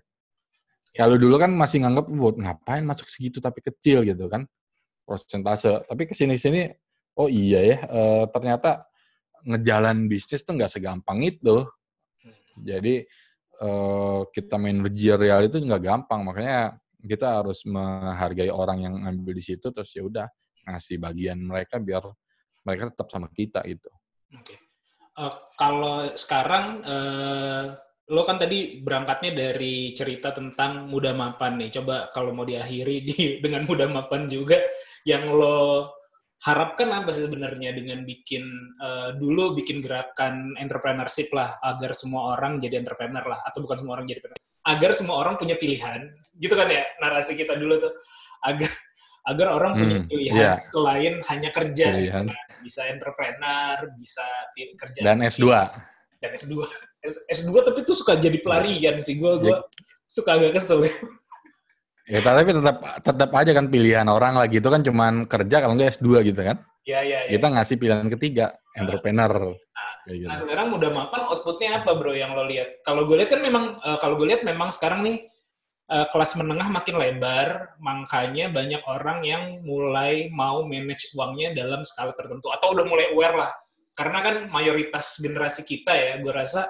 Kalau 0.96 1.20
dulu 1.20 1.36
kan 1.36 1.52
masih 1.52 1.84
nganggap 1.84 2.08
buat 2.08 2.36
ngapain 2.40 2.80
masuk 2.80 3.12
segitu 3.12 3.36
tapi 3.38 3.60
kecil 3.60 4.00
gitu 4.02 4.32
kan 4.32 4.48
persentase. 5.04 5.84
Tapi 5.84 6.02
ke 6.08 6.16
sini-sini 6.16 6.72
oh 7.20 7.28
iya 7.28 7.60
ya 7.62 7.76
eh, 7.84 8.24
ternyata 8.32 8.88
ngejalan 9.46 10.08
bisnis 10.10 10.42
tuh 10.42 10.56
nggak 10.56 10.72
segampang 10.72 11.20
itu. 11.22 11.68
Jadi 12.56 13.04
eh, 13.60 14.20
kita 14.32 14.56
manajerial 14.56 15.52
itu 15.52 15.60
nggak 15.60 15.82
gampang 15.84 16.24
makanya 16.24 16.80
kita 17.06 17.38
harus 17.38 17.62
menghargai 17.68 18.50
orang 18.50 18.88
yang 18.88 18.94
ngambil 19.04 19.36
di 19.36 19.44
situ 19.44 19.70
terus 19.70 19.94
ya 19.94 20.02
udah 20.02 20.26
ngasih 20.66 20.98
bagian 20.98 21.38
mereka 21.38 21.78
biar 21.78 22.02
mereka 22.66 22.90
tetap 22.90 23.08
sama 23.08 23.30
kita 23.30 23.62
gitu. 23.64 23.88
Oke. 24.34 24.58
Eh, 25.16 25.34
kalau 25.54 26.10
sekarang 26.18 26.82
eh, 26.82 27.62
lo 28.06 28.22
kan 28.22 28.38
tadi 28.38 28.82
berangkatnya 28.82 29.32
dari 29.32 29.94
cerita 29.94 30.34
tentang 30.34 30.90
muda 30.90 31.14
mapan 31.14 31.62
nih. 31.62 31.70
Coba 31.80 32.10
kalau 32.10 32.34
mau 32.34 32.44
diakhiri 32.44 32.96
di 33.06 33.16
dengan 33.44 33.62
muda 33.64 33.86
mapan 33.86 34.26
juga 34.26 34.58
yang 35.06 35.30
lo 35.30 35.94
harapkan 36.36 36.92
apa 36.92 37.16
sih 37.16 37.24
sebenarnya 37.24 37.72
dengan 37.72 38.04
bikin 38.04 38.44
eh, 38.76 39.10
dulu 39.16 39.56
bikin 39.56 39.80
gerakan 39.80 40.52
entrepreneurship 40.60 41.32
lah 41.32 41.56
agar 41.64 41.96
semua 41.96 42.36
orang 42.36 42.60
jadi 42.60 42.82
entrepreneur 42.82 43.24
lah 43.24 43.40
atau 43.46 43.64
bukan 43.64 43.76
semua 43.80 43.94
orang 43.96 44.04
jadi 44.04 44.20
entrepreneur 44.20 44.44
agar 44.66 44.90
semua 44.98 45.16
orang 45.22 45.38
punya 45.38 45.54
pilihan 45.56 46.10
gitu 46.36 46.52
kan 46.58 46.66
ya 46.66 46.82
narasi 46.98 47.38
kita 47.38 47.54
dulu 47.56 47.78
tuh 47.78 47.92
agar 48.44 48.68
agar 49.26 49.48
orang 49.52 49.72
punya 49.74 49.98
Hmm, 49.98 50.06
pilihan 50.06 50.38
iya. 50.38 50.52
selain 50.64 51.14
hanya 51.24 51.50
kerja 51.50 51.86
Pilihan. 51.92 52.26
bisa 52.58 52.82
entrepreneur 52.86 53.76
bisa 53.94 54.22
kerja 54.76 55.00
Dan 55.02 55.18
S2. 55.20 55.46
dan 56.16 56.30
S2 56.32 56.54
S, 57.02 57.14
S2 57.28 57.50
tapi 57.62 57.82
tuh 57.82 57.94
suka 57.94 58.14
jadi 58.14 58.38
pelarian 58.38 58.98
sih 58.98 59.14
gue 59.14 59.32
gue 59.38 59.56
suka 60.04 60.34
agak 60.34 60.56
kesel 60.56 60.86
Ya 62.06 62.22
tapi 62.22 62.46
tetap 62.46 62.78
tetap 63.02 63.30
aja 63.34 63.50
kan 63.50 63.66
pilihan 63.66 64.06
orang 64.06 64.38
lah 64.38 64.46
gitu 64.46 64.62
kan 64.64 64.78
cuman 64.78 65.26
kerja 65.26 65.58
kalau 65.58 65.74
nggak 65.74 65.98
S2 65.98 66.22
gitu 66.24 66.38
kan. 66.40 66.62
ya 66.86 67.02
ya 67.02 67.26
ya 67.26 67.30
Kita 67.34 67.50
ngasih 67.50 67.76
pilihan 67.76 68.06
ketiga, 68.08 68.54
entrepreneur. 68.72 69.58
Kayak 70.06 70.16
gitu. 70.16 70.28
Nah 70.30 70.38
sekarang 70.38 70.66
mudah 70.70 70.90
mapan 70.94 71.26
outputnya 71.26 71.82
apa 71.82 71.98
bro 71.98 72.14
yang 72.14 72.30
lo 72.30 72.46
lihat? 72.46 72.78
Kalau 72.80 73.10
gue 73.10 73.18
lihat 73.18 73.26
kan 73.26 73.42
memang 73.42 73.74
eh, 73.76 73.98
kalau 73.98 74.14
gue 74.14 74.22
lihat 74.24 74.46
memang 74.46 74.70
sekarang 74.70 75.02
nih 75.02 75.26
eh, 75.86 76.06
kelas 76.10 76.34
menengah 76.38 76.68
makin 76.68 76.96
lebar, 76.98 77.78
makanya 77.78 78.50
banyak 78.50 78.82
orang 78.86 79.22
yang 79.22 79.42
mulai 79.62 80.26
mau 80.34 80.66
manage 80.66 81.10
uangnya 81.14 81.54
dalam 81.54 81.86
skala 81.86 82.10
tertentu 82.14 82.50
atau 82.50 82.74
udah 82.74 82.84
mulai 82.86 83.10
aware 83.14 83.36
lah. 83.38 83.52
Karena 83.96 84.20
kan 84.20 84.36
mayoritas 84.52 85.22
generasi 85.22 85.62
kita 85.64 85.92
ya, 85.94 86.12
gue 86.20 86.32
rasa 86.34 86.68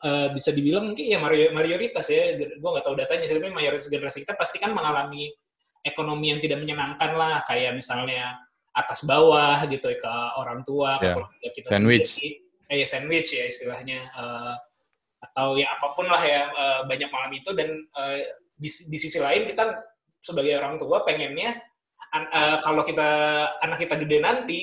eh, 0.00 0.28
bisa 0.32 0.50
dibilang 0.50 0.92
mungkin 0.92 1.04
ya 1.06 1.18
mayoritas 1.52 2.08
ya, 2.08 2.34
gue 2.36 2.68
nggak 2.72 2.84
tahu 2.84 2.96
datanya 2.96 3.24
sih, 3.28 3.36
tapi 3.36 3.52
mayoritas 3.52 3.86
generasi 3.88 4.24
kita 4.24 4.34
pasti 4.34 4.56
kan 4.58 4.72
mengalami 4.72 5.28
ekonomi 5.80 6.32
yang 6.32 6.40
tidak 6.44 6.60
menyenangkan 6.60 7.16
lah, 7.16 7.40
kayak 7.48 7.72
misalnya 7.72 8.36
atas 8.70 9.02
bawah 9.04 9.58
gitu 9.66 9.90
ya, 9.90 9.98
ke 9.98 10.12
orang 10.38 10.60
tua, 10.62 10.96
ke 11.00 11.08
Ya. 11.08 11.12
keluarga 11.16 11.48
kita 11.52 11.68
Sandwich. 11.72 12.10
sendiri 12.16 12.30
eh 12.70 12.76
ya 12.78 12.86
sandwich 12.86 13.34
ya 13.34 13.44
istilahnya 13.50 13.98
eh, 14.14 14.54
atau 15.20 15.56
ya 15.60 15.68
apa 15.76 15.92
pun 15.92 16.08
lah 16.08 16.22
ya 16.24 16.42
eh, 16.48 16.80
banyak 16.88 17.10
malam 17.12 17.32
itu 17.36 17.52
dan 17.52 17.68
eh, 17.76 18.20
di, 18.56 18.68
di 18.68 18.98
sisi 19.00 19.20
lain 19.20 19.44
kita 19.44 19.68
sebagai 20.20 20.56
orang 20.60 20.76
tua 20.80 21.04
pengennya 21.04 21.60
an- 22.12 22.30
eh, 22.32 22.56
kalau 22.64 22.82
kita 22.84 23.08
anak 23.64 23.78
kita 23.84 23.94
gede 24.00 24.18
nanti 24.20 24.60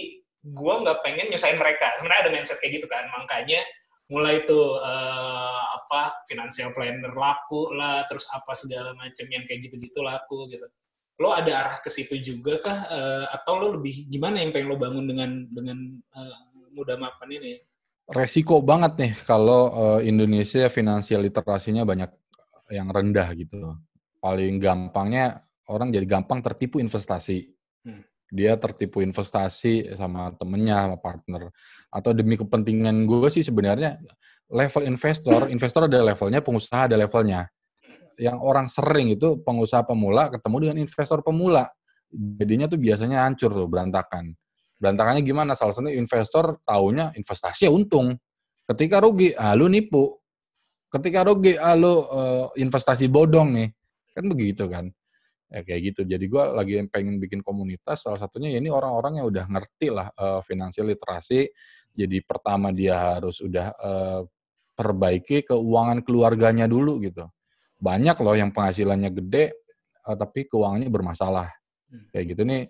gua 0.47 0.79
nggak 0.83 1.03
pengen 1.03 1.27
nyusahin 1.31 1.59
mereka. 1.59 1.91
Sebenarnya 1.99 2.21
ada 2.27 2.31
mindset 2.33 2.59
kayak 2.61 2.79
gitu 2.81 2.87
kan. 2.87 3.03
Makanya 3.11 3.59
mulai 4.07 4.47
tuh 4.47 4.79
eh, 4.79 5.61
apa 5.77 6.23
financial 6.29 6.71
planner 6.71 7.11
laku 7.11 7.75
lah 7.75 8.07
terus 8.07 8.25
apa 8.31 8.55
segala 8.55 8.95
macam 8.95 9.25
yang 9.27 9.43
kayak 9.43 9.67
gitu-gitu 9.67 9.99
laku 10.03 10.47
gitu. 10.51 10.63
Lo 11.17 11.33
ada 11.33 11.51
arah 11.51 11.77
ke 11.81 11.89
situ 11.89 12.15
juga 12.21 12.61
kah? 12.61 12.79
Eh, 12.87 13.25
atau 13.33 13.59
lo 13.59 13.67
lebih 13.81 14.07
gimana 14.07 14.39
yang 14.39 14.53
pengen 14.55 14.69
lo 14.71 14.77
bangun 14.79 15.05
dengan 15.09 15.29
dengan 15.51 15.77
eh, 15.99 16.37
muda 16.71 16.95
mapan 16.95 17.29
ini 17.33 17.57
Resiko 18.07 18.63
banget 18.63 18.95
nih 18.95 19.13
kalau 19.27 19.67
eh, 19.99 20.07
Indonesia 20.07 20.71
finansial 20.71 21.27
literasinya 21.27 21.83
banyak 21.83 22.11
yang 22.71 22.87
rendah 22.91 23.31
gitu. 23.35 23.75
paling 24.17 24.57
gampangnya 24.57 25.39
orang 25.69 25.93
jadi 25.93 26.03
gampang 26.07 26.41
tertipu 26.41 26.81
investasi. 26.81 27.47
Hmm. 27.85 28.01
Dia 28.33 28.57
tertipu 28.59 28.99
investasi 28.99 29.95
sama 29.95 30.33
temennya, 30.35 30.89
sama 30.89 30.97
partner. 30.99 31.41
Atau 31.93 32.11
demi 32.11 32.35
kepentingan 32.35 33.07
gue 33.07 33.29
sih 33.31 33.45
sebenarnya 33.45 34.01
level 34.51 34.83
investor, 34.87 35.47
investor 35.51 35.87
ada 35.87 36.01
levelnya, 36.03 36.39
pengusaha 36.43 36.91
ada 36.91 36.97
levelnya. 36.99 37.47
Yang 38.17 38.37
orang 38.41 38.67
sering 38.67 39.13
itu 39.13 39.37
pengusaha 39.45 39.85
pemula 39.85 40.33
ketemu 40.33 40.55
dengan 40.65 40.77
investor 40.81 41.19
pemula. 41.21 41.69
Jadinya 42.11 42.65
tuh 42.65 42.79
biasanya 42.79 43.27
hancur 43.27 43.51
tuh, 43.53 43.67
berantakan. 43.69 44.33
Berantakannya 44.77 45.25
gimana? 45.25 45.57
Salah 45.57 45.73
satu 45.73 45.89
investor 45.89 46.61
taunya 46.61 47.11
investasi 47.17 47.67
ya 47.67 47.71
untung. 47.73 48.13
Ketika 48.67 49.01
rugi, 49.01 49.33
ah 49.33 49.57
lu 49.57 49.67
nipu. 49.69 50.17
Ketika 50.87 51.25
rugi, 51.25 51.57
ah 51.57 51.73
lu 51.73 52.05
eh, 52.05 52.45
investasi 52.61 53.09
bodong 53.09 53.49
nih. 53.57 53.69
Kan 54.13 54.25
begitu 54.29 54.65
kan 54.69 54.89
ya 55.47 55.63
kayak 55.63 55.81
gitu. 55.93 56.01
Jadi 56.03 56.25
gue 56.27 56.43
lagi 56.53 56.73
pengen 56.91 57.17
bikin 57.17 57.39
komunitas. 57.41 58.03
Salah 58.03 58.19
satunya 58.19 58.51
ya 58.51 58.59
ini 58.59 58.69
orang-orang 58.71 59.23
yang 59.23 59.27
udah 59.31 59.45
ngerti 59.47 59.87
lah 59.91 60.11
uh, 60.15 60.39
finansial 60.43 60.91
literasi. 60.91 61.47
Jadi 61.95 62.17
pertama 62.21 62.69
dia 62.75 63.17
harus 63.17 63.41
udah 63.41 63.67
uh, 63.73 64.21
perbaiki 64.77 65.47
keuangan 65.47 66.03
keluarganya 66.05 66.69
dulu 66.69 67.01
gitu. 67.01 67.25
Banyak 67.77 68.17
loh 68.21 68.35
yang 68.37 68.51
penghasilannya 68.53 69.09
gede, 69.23 69.45
uh, 70.05 70.15
tapi 70.17 70.45
keuangannya 70.45 70.91
bermasalah. 70.91 71.49
Kayak 72.11 72.35
gitu 72.35 72.43
nih 72.43 72.67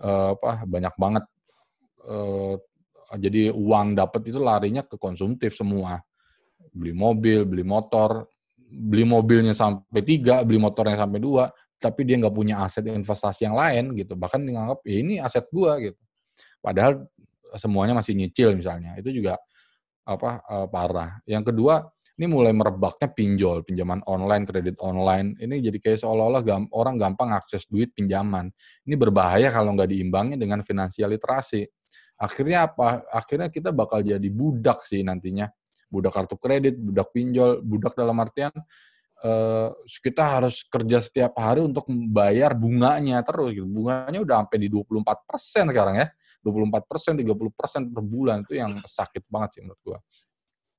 uh, 0.00 0.34
apa 0.34 0.64
banyak 0.66 0.94
banget. 0.96 1.24
Uh, 2.04 2.56
jadi 3.14 3.52
uang 3.52 3.94
dapat 3.94 4.32
itu 4.32 4.40
larinya 4.40 4.82
ke 4.82 4.98
konsumtif 4.98 5.54
semua. 5.54 6.00
Beli 6.74 6.90
mobil, 6.90 7.46
beli 7.46 7.62
motor, 7.62 8.26
beli 8.58 9.06
mobilnya 9.06 9.54
sampai 9.54 10.02
tiga, 10.02 10.42
beli 10.42 10.58
motornya 10.58 10.98
sampai 10.98 11.20
dua, 11.22 11.46
tapi 11.84 12.08
dia 12.08 12.16
nggak 12.16 12.32
punya 12.32 12.64
aset 12.64 12.88
investasi 12.88 13.44
yang 13.44 13.60
lain 13.60 13.92
gitu 13.92 14.16
bahkan 14.16 14.40
dianggap 14.40 14.80
ya 14.88 14.96
ini 15.04 15.14
aset 15.20 15.44
gua 15.52 15.76
gitu 15.76 16.00
padahal 16.64 17.04
semuanya 17.60 17.92
masih 17.92 18.16
nyicil 18.16 18.56
misalnya 18.56 18.96
itu 18.96 19.20
juga 19.20 19.36
apa 20.08 20.40
uh, 20.48 20.66
parah 20.72 21.20
yang 21.28 21.44
kedua 21.44 21.84
ini 22.14 22.26
mulai 22.30 22.54
merebaknya 22.54 23.10
pinjol 23.10 23.66
pinjaman 23.66 24.02
online 24.06 24.46
kredit 24.46 24.78
online 24.78 25.34
ini 25.42 25.58
jadi 25.58 25.78
kayak 25.82 25.98
seolah-olah 26.02 26.42
gam, 26.46 26.62
orang 26.70 26.94
gampang 26.94 27.34
akses 27.34 27.66
duit 27.66 27.90
pinjaman 27.90 28.50
ini 28.86 28.94
berbahaya 28.94 29.50
kalau 29.50 29.74
nggak 29.74 29.90
diimbangi 29.90 30.38
dengan 30.38 30.62
finansial 30.62 31.10
literasi 31.10 31.66
akhirnya 32.18 32.70
apa 32.70 33.02
akhirnya 33.10 33.50
kita 33.50 33.74
bakal 33.74 33.98
jadi 34.02 34.28
budak 34.30 34.86
sih 34.86 35.02
nantinya 35.02 35.50
budak 35.90 36.14
kartu 36.14 36.38
kredit 36.38 36.78
budak 36.78 37.10
pinjol 37.10 37.58
budak 37.62 37.98
dalam 37.98 38.14
artian 38.22 38.54
uh, 39.24 39.70
kita 40.02 40.22
harus 40.22 40.62
kerja 40.68 41.00
setiap 41.00 41.34
hari 41.40 41.64
untuk 41.64 41.88
membayar 41.88 42.52
bunganya 42.52 43.24
terus 43.24 43.56
gitu. 43.56 43.66
Bunganya 43.66 44.20
udah 44.20 44.36
sampai 44.44 44.58
di 44.60 44.68
24 44.68 45.24
persen 45.24 45.64
sekarang 45.72 45.96
ya. 45.98 46.08
24 46.44 46.84
persen, 46.84 47.12
30 47.16 47.56
persen 47.56 47.82
per 47.88 48.04
bulan 48.04 48.44
itu 48.44 48.60
yang 48.60 48.76
sakit 48.84 49.24
banget 49.32 49.56
sih 49.56 49.60
menurut 49.64 49.80
gua. 49.80 49.98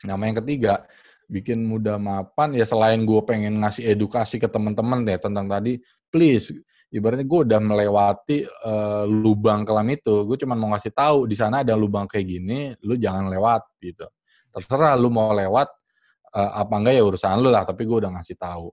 Nama 0.05 0.23
yang 0.29 0.37
ketiga, 0.45 0.85
bikin 1.25 1.65
mudah 1.65 1.97
mapan 1.97 2.53
ya 2.53 2.65
selain 2.65 3.01
gue 3.03 3.21
pengen 3.25 3.61
ngasih 3.61 3.85
edukasi 3.93 4.37
ke 4.37 4.47
teman-teman 4.49 5.03
deh 5.03 5.17
tentang 5.17 5.49
tadi, 5.49 5.77
please 6.09 6.53
ibaratnya 6.93 7.27
gue 7.27 7.39
udah 7.49 7.59
melewati 7.59 8.37
uh, 8.45 9.03
lubang 9.03 9.67
kelam 9.67 9.89
itu, 9.91 10.23
gue 10.23 10.37
cuma 10.39 10.55
mau 10.55 10.71
ngasih 10.71 10.95
tahu 10.95 11.27
di 11.27 11.35
sana 11.35 11.65
ada 11.65 11.75
lubang 11.75 12.07
kayak 12.07 12.23
gini, 12.23 12.71
lu 12.87 12.95
jangan 12.95 13.27
lewat 13.27 13.67
gitu. 13.83 14.07
Terserah 14.53 14.95
lu 14.95 15.11
mau 15.11 15.35
lewat, 15.35 15.67
uh, 16.31 16.51
apa 16.63 16.73
enggak 16.79 16.93
ya 16.95 17.03
urusan 17.03 17.43
lu 17.43 17.51
lah 17.51 17.67
tapi 17.67 17.83
gue 17.83 17.97
udah 17.99 18.15
ngasih 18.15 18.39
tahu. 18.39 18.71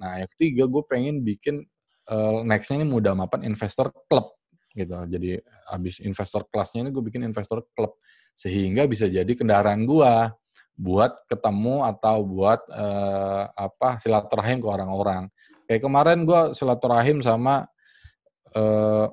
Nah 0.00 0.24
yang 0.24 0.30
ketiga 0.32 0.64
gue 0.64 0.82
pengen 0.88 1.20
bikin 1.20 1.60
uh, 2.08 2.40
nextnya 2.40 2.80
ini 2.80 2.86
mudah 2.88 3.12
mapan 3.12 3.44
investor 3.44 3.92
club 4.08 4.32
gitu. 4.72 4.92
Jadi 4.92 5.40
abis 5.72 6.00
investor 6.04 6.48
kelasnya 6.48 6.88
ini 6.88 6.90
gue 6.92 7.04
bikin 7.04 7.20
investor 7.24 7.64
club 7.76 8.00
sehingga 8.36 8.84
bisa 8.84 9.08
jadi 9.08 9.28
kendaraan 9.32 9.84
gue 9.88 10.12
buat 10.76 11.24
ketemu 11.26 11.88
atau 11.88 12.20
buat 12.22 12.60
uh, 12.68 13.48
apa 13.56 13.96
silaturahim 13.96 14.60
ke 14.60 14.68
orang-orang 14.68 15.32
kayak 15.64 15.82
kemarin 15.82 16.28
gue 16.28 16.52
silaturahim 16.52 17.24
sama 17.24 17.64
uh, 18.52 19.08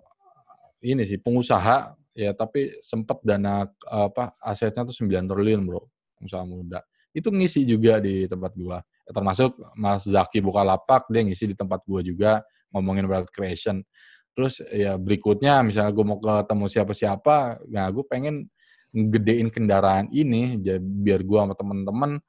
ini 0.83 1.07
sih 1.07 1.23
pengusaha 1.23 1.95
ya 2.13 2.35
tapi 2.35 2.77
sempat 2.83 3.23
dana 3.23 3.63
apa 3.87 4.35
asetnya 4.43 4.83
tuh 4.83 5.07
9 5.07 5.09
triliun 5.23 5.63
bro 5.63 5.81
pengusaha 6.19 6.43
muda 6.43 6.83
itu 7.13 7.29
ngisi 7.29 7.61
juga 7.63 8.01
di 8.01 8.25
tempat 8.25 8.57
gua. 8.57 8.81
Termasuk 9.05 9.53
Mas 9.77 10.03
Zaki 10.03 10.41
Bukalapak 10.41 11.07
dia 11.13 11.21
ngisi 11.21 11.53
di 11.53 11.55
tempat 11.55 11.85
gua 11.85 12.01
juga 12.01 12.41
ngomongin 12.73 13.05
wealth 13.05 13.29
creation. 13.29 13.85
Terus 14.33 14.65
ya 14.73 14.97
berikutnya 14.97 15.61
misalnya 15.61 15.93
gue 15.93 16.01
mau 16.01 16.17
ketemu 16.17 16.65
siapa-siapa, 16.65 17.69
nah 17.69 17.85
gue 17.93 18.01
pengen 18.09 18.49
gedein 18.93 19.49
kendaraan 19.49 20.05
ini 20.13 20.61
biar 20.79 21.25
gue 21.25 21.39
sama 21.41 21.57
temen-temen 21.57 22.21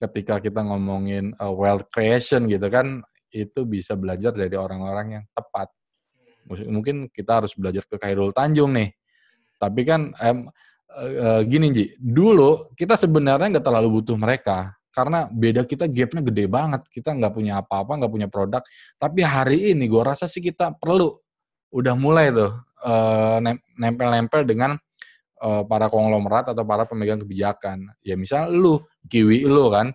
ketika 0.00 0.40
kita 0.40 0.60
ngomongin 0.64 1.32
uh, 1.40 1.52
wealth 1.52 1.88
creation 1.88 2.44
gitu 2.48 2.68
kan 2.68 3.00
itu 3.32 3.64
bisa 3.64 3.94
belajar 3.94 4.34
dari 4.34 4.56
orang-orang 4.56 5.20
yang 5.20 5.24
tepat. 5.32 5.70
Mungkin 6.50 7.12
kita 7.14 7.42
harus 7.42 7.54
belajar 7.54 7.86
ke 7.86 7.94
Khairul 7.94 8.34
Tanjung 8.34 8.74
nih. 8.74 8.90
Tapi 9.60 9.80
kan 9.86 10.10
em, 10.18 10.50
uh, 10.90 11.40
gini 11.46 11.70
Ji, 11.70 11.86
dulu 12.00 12.74
kita 12.74 12.98
sebenarnya 12.98 13.60
nggak 13.60 13.66
terlalu 13.66 14.02
butuh 14.02 14.18
mereka 14.18 14.74
karena 14.90 15.30
beda 15.30 15.62
kita 15.62 15.86
gapnya 15.86 16.26
gede 16.26 16.44
banget. 16.50 16.82
Kita 16.90 17.14
nggak 17.14 17.32
punya 17.32 17.62
apa-apa, 17.62 18.02
nggak 18.02 18.12
punya 18.12 18.26
produk. 18.26 18.62
Tapi 18.98 19.20
hari 19.22 19.76
ini 19.76 19.86
gue 19.86 20.02
rasa 20.02 20.26
sih 20.26 20.42
kita 20.42 20.74
perlu 20.74 21.14
udah 21.70 21.94
mulai 21.94 22.34
tuh 22.34 22.50
uh, 22.82 23.38
nempel-nempel 23.78 24.42
dengan 24.42 24.74
uh, 25.40 25.62
para 25.64 25.88
konglomerat 25.88 26.52
atau 26.52 26.62
para 26.62 26.84
pemegang 26.84 27.20
kebijakan. 27.20 27.88
Ya 28.04 28.14
misal 28.14 28.52
lu, 28.52 28.84
kiwi 29.08 29.48
lu 29.48 29.72
kan, 29.72 29.90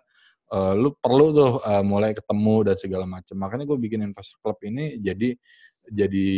uh, 0.51 0.73
lu 0.73 0.93
perlu 0.97 1.31
tuh 1.31 1.51
uh, 1.61 1.85
mulai 1.85 2.11
ketemu 2.17 2.73
dan 2.73 2.76
segala 2.76 3.05
macam. 3.05 3.35
Makanya 3.38 3.65
gue 3.69 3.77
bikin 3.80 4.01
investor 4.03 4.41
club 4.41 4.57
ini 4.65 4.97
jadi 4.99 5.38
jadi 5.85 6.30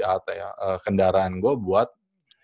apa 0.00 0.30
ya 0.32 0.48
uh, 0.56 0.78
kendaraan 0.80 1.36
gue 1.36 1.54
buat 1.60 1.92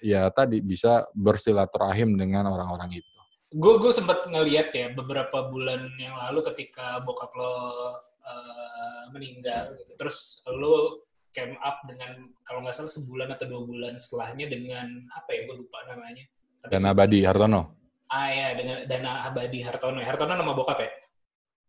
ya 0.05 0.29
tadi 0.29 0.61
bisa 0.61 1.09
bersilaturahim 1.17 2.17
dengan 2.17 2.49
orang-orang 2.53 3.01
itu. 3.01 3.09
Gue 3.51 3.83
gue 3.83 3.91
sempat 3.91 4.29
ngeliat 4.31 4.71
ya 4.71 4.93
beberapa 4.95 5.51
bulan 5.51 5.91
yang 5.99 6.15
lalu 6.29 6.45
ketika 6.53 7.03
bokap 7.03 7.33
lo 7.35 7.51
uh, 7.51 9.05
meninggal 9.11 9.75
gitu. 9.81 9.97
Terus 9.99 10.45
lo 10.47 11.05
came 11.31 11.55
up 11.63 11.83
dengan 11.87 12.31
kalau 12.43 12.61
nggak 12.63 12.75
salah 12.75 12.91
sebulan 12.91 13.29
atau 13.35 13.47
dua 13.47 13.63
bulan 13.63 13.95
setelahnya 13.97 14.51
dengan 14.51 14.87
apa 15.15 15.31
ya 15.31 15.41
gue 15.47 15.57
lupa 15.63 15.79
namanya. 15.87 16.25
Tapi 16.61 16.73
Dana 16.77 16.89
Abadi 16.93 17.19
Hartono. 17.23 17.63
Ah 18.11 18.29
ya 18.29 18.49
dengan 18.59 18.77
Dana 18.85 19.11
Abadi 19.31 19.59
Hartono. 19.63 19.99
Hartono 20.03 20.33
nama 20.35 20.53
bokap 20.53 20.79
ya? 20.83 20.91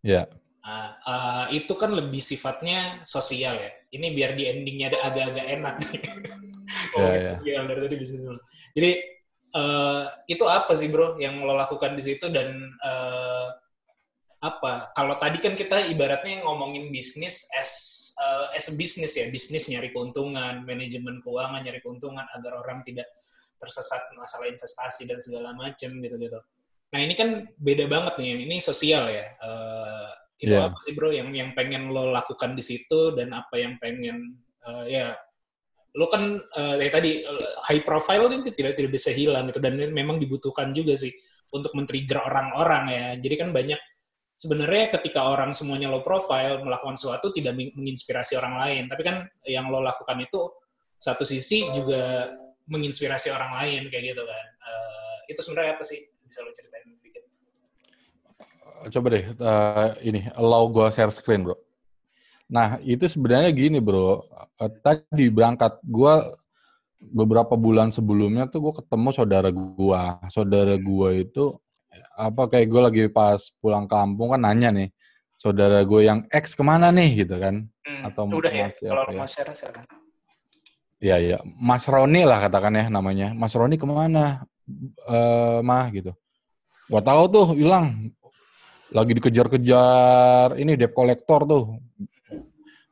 Iya. 0.02 0.24
Uh, 0.62 0.92
uh, 1.10 1.46
itu 1.50 1.74
kan 1.74 1.90
lebih 1.90 2.22
sifatnya 2.22 3.02
sosial 3.06 3.58
ya. 3.58 3.72
Ini 3.90 4.14
biar 4.14 4.38
di 4.38 4.46
endingnya 4.46 4.94
ada 4.94 5.00
agak-agak 5.10 5.46
enak 5.58 5.76
oh, 6.96 7.02
yeah, 7.02 7.36
yeah. 7.44 7.64
dari 7.66 7.80
tadi 7.86 7.96
dulu. 7.98 8.40
Jadi 8.78 8.92
uh, 9.58 10.04
itu 10.30 10.46
apa 10.48 10.72
sih 10.78 10.88
bro 10.88 11.18
yang 11.18 11.42
lo 11.44 11.58
lakukan 11.58 11.98
di 11.98 12.04
situ 12.04 12.30
dan 12.30 12.56
uh, 12.82 13.48
apa? 14.42 14.94
Kalau 14.98 15.18
tadi 15.22 15.38
kan 15.38 15.54
kita 15.54 15.86
ibaratnya 15.90 16.46
ngomongin 16.46 16.90
bisnis 16.90 17.46
as 17.58 18.01
uh, 18.22 18.53
as 18.53 18.69
a 18.69 18.77
business 18.77 19.18
ya, 19.18 19.26
bisnis 19.34 19.65
nyari 19.65 19.89
keuntungan, 19.89 20.61
manajemen 20.61 21.19
keuangan 21.26 21.65
nyari 21.65 21.81
keuntungan 21.81 22.23
agar 22.38 22.61
orang 22.61 22.85
tidak 22.85 23.10
tersesat 23.57 24.14
masalah 24.18 24.49
investasi 24.49 25.10
dan 25.10 25.18
segala 25.18 25.53
macam 25.57 25.89
gitu-gitu. 25.98 26.39
Nah 26.93 26.99
ini 27.02 27.14
kan 27.18 27.49
beda 27.57 27.89
banget 27.89 28.14
nih, 28.22 28.45
ini 28.45 28.57
sosial 28.61 29.10
ya. 29.10 29.26
Uh, 29.41 30.10
itu 30.41 30.57
yeah. 30.57 30.73
apa 30.73 30.77
sih 30.81 30.98
bro 30.98 31.14
yang 31.14 31.30
yang 31.38 31.53
pengen 31.53 31.93
lo 31.93 32.10
lakukan 32.10 32.57
di 32.57 32.65
situ 32.65 33.14
dan 33.14 33.30
apa 33.30 33.61
yang 33.61 33.77
pengen 33.77 34.41
uh, 34.65 34.89
ya 34.89 35.14
lo 35.93 36.10
kan 36.10 36.41
uh, 36.57 36.76
ya 36.81 36.89
tadi 36.89 37.22
high 37.69 37.85
profile 37.85 38.26
itu 38.34 38.49
tidak 38.49 38.73
tidak 38.73 38.91
bisa 38.98 39.14
hilang 39.14 39.53
gitu 39.53 39.61
dan 39.61 39.77
memang 39.77 40.18
dibutuhkan 40.18 40.73
juga 40.73 40.98
sih 40.98 41.14
untuk 41.53 41.77
men-trigger 41.77 42.26
orang-orang 42.26 42.84
ya 42.89 43.06
jadi 43.22 43.45
kan 43.45 43.49
banyak 43.53 43.77
sebenarnya 44.42 44.90
ketika 44.98 45.30
orang 45.30 45.54
semuanya 45.54 45.94
low 45.94 46.02
profile 46.02 46.58
melakukan 46.66 46.98
sesuatu 46.98 47.30
tidak 47.30 47.54
menginspirasi 47.78 48.34
orang 48.42 48.58
lain. 48.58 48.84
Tapi 48.90 49.02
kan 49.06 49.30
yang 49.46 49.70
lo 49.70 49.86
lakukan 49.86 50.18
itu 50.26 50.50
satu 50.98 51.22
sisi 51.22 51.70
juga 51.70 52.34
menginspirasi 52.66 53.30
orang 53.30 53.54
lain 53.62 53.82
kayak 53.94 54.18
gitu 54.18 54.24
kan. 54.26 54.46
Uh, 54.66 55.18
itu 55.30 55.40
sebenarnya 55.46 55.78
apa 55.78 55.86
sih? 55.86 56.02
Bisa 56.26 56.42
lo 56.42 56.50
ceritain 56.50 57.02
coba 58.90 59.14
deh 59.14 59.26
uh, 59.38 59.94
ini 60.02 60.26
allow 60.34 60.66
gue 60.72 60.88
share 60.90 61.14
screen 61.14 61.46
bro. 61.46 61.54
Nah 62.50 62.82
itu 62.82 63.06
sebenarnya 63.06 63.54
gini 63.54 63.78
bro, 63.78 64.26
uh, 64.58 64.72
tadi 64.82 65.30
berangkat 65.30 65.78
gue 65.86 66.14
beberapa 67.02 67.54
bulan 67.54 67.94
sebelumnya 67.94 68.50
tuh 68.50 68.70
gue 68.70 68.74
ketemu 68.82 69.10
saudara 69.14 69.50
gue, 69.54 70.02
saudara 70.34 70.74
gue 70.78 71.10
itu 71.22 71.46
apa 72.18 72.48
kayak 72.52 72.68
gue 72.68 72.82
lagi 72.82 73.04
pas 73.12 73.40
pulang 73.62 73.86
kampung 73.88 74.36
kan 74.36 74.42
nanya 74.44 74.70
nih, 74.74 74.90
saudara 75.40 75.82
gue 75.86 76.02
yang 76.06 76.26
X 76.30 76.54
ke 76.58 76.64
mana 76.64 76.92
nih 76.92 77.26
gitu 77.26 77.38
kan 77.40 77.68
Hmm, 77.82 78.06
Atau 78.06 78.30
udah 78.30 78.54
ya 78.54 78.70
Mas 78.70 78.78
siapa 78.78 78.94
kalau 78.94 79.10
ya? 79.10 79.20
mau 79.22 79.30
share 79.30 79.52
silakan. 79.58 79.84
Iya 81.02 81.16
iya, 81.18 81.38
Mas 81.42 81.90
Roni 81.90 82.22
lah 82.22 82.38
katakan 82.46 82.78
ya 82.78 82.86
namanya. 82.94 83.34
Mas 83.34 83.58
Roni 83.58 83.74
ke 83.74 83.90
mana? 83.90 84.46
Eh 85.10 85.60
mah 85.66 85.90
gitu. 85.90 86.14
Gua 86.86 87.02
tahu 87.02 87.24
tuh 87.34 87.48
hilang. 87.58 88.14
Lagi 88.94 89.18
dikejar-kejar 89.18 90.62
ini 90.62 90.78
debt 90.78 90.94
collector 90.94 91.42
tuh. 91.50 91.64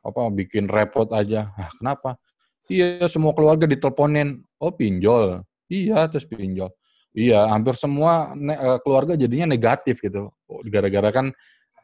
Apa 0.02 0.26
bikin 0.34 0.66
repot 0.66 1.06
aja. 1.14 1.54
Ah, 1.54 1.70
kenapa? 1.70 2.18
Iya, 2.66 3.06
semua 3.06 3.30
keluarga 3.30 3.68
diteleponin. 3.68 4.42
Oh, 4.58 4.72
pinjol. 4.74 5.44
Iya, 5.70 6.08
terus 6.10 6.26
pinjol. 6.26 6.72
Iya, 7.10 7.50
hampir 7.50 7.74
semua 7.74 8.30
eh, 8.38 8.78
keluarga 8.86 9.18
jadinya 9.18 9.50
negatif 9.50 9.98
gitu. 9.98 10.30
Gara-gara 10.70 11.10
kan 11.10 11.26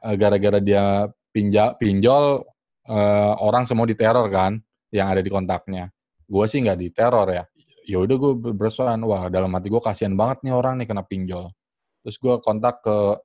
eh, 0.07 0.15
gara-gara 0.15 0.59
dia 0.62 1.11
pinjal 1.35 1.74
pinjol 1.77 2.47
eh, 2.86 3.35
orang 3.43 3.66
semua 3.66 3.86
diteror 3.90 4.31
kan 4.31 4.59
yang 4.94 5.11
ada 5.11 5.20
di 5.23 5.31
kontaknya. 5.31 5.90
Gue 6.27 6.47
sih 6.47 6.62
nggak 6.62 6.78
diteror 6.78 7.28
ya. 7.35 7.44
Ya 7.86 8.03
udah 8.03 8.16
gue 8.19 8.32
bersuan 8.55 9.03
wah 9.07 9.27
dalam 9.31 9.51
hati 9.55 9.70
gue 9.70 9.82
kasihan 9.82 10.15
banget 10.15 10.43
nih 10.47 10.55
orang 10.55 10.78
nih 10.78 10.86
kena 10.90 11.03
pinjol. 11.03 11.51
Terus 12.07 12.16
gue 12.23 12.35
kontak 12.39 12.86
ke 12.86 13.19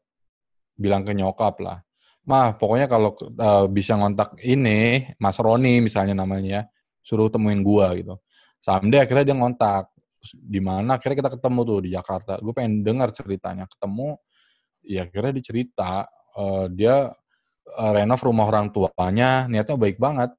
bilang 0.77 1.05
ke 1.05 1.13
nyokap 1.13 1.61
lah. 1.61 1.85
Mah 2.25 2.57
pokoknya 2.57 2.89
kalau 2.89 3.13
eh, 3.21 3.65
bisa 3.69 3.93
ngontak 3.93 4.41
ini 4.41 5.05
Mas 5.21 5.37
Roni 5.37 5.85
misalnya 5.85 6.17
namanya 6.17 6.65
suruh 7.05 7.29
temuin 7.29 7.61
gue 7.61 7.87
gitu. 8.01 8.17
Someday 8.61 9.05
akhirnya 9.05 9.33
dia 9.33 9.37
ngontak 9.37 9.90
di 10.33 10.61
mana 10.61 11.01
akhirnya 11.01 11.25
kita 11.25 11.31
ketemu 11.37 11.59
tuh 11.65 11.79
di 11.81 11.89
Jakarta 11.93 12.37
gue 12.37 12.53
pengen 12.53 12.85
dengar 12.85 13.09
ceritanya 13.09 13.65
ketemu 13.65 14.17
ya 14.85 15.09
akhirnya 15.09 15.31
dia 15.37 15.45
cerita 15.45 15.91
eh, 16.37 16.65
dia 16.69 16.95
eh, 17.65 17.91
renov 17.97 18.21
rumah 18.21 18.45
orang 18.45 18.69
tuanya 18.69 19.49
niatnya 19.49 19.77
baik 19.77 19.97
banget 19.97 20.29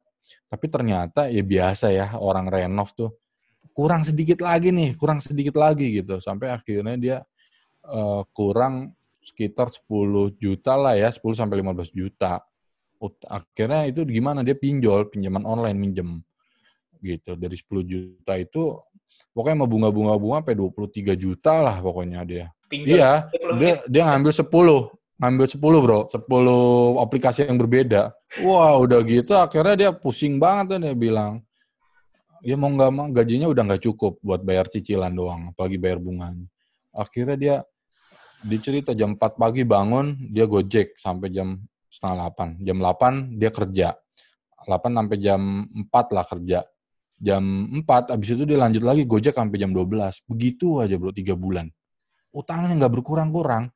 tapi 0.46 0.66
ternyata 0.70 1.26
ya 1.26 1.42
biasa 1.42 1.86
ya 1.90 2.06
orang 2.20 2.46
renov 2.46 2.94
tuh 2.94 3.10
kurang 3.72 4.04
sedikit 4.04 4.44
lagi 4.44 4.68
nih, 4.70 4.94
kurang 5.00 5.18
sedikit 5.18 5.56
lagi 5.56 6.00
gitu. 6.00 6.20
Sampai 6.20 6.52
akhirnya 6.52 6.96
dia 7.00 7.16
eh, 7.88 8.22
kurang 8.36 8.92
sekitar 9.24 9.72
10 9.72 10.36
juta 10.38 10.76
lah 10.76 10.94
ya, 10.94 11.08
10 11.08 11.34
sampai 11.34 11.64
15 11.64 11.90
juta. 11.90 12.44
Ut- 13.02 13.26
Akhirnya 13.26 13.88
itu 13.90 14.06
gimana 14.06 14.46
dia 14.46 14.54
pinjol, 14.54 15.10
pinjaman 15.10 15.42
online 15.42 15.78
minjem. 15.80 16.10
Gitu. 17.02 17.34
Dari 17.34 17.56
10 17.58 17.82
juta 17.82 18.38
itu 18.38 18.78
pokoknya 19.32 19.56
mau 19.64 19.68
bunga-bunga-bunga 19.68 20.44
sampai 20.44 20.56
23 20.56 21.16
juta 21.16 21.54
lah 21.60 21.76
pokoknya 21.80 22.20
dia. 22.24 22.46
Pinjol. 22.68 22.96
Iya, 22.96 23.12
20 23.28 23.60
dia 23.60 23.72
menit. 23.76 23.78
dia 23.88 24.02
ngambil 24.08 24.32
10 24.32 25.02
ngambil 25.22 25.46
10 25.46 25.84
bro 25.86 26.00
10 26.10 27.04
aplikasi 27.04 27.46
yang 27.46 27.54
berbeda 27.54 28.10
wah 28.42 28.74
udah 28.74 28.98
gitu 29.06 29.38
akhirnya 29.38 29.74
dia 29.78 29.90
pusing 29.94 30.42
banget 30.42 30.74
tuh 30.74 30.78
dia 30.82 30.94
bilang 30.98 31.38
ya 32.42 32.58
mau 32.58 32.66
nggak 32.74 32.90
mau 32.90 33.06
gajinya 33.06 33.46
udah 33.46 33.62
nggak 33.70 33.82
cukup 33.86 34.18
buat 34.18 34.42
bayar 34.42 34.66
cicilan 34.66 35.14
doang 35.14 35.54
apalagi 35.54 35.78
bayar 35.78 36.02
bunganya 36.02 36.50
akhirnya 36.90 37.36
dia 37.38 37.56
dicerita 38.42 38.98
jam 38.98 39.14
4 39.14 39.38
pagi 39.38 39.62
bangun 39.62 40.26
dia 40.34 40.50
gojek 40.50 40.98
sampai 40.98 41.30
jam 41.30 41.62
setengah 41.86 42.34
8 42.34 42.66
jam 42.66 42.76
8 42.82 43.38
dia 43.38 43.50
kerja 43.54 43.88
8 44.66 44.90
sampai 44.90 45.16
jam 45.22 45.40
4 45.70 46.16
lah 46.18 46.26
kerja 46.26 46.58
jam 47.22 47.70
4 47.70 48.18
abis 48.18 48.34
itu 48.34 48.42
dia 48.42 48.58
lanjut 48.58 48.82
lagi 48.82 49.06
gojek 49.06 49.38
sampai 49.38 49.62
jam 49.62 49.70
12 49.70 50.26
begitu 50.26 50.82
aja 50.82 50.98
bro 50.98 51.14
3 51.14 51.38
bulan. 51.38 51.70
Utangnya 52.34 52.74
nggak 52.74 52.92
berkurang-kurang. 52.98 53.70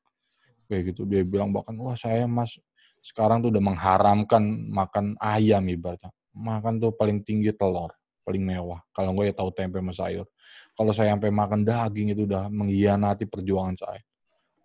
Kayak 0.66 0.92
gitu 0.92 1.06
dia 1.06 1.22
bilang 1.22 1.54
bahkan 1.54 1.78
wah 1.78 1.94
saya 1.94 2.26
mas 2.26 2.58
sekarang 3.06 3.38
tuh 3.38 3.54
udah 3.54 3.62
mengharamkan 3.62 4.42
makan 4.66 5.14
ayam 5.22 5.62
ibaratnya. 5.70 6.10
Makan 6.34 6.82
tuh 6.82 6.90
paling 6.90 7.22
tinggi 7.22 7.54
telur 7.54 7.94
paling 8.26 8.42
mewah. 8.42 8.82
Kalau 8.90 9.14
gue 9.14 9.30
ya 9.30 9.34
tahu 9.38 9.54
tempe 9.54 9.78
sama 9.78 9.94
sayur. 9.94 10.26
Kalau 10.74 10.90
saya 10.90 11.14
sampai 11.14 11.30
makan 11.30 11.62
daging 11.62 12.18
itu 12.18 12.26
udah 12.26 12.50
mengkhianati 12.50 13.30
perjuangan 13.30 13.78
saya. 13.78 14.02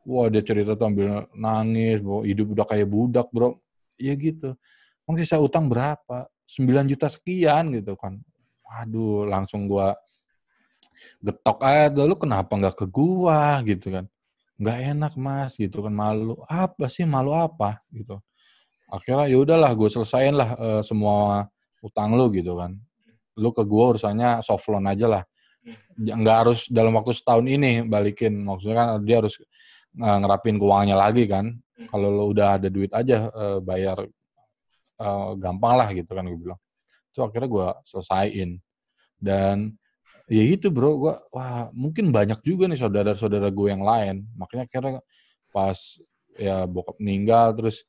Wah 0.10 0.26
dia 0.34 0.42
cerita 0.42 0.74
tuh 0.74 0.90
ambil 0.90 1.30
nangis 1.38 2.02
bahwa 2.02 2.26
hidup 2.26 2.58
udah 2.58 2.66
kayak 2.66 2.90
budak 2.90 3.30
bro. 3.30 3.62
Iya 4.02 4.18
gitu. 4.18 4.58
Emang 5.06 5.22
sisa 5.22 5.38
utang 5.38 5.70
berapa? 5.70 6.26
9 6.50 6.90
juta 6.90 7.08
sekian 7.08 7.72
gitu 7.78 7.94
kan 7.96 8.20
waduh 8.72 9.28
langsung 9.28 9.68
gua 9.68 10.00
getok 11.20 11.60
aja 11.66 12.02
lu 12.08 12.16
kenapa 12.16 12.56
nggak 12.56 12.76
ke 12.80 12.86
gua? 12.88 13.60
Gitu 13.68 13.92
kan. 13.92 14.06
Nggak 14.62 14.78
enak 14.96 15.14
mas 15.18 15.54
gitu 15.58 15.84
kan. 15.84 15.94
Malu 15.94 16.40
apa 16.48 16.86
sih? 16.88 17.04
Malu 17.04 17.36
apa? 17.36 17.82
Gitu. 17.92 18.16
Akhirnya 18.92 19.26
ya 19.32 19.38
udahlah 19.40 19.72
gue 19.72 19.90
selesain 19.90 20.36
lah 20.36 20.50
eh, 20.60 20.82
semua 20.84 21.48
utang 21.80 22.14
lu 22.16 22.28
gitu 22.36 22.60
kan. 22.60 22.76
Lu 23.40 23.50
ke 23.56 23.64
gue 23.64 23.84
urusannya 23.96 24.44
soft 24.44 24.68
loan 24.70 24.86
aja 24.88 25.08
lah. 25.08 25.24
Ya, 26.02 26.18
nggak 26.18 26.38
harus 26.46 26.60
dalam 26.68 26.96
waktu 26.98 27.16
setahun 27.16 27.46
ini 27.48 27.88
balikin. 27.88 28.44
Maksudnya 28.44 28.76
kan 28.76 28.88
dia 29.08 29.24
harus 29.24 29.40
eh, 29.96 30.18
ngerapin 30.22 30.60
keuangannya 30.60 30.98
lagi 30.98 31.24
kan. 31.26 31.56
Kalau 31.88 32.08
lu 32.14 32.24
udah 32.36 32.62
ada 32.62 32.68
duit 32.70 32.92
aja 32.94 33.32
eh, 33.32 33.60
bayar 33.64 33.98
eh, 35.02 35.30
gampang 35.40 35.74
lah 35.80 35.90
gitu 35.96 36.12
kan 36.14 36.28
gue 36.28 36.40
bilang 36.40 36.60
itu 37.12 37.20
akhirnya 37.22 37.50
gue 37.52 37.68
selesaiin. 37.86 38.58
Dan 39.20 39.76
ya 40.32 40.44
itu 40.48 40.72
bro 40.72 40.98
gue 40.98 41.16
wah 41.36 41.68
mungkin 41.76 42.16
banyak 42.16 42.40
juga 42.42 42.72
nih 42.72 42.80
saudara-saudara 42.80 43.52
gue 43.52 43.68
yang 43.68 43.84
lain. 43.84 44.26
Makanya 44.40 44.66
akhirnya 44.72 45.00
pas 45.52 45.78
ya 46.40 46.64
bokap 46.64 46.96
meninggal 47.04 47.54
terus 47.60 47.84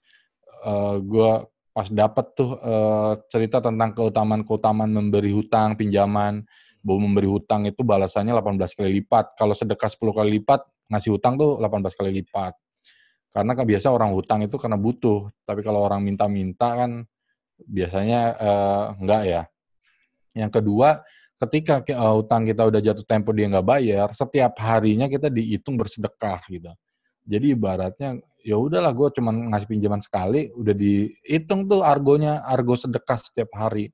eh 0.67 0.97
gue 0.99 1.33
pas 1.73 1.89
dapet 1.89 2.27
tuh 2.37 2.59
eh, 2.61 3.13
cerita 3.33 3.65
tentang 3.65 3.97
keutamaan-keutamaan 3.97 4.93
memberi 4.93 5.33
hutang 5.33 5.73
pinjaman 5.79 6.45
bahwa 6.85 6.99
memberi 7.09 7.31
hutang 7.31 7.65
itu 7.65 7.81
balasannya 7.87 8.35
18 8.37 8.77
kali 8.77 8.91
lipat. 9.01 9.39
Kalau 9.39 9.55
sedekah 9.57 9.89
10 9.89 10.03
kali 10.13 10.31
lipat 10.43 10.61
ngasih 10.93 11.17
hutang 11.17 11.41
tuh 11.41 11.57
18 11.63 11.97
kali 11.97 12.11
lipat. 12.21 12.53
Karena 13.33 13.57
biasa 13.57 13.89
orang 13.89 14.13
hutang 14.13 14.45
itu 14.45 14.61
karena 14.61 14.77
butuh. 14.77 15.33
Tapi 15.49 15.65
kalau 15.65 15.81
orang 15.81 16.05
minta-minta 16.05 16.77
kan 16.77 17.07
biasanya 17.67 18.21
eh, 18.37 18.85
enggak 19.01 19.23
ya 19.27 19.43
yang 20.33 20.51
kedua 20.53 21.05
ketika 21.43 21.83
uh, 21.99 22.23
utang 22.23 22.47
kita 22.47 22.63
udah 22.71 22.79
jatuh 22.79 23.03
tempo 23.03 23.35
dia 23.35 23.51
nggak 23.51 23.67
bayar, 23.67 24.09
setiap 24.15 24.55
harinya 24.63 25.11
kita 25.11 25.27
dihitung 25.27 25.75
bersedekah 25.75 26.39
gitu. 26.47 26.71
Jadi 27.27 27.55
ibaratnya 27.55 28.19
ya 28.43 28.59
udahlah 28.59 28.95
gue 28.95 29.09
cuman 29.19 29.51
ngasih 29.51 29.69
pinjaman 29.71 30.03
sekali, 30.03 30.55
udah 30.55 30.75
dihitung 30.75 31.67
tuh 31.67 31.83
argonya, 31.83 32.47
argo 32.47 32.79
sedekah 32.79 33.19
setiap 33.19 33.51
hari. 33.59 33.91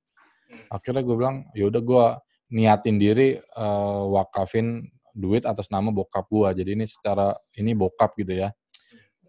Akhirnya 0.68 1.00
gue 1.00 1.16
bilang 1.16 1.36
ya 1.56 1.72
udah 1.72 1.80
gue 1.80 2.06
niatin 2.52 2.96
diri 3.00 3.40
uh, 3.56 4.04
wakafin 4.12 4.84
duit 5.16 5.48
atas 5.48 5.72
nama 5.72 5.88
bokap 5.88 6.28
gue. 6.28 6.48
Jadi 6.64 6.70
ini 6.76 6.84
secara 6.84 7.32
ini 7.56 7.72
bokap 7.72 8.12
gitu 8.20 8.44
ya. 8.44 8.52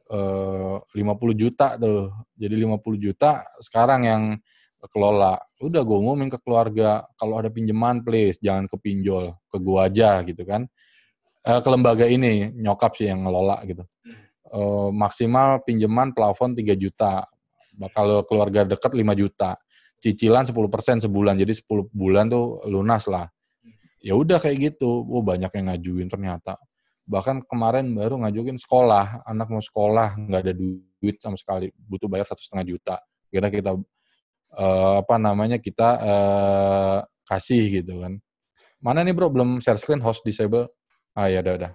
Eh, 0.10 0.78
50 0.98 1.38
juta 1.38 1.78
tuh. 1.78 2.10
Jadi 2.34 2.66
50 2.66 2.98
juta 2.98 3.46
sekarang 3.62 4.02
yang 4.10 4.24
kelola. 4.90 5.38
Udah 5.62 5.86
gue 5.86 5.98
umumin 6.02 6.34
ke 6.34 6.42
keluarga, 6.42 7.06
kalau 7.14 7.38
ada 7.38 7.52
pinjaman 7.54 8.02
please 8.02 8.42
jangan 8.42 8.66
ke 8.66 8.80
pinjol, 8.80 9.36
ke 9.52 9.58
gua 9.62 9.92
aja 9.92 10.24
gitu 10.26 10.42
kan. 10.48 10.66
Eh, 11.46 11.60
ke 11.62 11.70
lembaga 11.70 12.10
ini 12.10 12.50
nyokap 12.58 12.98
sih 12.98 13.06
yang 13.06 13.22
ngelola 13.28 13.62
gitu. 13.70 13.86
Eh, 14.50 14.90
maksimal 14.90 15.62
pinjaman 15.62 16.16
plafon 16.18 16.58
3 16.58 16.74
juta. 16.74 17.30
Kalau 17.94 18.26
keluarga 18.26 18.66
deket 18.66 18.92
5 18.98 19.14
juta. 19.14 19.56
Cicilan 20.02 20.48
10% 20.48 21.06
sebulan. 21.06 21.38
Jadi 21.38 21.54
10 21.54 21.86
bulan 21.94 22.32
tuh 22.32 22.66
lunas 22.66 23.06
lah. 23.06 23.30
Ya 24.02 24.16
udah 24.18 24.40
kayak 24.42 24.74
gitu. 24.74 25.06
Oh, 25.06 25.22
banyak 25.22 25.52
yang 25.54 25.66
ngajuin 25.70 26.08
ternyata. 26.10 26.56
Bahkan 27.10 27.50
kemarin 27.50 27.90
baru 27.98 28.22
ngajuin 28.22 28.62
sekolah, 28.62 29.26
anak 29.26 29.50
mau 29.50 29.58
sekolah 29.58 30.14
nggak 30.30 30.42
ada 30.46 30.54
duit 30.54 31.18
sama 31.18 31.42
sekali, 31.42 31.74
butuh 31.74 32.06
bayar 32.06 32.30
satu 32.30 32.46
setengah 32.46 32.66
juta. 32.70 32.96
Kira 33.34 33.50
kita 33.50 33.74
eh, 34.54 34.94
apa 35.02 35.16
namanya 35.18 35.58
kita 35.58 35.90
eh, 35.98 37.00
kasih 37.26 37.82
gitu 37.82 38.06
kan. 38.06 38.22
Mana 38.78 39.02
nih 39.02 39.18
bro 39.18 39.34
belum 39.34 39.58
share 39.58 39.82
screen 39.82 40.06
host 40.06 40.22
disable? 40.22 40.70
Ah 41.18 41.34
ya 41.34 41.42
udah 41.42 41.54
udah. 41.58 41.72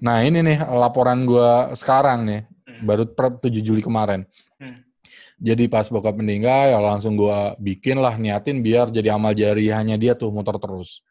Nah 0.00 0.24
ini 0.24 0.40
nih 0.40 0.58
laporan 0.64 1.28
gua 1.28 1.76
sekarang 1.76 2.24
nih 2.24 2.40
baru 2.80 3.12
per 3.12 3.44
7 3.44 3.60
Juli 3.60 3.84
kemarin. 3.84 4.24
Hmm. 4.56 4.88
Jadi 5.36 5.68
pas 5.68 5.84
bokap 5.92 6.16
meninggal 6.16 6.72
ya 6.72 6.80
langsung 6.80 7.12
gua 7.12 7.52
bikin 7.60 8.00
lah 8.00 8.16
niatin 8.16 8.64
biar 8.64 8.88
jadi 8.88 9.12
amal 9.12 9.36
jariyahnya 9.36 10.00
dia 10.00 10.16
tuh 10.16 10.32
motor 10.32 10.56
terus. 10.56 11.04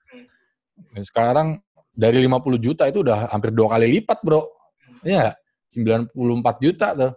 Dan 0.94 1.06
sekarang 1.06 1.62
dari 1.98 2.22
50 2.22 2.62
juta 2.62 2.86
itu 2.86 3.02
udah 3.02 3.34
hampir 3.34 3.50
dua 3.50 3.74
kali 3.74 3.98
lipat 3.98 4.22
bro. 4.22 4.46
Iya, 5.02 5.34
94 5.74 6.62
juta 6.62 6.94
tuh. 6.94 7.14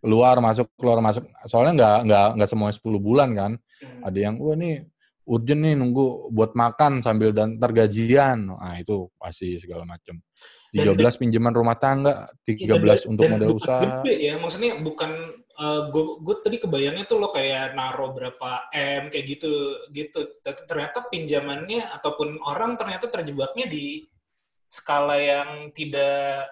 Keluar 0.00 0.38
masuk 0.38 0.70
keluar 0.78 1.02
masuk. 1.02 1.26
Soalnya 1.50 1.72
nggak 1.74 1.96
nggak 2.06 2.28
nggak 2.38 2.48
semuanya 2.48 2.74
10 2.78 3.02
bulan 3.02 3.28
kan. 3.34 3.52
Ada 4.06 4.18
yang 4.30 4.38
wah 4.38 4.54
nih 4.54 4.86
urgent 5.30 5.62
nih 5.62 5.74
nunggu 5.78 6.32
buat 6.34 6.58
makan 6.58 7.06
sambil 7.06 7.30
dan 7.30 7.54
tergajian 7.54 8.50
nah 8.50 8.74
itu 8.74 9.06
pasti 9.14 9.54
segala 9.62 9.86
macam 9.86 10.18
13 10.74 10.96
pinjaman 11.22 11.54
rumah 11.54 11.78
tangga 11.78 12.26
13 12.42 12.66
Iya, 12.66 12.74
dan- 12.74 13.06
untuk 13.06 13.24
dan 13.26 13.32
modal 13.38 13.50
usaha. 13.54 13.82
Gede 14.02 14.14
ya, 14.26 14.34
maksudnya 14.42 14.74
bukan 14.82 15.10
gue 15.92 16.04
gue 16.24 16.36
tadi 16.40 16.56
kebayangnya 16.56 17.04
tuh 17.04 17.20
lo 17.20 17.28
kayak 17.30 17.76
naro 17.76 18.10
berapa 18.16 18.72
m 18.72 19.12
kayak 19.12 19.26
gitu 19.38 19.52
gitu. 19.92 20.40
Ternyata 20.42 21.06
pinjamannya 21.12 21.84
ataupun 22.00 22.40
orang 22.40 22.80
ternyata 22.80 23.06
terjebaknya 23.12 23.68
di 23.68 24.08
skala 24.70 25.18
yang 25.18 25.74
tidak 25.74 26.46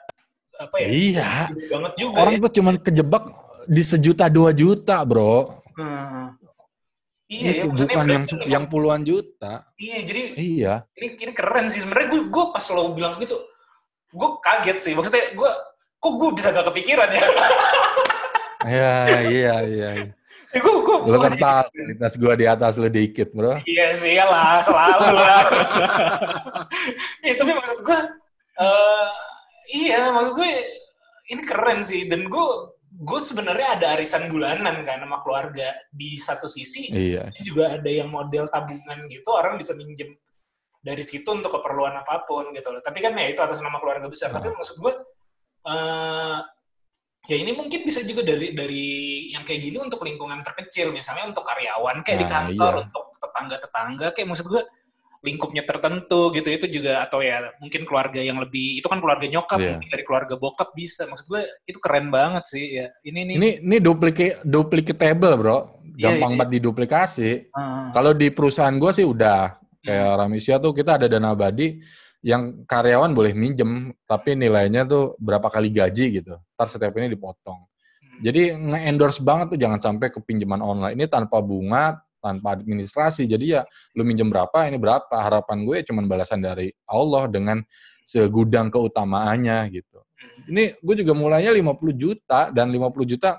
apa 0.58 0.74
ya? 0.82 0.88
Iya. 0.90 1.30
banget 1.70 1.92
juga. 1.94 2.16
Orang 2.26 2.34
ya. 2.36 2.42
tuh 2.42 2.52
cuman 2.58 2.74
kejebak 2.82 3.24
di 3.70 3.82
sejuta 3.86 4.26
dua 4.26 4.50
juta, 4.50 5.00
bro. 5.06 5.62
Hmm. 5.78 6.34
Iya, 7.28 7.44
ya, 7.44 7.52
itu 7.60 7.66
maksudnya 7.68 7.92
bukan 7.94 8.06
yang 8.08 8.24
yang 8.48 8.64
puluhan 8.66 9.02
juta. 9.04 9.68
Iya, 9.78 9.98
jadi 10.02 10.22
Iya. 10.34 10.74
ini 10.96 11.06
ini 11.20 11.32
keren 11.36 11.70
sih 11.70 11.84
sebenarnya 11.84 12.08
gue 12.08 12.20
gue 12.26 12.44
pas 12.50 12.64
lo 12.72 12.96
bilang 12.96 13.20
gitu 13.20 13.36
gue 14.08 14.28
kaget 14.40 14.78
sih 14.80 14.92
maksudnya 14.96 15.36
gue 15.36 15.50
kok 16.00 16.12
gue 16.16 16.30
bisa 16.32 16.48
gak 16.54 16.66
kepikiran 16.72 17.10
ya 17.12 17.20
Iya, 18.58 18.94
iya, 19.30 19.54
iya. 19.68 19.90
Gue 20.48 20.64
gue 20.64 20.96
Lu 21.12 21.18
kan 21.20 21.34
tahu 21.36 21.68
kualitas 21.68 22.12
gua 22.16 22.32
di 22.32 22.46
atas 22.48 22.80
lu 22.80 22.88
dikit, 22.88 23.28
bro. 23.36 23.60
iya 23.68 23.92
sih 23.92 24.16
lah 24.16 24.64
selalu 24.64 25.06
lah 25.12 25.42
ya, 27.26 27.32
tapi 27.36 27.52
maksud 27.52 27.80
gue 27.84 28.00
eh 28.58 29.08
iya 29.76 30.08
maksud 30.08 30.34
gue 30.34 30.50
ini 31.28 31.42
keren 31.44 31.84
sih 31.84 32.08
dan 32.08 32.24
gue 32.26 32.46
gue 32.98 33.20
sebenarnya 33.20 33.76
ada 33.78 33.86
arisan 33.94 34.32
bulanan 34.32 34.82
kan 34.82 35.04
sama 35.04 35.20
keluarga 35.20 35.70
di 35.92 36.16
satu 36.16 36.48
sisi 36.48 36.88
Iya. 36.88 37.28
juga 37.44 37.76
ada 37.76 37.86
yang 37.86 38.08
model 38.08 38.48
tabungan 38.48 39.04
gitu 39.06 39.28
orang 39.30 39.60
bisa 39.60 39.76
minjem 39.76 40.16
dari 40.80 41.04
situ 41.04 41.28
untuk 41.28 41.52
keperluan 41.52 41.92
apa 42.00 42.24
pun 42.24 42.48
gitu 42.54 42.70
loh. 42.72 42.80
Tapi 42.80 43.02
kan 43.04 43.12
ya 43.18 43.28
itu 43.28 43.38
atas 43.42 43.58
nama 43.60 43.76
keluarga 43.82 44.06
besar. 44.08 44.30
Tapi 44.32 44.48
maksud 44.48 44.78
gue 44.80 44.94
eh 45.68 46.38
ya 47.28 47.36
ini 47.36 47.52
mungkin 47.52 47.84
bisa 47.84 48.00
juga 48.02 48.24
dari 48.24 48.50
dari 48.50 48.86
yang 49.30 49.44
kayak 49.44 49.60
gini 49.60 49.76
untuk 49.76 50.00
lingkungan 50.00 50.40
terkecil 50.40 50.90
misalnya 50.90 51.28
untuk 51.28 51.44
karyawan 51.44 52.00
kayak 52.00 52.18
di 52.18 52.26
Nah, 52.26 52.32
kantor 52.32 52.72
iya. 52.72 52.80
untuk 52.88 53.04
tetangga-tetangga 53.14 54.06
kayak 54.10 54.26
maksud 54.26 54.48
gue 54.48 54.62
lingkupnya 55.18 55.66
tertentu 55.66 56.30
gitu 56.30 56.46
itu 56.48 56.66
juga 56.70 57.02
atau 57.02 57.18
ya 57.18 57.50
mungkin 57.58 57.82
keluarga 57.82 58.22
yang 58.22 58.38
lebih 58.38 58.78
itu 58.78 58.86
kan 58.86 59.02
keluarga 59.02 59.26
nyokap 59.26 59.58
Iya. 59.58 59.70
mungkin 59.74 59.90
dari 59.90 60.04
keluarga 60.06 60.34
bokap 60.34 60.72
bisa 60.72 61.04
maksud 61.04 61.26
gue 61.26 61.42
itu 61.66 61.78
keren 61.78 62.08
banget 62.08 62.44
sih 62.46 62.64
ya 62.78 62.86
ini 63.02 63.26
nih 63.26 63.34
Ini 63.36 63.48
ini 63.60 63.76
duplicate 63.78 64.40
duplicatable, 64.46 65.34
bro. 65.36 65.58
Iya, 65.98 66.14
Gampang 66.14 66.30
iya. 66.30 66.38
banget 66.38 66.50
diduplikasi. 66.56 67.30
Ah, 67.50 67.90
Kalau 67.90 68.14
di 68.14 68.30
perusahaan 68.30 68.70
gua 68.78 68.94
sih 68.94 69.02
udah 69.02 69.58
Hmm. 69.58 69.82
kayak 69.82 70.10
Ramisia 70.16 70.56
tuh 70.58 70.70
kita 70.70 70.98
ada 70.98 71.06
dana 71.06 71.34
abadi 71.34 71.78
yang 72.22 72.66
karyawan 72.66 73.14
boleh 73.14 73.30
minjem 73.30 73.94
tapi 74.02 74.34
nilainya 74.34 74.82
tuh 74.82 75.14
berapa 75.22 75.46
kali 75.46 75.70
gaji 75.70 76.22
gitu. 76.22 76.34
Ntar 76.58 76.66
setiap 76.66 76.92
ini 76.98 77.14
dipotong. 77.14 77.62
hmm. 77.62 78.18
Jadi 78.26 78.42
nge-endorse 78.58 79.22
banget 79.22 79.54
tuh 79.54 79.58
jangan 79.60 79.78
sampai 79.78 80.10
ke 80.10 80.18
pinjaman 80.18 80.58
online 80.58 80.94
ini 80.98 81.06
tanpa 81.06 81.38
bunga, 81.38 82.02
tanpa 82.18 82.58
administrasi. 82.58 83.30
Jadi 83.30 83.54
ya 83.54 83.62
lu 83.94 84.02
minjem 84.02 84.26
berapa, 84.26 84.66
ini 84.66 84.76
berapa. 84.76 85.14
Harapan 85.14 85.62
gue 85.62 85.86
cuman 85.86 86.10
balasan 86.10 86.42
dari 86.42 86.74
Allah 86.90 87.30
dengan 87.30 87.62
segudang 88.02 88.72
keutamaannya 88.74 89.70
gitu. 89.70 90.02
Hmm. 90.02 90.50
Ini 90.50 90.64
gue 90.82 90.94
juga 91.06 91.12
mulainya 91.14 91.54
50 91.54 91.94
juta 91.94 92.50
dan 92.50 92.74
50 92.74 93.14
juta 93.14 93.38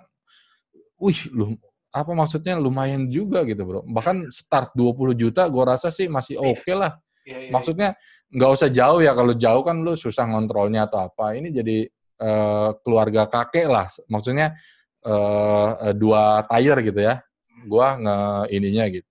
wih 0.99 1.19
lu 1.31 1.55
apa 1.89 2.11
maksudnya 2.13 2.55
lumayan 2.55 3.09
juga 3.09 3.41
gitu 3.43 3.65
bro. 3.65 3.81
Bahkan 3.83 4.29
start 4.29 4.77
20 4.77 5.17
juta 5.17 5.49
gue 5.49 5.63
rasa 5.65 5.89
sih 5.89 6.05
masih 6.05 6.37
oke 6.37 6.71
lah. 6.71 6.95
Iya, 7.29 7.53
Maksudnya 7.53 7.89
nggak 8.33 8.51
usah 8.57 8.69
jauh 8.73 8.99
ya 9.05 9.13
kalau 9.13 9.33
jauh 9.37 9.61
kan 9.61 9.77
lu 9.85 9.93
susah 9.93 10.25
ngontrolnya 10.25 10.89
atau 10.89 11.05
apa. 11.05 11.37
Ini 11.37 11.53
jadi 11.53 11.77
eh, 12.19 12.69
keluarga 12.81 13.29
kakek 13.29 13.67
lah. 13.69 13.85
Maksudnya 14.09 14.57
eh, 15.05 15.93
dua 15.93 16.41
tire 16.49 16.81
gitu 16.81 17.01
ya. 17.05 17.21
Gua 17.69 17.99
nge 18.01 18.17
ininya 18.55 18.85
gitu. 18.89 19.05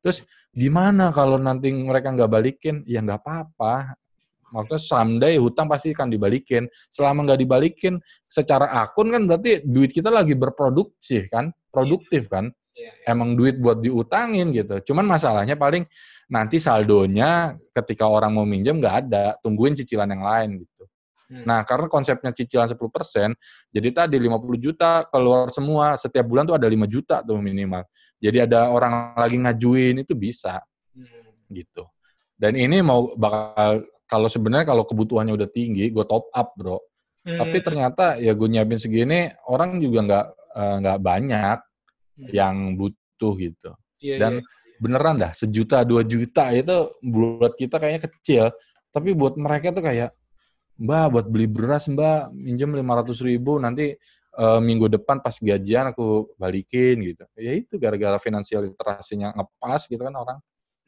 Terus 0.00 0.22
gimana 0.54 1.10
kalau 1.10 1.36
nanti 1.36 1.74
mereka 1.74 2.14
nggak 2.14 2.30
balikin? 2.30 2.86
Ya 2.86 3.02
nggak 3.02 3.20
apa-apa. 3.26 3.98
Maksudnya 4.50 4.82
someday 4.82 5.34
hutang 5.38 5.70
pasti 5.70 5.94
akan 5.94 6.10
dibalikin. 6.10 6.66
Selama 6.90 7.22
nggak 7.26 7.40
dibalikin, 7.40 8.02
secara 8.26 8.66
akun 8.82 9.14
kan 9.14 9.22
berarti 9.26 9.62
duit 9.62 9.94
kita 9.94 10.10
lagi 10.10 10.34
berproduksi 10.34 11.30
kan, 11.30 11.54
produktif 11.70 12.26
kan. 12.26 12.50
Iya, 12.74 12.92
iya. 12.94 13.04
Emang 13.10 13.34
duit 13.34 13.58
buat 13.58 13.82
diutangin 13.82 14.54
gitu. 14.54 14.92
Cuman 14.92 15.04
masalahnya 15.06 15.58
paling 15.58 15.84
nanti 16.30 16.62
saldonya 16.62 17.58
ketika 17.74 18.06
orang 18.06 18.30
mau 18.34 18.46
minjem 18.46 18.78
nggak 18.78 18.96
ada, 19.06 19.24
tungguin 19.42 19.74
cicilan 19.74 20.06
yang 20.06 20.22
lain 20.22 20.62
gitu. 20.62 20.84
Hmm. 21.30 21.46
Nah, 21.46 21.62
karena 21.62 21.86
konsepnya 21.86 22.34
cicilan 22.34 22.66
10%, 22.66 23.34
jadi 23.70 23.88
tadi 23.94 24.16
50 24.18 24.58
juta 24.58 25.06
keluar 25.10 25.46
semua, 25.54 25.94
setiap 25.94 26.26
bulan 26.26 26.42
tuh 26.46 26.58
ada 26.58 26.66
5 26.66 26.86
juta 26.90 27.22
tuh 27.22 27.38
minimal. 27.38 27.86
Jadi 28.18 28.38
ada 28.50 28.70
orang 28.70 29.14
lagi 29.14 29.38
ngajuin 29.38 30.02
itu 30.02 30.14
bisa 30.18 30.58
Hmm. 30.90 31.06
gitu. 31.54 31.86
Dan 32.34 32.58
ini 32.58 32.82
mau 32.82 33.14
bakal 33.14 33.86
kalau 34.10 34.26
sebenarnya 34.26 34.66
kalau 34.66 34.82
kebutuhannya 34.82 35.38
udah 35.38 35.46
tinggi, 35.50 35.86
gue 35.94 36.02
top 36.02 36.26
up 36.34 36.50
bro. 36.58 36.82
Tapi 37.22 37.56
Hmm. 37.60 37.66
ternyata 37.66 38.04
ya 38.18 38.32
gue 38.34 38.48
nyiapin 38.50 38.80
segini, 38.80 39.30
orang 39.46 39.78
juga 39.78 39.98
nggak 40.02 40.26
eh, 40.50 40.76
nggak 40.82 40.98
banyak 40.98 41.58
Hmm. 42.20 42.28
yang 42.30 42.56
butuh 42.76 43.32
gitu. 43.40 43.70
Iya, 44.00 44.16
Dan 44.20 44.32
iya. 44.44 44.76
beneran 44.76 45.16
dah 45.16 45.32
sejuta 45.32 45.80
dua 45.84 46.04
juta 46.04 46.52
itu 46.52 46.92
buat 47.00 47.56
kita 47.56 47.80
kayaknya 47.80 48.08
kecil, 48.08 48.44
tapi 48.92 49.16
buat 49.16 49.40
mereka 49.40 49.72
tuh 49.72 49.84
kayak 49.84 50.12
Mbak 50.80 51.06
buat 51.12 51.26
beli 51.28 51.44
beras 51.44 51.84
Mbak 51.92 52.32
minjem 52.32 52.72
lima 52.72 52.96
ratus 53.00 53.20
ribu 53.20 53.60
nanti 53.60 53.92
eh, 54.36 54.60
minggu 54.60 54.88
depan 54.88 55.20
pas 55.20 55.36
gajian 55.36 55.92
aku 55.92 56.32
balikin 56.40 57.00
gitu. 57.04 57.24
Ya 57.36 57.52
itu 57.56 57.76
gara-gara 57.76 58.16
finansial 58.16 58.68
literasinya 58.68 59.36
ngepas 59.36 59.88
gitu 59.88 60.00
kan 60.00 60.16
orang. 60.16 60.38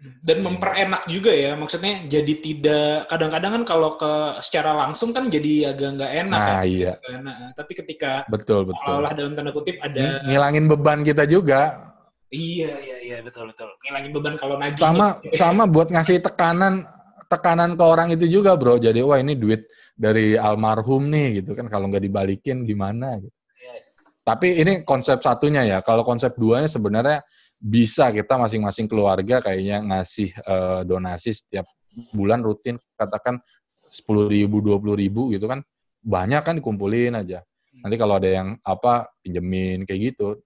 Dan 0.02 0.42
memperenak 0.42 1.06
juga 1.06 1.30
ya 1.30 1.54
maksudnya 1.54 2.02
jadi 2.04 2.34
tidak 2.36 3.06
kadang-kadang 3.06 3.52
kan 3.56 3.64
kalau 3.64 3.94
ke 3.94 4.12
secara 4.40 4.74
langsung 4.74 5.10
kan 5.10 5.26
jadi 5.26 5.70
agak 5.70 5.94
nggak 5.94 6.12
enak 6.20 6.40
Nah 6.40 6.50
ya 6.58 6.62
iya 6.64 6.92
Nah, 7.18 7.54
tapi 7.54 7.72
ketika 7.72 8.26
betul 8.26 8.66
betul. 8.66 8.82
seolah 8.82 9.12
dalam 9.12 9.32
tanda 9.32 9.50
kutip 9.50 9.78
ada 9.78 10.18
Ng- 10.18 10.26
Ngilangin 10.26 10.66
beban 10.66 11.00
kita 11.00 11.22
juga. 11.24 11.90
iya 12.28 12.72
iya 12.80 12.96
iya 12.98 13.16
betul 13.20 13.46
betul 13.46 13.68
ngilangin 13.80 14.10
beban 14.10 14.34
kalau 14.34 14.56
nagih 14.56 14.80
Sama 14.80 15.06
sama 15.40 15.62
buat 15.66 15.88
ngasih 15.88 16.18
tekanan 16.18 16.82
tekanan 17.28 17.72
ke 17.72 17.84
orang 17.84 18.08
itu 18.10 18.26
juga 18.26 18.56
bro. 18.56 18.76
Jadi 18.76 19.00
wah 19.00 19.16
ini 19.16 19.32
duit 19.32 19.64
dari 19.94 20.34
almarhum 20.34 21.08
nih 21.08 21.40
gitu 21.40 21.52
kan 21.52 21.64
kalau 21.66 21.88
nggak 21.88 22.02
dibalikin 22.02 22.60
gimana 22.62 23.16
gitu. 23.16 23.32
Iya. 23.56 23.72
Tapi 24.20 24.46
ini 24.58 24.72
konsep 24.82 25.20
satunya 25.20 25.62
ya. 25.62 25.78
Kalau 25.80 26.02
konsep 26.02 26.34
duanya 26.34 26.66
sebenarnya 26.66 27.20
bisa 27.62 28.10
kita 28.10 28.34
masing-masing 28.34 28.90
keluarga 28.90 29.39
kayaknya 29.39 29.78
ngasih 29.86 30.34
eh, 30.34 30.80
donasi 30.82 31.30
setiap 31.30 31.70
bulan 32.10 32.43
rutin 32.43 32.74
katakan 32.98 33.39
sepuluh 33.86 34.26
ribu 34.26 34.59
dua 34.59 34.82
puluh 34.82 34.98
ribu 34.98 35.30
gitu 35.30 35.47
kan 35.47 35.62
banyak 36.02 36.43
kan 36.43 36.59
dikumpulin 36.59 37.14
aja. 37.22 37.47
Nanti 37.78 37.94
kalau 37.94 38.18
ada 38.18 38.26
yang 38.26 38.59
apa 38.66 39.06
pinjemin 39.22 39.86
kayak 39.86 40.12
gitu. 40.12 40.43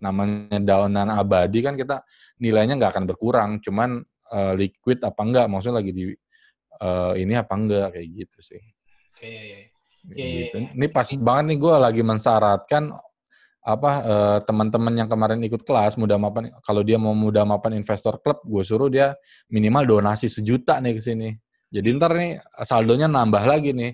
Namanya 0.00 0.56
daunan 0.62 1.12
abadi 1.12 1.60
kan 1.60 1.76
kita 1.76 2.00
nilainya 2.40 2.80
nggak 2.80 2.96
akan 2.96 3.04
berkurang, 3.04 3.50
cuman 3.60 4.00
eh, 4.32 4.52
liquid 4.56 5.04
apa 5.04 5.20
enggak 5.20 5.46
maksudnya 5.52 5.84
lagi 5.84 5.92
di 5.92 6.04
eh, 6.80 7.12
ini 7.20 7.34
apa 7.36 7.52
enggak 7.52 7.86
kayak 7.92 8.08
gitu 8.08 8.38
sih. 8.40 8.62
Oke, 9.12 9.28
iya, 9.28 9.42
iya. 9.44 9.58
Iya, 10.08 10.24
iya, 10.24 10.38
gitu. 10.48 10.56
Ini 10.72 10.86
pas 10.88 11.04
banget 11.20 11.44
nih 11.52 11.58
gue 11.60 11.74
lagi 11.76 12.02
mensyaratkan 12.06 12.82
apa 13.68 13.90
eh, 14.00 14.38
teman-teman 14.48 14.96
yang 14.96 15.08
kemarin 15.12 15.44
ikut 15.44 15.60
kelas 15.60 16.00
mudah 16.00 16.16
mapan 16.16 16.48
kalau 16.64 16.80
dia 16.80 16.96
mau 16.96 17.12
mudah 17.12 17.44
mapan 17.44 17.76
investor 17.76 18.16
klub 18.24 18.40
gue 18.40 18.64
suruh 18.64 18.88
dia 18.88 19.12
minimal 19.52 19.84
donasi 19.84 20.32
sejuta 20.32 20.80
nih 20.80 20.96
ke 20.96 21.02
sini. 21.04 21.28
Jadi 21.68 21.88
ntar 22.00 22.16
nih 22.16 22.40
saldonya 22.64 23.12
nambah 23.12 23.44
lagi 23.44 23.76
nih. 23.76 23.92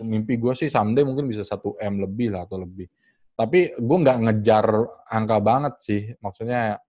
Mimpi 0.00 0.40
gue 0.40 0.56
sih 0.56 0.72
someday 0.72 1.04
mungkin 1.04 1.28
bisa 1.28 1.44
1 1.44 1.76
m 1.76 1.94
lebih 2.08 2.32
lah 2.32 2.48
atau 2.48 2.56
lebih. 2.56 2.88
Tapi 3.36 3.76
gue 3.76 3.98
nggak 4.00 4.18
ngejar 4.24 4.66
angka 5.12 5.36
banget 5.44 5.74
sih. 5.84 6.02
Maksudnya 6.16 6.80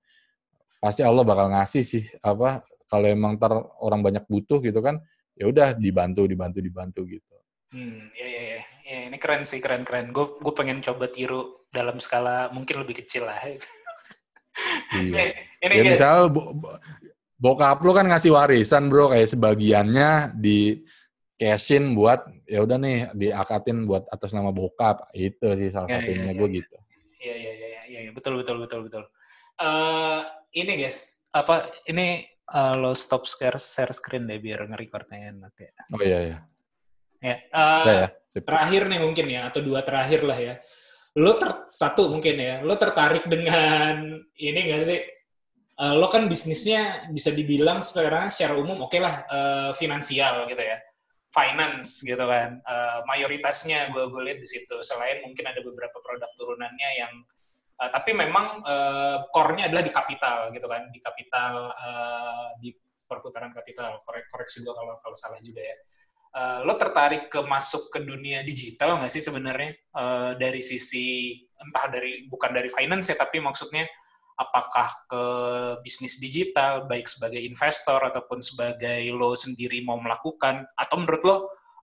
pasti 0.79 1.03
Allah 1.03 1.27
bakal 1.27 1.51
ngasih 1.51 1.83
sih 1.83 2.03
apa 2.23 2.63
kalau 2.87 3.07
emang 3.07 3.35
ntar 3.35 3.51
orang 3.83 3.99
banyak 4.03 4.23
butuh 4.27 4.59
gitu 4.59 4.83
kan 4.83 4.99
ya 5.35 5.47
udah 5.47 5.75
dibantu 5.75 6.23
dibantu 6.23 6.59
dibantu 6.63 7.01
gitu. 7.07 7.35
Hmm, 7.73 8.07
iya, 8.15 8.27
iya, 8.27 8.41
iya. 8.47 8.72
Ya, 8.83 9.07
ini 9.07 9.15
keren 9.15 9.47
sih, 9.47 9.63
keren-keren. 9.63 10.11
Gue 10.11 10.35
gue 10.43 10.53
pengen 10.53 10.83
coba 10.83 11.07
tiru 11.07 11.63
dalam 11.71 12.03
skala 12.03 12.51
mungkin 12.51 12.83
lebih 12.83 12.99
kecil 13.03 13.23
lah. 13.23 13.39
Iya. 14.93 15.33
ini 15.63 15.73
Ya 15.73 15.81
guys, 15.81 15.97
misal 15.97 16.29
bo- 16.29 16.53
bo- 16.53 16.77
bokap 17.39 17.81
lu 17.81 17.95
kan 17.95 18.05
ngasih 18.05 18.29
warisan 18.35 18.91
bro 18.91 19.09
kayak 19.09 19.31
sebagiannya 19.31 20.35
di 20.37 20.83
cashin 21.33 21.97
buat 21.97 22.21
ya 22.45 22.61
udah 22.61 22.77
nih 22.77 22.97
diakatin 23.17 23.89
buat 23.89 24.05
atas 24.13 24.29
nama 24.35 24.53
bokap 24.53 25.09
itu 25.17 25.47
sih 25.57 25.73
salah 25.73 25.89
Ya, 25.89 25.97
ya, 25.97 25.99
satunya 26.05 26.29
ya, 26.29 26.37
gue 26.37 26.47
ya. 26.47 26.55
gitu. 26.61 26.77
Iya, 27.23 27.35
iya, 27.39 27.51
iya, 27.55 27.67
iya, 27.87 27.99
iya, 28.05 28.11
betul, 28.13 28.37
betul, 28.37 28.61
betul, 28.61 28.79
betul. 28.85 29.03
Eh, 29.57 30.19
ini 30.59 30.71
guys, 30.77 31.23
apa 31.33 31.71
ini 31.89 32.21
eh, 32.29 32.73
lo 32.77 32.93
stop 32.93 33.25
share 33.25 33.57
share 33.57 33.95
screen 33.95 34.29
deh 34.29 34.37
biar 34.37 34.67
nge-recordnya 34.69 35.33
enak 35.33 35.53
ya. 35.57 35.71
Oh 35.89 36.01
iya 36.03 36.19
iya. 36.21 36.37
Ya, 37.23 37.35
eh, 37.41 37.81
Udah 37.81 37.95
ya. 37.97 38.09
Terakhir 38.33 38.89
nih 38.89 38.99
mungkin 39.01 39.25
ya 39.29 39.45
atau 39.53 39.61
dua 39.61 39.85
terakhir 39.85 40.25
lah 40.25 40.39
ya. 40.39 40.55
lo 41.13 41.37
ter 41.37 41.69
satu 41.69 42.09
mungkin 42.09 42.41
ya, 42.41 42.55
lo 42.65 42.73
tertarik 42.73 43.29
dengan 43.29 44.17
ini 44.49 44.59
gak 44.73 44.81
sih? 44.81 44.97
Eh, 45.73 45.93
lo 45.97 46.05
kan 46.09 46.25
bisnisnya 46.29 47.09
bisa 47.13 47.29
dibilang 47.33 47.81
sekarang 47.81 48.29
secara 48.33 48.53
umum 48.57 48.85
oke 48.85 48.97
lah 48.97 49.25
eh, 49.25 49.71
finansial 49.77 50.45
gitu 50.49 50.61
ya, 50.61 50.77
finance 51.29 52.01
gitu 52.01 52.25
kan. 52.25 52.61
Eh, 52.61 52.99
mayoritasnya 53.09 53.93
gue 53.93 54.21
lihat 54.25 54.39
di 54.41 54.47
situ. 54.49 54.81
Selain 54.81 55.21
mungkin 55.25 55.45
ada 55.49 55.61
beberapa 55.61 55.97
produk 56.01 56.29
turunannya 56.33 56.89
yang 56.97 57.13
eh, 57.81 57.89
tapi 57.93 58.13
memang 58.17 58.61
eh, 58.65 59.17
core-nya 59.29 59.69
adalah 59.69 59.85
di 59.85 59.93
kapital 59.93 60.49
gitu 60.49 60.65
kan, 60.65 60.89
di 60.89 60.97
kapital 61.01 61.53
eh, 61.73 62.47
di 62.61 62.69
perputaran 63.09 63.53
kapital. 63.53 64.01
Korek 64.05 64.29
koreksi 64.33 64.65
gue 64.65 64.73
kalau 64.73 64.97
kalau 65.01 65.17
salah 65.17 65.37
juga 65.41 65.61
ya. 65.61 65.77
Eh, 66.33 66.59
lo 66.65 66.73
tertarik 66.81 67.29
ke 67.29 67.45
masuk 67.45 67.93
ke 67.93 68.01
dunia 68.01 68.41
digital 68.41 68.97
nggak 68.97 69.13
sih 69.13 69.21
sebenarnya 69.21 69.77
Eh, 69.93 70.31
dari 70.41 70.57
sisi 70.65 71.37
entah 71.61 71.85
dari 71.85 72.25
bukan 72.25 72.49
dari 72.49 72.65
finance 72.65 73.13
ya 73.13 73.17
tapi 73.21 73.37
maksudnya 73.37 73.85
apakah 74.33 74.89
ke 75.05 75.23
bisnis 75.85 76.17
digital 76.17 76.89
baik 76.89 77.05
sebagai 77.05 77.37
investor 77.37 78.01
ataupun 78.01 78.41
sebagai 78.41 79.05
lo 79.13 79.37
sendiri 79.37 79.85
mau 79.85 80.01
melakukan 80.01 80.65
atau 80.73 80.95
menurut 80.97 81.21
lo 81.21 81.35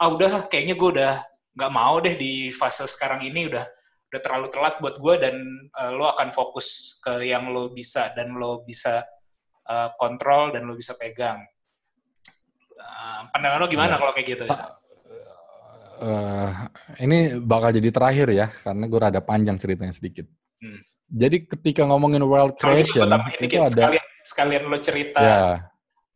ah 0.02 0.10
udahlah 0.10 0.50
kayaknya 0.50 0.74
gue 0.74 0.90
udah 0.98 1.14
nggak 1.54 1.70
mau 1.70 2.02
deh 2.02 2.18
di 2.18 2.50
fase 2.50 2.90
sekarang 2.90 3.22
ini 3.30 3.46
udah 3.46 3.70
udah 4.10 4.22
terlalu 4.26 4.48
telat 4.50 4.76
buat 4.82 4.98
gue 4.98 5.16
dan 5.22 5.36
eh, 5.70 5.92
lo 5.94 6.10
akan 6.18 6.34
fokus 6.34 6.98
ke 7.06 7.30
yang 7.30 7.54
lo 7.54 7.70
bisa 7.70 8.10
dan 8.18 8.34
lo 8.34 8.66
bisa 8.66 9.06
kontrol 10.02 10.50
dan 10.50 10.66
lo 10.66 10.74
bisa 10.74 10.98
pegang. 10.98 11.46
Eh, 12.80 13.22
pandangan 13.36 13.60
lo 13.60 13.68
gimana 13.68 13.94
Ya. 13.96 14.00
kalau 14.00 14.12
kayak 14.16 14.28
gitu? 14.32 14.44
Sa- 14.48 14.72
eh, 16.00 16.50
ini 17.04 17.18
bakal 17.38 17.76
jadi 17.76 17.90
terakhir 17.92 18.28
ya, 18.32 18.48
karena 18.50 18.86
gue 18.88 19.00
rada 19.00 19.20
panjang 19.20 19.60
ceritanya 19.60 19.92
sedikit. 19.92 20.26
Hmm. 20.64 20.80
Jadi 21.10 21.44
ketika 21.44 21.84
ngomongin 21.84 22.24
world 22.24 22.56
gitu 22.56 22.64
creation 22.64 23.10
itu 23.10 23.42
dikit, 23.42 23.60
ada, 23.66 23.74
sekalian, 23.74 24.06
sekalian 24.24 24.64
lo 24.70 24.78
cerita 24.80 25.20
ya, 25.20 25.40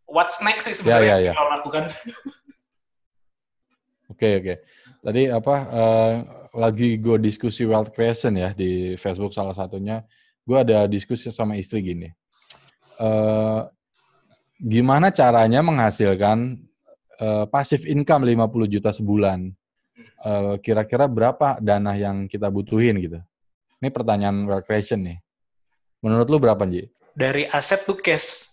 what's 0.05 0.37
next 0.39 0.69
sih 0.69 0.73
ya, 0.73 0.77
sebenarnya 0.79 1.15
ya, 1.17 1.17
ya. 1.17 1.31
yang 1.33 1.37
lo 1.37 1.47
lakukan. 1.51 1.83
Oke 4.13 4.29
oke. 4.37 4.53
Tadi 5.01 5.21
apa? 5.25 5.55
eh, 5.73 6.13
lagi 6.53 7.01
gue 7.01 7.17
diskusi 7.17 7.65
world 7.65 7.89
creation 7.97 8.37
ya 8.37 8.53
di 8.53 8.93
Facebook 8.93 9.33
salah 9.33 9.57
satunya. 9.57 10.05
Gue 10.45 10.61
ada 10.61 10.85
diskusi 10.85 11.33
sama 11.33 11.57
istri 11.57 11.81
gini. 11.81 12.09
eh 12.93 13.61
gimana 14.63 15.11
caranya 15.11 15.59
menghasilkan 15.59 16.55
eh, 17.19 17.45
passive 17.51 17.83
income 17.85 18.23
50 18.25 18.71
juta 18.71 18.89
sebulan? 18.89 19.51
Eh, 20.23 20.55
Kira-kira 20.63 21.05
berapa 21.05 21.59
dana 21.59 21.91
yang 21.93 22.25
kita 22.25 22.47
butuhin 22.47 22.95
gitu? 22.97 23.19
Ini 23.83 23.91
pertanyaan 23.91 24.47
creation 24.63 25.03
nih. 25.03 25.17
Menurut 25.99 26.27
lu 26.31 26.39
berapa, 26.39 26.63
Ji? 26.63 26.87
Dari 27.11 27.43
aset 27.45 27.83
to 27.83 27.99
cash. 27.99 28.47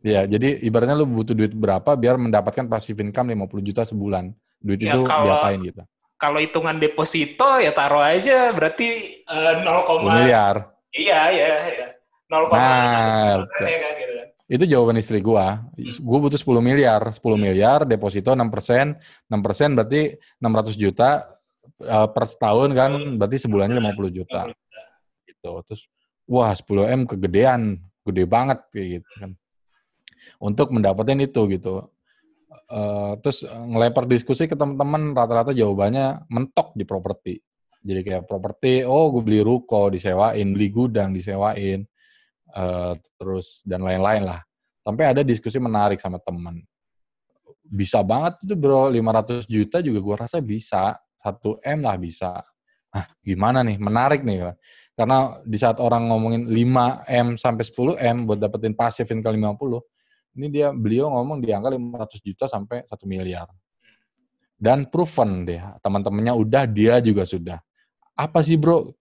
Ya, 0.00 0.24
jadi 0.24 0.60
ibaratnya 0.60 0.96
lu 0.96 1.08
butuh 1.08 1.32
duit 1.32 1.52
berapa 1.52 1.96
biar 1.96 2.20
mendapatkan 2.20 2.68
passive 2.68 3.00
income 3.00 3.32
50 3.32 3.60
juta 3.62 3.82
sebulan. 3.84 4.32
Duit 4.60 4.80
Ya, 4.80 4.96
itu 4.96 5.04
kalau- 5.04 5.28
diapain 5.28 5.60
gitu? 5.60 5.82
Kalau 6.14 6.40
hitungan 6.40 6.80
deposito 6.80 7.60
ya 7.60 7.72
taruh 7.72 8.00
aja 8.00 8.48
berarti 8.52 9.20
eh, 9.20 9.52
0, 9.60 9.84
10 9.84 10.08
miliar. 10.08 10.56
iya 10.94 11.20
ya 11.28 11.48
ya 11.68 11.86
0, 12.32 12.48
Nah, 12.48 12.48
persen 13.44 13.68
ya 13.68 13.78
kan 13.82 13.92
gitu 14.00 14.12
kan. 14.14 14.28
Itu 14.44 14.68
jawaban 14.68 15.00
istri 15.00 15.24
gua. 15.24 15.64
Gua 16.04 16.18
butuh 16.20 16.36
10 16.36 16.60
miliar. 16.60 17.00
10 17.08 17.20
miliar, 17.40 17.88
deposito 17.88 18.36
6 18.36 18.52
persen. 18.52 18.96
6 19.28 19.40
persen 19.40 19.68
berarti 19.72 20.14
600 20.40 20.76
juta 20.76 21.08
eh, 21.80 22.08
per 22.12 22.24
setahun 22.28 22.70
kan. 22.76 22.92
Berarti 23.16 23.36
sebulannya 23.40 23.80
50 23.80 24.12
juta. 24.12 24.40
Gitu. 25.24 25.50
Terus, 25.64 25.82
wah 26.28 26.52
10 26.52 26.92
M 26.92 27.00
kegedean. 27.08 27.80
Gede 28.04 28.24
banget 28.28 28.60
kayak 28.68 29.00
gitu 29.00 29.10
kan. 29.16 29.30
Untuk 30.40 30.68
mendapatkan 30.76 31.16
itu 31.24 31.40
gitu. 31.48 31.88
Eh, 32.64 33.12
terus 33.20 33.44
eh, 33.44 33.64
ngelempar 33.70 34.08
diskusi 34.08 34.48
ke 34.48 34.56
teman-teman 34.56 35.12
rata-rata 35.12 35.52
jawabannya 35.52 36.28
mentok 36.32 36.72
di 36.76 36.84
properti. 36.88 37.34
Jadi 37.84 38.00
kayak 38.00 38.24
properti, 38.24 38.80
oh 38.88 39.12
gue 39.12 39.20
beli 39.20 39.40
ruko 39.44 39.92
disewain, 39.92 40.56
beli 40.56 40.72
gudang 40.72 41.12
disewain, 41.12 41.84
eh, 42.54 42.94
terus 43.18 43.60
dan 43.66 43.82
lain-lain 43.82 44.24
lah. 44.24 44.40
Sampai 44.84 45.10
ada 45.10 45.26
diskusi 45.26 45.56
menarik 45.58 45.98
sama 45.98 46.20
teman. 46.20 46.60
Bisa 47.64 48.04
banget 48.04 48.44
itu 48.44 48.54
bro, 48.54 48.92
500 48.92 49.48
juta 49.48 49.80
juga 49.80 49.98
gue 49.98 50.16
rasa 50.28 50.38
bisa. 50.38 50.94
1 51.24 51.56
M 51.64 51.78
lah 51.80 51.96
bisa. 51.96 52.44
Gimana 53.24 53.64
nih? 53.64 53.80
Menarik 53.80 54.20
nih. 54.20 54.52
Karena 54.94 55.40
di 55.42 55.58
saat 55.58 55.80
orang 55.80 56.06
ngomongin 56.12 56.46
5 56.46 57.08
M 57.08 57.26
sampai 57.40 57.64
10 57.64 57.96
M 57.98 58.16
buat 58.28 58.38
dapetin 58.38 58.76
passive 58.76 59.08
income 59.10 59.40
50, 59.58 60.38
ini 60.38 60.46
dia 60.52 60.70
beliau 60.70 61.10
ngomong 61.10 61.42
di 61.42 61.50
angka 61.50 61.74
500 61.74 62.20
juta 62.22 62.44
sampai 62.46 62.86
1 62.86 63.08
miliar. 63.08 63.48
Dan 64.54 64.86
proven 64.86 65.42
deh, 65.48 65.58
teman-temannya 65.82 66.34
udah, 66.38 66.64
dia 66.70 67.02
juga 67.02 67.26
sudah. 67.26 67.58
Apa 68.14 68.46
sih 68.46 68.54
bro? 68.54 68.94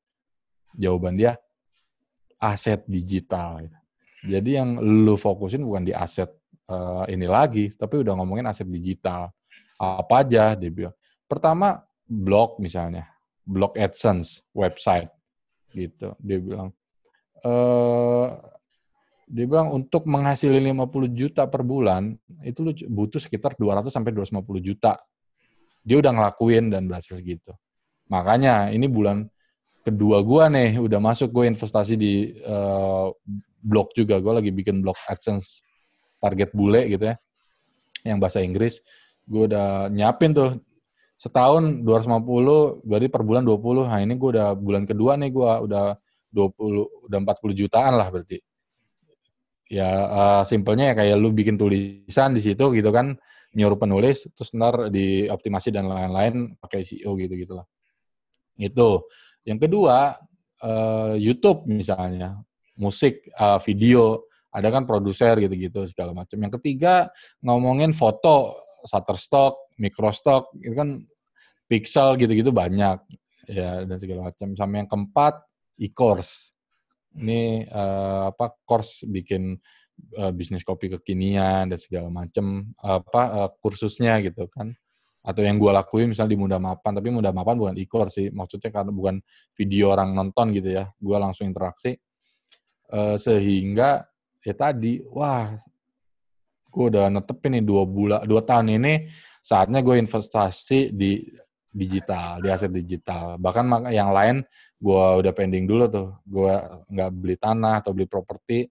Jawaban 0.74 1.14
dia, 1.14 1.38
aset 2.44 2.84
digital. 2.84 3.64
Jadi 4.24 4.60
yang 4.60 4.80
lu 4.80 5.16
fokusin 5.16 5.64
bukan 5.64 5.88
di 5.88 5.96
aset 5.96 6.28
eh, 6.68 7.04
ini 7.16 7.28
lagi, 7.28 7.72
tapi 7.72 8.04
udah 8.04 8.20
ngomongin 8.20 8.52
aset 8.52 8.68
digital. 8.68 9.32
Apa 9.80 10.28
aja 10.28 10.56
dia 10.60 10.72
bilang. 10.72 10.96
Pertama, 11.28 11.80
blog 12.04 12.60
misalnya. 12.60 13.08
Blog 13.44 13.76
AdSense, 13.80 14.44
website. 14.56 15.12
Gitu. 15.72 16.16
Dia 16.20 16.38
bilang, 16.40 16.70
eh 17.44 18.28
dia 19.34 19.50
bilang 19.50 19.74
untuk 19.74 20.06
menghasilkan 20.06 20.62
50 20.62 21.10
juta 21.10 21.50
per 21.50 21.66
bulan, 21.66 22.14
itu 22.46 22.60
lu 22.62 22.72
butuh 22.86 23.18
sekitar 23.18 23.58
200 23.58 23.90
sampai 23.90 24.14
250 24.14 24.62
juta. 24.62 25.00
Dia 25.82 25.98
udah 26.00 26.12
ngelakuin 26.14 26.70
dan 26.70 26.86
berhasil 26.86 27.18
segitu. 27.18 27.50
Makanya 28.14 28.70
ini 28.70 28.86
bulan 28.86 29.26
kedua 29.84 30.24
gua 30.24 30.48
nih 30.48 30.80
udah 30.80 31.00
masuk 31.04 31.30
gue 31.30 31.52
investasi 31.52 31.94
di 32.00 32.32
eh, 32.34 33.08
blog 33.64 33.92
juga. 33.96 34.20
Gue 34.24 34.34
lagi 34.36 34.52
bikin 34.52 34.84
blog 34.84 34.96
AdSense 35.08 35.64
target 36.24 36.56
bule 36.56 36.88
gitu 36.88 37.12
ya. 37.12 37.16
Yang 38.04 38.18
bahasa 38.20 38.40
Inggris. 38.44 38.80
Gue 39.24 39.48
udah 39.52 39.88
nyiapin 39.92 40.36
tuh 40.36 40.60
setahun 41.20 41.84
250 41.88 42.84
berarti 42.84 43.08
per 43.08 43.22
bulan 43.24 43.44
20. 43.48 43.88
Nah, 43.88 44.00
ini 44.04 44.14
gue 44.20 44.30
udah 44.36 44.50
bulan 44.60 44.84
kedua 44.84 45.16
nih 45.16 45.30
gua 45.32 45.64
udah 45.64 45.96
20 46.32 47.08
udah 47.08 47.18
40 47.24 47.54
jutaan 47.56 47.94
lah 47.96 48.08
berarti. 48.12 48.40
Ya 49.72 49.88
eh, 49.88 50.44
simpelnya 50.48 50.92
ya 50.92 50.94
kayak 50.96 51.16
lu 51.20 51.32
bikin 51.32 51.56
tulisan 51.56 52.36
di 52.36 52.42
situ 52.44 52.72
gitu 52.76 52.92
kan 52.92 53.16
nyuruh 53.54 53.78
penulis 53.78 54.26
terus 54.34 54.50
ntar 54.58 54.90
dioptimasi 54.90 55.70
dan 55.70 55.86
lain-lain 55.86 56.58
pakai 56.58 56.84
SEO 56.84 57.16
gitu 57.16 57.34
gitu 57.38 57.54
lah. 57.56 57.66
Itu. 58.58 59.08
Yang 59.44 59.60
kedua 59.68 60.18
eh, 60.64 61.16
YouTube 61.20 61.68
misalnya, 61.68 62.40
musik, 62.80 63.28
eh, 63.28 63.60
video, 63.68 64.28
ada 64.54 64.70
kan 64.70 64.86
produser 64.86 65.34
gitu-gitu 65.42 65.90
segala 65.90 66.14
macam. 66.14 66.38
Yang 66.38 66.62
ketiga 66.62 67.10
ngomongin 67.42 67.92
foto, 67.92 68.58
Shutterstock, 68.86 69.74
Microstock, 69.82 70.54
itu 70.62 70.76
kan 70.78 71.02
pixel 71.66 72.20
gitu-gitu 72.22 72.54
banyak 72.54 73.02
ya 73.50 73.84
dan 73.84 73.98
segala 73.98 74.30
macam. 74.30 74.54
Sama 74.54 74.74
yang 74.84 74.90
keempat 74.90 75.42
e-course. 75.82 76.54
Ini 77.18 77.66
eh, 77.66 78.24
apa 78.30 78.54
course 78.66 79.06
bikin 79.10 79.58
eh, 80.18 80.32
bisnis 80.34 80.66
kopi 80.66 80.94
kekinian 80.94 81.70
dan 81.70 81.80
segala 81.82 82.10
macam 82.14 82.74
apa 82.82 83.22
eh, 83.42 83.50
kursusnya 83.62 84.22
gitu 84.22 84.50
kan 84.50 84.74
atau 85.24 85.40
yang 85.40 85.56
gue 85.56 85.72
lakuin 85.72 86.12
misalnya 86.12 86.36
di 86.36 86.40
Muda 86.40 86.58
Mapan. 86.60 87.00
Tapi 87.00 87.10
Muda 87.10 87.32
Mapan 87.32 87.56
bukan 87.56 87.76
e-course 87.80 88.20
sih. 88.20 88.28
Maksudnya 88.28 88.70
karena 88.76 88.92
bukan 88.92 89.24
video 89.56 89.96
orang 89.96 90.12
nonton 90.12 90.52
gitu 90.52 90.76
ya. 90.76 90.92
Gue 91.00 91.16
langsung 91.16 91.48
interaksi. 91.48 91.96
Eh, 92.94 93.16
sehingga 93.16 94.04
ya 94.44 94.54
tadi 94.54 95.00
wah 95.08 95.56
gue 96.68 96.86
udah 96.92 97.08
netepin 97.08 97.58
nih 97.58 97.64
dua 97.64 97.88
bulan 97.88 98.28
dua 98.28 98.44
tahun 98.44 98.76
ini 98.76 99.08
saatnya 99.40 99.80
gue 99.80 99.96
investasi 100.04 100.92
di 100.92 101.24
digital 101.72 102.44
di 102.44 102.52
aset 102.52 102.70
digital. 102.70 103.40
Bahkan 103.40 103.90
yang 103.96 104.12
lain 104.12 104.44
gue 104.76 105.06
udah 105.24 105.32
pending 105.32 105.64
dulu 105.64 105.88
tuh. 105.88 106.10
Gue 106.28 106.52
nggak 106.92 107.10
beli 107.16 107.36
tanah 107.40 107.80
atau 107.80 107.96
beli 107.96 108.12
properti. 108.12 108.68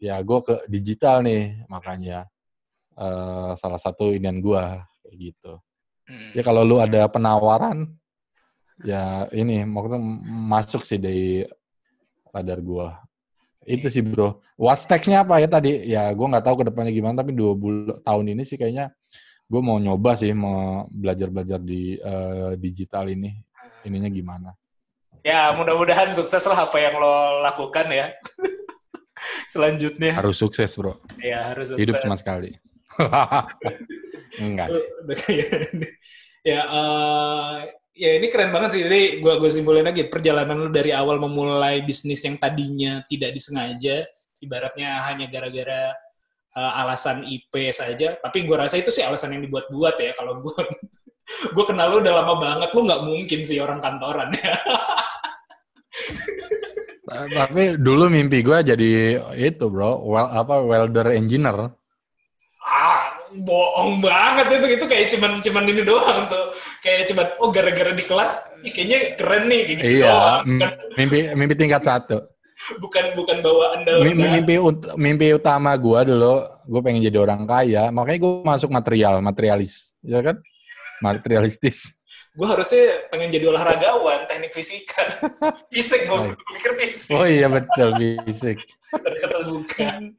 Ya 0.00 0.16
gue 0.24 0.38
ke 0.40 0.66
digital 0.72 1.20
nih 1.20 1.68
makanya 1.68 2.24
eh, 2.96 3.52
salah 3.60 3.78
satu 3.78 4.16
inian 4.16 4.40
gue 4.40 4.64
gitu. 5.20 5.60
Ya 6.36 6.42
kalau 6.42 6.62
lu 6.66 6.76
ada 6.82 7.06
penawaran 7.06 7.90
ya 8.82 9.30
ini 9.30 9.62
maksudnya 9.62 10.00
masuk 10.26 10.82
sih 10.82 10.98
dari 10.98 11.46
radar 12.32 12.58
gua 12.58 12.98
itu 13.62 13.86
sih 13.86 14.02
bro 14.02 14.42
what's 14.58 14.88
next-nya 14.90 15.22
apa 15.22 15.38
ya 15.38 15.46
tadi 15.46 15.86
ya 15.86 16.10
gua 16.16 16.36
nggak 16.36 16.44
tahu 16.44 16.56
ke 16.62 16.64
depannya 16.72 16.92
gimana 16.92 17.22
tapi 17.22 17.30
dua 17.36 17.54
bulan 17.54 18.02
tahun 18.02 18.34
ini 18.34 18.42
sih 18.42 18.58
kayaknya 18.58 18.90
gue 19.52 19.60
mau 19.60 19.76
nyoba 19.76 20.16
sih 20.16 20.32
mau 20.32 20.88
belajar 20.88 21.28
belajar 21.28 21.60
di 21.60 22.00
eh, 22.00 22.56
digital 22.56 23.04
ini 23.12 23.36
ininya 23.84 24.08
gimana 24.08 24.50
Ya, 25.22 25.54
mudah-mudahan 25.54 26.10
sukses 26.10 26.42
lah 26.50 26.66
apa 26.66 26.82
yang 26.82 26.98
lo 26.98 27.46
lakukan 27.46 27.86
ya. 27.94 28.10
Selanjutnya. 29.54 30.18
Harus 30.18 30.42
sukses, 30.42 30.74
bro. 30.74 30.98
Ya, 31.22 31.54
harus 31.54 31.70
sukses. 31.70 31.86
Hidup 31.86 32.02
cuma 32.02 32.18
sekali. 32.18 32.58
Enggak 34.42 34.68
ini. 35.28 35.86
ya, 36.40 36.60
eh, 36.64 37.54
ya 37.92 38.10
ini 38.16 38.26
keren 38.32 38.50
banget 38.52 38.70
sih. 38.78 38.82
Jadi 38.84 39.20
gua 39.20 39.36
gue 39.36 39.50
simpulin 39.52 39.84
lagi 39.84 40.08
perjalanan 40.08 40.56
lu 40.56 40.68
dari 40.72 40.90
awal 40.92 41.20
memulai 41.20 41.84
bisnis 41.84 42.24
yang 42.24 42.40
tadinya 42.40 43.04
tidak 43.08 43.36
disengaja, 43.36 44.08
ibaratnya 44.40 45.04
hanya 45.08 45.28
gara-gara 45.28 45.92
eh, 46.56 46.72
alasan 46.80 47.28
IP 47.28 47.52
saja. 47.72 48.16
Tapi 48.16 48.48
gua 48.48 48.64
rasa 48.64 48.80
itu 48.80 48.88
sih 48.88 49.04
alasan 49.04 49.36
yang 49.36 49.44
dibuat-buat 49.44 49.96
ya. 50.00 50.12
Kalau 50.16 50.40
gua 50.40 50.64
gue 51.54 51.64
kenal 51.64 51.86
lu 51.92 51.96
udah 52.02 52.14
lama 52.18 52.34
banget, 52.40 52.68
lu 52.74 52.80
nggak 52.84 53.02
mungkin 53.04 53.40
sih 53.46 53.58
orang 53.62 53.78
kantoran 53.78 54.32
ya. 54.36 54.54
Eh, 57.12 57.28
Tapi 57.34 57.62
dulu 57.76 58.08
mimpi 58.08 58.40
gue 58.40 58.58
jadi 58.64 59.20
itu, 59.36 59.64
bro. 59.68 60.00
Well, 60.00 60.28
apa 60.32 60.64
welder 60.64 61.12
engineer. 61.12 61.74
Ah, 62.72 63.00
bohong 63.30 64.00
banget 64.00 64.48
itu 64.50 64.66
itu 64.72 64.84
kayak 64.86 65.06
cuman 65.12 65.32
cuman 65.38 65.64
ini 65.66 65.82
doang 65.82 66.24
tuh. 66.26 66.56
Kayak 66.80 67.12
cuman 67.12 67.26
oh 67.38 67.48
gara-gara 67.48 67.92
di 67.92 68.02
kelas, 68.02 68.32
ih, 68.60 68.72
kayaknya 68.72 68.98
keren 69.14 69.44
nih 69.46 69.60
kayak 69.62 69.78
gitu 69.78 69.92
Iya, 70.00 70.08
doang. 70.08 70.42
mimpi 70.96 71.18
mimpi 71.32 71.54
tingkat 71.54 71.82
satu. 71.82 72.18
bukan 72.78 73.12
bukan 73.12 73.42
bawaan 73.42 73.82
dalam 73.82 74.06
Mi- 74.06 74.14
Mimpi 74.14 74.54
ut- 74.56 74.94
mimpi 74.94 75.30
utama 75.30 75.74
gue 75.74 76.00
dulu, 76.08 76.34
gue 76.62 76.80
pengen 76.80 77.02
jadi 77.02 77.18
orang 77.18 77.42
kaya. 77.42 77.90
Makanya 77.90 78.18
gue 78.18 78.32
masuk 78.40 78.70
material, 78.70 79.18
materialis, 79.18 79.98
ya 80.00 80.22
kan? 80.22 80.38
Materialistis. 81.00 81.98
gue 82.32 82.48
harusnya 82.48 82.80
pengen 83.10 83.28
jadi 83.28 83.44
olahragawan 83.44 84.24
teknik 84.24 84.56
fisika 84.56 85.04
fisik 85.74 86.08
gue 86.08 86.16
Oh. 86.16 86.32
pikir 86.32 86.72
fisik 86.80 87.12
Oh 87.12 87.28
iya 87.28 87.44
betul 87.44 87.92
fisik. 88.24 88.56
ternyata 88.88 89.36
bukan 89.44 90.16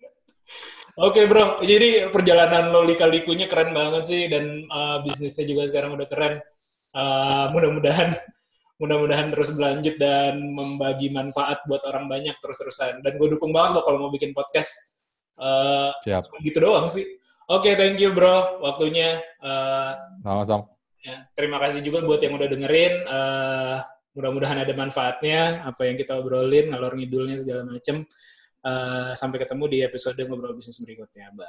oke 0.99 1.21
bro 1.29 1.63
jadi 1.63 2.13
perjalanan 2.13 2.69
lo 2.69 2.85
lika-likunya 2.85 3.49
keren 3.49 3.71
banget 3.71 4.03
sih 4.05 4.23
dan 4.29 4.67
uh, 4.69 5.01
bisnisnya 5.01 5.45
juga 5.47 5.69
sekarang 5.69 5.97
udah 5.97 6.09
keren 6.09 6.35
Uh, 6.93 7.49
mudah-mudahan 7.49 8.13
mudah-mudahan 8.81 9.33
terus 9.33 9.49
berlanjut 9.49 9.97
dan 9.97 10.37
membagi 10.37 11.09
manfaat 11.09 11.65
buat 11.65 11.81
orang 11.89 12.05
banyak 12.05 12.37
terus-terusan 12.37 13.01
dan 13.01 13.17
gue 13.17 13.33
dukung 13.33 13.49
banget 13.49 13.73
lo 13.73 13.81
kalau 13.81 13.97
mau 13.97 14.13
bikin 14.13 14.29
podcast 14.33 14.93
Uh, 15.33 15.89
Siap. 16.05 16.29
gitu 16.45 16.61
doang 16.61 16.85
sih 16.93 17.17
oke 17.49 17.65
thank 17.65 17.97
you 17.97 18.13
bro 18.13 18.61
waktunya 18.61 19.17
Uh, 19.41 19.97
Sama-sama. 20.21 20.71
Ya, 21.03 21.27
terima 21.35 21.59
kasih 21.59 21.83
juga 21.83 21.99
buat 21.99 22.23
yang 22.23 22.39
udah 22.39 22.47
dengerin. 22.47 22.93
Eh, 23.03 23.75
mudah-mudahan 24.15 24.63
ada 24.63 24.71
manfaatnya 24.71 25.67
apa 25.67 25.83
yang 25.83 25.99
kita 25.99 26.15
obrolin, 26.15 26.71
ngalor 26.71 26.95
ngidulnya 26.95 27.43
segala 27.43 27.67
macem. 27.67 28.07
Eh, 28.64 29.11
sampai 29.19 29.44
ketemu 29.44 29.68
di 29.68 29.77
episode 29.84 30.15
ngobrol 30.23 30.56
bisnis 30.56 30.80
berikutnya. 30.80 31.35
Bye. 31.35 31.41